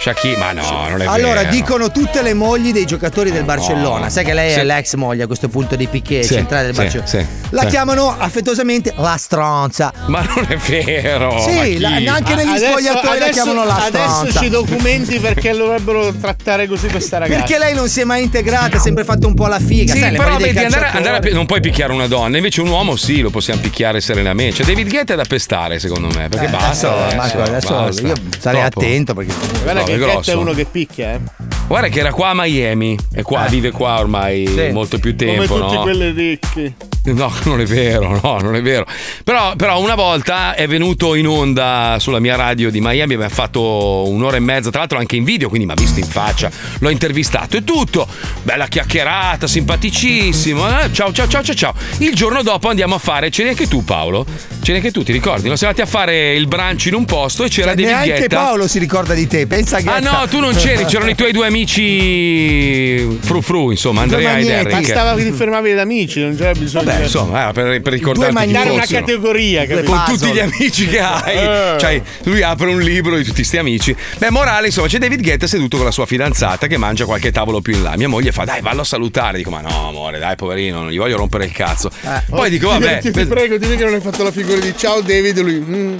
Shakira, 0.00 0.38
ma 0.38 0.52
no, 0.52 0.88
non 0.88 1.02
è 1.02 1.06
Allora, 1.06 1.40
vero. 1.40 1.50
dicono 1.50 1.90
tutte 1.90 2.22
le 2.22 2.32
mogli 2.32 2.72
dei 2.72 2.84
giocatori 2.86 3.32
del 3.32 3.42
Barcellona. 3.42 4.08
Sai 4.08 4.24
che 4.24 4.32
lei 4.32 4.52
Sì. 4.52 4.60
è 4.60 4.64
l'ex 4.64 4.94
moglie 4.94 5.24
a 5.24 5.26
questo 5.26 5.48
punto 5.48 5.74
di 5.74 5.88
Piquet, 5.88 6.22
Sì, 6.24 6.34
centrale 6.34 6.66
del 6.66 6.74
Barcellona. 6.74 7.08
sì, 7.08 7.26
La 7.50 7.62
sì. 7.62 7.66
chiamano 7.68 8.14
affettuosamente 8.16 8.92
la 8.96 9.16
stronza. 9.18 9.92
Ma 10.06 10.22
non 10.22 10.46
è 10.48 10.56
vero. 10.56 11.38
Sì, 11.40 11.78
la- 11.80 11.88
anche 12.14 12.34
negli 12.36 12.48
Adesso- 12.48 12.66
spogliatoi 12.78 13.02
la 13.04 13.10
adesso- 13.10 13.30
chiamano 13.32 13.64
la 13.64 13.84
Adesso 13.84 14.08
stronza. 14.14 14.40
ci 14.40 14.48
documenti 14.50 15.18
perché 15.18 15.52
dovrebbero 15.52 16.12
trattare 16.12 16.68
così 16.68 16.86
questa 16.88 17.18
ragazza. 17.18 17.40
Perché 17.40 17.58
lei 17.58 17.74
non 17.74 17.88
si 17.88 18.00
è 18.00 18.04
mai 18.04 18.22
integrata, 18.22 18.76
ha 18.76 18.80
sempre 18.80 19.02
fatto 19.04 19.26
un 19.26 19.34
po' 19.34 19.46
la 19.48 19.58
figa. 19.58 19.92
Sì, 19.94 19.98
sai, 19.98 20.16
però 20.16 20.36
vedi, 20.36 20.58
andare, 20.58 20.86
andare 20.92 21.28
a 21.30 21.34
non 21.34 21.46
puoi 21.46 21.60
picchiare 21.60 21.92
una 21.92 22.06
donna, 22.06 22.36
invece 22.36 22.60
un 22.60 22.68
uomo 22.68 22.94
sì, 22.96 23.20
lo 23.20 23.30
possiamo 23.30 23.60
picchiare 23.60 24.00
serenamente. 24.00 24.56
Cioè, 24.56 24.66
David 24.66 24.88
Guetta 24.88 25.14
è 25.14 25.16
da 25.16 25.24
pestare, 25.24 25.80
secondo 25.80 26.06
me. 26.14 26.28
Perché 26.28 26.46
Eh, 26.46 26.50
basta. 26.50 26.68
adesso, 26.68 27.02
adesso, 27.02 27.16
Marco, 27.16 27.42
adesso 27.42 27.74
basta. 27.74 28.06
io 28.06 28.14
sarei 28.38 28.60
Troppo. 28.60 28.80
attento 28.80 29.14
perché. 29.14 29.32
Guarda 29.62 29.82
Che 30.20 30.32
è 30.32 30.34
uno 30.34 30.52
che 30.52 30.64
picchia, 30.64 31.14
eh. 31.14 31.57
Guarda 31.68 31.88
che 31.88 31.98
era 32.00 32.12
qua 32.12 32.30
a 32.30 32.34
Miami 32.34 32.96
e 33.12 33.22
qua 33.22 33.44
vive 33.48 33.70
qua 33.72 33.98
ormai 34.00 34.46
Sì. 34.46 34.70
molto 34.72 34.98
più 34.98 35.14
Come 35.14 35.32
tempo. 35.46 35.58
tutti 35.60 35.74
no? 35.74 35.82
quelli 35.82 36.10
ricchi. 36.12 36.74
No, 37.12 37.32
non 37.44 37.60
è 37.60 37.64
vero, 37.64 38.18
no, 38.22 38.38
non 38.40 38.54
è 38.54 38.62
vero. 38.62 38.86
Però, 39.22 39.54
però 39.54 39.78
una 39.80 39.94
volta 39.94 40.54
è 40.54 40.66
venuto 40.66 41.14
in 41.14 41.26
onda 41.26 41.96
sulla 42.00 42.20
mia 42.20 42.36
radio 42.36 42.70
di 42.70 42.80
Miami, 42.80 43.14
abbiamo 43.14 43.28
fatto 43.32 44.08
un'ora 44.08 44.36
e 44.36 44.40
mezza, 44.40 44.70
tra 44.70 44.80
l'altro 44.80 44.98
anche 44.98 45.16
in 45.16 45.24
video, 45.24 45.48
quindi 45.48 45.66
mi 45.66 45.72
ha 45.72 45.76
visto 45.76 45.98
in 46.00 46.06
faccia, 46.06 46.50
l'ho 46.78 46.88
intervistato 46.90 47.56
e 47.58 47.64
tutto. 47.64 48.06
Bella 48.42 48.66
chiacchierata, 48.66 49.46
simpaticissimo. 49.46 50.66
eh, 50.80 50.92
ciao, 50.92 51.12
ciao, 51.12 51.28
ciao, 51.28 51.42
ciao, 51.42 51.54
ciao. 51.54 51.74
Il 51.98 52.14
giorno 52.14 52.42
dopo 52.42 52.68
andiamo 52.68 52.94
a 52.94 52.98
fare, 52.98 53.28
c'eri 53.30 53.50
anche 53.50 53.68
tu 53.68 53.84
Paolo? 53.84 54.24
C'eri 54.62 54.78
anche 54.78 54.90
tu, 54.90 55.02
ti 55.02 55.12
ricordi? 55.12 55.48
No? 55.48 55.56
Siamo 55.56 55.72
andati 55.74 55.88
a 55.88 55.90
fare 55.98 56.34
il 56.34 56.46
brunch 56.46 56.86
in 56.86 56.94
un 56.94 57.04
posto 57.04 57.44
e 57.44 57.48
c'era 57.48 57.68
Cioè, 57.68 57.76
David 57.76 57.90
neanche 57.90 58.18
Guetta. 58.26 58.36
Paolo 58.36 58.66
si 58.68 58.78
ricorda 58.78 59.14
di 59.14 59.26
te. 59.26 59.46
Pensa 59.46 59.80
che. 59.80 59.88
Ah 59.88 59.98
no, 60.00 60.26
tu 60.28 60.40
non 60.40 60.54
c'eri, 60.54 60.84
c'erano 60.84 61.10
i 61.10 61.14
tuoi 61.14 61.32
due 61.32 61.46
amici 61.46 61.56
fru 61.66 63.40
fru, 63.40 63.70
insomma, 63.70 64.02
Andrea 64.02 64.38
ed 64.38 64.48
Eric. 64.48 64.70
Bastava 64.70 65.14
che 65.14 65.24
ti 65.24 65.32
fermavi 65.32 65.74
da 65.74 65.82
amici, 65.82 66.20
non 66.20 66.36
c'era 66.36 66.52
bisogno 66.52 66.84
Vabbè, 66.84 66.96
di. 66.98 67.02
insomma, 67.04 67.40
era 67.40 67.52
per, 67.52 67.80
per 67.80 67.92
ricordarti 67.92 68.46
chi 68.46 68.52
Dare 68.52 68.70
una 68.70 68.86
categoria, 68.86 69.66
capito? 69.66 69.90
con 69.90 70.02
tutti 70.06 70.32
gli 70.32 70.38
amici 70.38 70.86
che 70.86 71.00
hai. 71.00 71.36
Eh. 71.36 71.76
Cioè, 71.78 72.02
lui 72.24 72.42
apre 72.42 72.68
un 72.68 72.80
libro 72.80 73.16
di 73.16 73.24
tutti 73.24 73.44
sti 73.44 73.58
amici. 73.58 73.94
Beh, 74.18 74.30
morale, 74.30 74.66
insomma, 74.66 74.88
c'è 74.88 74.98
David 74.98 75.22
Guetta 75.22 75.46
seduto 75.46 75.76
con 75.76 75.86
la 75.86 75.92
sua 75.92 76.06
fidanzata 76.06 76.66
che 76.66 76.76
mangia 76.76 77.04
qualche 77.04 77.30
tavolo 77.32 77.60
più 77.60 77.74
in 77.74 77.82
là. 77.82 77.96
Mia 77.96 78.08
moglie 78.08 78.32
fa, 78.32 78.44
dai, 78.44 78.60
vallo 78.60 78.82
a 78.82 78.84
salutare. 78.84 79.38
Dico, 79.38 79.50
ma 79.50 79.60
no, 79.60 79.88
amore, 79.88 80.18
dai, 80.18 80.36
poverino, 80.36 80.82
non 80.82 80.90
gli 80.90 80.98
voglio 80.98 81.16
rompere 81.16 81.44
il 81.44 81.52
cazzo. 81.52 81.90
Poi 82.28 82.50
dico, 82.50 82.68
Ti- 82.68 82.78
vabbè. 82.78 82.98
Ti, 83.00 83.10
ti 83.10 83.26
prego, 83.26 83.56
dimmi 83.58 83.76
che 83.76 83.84
non 83.84 83.94
hai 83.94 84.00
fatto 84.00 84.22
la 84.22 84.32
figura 84.32 84.58
di 84.58 84.74
ciao 84.76 85.00
David. 85.00 85.40
Lui. 85.40 85.54
mm. 85.54 85.98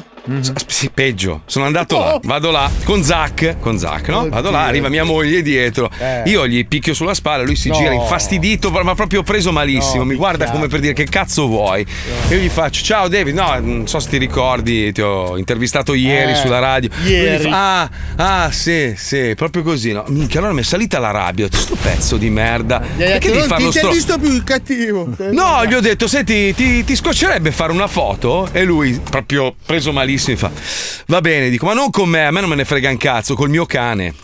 Sì, 0.66 0.90
peggio. 0.92 1.42
Sono 1.46 1.64
andato 1.64 1.98
là, 1.98 2.20
vado 2.22 2.50
là 2.50 2.70
con 2.84 3.02
Zach, 3.02 3.56
con 3.60 3.78
Zach, 3.78 4.08
no? 4.08 4.28
Vado 4.28 4.50
là, 4.50 4.64
arriva 4.64 4.88
mia 4.88 5.04
moglie 5.04 5.42
dietro. 5.42 5.90
Eh. 5.98 6.22
Io 6.26 6.46
gli 6.46 6.66
picchio 6.66 6.92
sulla 6.94 7.14
spalla, 7.14 7.42
lui 7.44 7.56
si 7.56 7.68
No. 7.68 7.76
gira 7.76 7.92
infastidito, 7.92 8.70
ma 8.70 8.94
proprio 8.94 9.22
preso 9.22 9.52
malissimo. 9.52 9.98
No, 9.98 10.04
Mi 10.04 10.14
guarda 10.14 10.44
picchiato. 10.44 10.56
come 10.56 10.68
per 10.68 10.80
dire 10.80 10.92
che 10.92 11.04
cazzo 11.04 11.46
vuoi. 11.46 11.86
E 12.28 12.34
io 12.34 12.40
gli 12.40 12.48
faccio: 12.48 12.84
Ciao 12.84 13.08
David, 13.08 13.34
no, 13.34 13.58
non 13.60 13.86
so 13.86 13.98
se 14.00 14.08
ti 14.10 14.18
ricordi, 14.18 14.92
ti 14.92 15.00
ho 15.00 15.36
intervistato 15.38 15.94
ieri 15.94 16.32
Eh, 16.32 16.34
sulla 16.36 16.58
radio. 16.58 16.90
Ieri. 17.04 17.48
fa, 17.48 17.82
ah, 17.82 17.90
ah, 18.44 18.50
sì, 18.50 18.94
sì, 18.96 19.32
proprio 19.36 19.62
così, 19.62 19.92
no? 19.92 20.04
Minchia, 20.08 20.38
allora 20.40 20.54
mi 20.54 20.60
è 20.60 20.64
salita 20.64 20.98
la 20.98 21.10
rabbia. 21.10 21.48
Sto 21.50 21.76
pezzo 21.80 22.16
di 22.16 22.30
merda. 22.30 22.80
Hai 22.80 22.88
Perché 22.96 23.28
devi 23.28 23.38
non 23.38 23.48
farlo 23.48 23.66
ti, 23.70 23.72
ti 23.72 23.78
stro- 23.78 23.88
hai 23.90 23.94
visto 23.94 24.18
più 24.18 24.32
il 24.32 24.44
cattivo. 24.44 25.08
No, 25.32 25.64
gli 25.66 25.74
ho 25.74 25.80
detto, 25.80 26.06
senti, 26.06 26.54
ti, 26.54 26.84
ti 26.84 26.94
scoccerebbe 26.96 27.50
fare 27.50 27.72
una 27.72 27.86
foto? 27.86 28.48
E 28.52 28.64
lui, 28.64 29.00
proprio 29.08 29.54
preso 29.64 29.92
malissimo, 29.92 30.16
mi 30.26 30.36
fa: 30.36 30.50
Va 31.06 31.20
bene, 31.20 31.50
dico, 31.50 31.66
ma 31.66 31.74
non 31.74 31.90
con 31.90 32.08
me, 32.08 32.26
a 32.26 32.30
me 32.30 32.40
non 32.40 32.48
me 32.48 32.56
ne 32.56 32.64
frega 32.64 32.90
un 32.90 32.96
cazzo, 32.96 33.34
col 33.34 33.48
mio 33.50 33.66
cane. 33.66 34.14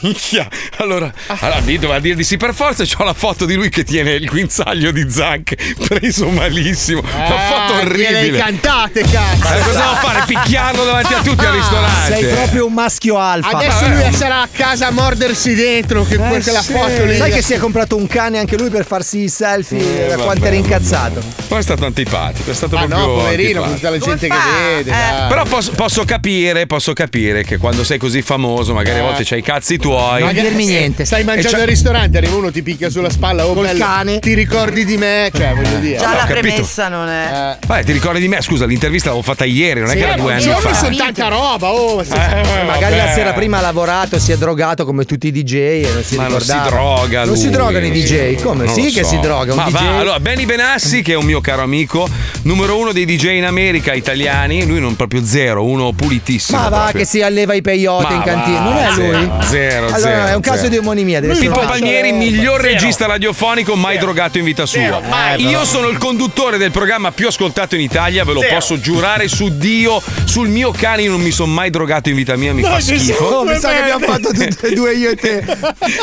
Minchia. 0.00 0.48
Allora, 0.76 1.12
allora 1.26 1.60
mi 1.60 1.76
doveva 1.78 1.98
dire 2.00 2.14
di 2.14 2.24
sì 2.24 2.36
per 2.36 2.54
forza. 2.54 2.84
C'ho 2.84 3.04
la 3.04 3.14
foto 3.14 3.44
di 3.44 3.54
lui 3.54 3.68
che 3.68 3.84
tiene 3.84 4.12
il 4.12 4.26
guinzaglio 4.26 4.90
di 4.90 5.08
Zac 5.10 5.54
preso 5.86 6.28
malissimo. 6.28 7.00
Una 7.00 7.38
foto 7.38 7.72
Ah, 7.74 7.82
gliele 7.84 8.06
hai 8.08 8.14
orribile. 8.16 8.38
cantate, 8.38 9.00
cazzo. 9.02 9.54
Eh, 9.54 9.60
cosa 9.62 9.78
devo 9.80 9.94
fare? 9.94 10.22
Picchiarlo 10.26 10.84
davanti 10.84 11.14
a 11.14 11.20
tutti 11.22 11.44
al 11.44 11.52
ristorante. 11.54 12.12
Sei 12.20 12.26
proprio 12.34 12.66
un 12.66 12.72
maschio 12.72 13.18
alfa. 13.18 13.48
Adesso 13.56 13.88
lui 13.88 14.12
sarà 14.12 14.42
a 14.42 14.48
casa 14.50 14.86
a 14.88 14.90
mordersi 14.90 15.54
dentro 15.54 16.04
che 16.04 16.14
Eh, 16.14 16.18
quella 16.40 16.60
sì. 16.62 16.72
foto 16.72 17.04
lì. 17.04 17.16
Sai 17.16 17.32
che 17.32 17.42
si 17.42 17.54
è 17.54 17.58
comprato 17.58 17.96
un 17.96 18.06
cane 18.06 18.38
anche 18.38 18.56
lui 18.56 18.68
per 18.70 18.86
farsi 18.86 19.20
i 19.24 19.28
selfie 19.28 20.06
Eh, 20.06 20.08
da 20.08 20.16
quanto 20.22 20.44
era 20.44 20.54
incazzato. 20.56 21.22
Poi 21.48 21.58
è 21.58 21.62
stato 21.62 21.84
antipatico, 21.84 22.50
è 22.50 22.54
stato 22.54 22.76
Ah 22.76 22.86
proprio 22.86 22.98
no, 23.06 23.14
poverino, 23.14 23.62
con 23.62 23.74
tutta 23.74 23.90
la 23.90 23.98
gente 23.98 24.28
che 24.28 24.36
vede. 24.60 24.90
dai. 24.90 25.28
Però 25.28 25.44
posso, 25.44 25.72
posso 25.72 26.04
capire, 26.04 26.66
posso 26.66 26.92
capire 26.92 27.42
che 27.44 27.56
quando 27.56 27.84
sei 27.84 27.98
così 27.98 28.22
famoso, 28.22 28.74
magari 28.74 28.98
a 28.98 29.02
Eh. 29.02 29.04
volte 29.04 29.24
c'hai 29.24 29.38
i 29.38 29.42
cazzi 29.42 29.77
tuoi. 29.78 30.20
Non 30.22 30.32
dirmi 30.32 30.66
niente. 30.66 31.04
Stai 31.04 31.24
mangiando 31.24 31.60
al 31.60 31.66
ristorante, 31.66 32.18
arriva 32.18 32.36
uno, 32.36 32.50
ti 32.50 32.62
picchia 32.62 32.90
sulla 32.90 33.10
spalla, 33.10 33.46
oh 33.46 33.54
Col 33.54 33.66
bello, 33.66 33.84
cane. 33.84 34.18
ti 34.18 34.34
ricordi 34.34 34.84
di 34.84 34.96
me? 34.96 35.30
Cioè, 35.34 35.54
voglio 35.54 35.78
dire. 35.78 35.98
Già 35.98 36.10
la 36.14 36.24
capito. 36.26 36.40
premessa 36.40 36.88
non 36.88 37.08
è. 37.08 37.56
Vabbè, 37.66 37.84
ti 37.84 37.92
ricordi 37.92 38.20
di 38.20 38.28
me? 38.28 38.40
Scusa, 38.42 38.66
l'intervista 38.66 39.08
l'avevo 39.08 39.24
fatta 39.26 39.44
ieri, 39.44 39.80
non 39.80 39.88
è 39.90 39.92
Sì, 39.92 39.98
che 39.98 40.04
era 40.04 40.14
eh, 40.14 40.20
due 40.20 40.32
anni 40.34 40.42
fa. 40.42 40.68
messo 40.68 40.96
tanta 40.96 41.28
roba, 41.28 41.68
oh. 41.70 42.02
Eh, 42.02 42.64
Magari 42.66 42.96
la 42.96 43.08
sera 43.12 43.32
prima 43.32 43.58
ha 43.58 43.60
lavorato, 43.60 44.18
si 44.18 44.32
è 44.32 44.36
drogato 44.36 44.84
come 44.84 45.04
tutti 45.04 45.28
i 45.28 45.32
DJ 45.32 45.54
e 45.54 45.90
non 45.92 46.02
si 46.02 46.16
Ma 46.16 46.26
non 46.28 46.40
si 46.40 46.52
ricordava. 46.52 46.68
droga 46.70 47.24
Non 47.24 47.36
si 47.36 47.44
lui. 47.44 47.52
drogano 47.52 47.86
i 47.86 47.90
DJ, 47.90 48.40
come? 48.42 48.64
Non 48.64 48.74
sì 48.74 48.84
lo 48.84 48.90
che 48.90 49.02
so. 49.04 49.08
si 49.10 49.20
droga, 49.20 49.52
un 49.52 49.58
Ma 49.58 49.64
DJ. 49.66 49.72
va, 49.72 49.98
allora, 49.98 50.20
Benny 50.20 50.44
Benassi, 50.44 51.02
che 51.02 51.12
è 51.12 51.16
un 51.16 51.24
mio 51.24 51.40
caro 51.40 51.62
amico, 51.62 52.08
numero 52.42 52.76
uno 52.78 52.92
dei 52.92 53.04
DJ 53.04 53.36
in 53.36 53.44
America 53.44 53.92
italiani, 53.94 54.66
lui 54.66 54.80
non 54.80 54.96
proprio 54.96 55.24
zero, 55.24 55.64
uno 55.64 55.92
pulitissimo. 55.92 56.58
Ma 56.58 56.68
va 56.68 56.76
proprio. 56.82 57.00
che 57.02 57.06
si 57.06 57.22
alleva 57.22 57.54
i 57.54 57.60
peyote 57.62 58.04
Ma 58.04 58.14
in 58.14 58.22
cantina, 58.22 58.58
va, 58.58 58.64
non 58.70 58.76
è 58.78 58.90
zero, 58.94 59.18
lui? 59.18 59.30
Zero, 59.46 59.67
allora, 59.76 59.98
zero, 59.98 60.26
è 60.26 60.34
un 60.34 60.40
caso 60.40 60.56
zero. 60.58 60.68
di 60.70 60.76
omonimia, 60.78 61.20
deve 61.20 61.34
Pippo 61.36 61.60
Palmieri, 61.60 62.12
miglior 62.12 62.60
regista 62.60 63.06
radiofonico 63.06 63.74
mai 63.74 63.98
drogato 63.98 64.38
in 64.38 64.44
vita 64.44 64.66
sua. 64.66 65.00
mai. 65.08 65.46
Io 65.46 65.64
sono 65.64 65.88
il 65.88 65.98
conduttore 65.98 66.58
del 66.58 66.70
programma 66.70 67.12
più 67.12 67.26
ascoltato 67.28 67.74
in 67.74 67.80
Italia, 67.82 68.24
ve 68.24 68.32
lo 68.32 68.40
Zero. 68.40 68.54
posso 68.54 68.78
giurare 68.80 69.28
su 69.28 69.48
Dio, 69.56 70.02
sul 70.24 70.48
mio 70.48 70.70
cane 70.72 71.06
non 71.06 71.20
mi 71.20 71.30
sono 71.30 71.52
mai 71.52 71.70
drogato 71.70 72.08
in 72.08 72.16
vita 72.16 72.36
mia, 72.36 72.52
mi 72.54 72.62
No, 72.62 72.68
fa 72.68 72.80
ci 72.80 72.98
schifo. 72.98 73.28
sono, 73.28 73.50
mi 73.50 73.58
sa 73.58 73.70
che 73.70 73.78
abbiamo 73.80 74.04
fatto 74.06 74.28
tutte 74.32 74.66
e 74.68 74.74
due 74.74 74.94
io 74.94 75.10
e 75.10 75.16
te. 75.16 75.44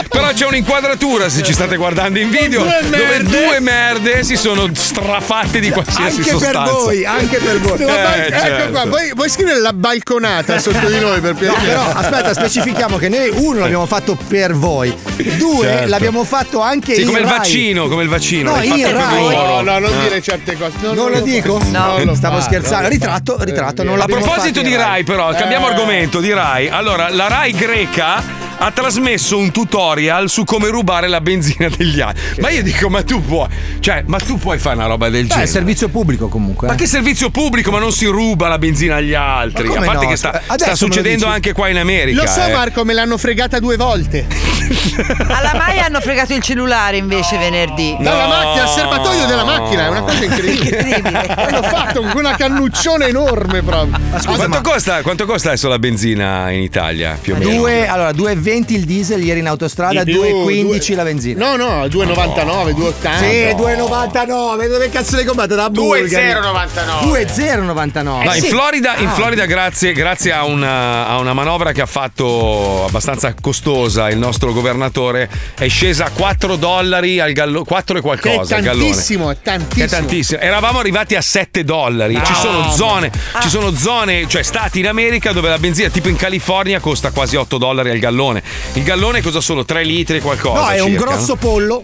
Però 0.10 0.28
c'è 0.34 0.46
un'inquadratura, 0.46 1.30
se 1.30 1.44
ci 1.44 1.54
state 1.54 1.76
guardando 1.78 2.20
in 2.20 2.30
video, 2.30 2.64
Due 2.64 2.80
dove 2.82 2.98
merde. 2.98 3.24
due 3.46 3.60
merde 3.60 4.24
si 4.24 4.36
sono 4.36 4.70
strafatte 4.74 5.60
di 5.60 5.70
qualsiasi 5.70 6.18
Anche 6.20 6.32
per 6.32 6.40
sostanza. 6.40 6.72
voi, 6.72 7.06
anche 7.06 7.38
per 7.38 7.60
voi. 7.60 7.80
Eh, 7.80 7.86
La 7.86 7.94
bal- 7.94 8.20
ecco 8.20 8.40
certo. 8.40 8.72
qua, 8.72 8.86
vuoi, 9.14 9.30
scrivere 9.30 9.60
la 9.60 9.74
balconata 9.74 10.60
sotto 10.60 10.88
di 10.88 11.00
noi 11.00 11.20
per 11.20 11.34
No, 11.34 11.38
piacere? 11.40 11.66
però 11.68 11.82
aspetta, 11.94 12.34
specifichiamo 12.34 12.98
che 12.98 13.10
noi 13.10 13.30
uno 13.34 13.55
l'abbiamo 13.60 13.86
fatto 13.86 14.18
per 14.28 14.54
voi, 14.54 14.94
due 15.38 15.66
Certo. 15.66 15.90
l'abbiamo 15.90 16.24
fatto 16.24 16.62
anche 16.62 16.94
Sì, 16.96 17.02
in 17.02 17.08
come 17.08 17.20
il 17.20 17.26
Rai. 17.26 17.38
vaccino, 17.38 17.88
come 17.88 18.04
il 18.04 18.10
vaccino. 18.10 18.56
No, 18.56 18.62
in 18.64 18.92
Rai. 18.92 19.24
No, 19.24 19.62
no, 19.62 19.80
non 19.80 19.92
Ah. 19.94 20.02
dire 20.04 20.22
certe 20.22 20.58
cose. 20.58 20.74
No, 20.82 20.94
Non 20.94 21.12
lo 21.12 21.20
dico? 21.22 21.60
Non 21.72 22.04
lo 22.06 22.16
Stavo 22.16 22.38
fa, 22.38 22.42
scherzando. 22.44 22.76
non 22.76 22.84
lo 22.84 22.90
Ritratto, 22.90 23.38
ritratto, 23.40 23.84
non 23.84 24.00
A 24.02 24.06
proposito 24.06 24.62
di 24.62 24.76
Rai, 24.76 25.04
però, 25.04 25.32
cambiamo 25.34 25.68
Eh. 25.68 25.72
argomento 25.72 26.20
di 26.20 26.32
Rai. 26.32 26.68
Allora, 26.70 27.10
la 27.10 27.28
Rai 27.28 27.52
greca 27.54 28.22
ha 28.58 28.72
trasmesso 28.72 29.38
un 29.38 29.52
tutorial 29.52 30.30
su 30.30 30.44
come 30.44 30.70
rubare 30.70 31.08
la 31.08 31.22
benzina 31.22 31.68
degli 31.70 32.00
altri. 32.00 32.42
Ma 32.42 32.50
io 32.50 32.64
dico, 32.64 32.90
ma 32.90 33.04
tu 33.04 33.24
puoi, 33.24 33.48
cioè, 33.80 34.04
ma 34.08 34.18
tu 34.20 34.38
puoi 34.38 34.58
fare 34.60 34.76
una 34.76 34.88
roba 34.88 35.10
del 35.10 35.24
Beh, 35.24 35.28
è 35.28 35.30
genere? 35.30 35.48
servizio 35.48 35.90
pubblico 35.90 36.28
comunque. 36.28 36.68
Ma 36.68 36.74
eh. 36.74 36.78
che 36.78 36.88
servizio 36.88 37.30
pubblico, 37.30 37.72
ma 37.72 37.80
non 37.80 37.92
si 37.92 38.06
ruba 38.06 38.48
la 38.48 38.58
benzina 38.58 38.96
agli 38.96 39.14
altri. 39.14 39.68
Ma 39.68 39.72
A 39.72 39.74
come 39.76 39.86
parte 39.86 40.06
no? 40.06 40.10
che 40.12 40.18
sta, 40.18 40.42
sta 40.56 40.76
succedendo 40.76 41.28
anche 41.28 41.54
qua 41.54 41.70
in 41.70 41.78
America. 41.78 42.22
Lo 42.22 42.28
so, 42.28 42.44
eh. 42.44 42.52
Marco, 42.52 42.86
me 42.86 42.94
l'hanno 42.94 43.18
fregata 43.18 43.60
due 43.60 43.76
volte. 43.76 44.26
Alla 45.28 45.54
Mai 45.56 45.80
hanno 45.80 46.00
fregato 46.00 46.34
il 46.34 46.42
cellulare 46.42 46.98
invece 46.98 47.38
venerdì. 47.38 47.96
Dalla 48.00 48.28
macchina, 48.28 48.64
al 48.64 48.70
serbatoio 48.70 49.26
della 49.26 49.44
macchina, 49.44 49.86
è 49.86 49.90
una 49.90 50.02
cosa 50.02 50.24
incredibile. 50.24 51.28
L'ho 51.52 51.64
fatto 51.68 52.02
con 52.02 52.16
una 52.16 52.36
cannuccione 52.36 53.08
enorme 53.08 53.62
proprio. 53.62 54.00
quanto, 54.26 54.62
costa, 54.62 55.02
quanto 55.02 55.26
costa 55.26 55.50
adesso 55.50 55.68
la 55.68 55.80
benzina 55.80 56.50
in 56.52 56.62
Italia? 56.62 57.18
Più 57.20 57.36
o 57.36 57.38
meno. 57.38 57.52
Due, 57.52 57.88
allora, 57.88 58.12
2,20 58.12 58.45
il 58.54 58.86
diesel 58.86 59.24
ieri 59.24 59.40
in 59.40 59.48
autostrada, 59.48 60.04
Di 60.04 60.12
più, 60.12 60.22
2,15 60.22 60.86
due- 60.88 60.96
la 60.96 61.04
benzina. 61.04 61.46
No, 61.48 61.56
no, 61.56 61.86
2,99, 61.88 62.74
2,80. 62.74 63.18
Sì, 63.18 63.54
2,99. 63.56 64.68
Dove 64.68 64.90
cazzo 64.90 65.16
le 65.16 65.26
comprate? 65.26 65.56
Da 65.56 65.70
Bulgari? 65.70 66.08
2,099. 66.10 67.06
2,099. 67.06 68.24
No, 68.26 68.34
in, 68.34 68.42
Sì. 68.42 68.48
Florida, 68.48 68.96
in 68.98 69.08
Ah. 69.08 69.12
Florida, 69.12 69.46
grazie, 69.46 69.92
grazie 69.94 70.32
a, 70.32 70.44
una, 70.46 71.08
a 71.08 71.18
una 71.20 71.34
manovra 71.34 71.72
che 71.72 71.82
ha 71.82 71.86
fatto 71.86 72.86
abbastanza 72.86 73.34
costosa 73.40 74.10
il 74.10 74.18
nostro 74.18 74.54
governatore, 74.54 75.30
è 75.58 75.68
scesa 75.68 76.06
a 76.06 76.10
4 76.12 76.56
dollari 76.56 77.20
al 77.20 77.32
gallone, 77.34 77.66
4 77.66 77.98
e 77.98 78.02
Che 78.02 78.08
è 78.08 78.20
qualcosa 78.22 78.56
al 78.58 78.62
gallone. 78.62 78.86
tantissimo, 78.90 79.30
è 79.32 79.34
Che 79.36 79.40
tantissimo. 79.44 79.86
è 79.86 79.88
tantissimo. 79.90 80.40
Eravamo 80.40 80.80
arrivati 80.80 81.16
a 81.16 81.22
7 81.22 81.64
dollari. 81.64 82.20
Ci 82.24 82.34
sono 82.36 82.70
zone, 82.72 83.12
ci 83.42 83.50
sono 83.50 83.74
zone, 83.76 84.28
cioè 84.28 84.44
stati 84.44 84.80
in 84.80 84.88
America 84.88 85.32
dove 85.32 85.50
la 85.50 85.58
benzina, 85.60 85.90
tipo 85.90 86.10
in 86.10 86.16
California, 86.16 86.80
costa 86.80 87.12
quasi 87.12 87.36
8 87.36 87.58
dollari 87.58 87.90
al 87.90 88.00
gallone. 88.00 88.35
Il 88.74 88.84
gallone 88.84 89.22
cosa 89.22 89.42
sono? 89.42 89.66
3 89.66 89.84
litri 89.84 90.18
e 90.18 90.22
qualcosa. 90.22 90.62
No, 90.62 90.70
è 90.70 90.80
un 90.80 90.90
circa, 90.90 91.04
grosso 91.06 91.34
no? 91.34 91.40
pollo. 91.40 91.84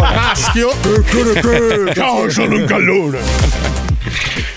Maschio. 0.00 0.70
Ciao, 1.94 2.30
sono 2.30 2.56
un 2.56 2.64
gallone. 2.64 3.18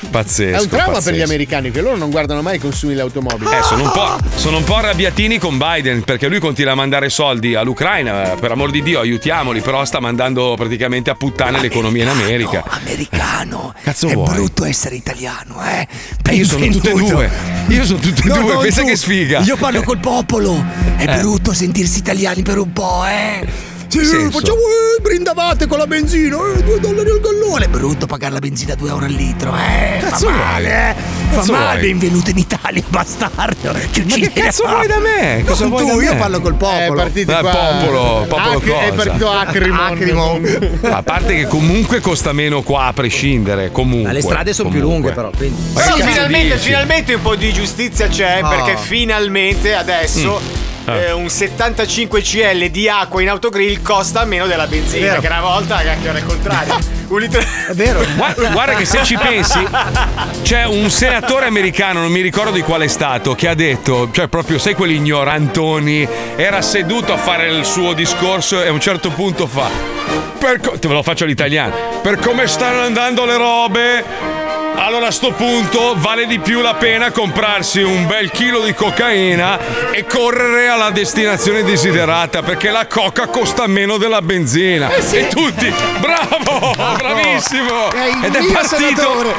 Pazzesco. 0.10 0.58
È 0.58 0.62
un 0.62 0.68
trauma 0.70 1.02
per 1.02 1.14
gli 1.14 1.22
americani 1.22 1.72
che 1.72 1.82
loro 1.82 1.96
non 1.98 2.10
guardano 2.10 2.42
mai 2.42 2.56
i 2.56 2.60
consumi 2.60 2.94
delle 2.94 3.04
automobili. 3.04 3.50
Eh, 3.52 3.62
sono 3.64 3.84
un, 3.84 3.92
po', 3.92 4.18
sono 4.36 4.58
un 4.58 4.64
po' 4.64 4.76
arrabbiatini 4.76 5.38
con 5.38 5.58
Biden 5.58 6.04
perché 6.04 6.28
lui 6.28 6.40
continua 6.40 6.72
a 6.72 6.76
mandare 6.76 7.10
soldi 7.10 7.56
all'Ucraina. 7.56 8.34
eh, 8.34 8.36
Per 8.38 8.52
amor 8.52 8.72
di 8.72 8.82
Dio, 8.82 9.00
aiutiamoli, 9.00 9.62
però 9.62 9.84
sta 9.86 10.00
mandando 10.00 10.56
praticamente 10.58 11.10
a 11.10 11.16
puttane 11.16 11.60
l'economia 11.60 12.04
in 12.04 12.10
America. 12.10 12.64
Americano. 12.68 13.74
Cazzo 13.84 14.08
è 14.08 14.14
vuoi? 14.14 14.34
brutto 14.34 14.66
essere 14.66 14.96
italiano, 14.96 15.62
eh. 15.66 15.88
Eh, 16.30 16.34
io 16.36 16.46
sono 16.46 16.66
tutte 16.68 16.90
e 16.92 16.94
due. 16.94 17.30
Io 17.68 17.86
sono 17.86 18.00
tutte 18.00 18.22
e 18.24 18.28
No, 18.28 18.38
due. 18.42 18.58
Pensa 18.58 18.82
tu. 18.82 18.88
che 18.88 18.96
sfiga. 18.96 19.40
Io 19.40 19.56
parlo 19.58 19.82
col 19.82 19.98
popolo. 20.00 20.64
È 20.98 21.04
Eh. 21.04 21.18
brutto 21.20 21.54
sentirsi 21.54 22.00
italiani 22.00 22.42
per 22.42 22.58
un 22.58 22.72
po', 22.74 23.04
eh. 23.06 23.46
Sì, 23.90 24.00
facciamo 24.32 24.58
eh, 24.60 25.02
brindavate 25.02 25.66
con 25.66 25.78
la 25.78 25.88
benzina, 25.88 26.38
eh, 26.56 26.62
2 26.64 26.80
dollari 26.80 27.10
al 27.10 27.20
gallone. 27.22 27.66
È 27.66 27.68
brutto 27.70 28.06
pagare 28.06 28.34
la 28.34 28.40
benzina 28.40 28.74
a 28.74 28.76
2 28.76 28.90
euro 28.90 29.06
al 29.06 29.12
litro, 29.12 29.56
eh. 29.56 30.00
Cazzo 30.02 30.28
fa 30.28 30.32
male, 30.36 30.90
eh. 30.90 30.96
Fa 31.30 31.52
male. 31.52 31.80
vuoi? 31.80 31.92
Benvenuto 31.94 32.30
in 32.32 32.38
Italia, 32.38 32.84
bastardo. 32.90 33.74
Ti 33.92 34.04
Ma 34.08 34.16
che 34.16 34.32
cazzo 34.34 34.66
vuoi 34.68 34.88
da 34.88 35.00
me? 35.00 35.44
Cosa 35.46 35.62
Non 35.66 35.70
vuoi 35.78 35.82
tu, 35.90 35.98
da 35.98 36.04
io 36.04 36.14
me? 36.14 36.20
parlo 36.20 36.42
col 36.42 36.56
popolo. 36.56 36.94
È 36.94 36.96
partito 36.96 37.32
Dai, 37.32 37.42
qua. 37.42 37.52
popolo, 37.52 38.26
popolo 38.28 38.58
Ac- 38.58 38.64
È 38.66 38.90
cosa? 38.90 39.04
partito 39.04 39.32
Acrimon. 39.32 39.80
Acrimon. 39.80 40.80
A 40.82 41.04
parte 41.04 41.36
che 41.36 41.48
comunque 41.48 42.00
costa 42.02 42.34
meno 42.34 42.62
qua 42.64 42.86
a 42.88 42.94
prescindere. 42.94 43.72
Comunque. 43.72 44.08
Ma 44.08 44.12
le 44.14 44.22
strade 44.22 44.54
sono 44.54 44.70
più 44.70 44.82
lunghe, 44.82 45.12
però. 45.14 45.32
Quindi. 45.36 45.62
Però 45.74 45.96
finalmente, 45.96 46.58
finalmente 46.58 47.14
un 47.14 47.22
po' 47.22 47.36
di 47.36 47.54
giustizia 47.54 48.08
c'è 48.08 48.40
Ah. 48.42 48.48
perché 48.50 48.78
finalmente 48.78 49.74
adesso 49.74 50.40
Mm. 50.42 50.66
Eh, 50.88 51.12
un 51.12 51.30
75 51.30 52.22
CL 52.22 52.70
di 52.70 52.88
acqua 52.88 53.22
in 53.22 53.30
autogrill 53.30 53.82
costa 53.82 54.24
meno 54.26 54.48
della 54.48 54.68
benzina, 54.68 55.08
vero. 55.08 55.22
che 55.22 55.28
una 55.28 55.42
volta 55.42 55.78
cacchio 55.78 56.10
era 56.10 56.20
il 56.20 56.26
contrario. 56.26 56.96
Un 57.08 57.22
litro... 57.22 57.40
È 57.40 57.74
vero. 57.74 58.04
Guarda, 58.18 58.50
guarda 58.50 58.74
che 58.74 58.84
se 58.84 59.02
ci 59.04 59.16
pensi, 59.18 59.66
c'è 60.42 60.66
un 60.66 60.90
senatore 60.90 61.46
americano, 61.46 62.02
non 62.02 62.12
mi 62.12 62.20
ricordo 62.20 62.52
di 62.52 62.62
quale 62.62 62.90
stato, 62.90 63.34
che 63.34 63.48
ha 63.48 63.54
detto, 63.54 64.10
cioè 64.12 64.28
proprio, 64.28 64.60
sai 64.60 64.74
quelli 64.74 64.96
ignorantoni, 64.96 66.06
era 66.36 66.62
seduto 66.62 67.14
a 67.14 67.18
fare 67.18 67.48
il 67.48 67.64
suo 67.64 67.94
discorso 67.94 68.62
e 68.62 68.68
a 68.68 68.74
un 68.74 68.82
certo 68.82 69.10
punto 69.12 69.48
fa, 69.48 69.70
per 70.38 70.60
co- 70.60 70.78
te 70.78 70.88
ve 70.90 70.96
lo 70.96 71.02
faccio 71.02 71.24
all'italiano, 71.24 72.02
per 72.02 72.20
come 72.20 72.46
stanno 72.46 72.82
andando 72.82 73.24
le 73.24 73.38
robe, 73.38 74.04
allora 74.80 75.08
a 75.08 75.12
sto 75.12 75.32
punto 75.32 75.96
vale 75.98 76.28
di 76.28 76.40
più 76.40 76.62
la 76.62 76.76
pena 76.76 77.12
comprarsi 77.12 77.82
un 77.82 78.06
bel 78.06 78.30
chilo 78.32 78.62
di 78.62 78.74
cocaina 78.74 79.60
e 79.92 80.06
correre 80.06 80.68
alla 80.68 80.92
destinazione 80.92 81.64
desiderata 81.64 82.42
perché 82.44 82.70
la 82.70 82.86
coca 82.88 83.28
costa 83.28 83.66
meno 83.68 83.98
della 83.98 84.22
benzina. 84.22 84.90
E 84.94 85.28
tutti, 85.30 85.74
bravo, 86.00 86.74
bravissimo! 86.96 87.90
È 87.92 88.26
Ed 88.26 88.36
è 88.36 88.52
partito, 88.52 89.34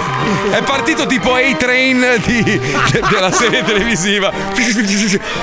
è 0.51 0.62
partito 0.62 1.06
tipo 1.06 1.35
A-Train 1.35 2.20
di- 2.24 2.43
de- 2.43 3.02
della 3.09 3.31
serie 3.31 3.62
televisiva. 3.65 4.32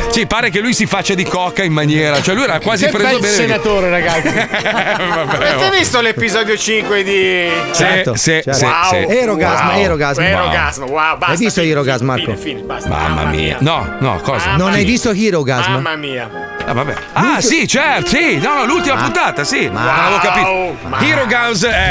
Sì, 0.10 0.26
pare 0.28 0.50
che 0.50 0.60
lui 0.60 0.74
si 0.74 0.86
faccia 0.86 1.14
di 1.14 1.24
coca 1.24 1.64
in 1.64 1.72
maniera, 1.74 2.22
cioè 2.22 2.36
lui 2.36 2.44
era 2.44 2.60
quasi 2.60 2.86
Che 2.86 2.92
preso 2.92 3.08
bel 3.12 3.20
bene. 3.22 3.34
senatore, 3.34 3.90
ragazzi. 3.90 4.34
Vabbè, 4.34 5.36
Avete 5.36 5.66
oh. 5.66 5.70
visto 5.72 6.02
l'episodio 6.02 6.58
5 6.58 7.04
di... 7.04 7.50
Sì, 7.72 7.84
Certo, 7.86 8.16
sì, 8.16 8.42
certo. 8.44 8.54
sì, 8.54 8.66
Wow. 8.66 8.90
sì. 8.90 9.16
Erogasm, 9.18 9.68
Wow. 9.68 9.78
Erogasm. 9.86 10.22
Erogasm, 10.22 10.82
wow, 10.84 11.18
basta. 11.18 11.26
Hai 11.26 11.38
visto 11.38 11.62
fine, 11.62 11.72
Erogasm, 11.72 11.98
fine, 12.00 12.06
Marco? 12.12 12.32
Fine, 12.36 12.38
fine, 12.38 12.62
basta. 12.62 12.90
Mamma 12.90 13.26
mia. 13.26 13.58
No, 13.60 13.96
no, 14.00 14.20
cosa? 14.22 14.46
Mamma 14.46 14.58
Non 14.58 14.72
hai 14.74 14.82
mia. 14.82 14.86
visto 14.90 15.12
Herogasm? 15.12 15.72
Mamma 15.72 15.96
mia. 15.96 16.30
Ah, 16.66 16.74
vabbè. 16.74 16.96
Ah, 17.14 17.42
sì, 17.42 17.68
certo, 17.68 18.08
sì. 18.10 18.38
No, 18.38 18.54
no, 18.56 18.66
l'ultima 18.66 18.96
puntata, 18.96 19.44
sì. 19.44 19.68
Non 19.68 19.78
avevo 19.78 20.18
capito. 20.20 20.88
Ma- 20.88 20.98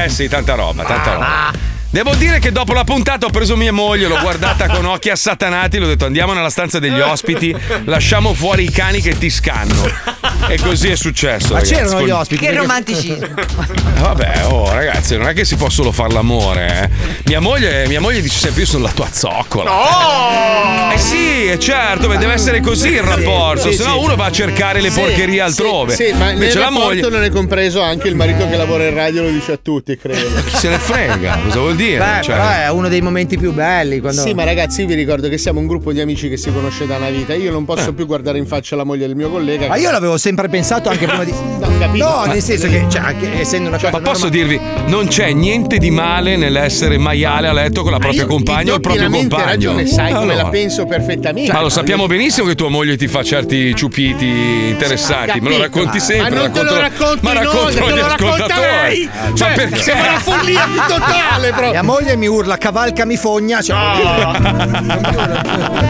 eh 0.05 0.09
sì, 0.09 0.29
tanta 0.29 0.55
roba, 0.55 0.85
tanta 0.85 1.13
roba. 1.13 1.73
Devo 1.95 2.13
dire 2.17 2.41
che 2.41 2.51
dopo 2.51 2.73
la 2.73 2.83
puntata 2.83 3.27
ho 3.27 3.31
preso 3.31 3.57
mia 3.57 3.73
moglie, 3.73 4.09
l'ho 4.09 4.19
guardata 4.21 4.67
con 4.67 4.85
occhi 4.85 5.11
assatanati, 5.11 5.79
le 5.79 5.85
ho 5.85 5.89
detto 5.89 6.07
andiamo 6.07 6.33
nella 6.33 6.51
stanza 6.51 6.81
degli 6.81 6.99
ospiti, 6.99 7.55
lasciamo 7.85 8.35
fuori 8.35 8.65
i 8.65 8.71
cani 8.73 9.01
che 9.01 9.17
ti 9.17 9.31
scanno. 9.31 10.23
E 10.49 10.59
così 10.59 10.89
è 10.89 10.97
successo. 10.97 11.53
Ma 11.53 11.61
ragazzi, 11.61 11.75
c'erano 11.75 11.95
con- 11.99 12.05
gli 12.07 12.11
ospiti. 12.11 12.41
Che 12.41 12.47
perché- 12.47 12.61
romanticismo. 12.61 13.27
Vabbè, 14.03 14.47
oh 14.47 14.73
ragazzi, 14.73 15.17
non 15.17 15.29
è 15.29 15.35
che 15.35 15.45
si 15.45 15.55
può 15.55 15.69
solo 15.71 15.93
fare 15.93 16.13
l'amore. 16.13 16.83
eh. 16.83 17.19
Mia 17.27 17.39
moglie, 17.39 17.87
mia 17.87 18.01
moglie 18.01 18.21
dice 18.21 18.41
sempre 18.41 18.63
io 18.63 18.67
sono 18.67 18.83
la 18.83 18.91
tua 18.91 19.09
zoccola. 19.13 19.71
Oh! 19.73 20.93
Eh 20.93 20.99
sì, 20.99 21.47
è 21.47 21.57
certo, 21.59 22.09
beh, 22.09 22.19
deve 22.19 22.33
essere 22.33 22.61
così 22.61 22.89
il 22.89 23.03
rapporto, 23.03 23.71
sì, 23.71 23.77
se 23.77 23.85
no 23.85 23.93
sì. 23.93 23.99
uno 24.05 24.17
va 24.17 24.25
a 24.27 24.33
cercare 24.33 24.81
le 24.81 24.91
porcherie 24.91 25.41
altrove. 25.41 25.95
Sì, 25.95 26.11
ma 26.13 26.25
nel 26.27 26.33
Invece 26.35 26.59
la 26.59 26.65
rapporto 26.65 26.87
moglie 26.89 27.09
non 27.09 27.23
è 27.23 27.31
compreso 27.31 27.81
anche 27.81 28.09
il 28.09 28.17
marito 28.17 28.49
che 28.49 28.57
lavora 28.57 28.85
in 28.85 28.95
radio, 28.95 29.23
lo 29.23 29.31
dice 29.31 29.53
a 29.53 29.59
tutti, 29.63 29.97
credo. 29.97 30.43
chi 30.45 30.57
se 30.57 30.69
ne 30.69 30.79
frega, 30.79 31.39
cosa 31.45 31.61
vuol 31.61 31.77
dire? 31.77 31.83
Dire. 31.85 31.99
Beh, 31.99 32.23
cioè. 32.23 32.35
però 32.37 32.49
è 32.49 32.71
uno 32.71 32.89
dei 32.89 33.01
momenti 33.01 33.37
più 33.39 33.53
belli. 33.53 34.01
Quando... 34.01 34.21
Sì, 34.23 34.35
ma 34.35 34.45
ragazzi, 34.45 34.83
io 34.83 34.87
vi 34.87 34.95
ricordo 34.95 35.29
che 35.29 35.39
siamo 35.39 35.61
un 35.61 35.67
gruppo 35.67 35.93
di 35.93 36.01
amici 36.01 36.29
che 36.29 36.37
si 36.37 36.53
conosce 36.53 36.87
da 36.87 36.97
una 36.97 37.11
vita. 37.11 37.35
Io 37.35 37.51
non 37.51 37.65
posso 37.65 37.93
più 37.93 38.07
guardare 38.07 38.39
in 38.39 38.47
faccia 38.47 38.77
la 38.77 38.85
moglie 38.85 39.07
del 39.07 39.17
mio 39.17 39.31
collega. 39.31 39.67
Ma 39.69 39.77
io 39.77 39.91
l'avevo 39.91 40.17
sempre 40.19 40.49
pensato 40.49 40.89
anche 40.89 41.07
prima 41.07 41.25
di. 41.25 41.33
Non 41.65 41.79
capito. 41.79 42.05
No, 42.05 42.17
Ma- 42.17 42.27
nel 42.27 42.43
senso 42.43 42.69
che, 42.69 42.85
cioè, 42.89 43.01
anche 43.01 43.41
essendo 43.41 43.69
una 43.69 43.79
cosa. 43.79 43.91
Ma 43.91 44.01
posso 44.01 44.29
normale- 44.29 44.47
dirvi, 44.59 44.61
non 44.91 45.07
c'è 45.07 45.33
niente 45.33 45.79
di 45.79 45.91
male 45.91 46.37
nell'essere 46.37 46.99
maiale 46.99 47.49
a 47.49 47.53
letto 47.53 47.83
con 47.83 47.91
la 47.93 47.99
propria 47.99 48.27
compagna 48.27 48.73
o 48.73 48.75
il 48.77 48.81
proprio 48.81 49.09
compagno. 49.09 49.45
ragione, 49.45 49.87
sai 49.87 50.13
come 50.13 50.33
Allora. 50.33 50.43
la 50.45 50.49
penso 50.51 50.85
perfettamente. 50.85 51.53
Ma 51.53 51.61
lo 51.63 51.69
sappiamo 51.71 52.07
benissimo 52.07 52.47
che 52.47 52.55
tua 52.55 52.69
moglie 52.69 52.97
ti 52.97 53.09
fa 53.09 53.23
certi 53.23 53.75
ciupiti 53.75 54.27
interessanti, 54.69 55.41
me 55.41 55.51
lo 55.51 55.59
racconti 55.59 56.01
sempre. 56.01 56.35
Ma 56.35 56.41
non 56.43 56.53
te 56.53 56.63
lo 56.63 56.77
racconti 56.79 57.19
ma 57.25 57.33
noi, 57.33 57.45
raccontalo 57.45 57.87
te 57.87 57.91
lo 58.01 58.07
racconta 58.09 58.35
ascoltatori. 58.45 58.67
lei. 58.89 59.11
Ma 59.13 59.35
Cioè, 59.35 59.53
perché? 59.55 59.83
sembra 59.83 60.09
una 60.11 60.19
follia 60.21 60.61
totale, 60.89 61.53
proprio. 61.53 61.74
Mia 61.75 61.83
moglie 61.83 62.15
mi 62.15 62.29
urla 62.29 62.57
cavalcami 62.57 63.17
fogna. 63.17 63.61
Cioè, 63.61 63.75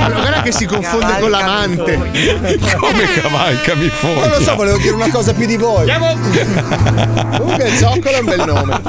Allora, 0.05 0.19
guarda 0.19 0.41
che 0.41 0.51
si 0.51 0.65
confonde 0.65 1.19
con 1.21 1.29
l'amante. 1.29 1.97
Come 2.79 3.13
cavalcami 3.21 3.89
fogna? 3.91 4.21
Non 4.21 4.31
lo 4.31 4.41
so, 4.41 4.55
volevo 4.55 4.79
dire 4.79 4.95
una 4.95 5.11
cosa 5.11 5.35
più 5.35 5.45
di 5.45 5.59
voi. 5.59 5.87
Comunque 7.37 7.77
Zoccola 7.77 8.17
è 8.17 8.21
un 8.21 8.25
bel 8.25 8.45
nome. 8.47 8.81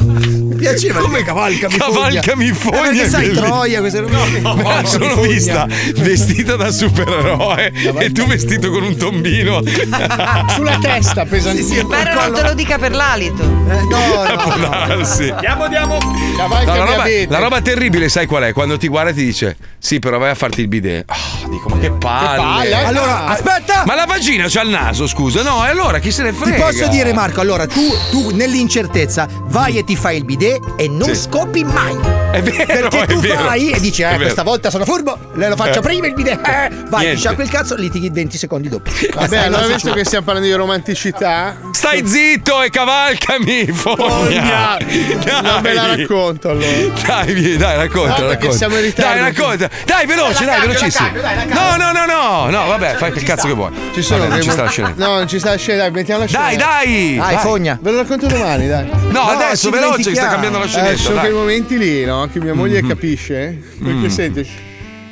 Mi 0.00 0.54
piaceva 0.56 1.00
come 1.00 1.22
cavalcami 1.24 1.76
fogna. 1.76 1.92
Cavalcami 1.92 2.52
fogna. 2.52 2.78
Eh, 2.78 2.82
perché 2.84 3.02
è 3.02 3.08
sai 3.08 3.20
bellissimo. 3.26 3.46
Troia, 3.46 3.80
queste 3.80 4.00
robe. 4.00 4.40
No, 4.40 4.54
ma 4.54 4.62
Cavalcami 4.62 4.86
sono 4.88 5.08
fogna. 5.08 5.26
vista 5.26 5.66
vestita 5.96 6.56
da 6.56 6.70
supereroe 6.70 7.72
e 7.98 8.12
tu 8.12 8.24
vestito 8.26 8.70
con 8.70 8.82
un 8.82 8.96
tombino 8.96 9.60
Sulla 10.54 10.78
testa, 10.80 11.26
pesantissimo. 11.26 11.86
Spero 11.92 12.14
non 12.14 12.32
te 12.32 12.42
lo 12.42 12.54
dica 12.54 12.78
per 12.78 12.92
l'alito. 12.94 13.42
Eh, 13.42 13.82
no, 13.90 14.22
a 14.22 14.36
può 14.36 14.56
darsi. 14.56 15.28
Andiamo, 15.28 15.64
andiamo. 15.76 15.98
No, 16.02 16.36
Cavalca 16.36 16.74
la, 16.76 16.84
mi 16.84 16.90
roba, 16.90 17.04
la 17.28 17.38
roba 17.38 17.60
terribile, 17.60 18.08
sai 18.08 18.26
qual 18.26 18.42
è? 18.44 18.52
Quando 18.52 18.76
ti 18.76 18.88
guarda 18.88 19.10
e 19.10 19.14
ti 19.14 19.24
dice: 19.24 19.56
Sì, 19.78 19.98
però 19.98 20.18
vai 20.18 20.30
a 20.30 20.34
farti 20.34 20.60
il 20.60 20.68
bidet. 20.68 21.04
Ah, 21.06 21.16
dico, 21.48 21.68
ma 21.68 21.78
che 21.78 21.90
palle. 21.90 22.36
palle, 22.36 22.68
eh? 22.70 22.84
Allora, 22.84 23.26
aspetta. 23.26 23.82
Ma 23.86 23.94
la 23.94 24.04
vagina 24.04 24.46
c'ha 24.48 24.62
il 24.62 24.68
naso, 24.70 25.06
scusa. 25.06 25.42
No, 25.42 25.64
e 25.64 25.70
allora 25.70 25.98
chi 25.98 26.10
se 26.10 26.22
ne 26.22 26.30
Ti 26.32 26.36
frega? 26.36 26.64
posso 26.64 26.86
dire, 26.88 27.12
Marco, 27.12 27.40
allora 27.40 27.66
tu, 27.66 27.80
tu 28.10 28.30
nell'incertezza 28.34 29.26
vai 29.44 29.78
e 29.78 29.84
ti 29.84 29.96
fai 29.96 30.16
il 30.18 30.24
bidet 30.24 30.74
e 30.76 30.88
non 30.88 31.14
Sì. 31.14 31.22
scopi 31.22 31.64
mai. 31.64 32.20
È 32.32 32.40
vero, 32.40 32.88
Perché 32.88 33.02
è 33.02 33.06
tu 33.06 33.20
vero. 33.20 33.42
vai 33.44 33.70
e 33.70 33.78
dici, 33.80 34.02
eh, 34.02 34.16
questa 34.16 34.42
volta 34.42 34.70
sono 34.70 34.84
furbo, 34.86 35.18
le 35.34 35.48
lo 35.50 35.56
faccio 35.56 35.80
Eh. 35.80 35.82
prima 35.82 36.06
il 36.06 36.14
bidet. 36.14 36.38
Eh, 36.46 36.68
vai, 36.88 37.00
Niente. 37.00 37.14
ti 37.14 37.16
sciacqui 37.18 37.42
il 37.42 37.50
cazzo, 37.50 37.74
litighi 37.76 38.08
20 38.10 38.38
secondi 38.38 38.68
dopo. 38.70 38.90
Vabbè, 39.14 39.36
allora 39.38 39.66
visto 39.66 39.92
che 39.92 40.04
stiamo 40.04 40.24
parlando 40.24 40.48
di 40.48 40.54
romanticità. 40.56 41.56
Stai 41.72 42.06
zitto 42.06 42.62
e 42.62 42.70
cavalcami, 42.70 43.66
fogna. 43.72 44.76
Fogna. 44.78 45.40
Non 45.42 45.61
me 45.62 45.72
la 45.74 45.86
racconto 45.96 46.50
allora. 46.50 46.66
Dai, 47.06 47.32
vieni, 47.32 47.56
dai, 47.56 47.76
racconta, 47.76 48.08
No, 48.08 48.14
perché 48.14 48.32
racconta. 48.34 48.56
siamo 48.56 48.76
in 48.76 48.82
ritardo. 48.82 49.20
Dai, 49.22 49.32
racconta. 49.32 49.70
Dai, 49.86 50.06
veloce, 50.06 50.44
dai, 50.44 50.60
velocissimo. 50.60 51.08
No, 51.48 51.76
no, 51.76 51.92
no, 51.92 52.04
no, 52.06 52.50
no, 52.50 52.66
vabbè, 52.66 52.94
fai 52.96 53.12
che 53.12 53.22
cazzo 53.22 53.46
che 53.46 53.54
vuoi. 53.54 53.70
Ci 53.94 54.02
sono 54.02 54.20
Vabbè, 54.20 54.32
non 54.34 54.42
ci 54.42 54.50
sta 54.50 54.62
la 54.64 54.68
scena. 54.70 54.92
No, 54.96 55.14
non 55.14 55.28
ci 55.28 55.38
sta 55.38 55.50
la 55.50 55.56
scena, 55.56 55.78
dai, 55.82 55.90
mettiamo 55.90 56.20
la 56.20 56.26
scena. 56.26 56.44
Dai, 56.44 56.56
dai! 56.56 57.16
Dai, 57.16 57.36
fogna. 57.38 57.78
Ve 57.80 57.90
lo 57.90 57.96
racconto 57.98 58.26
domani, 58.26 58.66
dai. 58.68 58.88
No, 59.10 59.20
adesso, 59.22 59.70
veloce, 59.70 60.10
che 60.10 60.14
sta 60.16 60.28
cambiando 60.28 60.58
la 60.58 60.66
scenetta. 60.66 60.96
sono 60.96 61.20
quei 61.20 61.32
momenti 61.32 61.78
lì, 61.78 62.04
no? 62.04 62.28
Che 62.32 62.40
mia 62.40 62.54
moglie 62.54 62.82
capisce. 62.86 63.40
eh? 63.42 63.58
Perché 63.78 63.92
Mm. 63.94 64.06
sente 64.08 64.44
shh, 64.44 64.50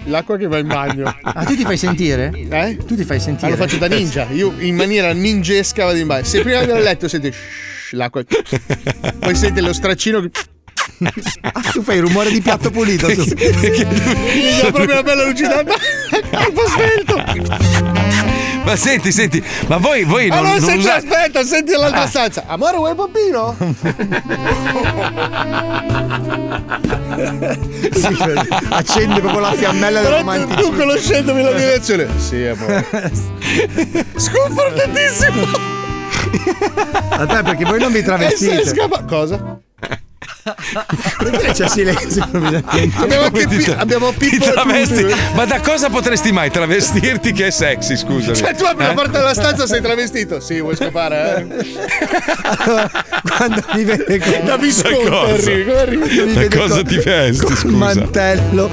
l'acqua 0.04 0.36
che 0.36 0.46
va 0.48 0.58
in 0.58 0.66
bagno. 0.66 1.14
Ah, 1.22 1.44
tu 1.44 1.54
ti 1.56 1.62
fai 1.64 1.76
sentire? 1.76 2.32
Eh? 2.34 2.76
Tu 2.86 2.96
ti 2.96 3.04
fai 3.04 3.16
Ah, 3.18 3.20
sentire? 3.20 3.50
lo 3.50 3.56
faccio 3.56 3.76
da 3.76 3.86
ninja. 3.86 4.26
Io 4.32 4.52
in 4.58 4.74
maniera 4.74 5.12
ninjesca 5.12 5.84
vado 5.84 5.98
in 5.98 6.06
bagno. 6.06 6.24
Se 6.24 6.40
prima 6.40 6.58
a 6.60 6.78
letto 6.78 7.06
senti 7.08 7.30
shh, 7.32 7.38
l'acqua. 7.92 8.22
Poi 9.18 9.34
sente 9.34 9.60
lo 9.60 9.72
straccino 9.72 10.20
che. 10.20 10.30
Ah, 11.42 11.60
tu 11.72 11.82
fai 11.82 11.96
il 11.96 12.02
rumore 12.02 12.30
di 12.30 12.40
piatto 12.42 12.70
pulito. 12.70 13.06
tu. 13.08 13.22
Mi 13.24 14.60
dà 14.60 14.70
proprio 14.70 14.92
una 14.92 15.02
bella 15.02 15.24
lucidata. 15.24 15.72
Un 16.46 16.52
po' 16.52 16.66
svelto. 16.68 17.22
Ma 18.64 18.76
senti, 18.76 19.10
senti, 19.10 19.42
ma 19.68 19.78
voi, 19.78 20.04
voi 20.04 20.28
non, 20.28 20.38
Allora, 20.38 20.54
non 20.58 20.60
se 20.68 20.72
ci 20.72 20.78
usa- 20.78 20.96
aspetta, 20.96 21.42
senti 21.44 21.70
nell'altra 21.72 22.02
Ah. 22.02 22.06
stanza. 22.06 22.44
Amore, 22.46 22.76
vuoi 22.76 22.94
il? 22.94 23.56
Sì, 27.92 28.14
cioè, 28.16 28.34
accende 28.68 29.20
proprio 29.20 29.40
la 29.40 29.52
fiammella 29.54 30.00
del 30.00 30.08
Però 30.10 30.22
tu, 30.56 30.76
conoscendomi 30.76 31.42
la 31.42 31.50
mia 31.52 31.66
reazione. 31.66 32.08
Sì, 32.18 32.44
amore. 32.44 32.86
Sconfortatissimo. 34.16 35.78
Aspetta, 37.10 37.42
perché 37.42 37.64
voi 37.64 37.78
non 37.80 37.92
vi 37.92 38.02
travestite. 38.04 38.66
scappa. 38.66 39.02
Cosa? 39.04 39.58
Perché 41.18 41.52
c'è 41.52 41.68
silenzio? 41.68 42.22
Abbiamo 42.32 43.24
anche 43.26 43.46
pi- 43.46 43.70
abbiamo 43.76 44.10
Pippo 44.12 44.50
travesti? 44.50 45.06
Ma 45.34 45.44
da 45.44 45.60
cosa 45.60 45.88
potresti 45.90 46.32
mai 46.32 46.50
travestirti 46.50 47.32
che 47.32 47.46
è 47.48 47.50
sexy, 47.50 47.96
scusami? 47.96 48.36
Cioè, 48.36 48.54
tu 48.54 48.64
apri 48.64 48.84
la 48.84 48.90
Eh? 48.92 48.94
porta 48.94 49.18
della 49.18 49.34
stanza 49.34 49.66
sei 49.66 49.80
travestito. 49.80 50.40
Sì, 50.40 50.60
vuoi 50.60 50.76
scapare, 50.76 51.46
eh? 51.48 51.78
Allora, 52.58 52.90
quando 53.36 53.62
mi 53.74 53.84
vede 53.84 54.18
con 54.18 54.44
Da 54.44 54.58
cosa? 54.58 55.32
arrivi, 55.32 55.70
arrivi? 55.72 56.48
Da 56.48 56.58
cosa 56.58 56.74
con- 56.74 56.84
ti 56.84 56.96
vesti, 56.98 57.44
col 57.44 57.56
scusa? 57.56 57.76
mantello. 57.76 58.70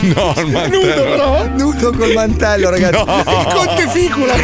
No, 0.00 0.34
il 0.36 0.46
Nudo, 0.46 0.50
mantello. 0.50 1.02
però. 1.04 1.46
Nudo 1.48 1.92
col 1.92 2.12
mantello, 2.12 2.70
ragazzi. 2.70 3.04
No. 3.04 3.18
Il 3.26 3.52
conte 3.54 3.88
ficula. 3.88 4.34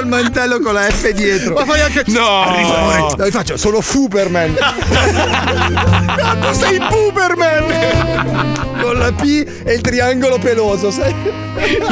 Col 0.00 0.08
mantello 0.08 0.60
con 0.60 0.72
la 0.72 0.88
F 0.90 1.10
dietro. 1.12 1.52
Ma 1.52 1.66
fai 1.66 1.82
anche. 1.82 2.04
No! 2.06 3.12
Dai, 3.18 3.30
faccio, 3.30 3.58
sono 3.58 3.82
Fuberman. 3.82 4.56
No, 4.56 6.38
tu 6.48 6.54
sei 6.54 6.78
Puberman. 6.78 8.78
Con 8.80 8.96
la 8.98 9.12
P 9.12 9.46
e 9.62 9.74
il 9.74 9.82
triangolo 9.82 10.38
peloso, 10.38 10.90
sai? 10.90 11.14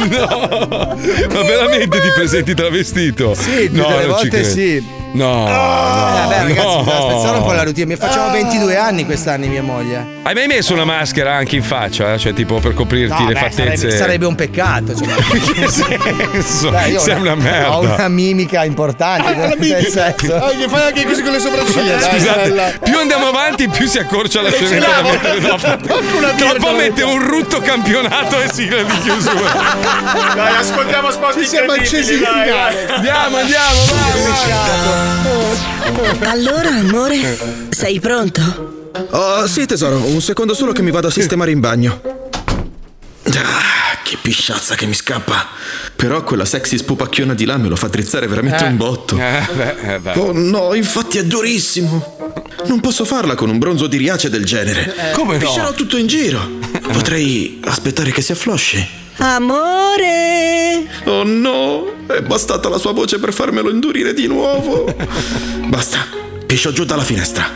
No! 0.09 0.97
Ma 1.33 1.41
veramente 1.43 2.01
ti 2.01 2.09
presenti 2.15 2.55
travestito? 2.55 3.35
Sì, 3.35 3.69
no, 3.71 3.87
delle 3.89 4.07
volte 4.07 4.43
sì. 4.43 4.97
No, 5.11 5.47
Eh, 5.47 5.51
no, 5.51 5.57
vabbè, 5.57 6.37
ragazzi, 6.43 6.67
no. 6.67 6.83
spezzare 7.09 7.37
un 7.37 7.43
po' 7.43 7.51
la 7.53 7.63
routine. 7.63 7.87
Mi 7.87 7.95
facciamo 7.95 8.29
22 8.31 8.77
anni 8.77 9.05
quest'anno, 9.05 9.47
mia 9.47 9.63
moglie. 9.63 10.05
Hai 10.21 10.35
mai 10.35 10.45
messo 10.45 10.73
una 10.73 10.85
maschera 10.85 11.33
anche 11.33 11.55
in 11.55 11.63
faccia? 11.63 12.15
Cioè, 12.15 12.31
tipo 12.33 12.59
per 12.59 12.75
coprirti 12.75 13.23
No, 13.23 13.27
le 13.27 13.33
beh, 13.33 13.39
fattezze? 13.39 13.75
sarebbe, 13.77 13.97
sarebbe 13.97 14.25
un 14.27 14.35
peccato. 14.35 14.93
Cioè. 14.95 15.07
che 15.57 15.67
senso? 15.67 16.69
Dai, 16.69 16.99
Sei 16.99 17.19
una 17.19 17.33
merda. 17.33 17.75
Ho 17.77 17.81
una 17.99 18.07
mimica 18.07 18.63
importante. 18.63 19.27
Ah, 19.27 19.47
nel 19.47 19.57
mimica. 19.59 19.89
senso. 19.89 20.35
Ah, 20.35 20.51
gli 20.53 20.65
fai 20.67 20.87
anche 20.87 21.03
così 21.05 21.21
con 21.21 21.31
le 21.33 21.39
sopracciglia. 21.39 21.97
dai, 21.97 22.11
Scusate, 22.19 22.49
bella. 22.49 22.71
più 22.81 22.97
andiamo 22.97 23.27
avanti, 23.27 23.67
più 23.67 23.85
si 23.87 23.97
accorcia 23.99 24.41
la 24.41 24.49
ce 24.51 24.65
scenetta 24.65 25.01
da 25.01 25.01
mettere 25.01 25.39
dopo. 25.41 25.67
la 26.67 26.71
mette 26.73 27.03
un 27.03 27.27
rutto 27.27 27.59
campionato 27.59 28.41
e 28.41 28.49
sigla 28.51 28.81
di 28.83 28.99
chiusura. 29.01 29.53
Dai, 30.35 30.55
ascoltiamo 30.55 31.11
spot 31.11 31.39
Ci 31.39 31.45
siamo 31.45 31.71
accesi 31.73 32.19
dai, 32.19 32.43
finale. 32.43 32.87
Andiamo, 32.87 33.37
andiamo, 33.37 33.79
vai, 33.89 34.11
vai. 36.17 36.29
Allora, 36.29 36.69
amore, 36.69 37.37
sei 37.69 37.99
pronto? 37.99 38.77
Oh, 39.11 39.45
sì, 39.47 39.65
tesoro, 39.65 39.97
un 39.97 40.21
secondo 40.21 40.53
solo 40.53 40.71
che 40.71 40.81
mi 40.81 40.91
vado 40.91 41.07
a 41.07 41.11
sistemare 41.11 41.51
in 41.51 41.59
bagno. 41.59 42.01
Ah, 43.25 43.68
che 44.09 44.17
pisciazza 44.19 44.73
che 44.73 44.87
mi 44.87 44.95
scappa. 44.95 45.49
Però 45.95 46.23
quella 46.23 46.45
sexy 46.45 46.79
spupacchiona 46.79 47.35
di 47.35 47.45
là 47.45 47.57
me 47.57 47.67
lo 47.67 47.75
fa 47.75 47.89
drizzare 47.89 48.25
veramente 48.25 48.63
un 48.63 48.75
botto. 48.75 49.15
Eh, 49.15 49.47
beh, 49.53 49.93
eh, 49.93 49.99
beh. 49.99 50.13
Oh 50.17 50.31
no, 50.33 50.73
infatti 50.73 51.19
è 51.19 51.23
durissimo. 51.23 52.17
Non 52.65 52.79
posso 52.79 53.05
farla 53.05 53.35
con 53.35 53.49
un 53.49 53.59
bronzo 53.59 53.85
di 53.85 53.97
riace 53.97 54.31
del 54.31 54.45
genere. 54.45 55.11
Come 55.13 55.37
no? 55.37 55.45
Piscerò 55.45 55.73
tutto 55.73 55.97
in 55.97 56.07
giro. 56.07 56.39
Potrei 56.91 57.59
aspettare 57.63 58.11
che 58.11 58.21
si 58.21 58.31
afflosci. 58.31 58.87
Amore! 59.17 60.87
Oh 61.03 61.23
no, 61.23 62.05
è 62.07 62.21
bastata 62.21 62.67
la 62.67 62.79
sua 62.79 62.93
voce 62.93 63.19
per 63.19 63.31
farmelo 63.31 63.69
indurire 63.69 64.15
di 64.15 64.25
nuovo. 64.25 64.91
Basta, 65.67 66.07
piscio 66.47 66.71
giù 66.71 66.83
dalla 66.83 67.03
finestra. 67.03 67.47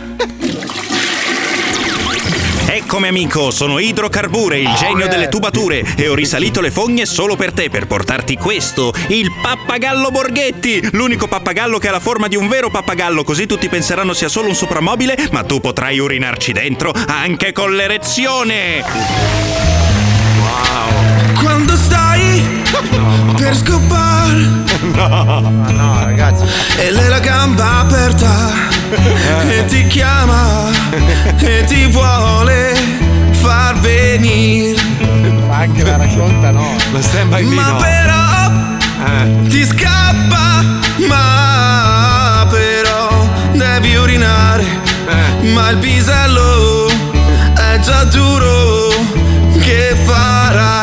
Eccomi 2.73 3.07
amico, 3.07 3.51
sono 3.51 3.77
Idrocarbure, 3.77 4.57
il 4.57 4.73
genio 4.73 5.07
delle 5.07 5.29
tubature 5.29 5.85
e 5.95 6.07
ho 6.07 6.15
risalito 6.15 6.59
le 6.59 6.71
fogne 6.71 7.05
solo 7.05 7.35
per 7.35 7.53
te 7.53 7.69
per 7.69 7.85
portarti 7.85 8.35
questo, 8.35 8.91
il 9.09 9.31
pappagallo 9.43 10.09
Borghetti, 10.09 10.89
l'unico 10.93 11.27
pappagallo 11.27 11.77
che 11.77 11.89
ha 11.89 11.91
la 11.91 11.99
forma 11.99 12.27
di 12.27 12.35
un 12.35 12.47
vero 12.47 12.71
pappagallo, 12.71 13.23
così 13.23 13.45
tutti 13.45 13.69
penseranno 13.69 14.13
sia 14.13 14.27
solo 14.27 14.47
un 14.47 14.55
soprammobile, 14.55 15.15
ma 15.29 15.43
tu 15.43 15.61
potrai 15.61 15.99
urinarci 15.99 16.51
dentro 16.51 16.91
anche 17.05 17.51
con 17.51 17.75
l'erezione. 17.75 18.83
Quando 21.39 21.75
stai 21.75 22.02
per 23.37 23.55
scopare 23.55 24.61
No, 25.71 25.99
ragazzi. 26.03 26.43
e 26.77 26.91
lei 26.91 27.07
la 27.07 27.19
gamba 27.19 27.79
aperta 27.81 28.31
e 29.47 29.65
ti 29.65 29.85
chiama 29.87 30.69
e 31.39 31.63
ti 31.65 31.85
vuole 31.87 32.73
far 33.31 33.79
venire. 33.79 34.79
Ma 35.47 35.57
anche 35.57 35.83
la 35.83 35.97
racconta, 35.97 36.51
no. 36.51 36.75
Lo 36.91 37.01
stand 37.01 37.29
by 37.29 37.43
me, 37.43 37.55
Ma 37.55 37.67
no. 37.69 37.77
però 37.77 38.51
Eh. 39.05 39.47
ti 39.49 39.65
scappa, 39.65 40.63
ma 41.07 42.45
però 42.49 43.27
devi 43.53 43.95
urinare, 43.95 44.65
ma 45.53 45.69
il 45.69 45.77
pisello 45.77 46.87
è 47.55 47.79
già 47.79 48.03
duro. 48.05 48.91
Che 49.59 49.95
farai? 50.03 50.82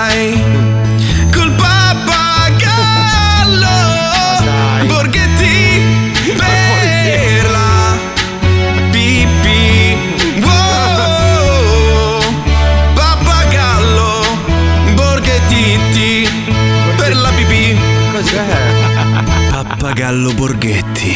Pappagallo 20.01 20.32
Borghetti. 20.32 21.14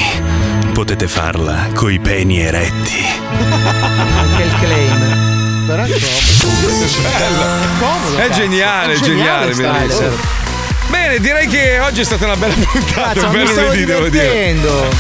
Potete 0.75 1.09
farla 1.09 1.69
coi 1.73 1.99
peni 2.01 2.41
eretti. 2.41 3.03
Anche 4.19 4.43
il 4.43 4.55
claim. 4.61 5.67
Però 5.67 5.85
è 5.85 5.89
comodo. 7.79 8.17
È 8.19 8.29
geniale, 8.29 8.93
è 8.93 8.99
geniale, 8.99 9.55
sta- 9.55 9.73
bellissimo. 9.73 10.44
Bene, 10.89 11.19
direi 11.19 11.47
che 11.49 11.79
oggi 11.81 12.03
è 12.03 12.05
stata 12.05 12.25
una 12.25 12.37
bella 12.37 12.55
puntata. 12.55 13.13
Cazzo, 13.15 13.27
un 13.27 13.33
bel 13.33 13.49
lunedì, 13.49 13.85
devo 13.85 14.09
dire. 14.09 14.55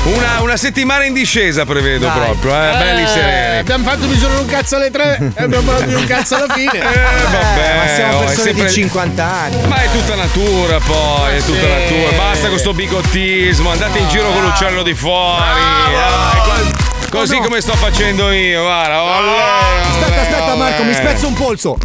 Una, 0.04 0.40
una 0.40 0.56
settimana 0.56 1.04
in 1.04 1.12
discesa 1.12 1.64
prevedo 1.64 2.06
Dai. 2.06 2.14
proprio, 2.18 2.50
eh, 2.52 2.76
belli 2.78 3.02
Eh, 3.02 3.06
sereni. 3.06 3.58
Abbiamo 3.58 3.84
fatto 3.84 4.06
bisogno 4.06 4.34
di 4.34 4.40
un 4.40 4.46
cazzo 4.46 4.76
alle 4.76 4.90
tre 4.90 5.18
e 5.34 5.42
abbiamo 5.42 5.64
parlato 5.64 5.86
di 5.86 5.94
un 5.94 6.06
cazzo 6.06 6.36
alla 6.36 6.52
fine. 6.52 6.72
Eh, 6.78 6.82
vabbè, 7.30 7.76
ma 7.76 7.94
siamo 7.94 8.16
oh, 8.16 8.24
persone 8.24 8.42
sempre- 8.44 8.66
di 8.66 8.72
50 8.72 9.24
anni. 9.24 9.66
Ma 9.68 9.76
è 9.82 9.88
tutta 9.92 10.14
natura 10.14 10.78
poi, 10.80 11.36
è 11.36 11.42
tutta 11.42 11.60
sì. 11.60 11.66
natura. 11.66 12.16
Basta 12.16 12.48
con 12.48 12.58
sto 12.58 12.74
bigottismo, 12.74 13.70
andate 13.70 13.98
in 13.98 14.08
giro 14.08 14.30
con 14.32 14.42
l'uccello 14.42 14.82
di 14.82 14.94
fuori. 14.94 15.60
dai, 15.92 16.40
co- 16.42 16.82
Così 17.18 17.36
come 17.38 17.60
sto 17.60 17.74
facendo 17.74 18.32
io, 18.32 18.62
guarda. 18.62 19.02
olè, 19.02 19.40
Aspetta, 19.82 20.06
olè, 20.06 20.18
aspetta, 20.20 20.54
Marco, 20.56 20.82
mi 20.82 20.88
olè. 20.90 20.98
spezzo 20.98 21.26
un 21.28 21.34
polso. 21.34 21.76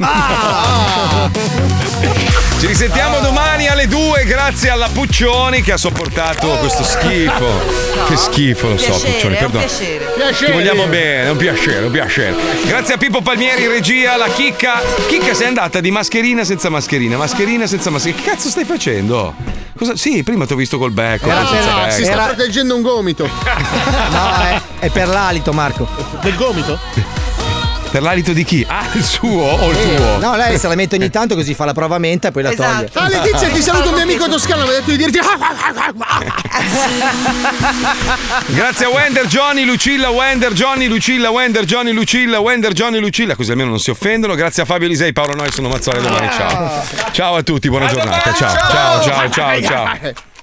Ah! 0.00 1.30
Ci 2.58 2.66
risentiamo 2.66 3.18
domani 3.20 3.66
alle 3.68 3.86
2 3.86 4.24
grazie 4.24 4.70
alla 4.70 4.88
Puccioni 4.92 5.60
che 5.62 5.72
ha 5.72 5.76
sopportato 5.76 6.48
questo 6.58 6.82
schifo. 6.84 7.60
Che 8.08 8.16
schifo, 8.16 8.68
lo 8.68 8.76
so, 8.78 8.86
Piacere, 8.92 9.12
Puccioni, 9.12 9.34
è 9.34 9.42
un 9.44 9.50
perdono. 9.50 9.64
piacere. 9.64 10.44
Ti 10.46 10.52
vogliamo 10.52 10.86
bene, 10.86 11.22
è 11.24 11.30
un 11.30 11.36
piacere, 11.36 11.86
un 11.86 11.90
piacere. 11.92 12.34
Grazie 12.66 12.94
a 12.94 12.96
Pippo 12.96 13.20
Palmieri, 13.22 13.66
regia, 13.66 14.16
la 14.16 14.28
chicca. 14.28 14.80
Chicca 15.08 15.34
sei 15.34 15.48
andata 15.48 15.80
di 15.80 15.90
mascherina 15.90 16.44
senza 16.44 16.68
mascherina, 16.70 17.16
mascherina 17.16 17.66
senza 17.66 17.90
mascherina. 17.90 18.22
Che 18.22 18.30
cazzo 18.30 18.48
stai 18.48 18.64
facendo? 18.64 19.34
Cosa? 19.76 19.96
Sì, 19.96 20.22
prima 20.22 20.46
ti 20.46 20.52
ho 20.54 20.56
visto 20.56 20.78
col 20.78 20.92
becco. 20.92 21.28
Era 21.28 21.46
senza 21.46 21.66
per- 21.74 21.82
becco. 21.84 21.94
Si 21.94 22.02
sta 22.04 22.12
Era- 22.12 22.24
proteggendo 22.24 22.74
un 22.76 22.82
gomito. 22.82 23.28
No, 24.10 24.32
è, 24.42 24.60
è 24.86 24.88
per 24.90 25.08
l'alito, 25.08 25.52
Marco. 25.52 25.86
Del 26.22 26.34
gomito? 26.36 26.78
Per 27.90 28.02
l'alito 28.02 28.32
di 28.32 28.44
chi? 28.44 28.64
Ah, 28.68 28.84
il 28.92 29.02
suo 29.04 29.42
o 29.42 29.70
il 29.70 29.76
tuo? 29.96 30.18
No, 30.18 30.36
lei 30.36 30.58
se 30.58 30.68
la 30.68 30.74
mette 30.74 30.96
ogni 30.96 31.08
tanto 31.10 31.34
così 31.34 31.54
fa 31.54 31.64
la 31.64 31.72
prova 31.72 31.98
menta 31.98 32.28
e 32.28 32.30
poi 32.30 32.42
la 32.42 32.52
toglie. 32.52 32.90
Ah, 32.92 33.08
Letizia, 33.08 33.48
ti 33.48 33.62
saluto 33.62 33.88
un 33.88 33.94
mio 33.94 34.02
amico 34.02 34.28
toscano. 34.28 34.64
Mi 34.64 34.70
ha 34.70 34.72
detto 34.72 34.90
di 34.90 34.96
dirti. 34.98 35.18
Grazie 38.46 38.86
a 38.86 38.88
Wender, 38.88 39.26
Johnny, 39.26 39.64
Lucilla, 39.64 40.10
Wender, 40.10 40.52
Johnny, 40.52 40.86
Lucilla, 40.88 41.30
Wender, 41.30 41.64
Johnny, 41.64 41.92
Lucilla, 41.92 42.38
Wender, 42.40 42.72
Johnny, 42.72 42.98
Lucilla, 42.98 43.34
così 43.34 43.50
almeno 43.52 43.70
non 43.70 43.80
si 43.80 43.90
offendono. 43.90 44.34
Grazie 44.34 44.62
a 44.64 44.66
Fabio 44.66 44.86
Elisei, 44.86 45.12
Paolo 45.12 45.34
Noi, 45.34 45.50
sono 45.50 45.68
Mazzone 45.68 46.00
domani. 46.00 46.28
Ciao. 46.36 46.84
Ciao 47.12 47.36
a 47.36 47.42
tutti, 47.42 47.68
buona 47.68 47.86
giornata. 47.86 48.32
Ciao, 48.34 48.54
ciao, 48.54 49.02
ciao, 49.02 49.30
ciao, 49.30 49.62
ciao. 49.62 50.34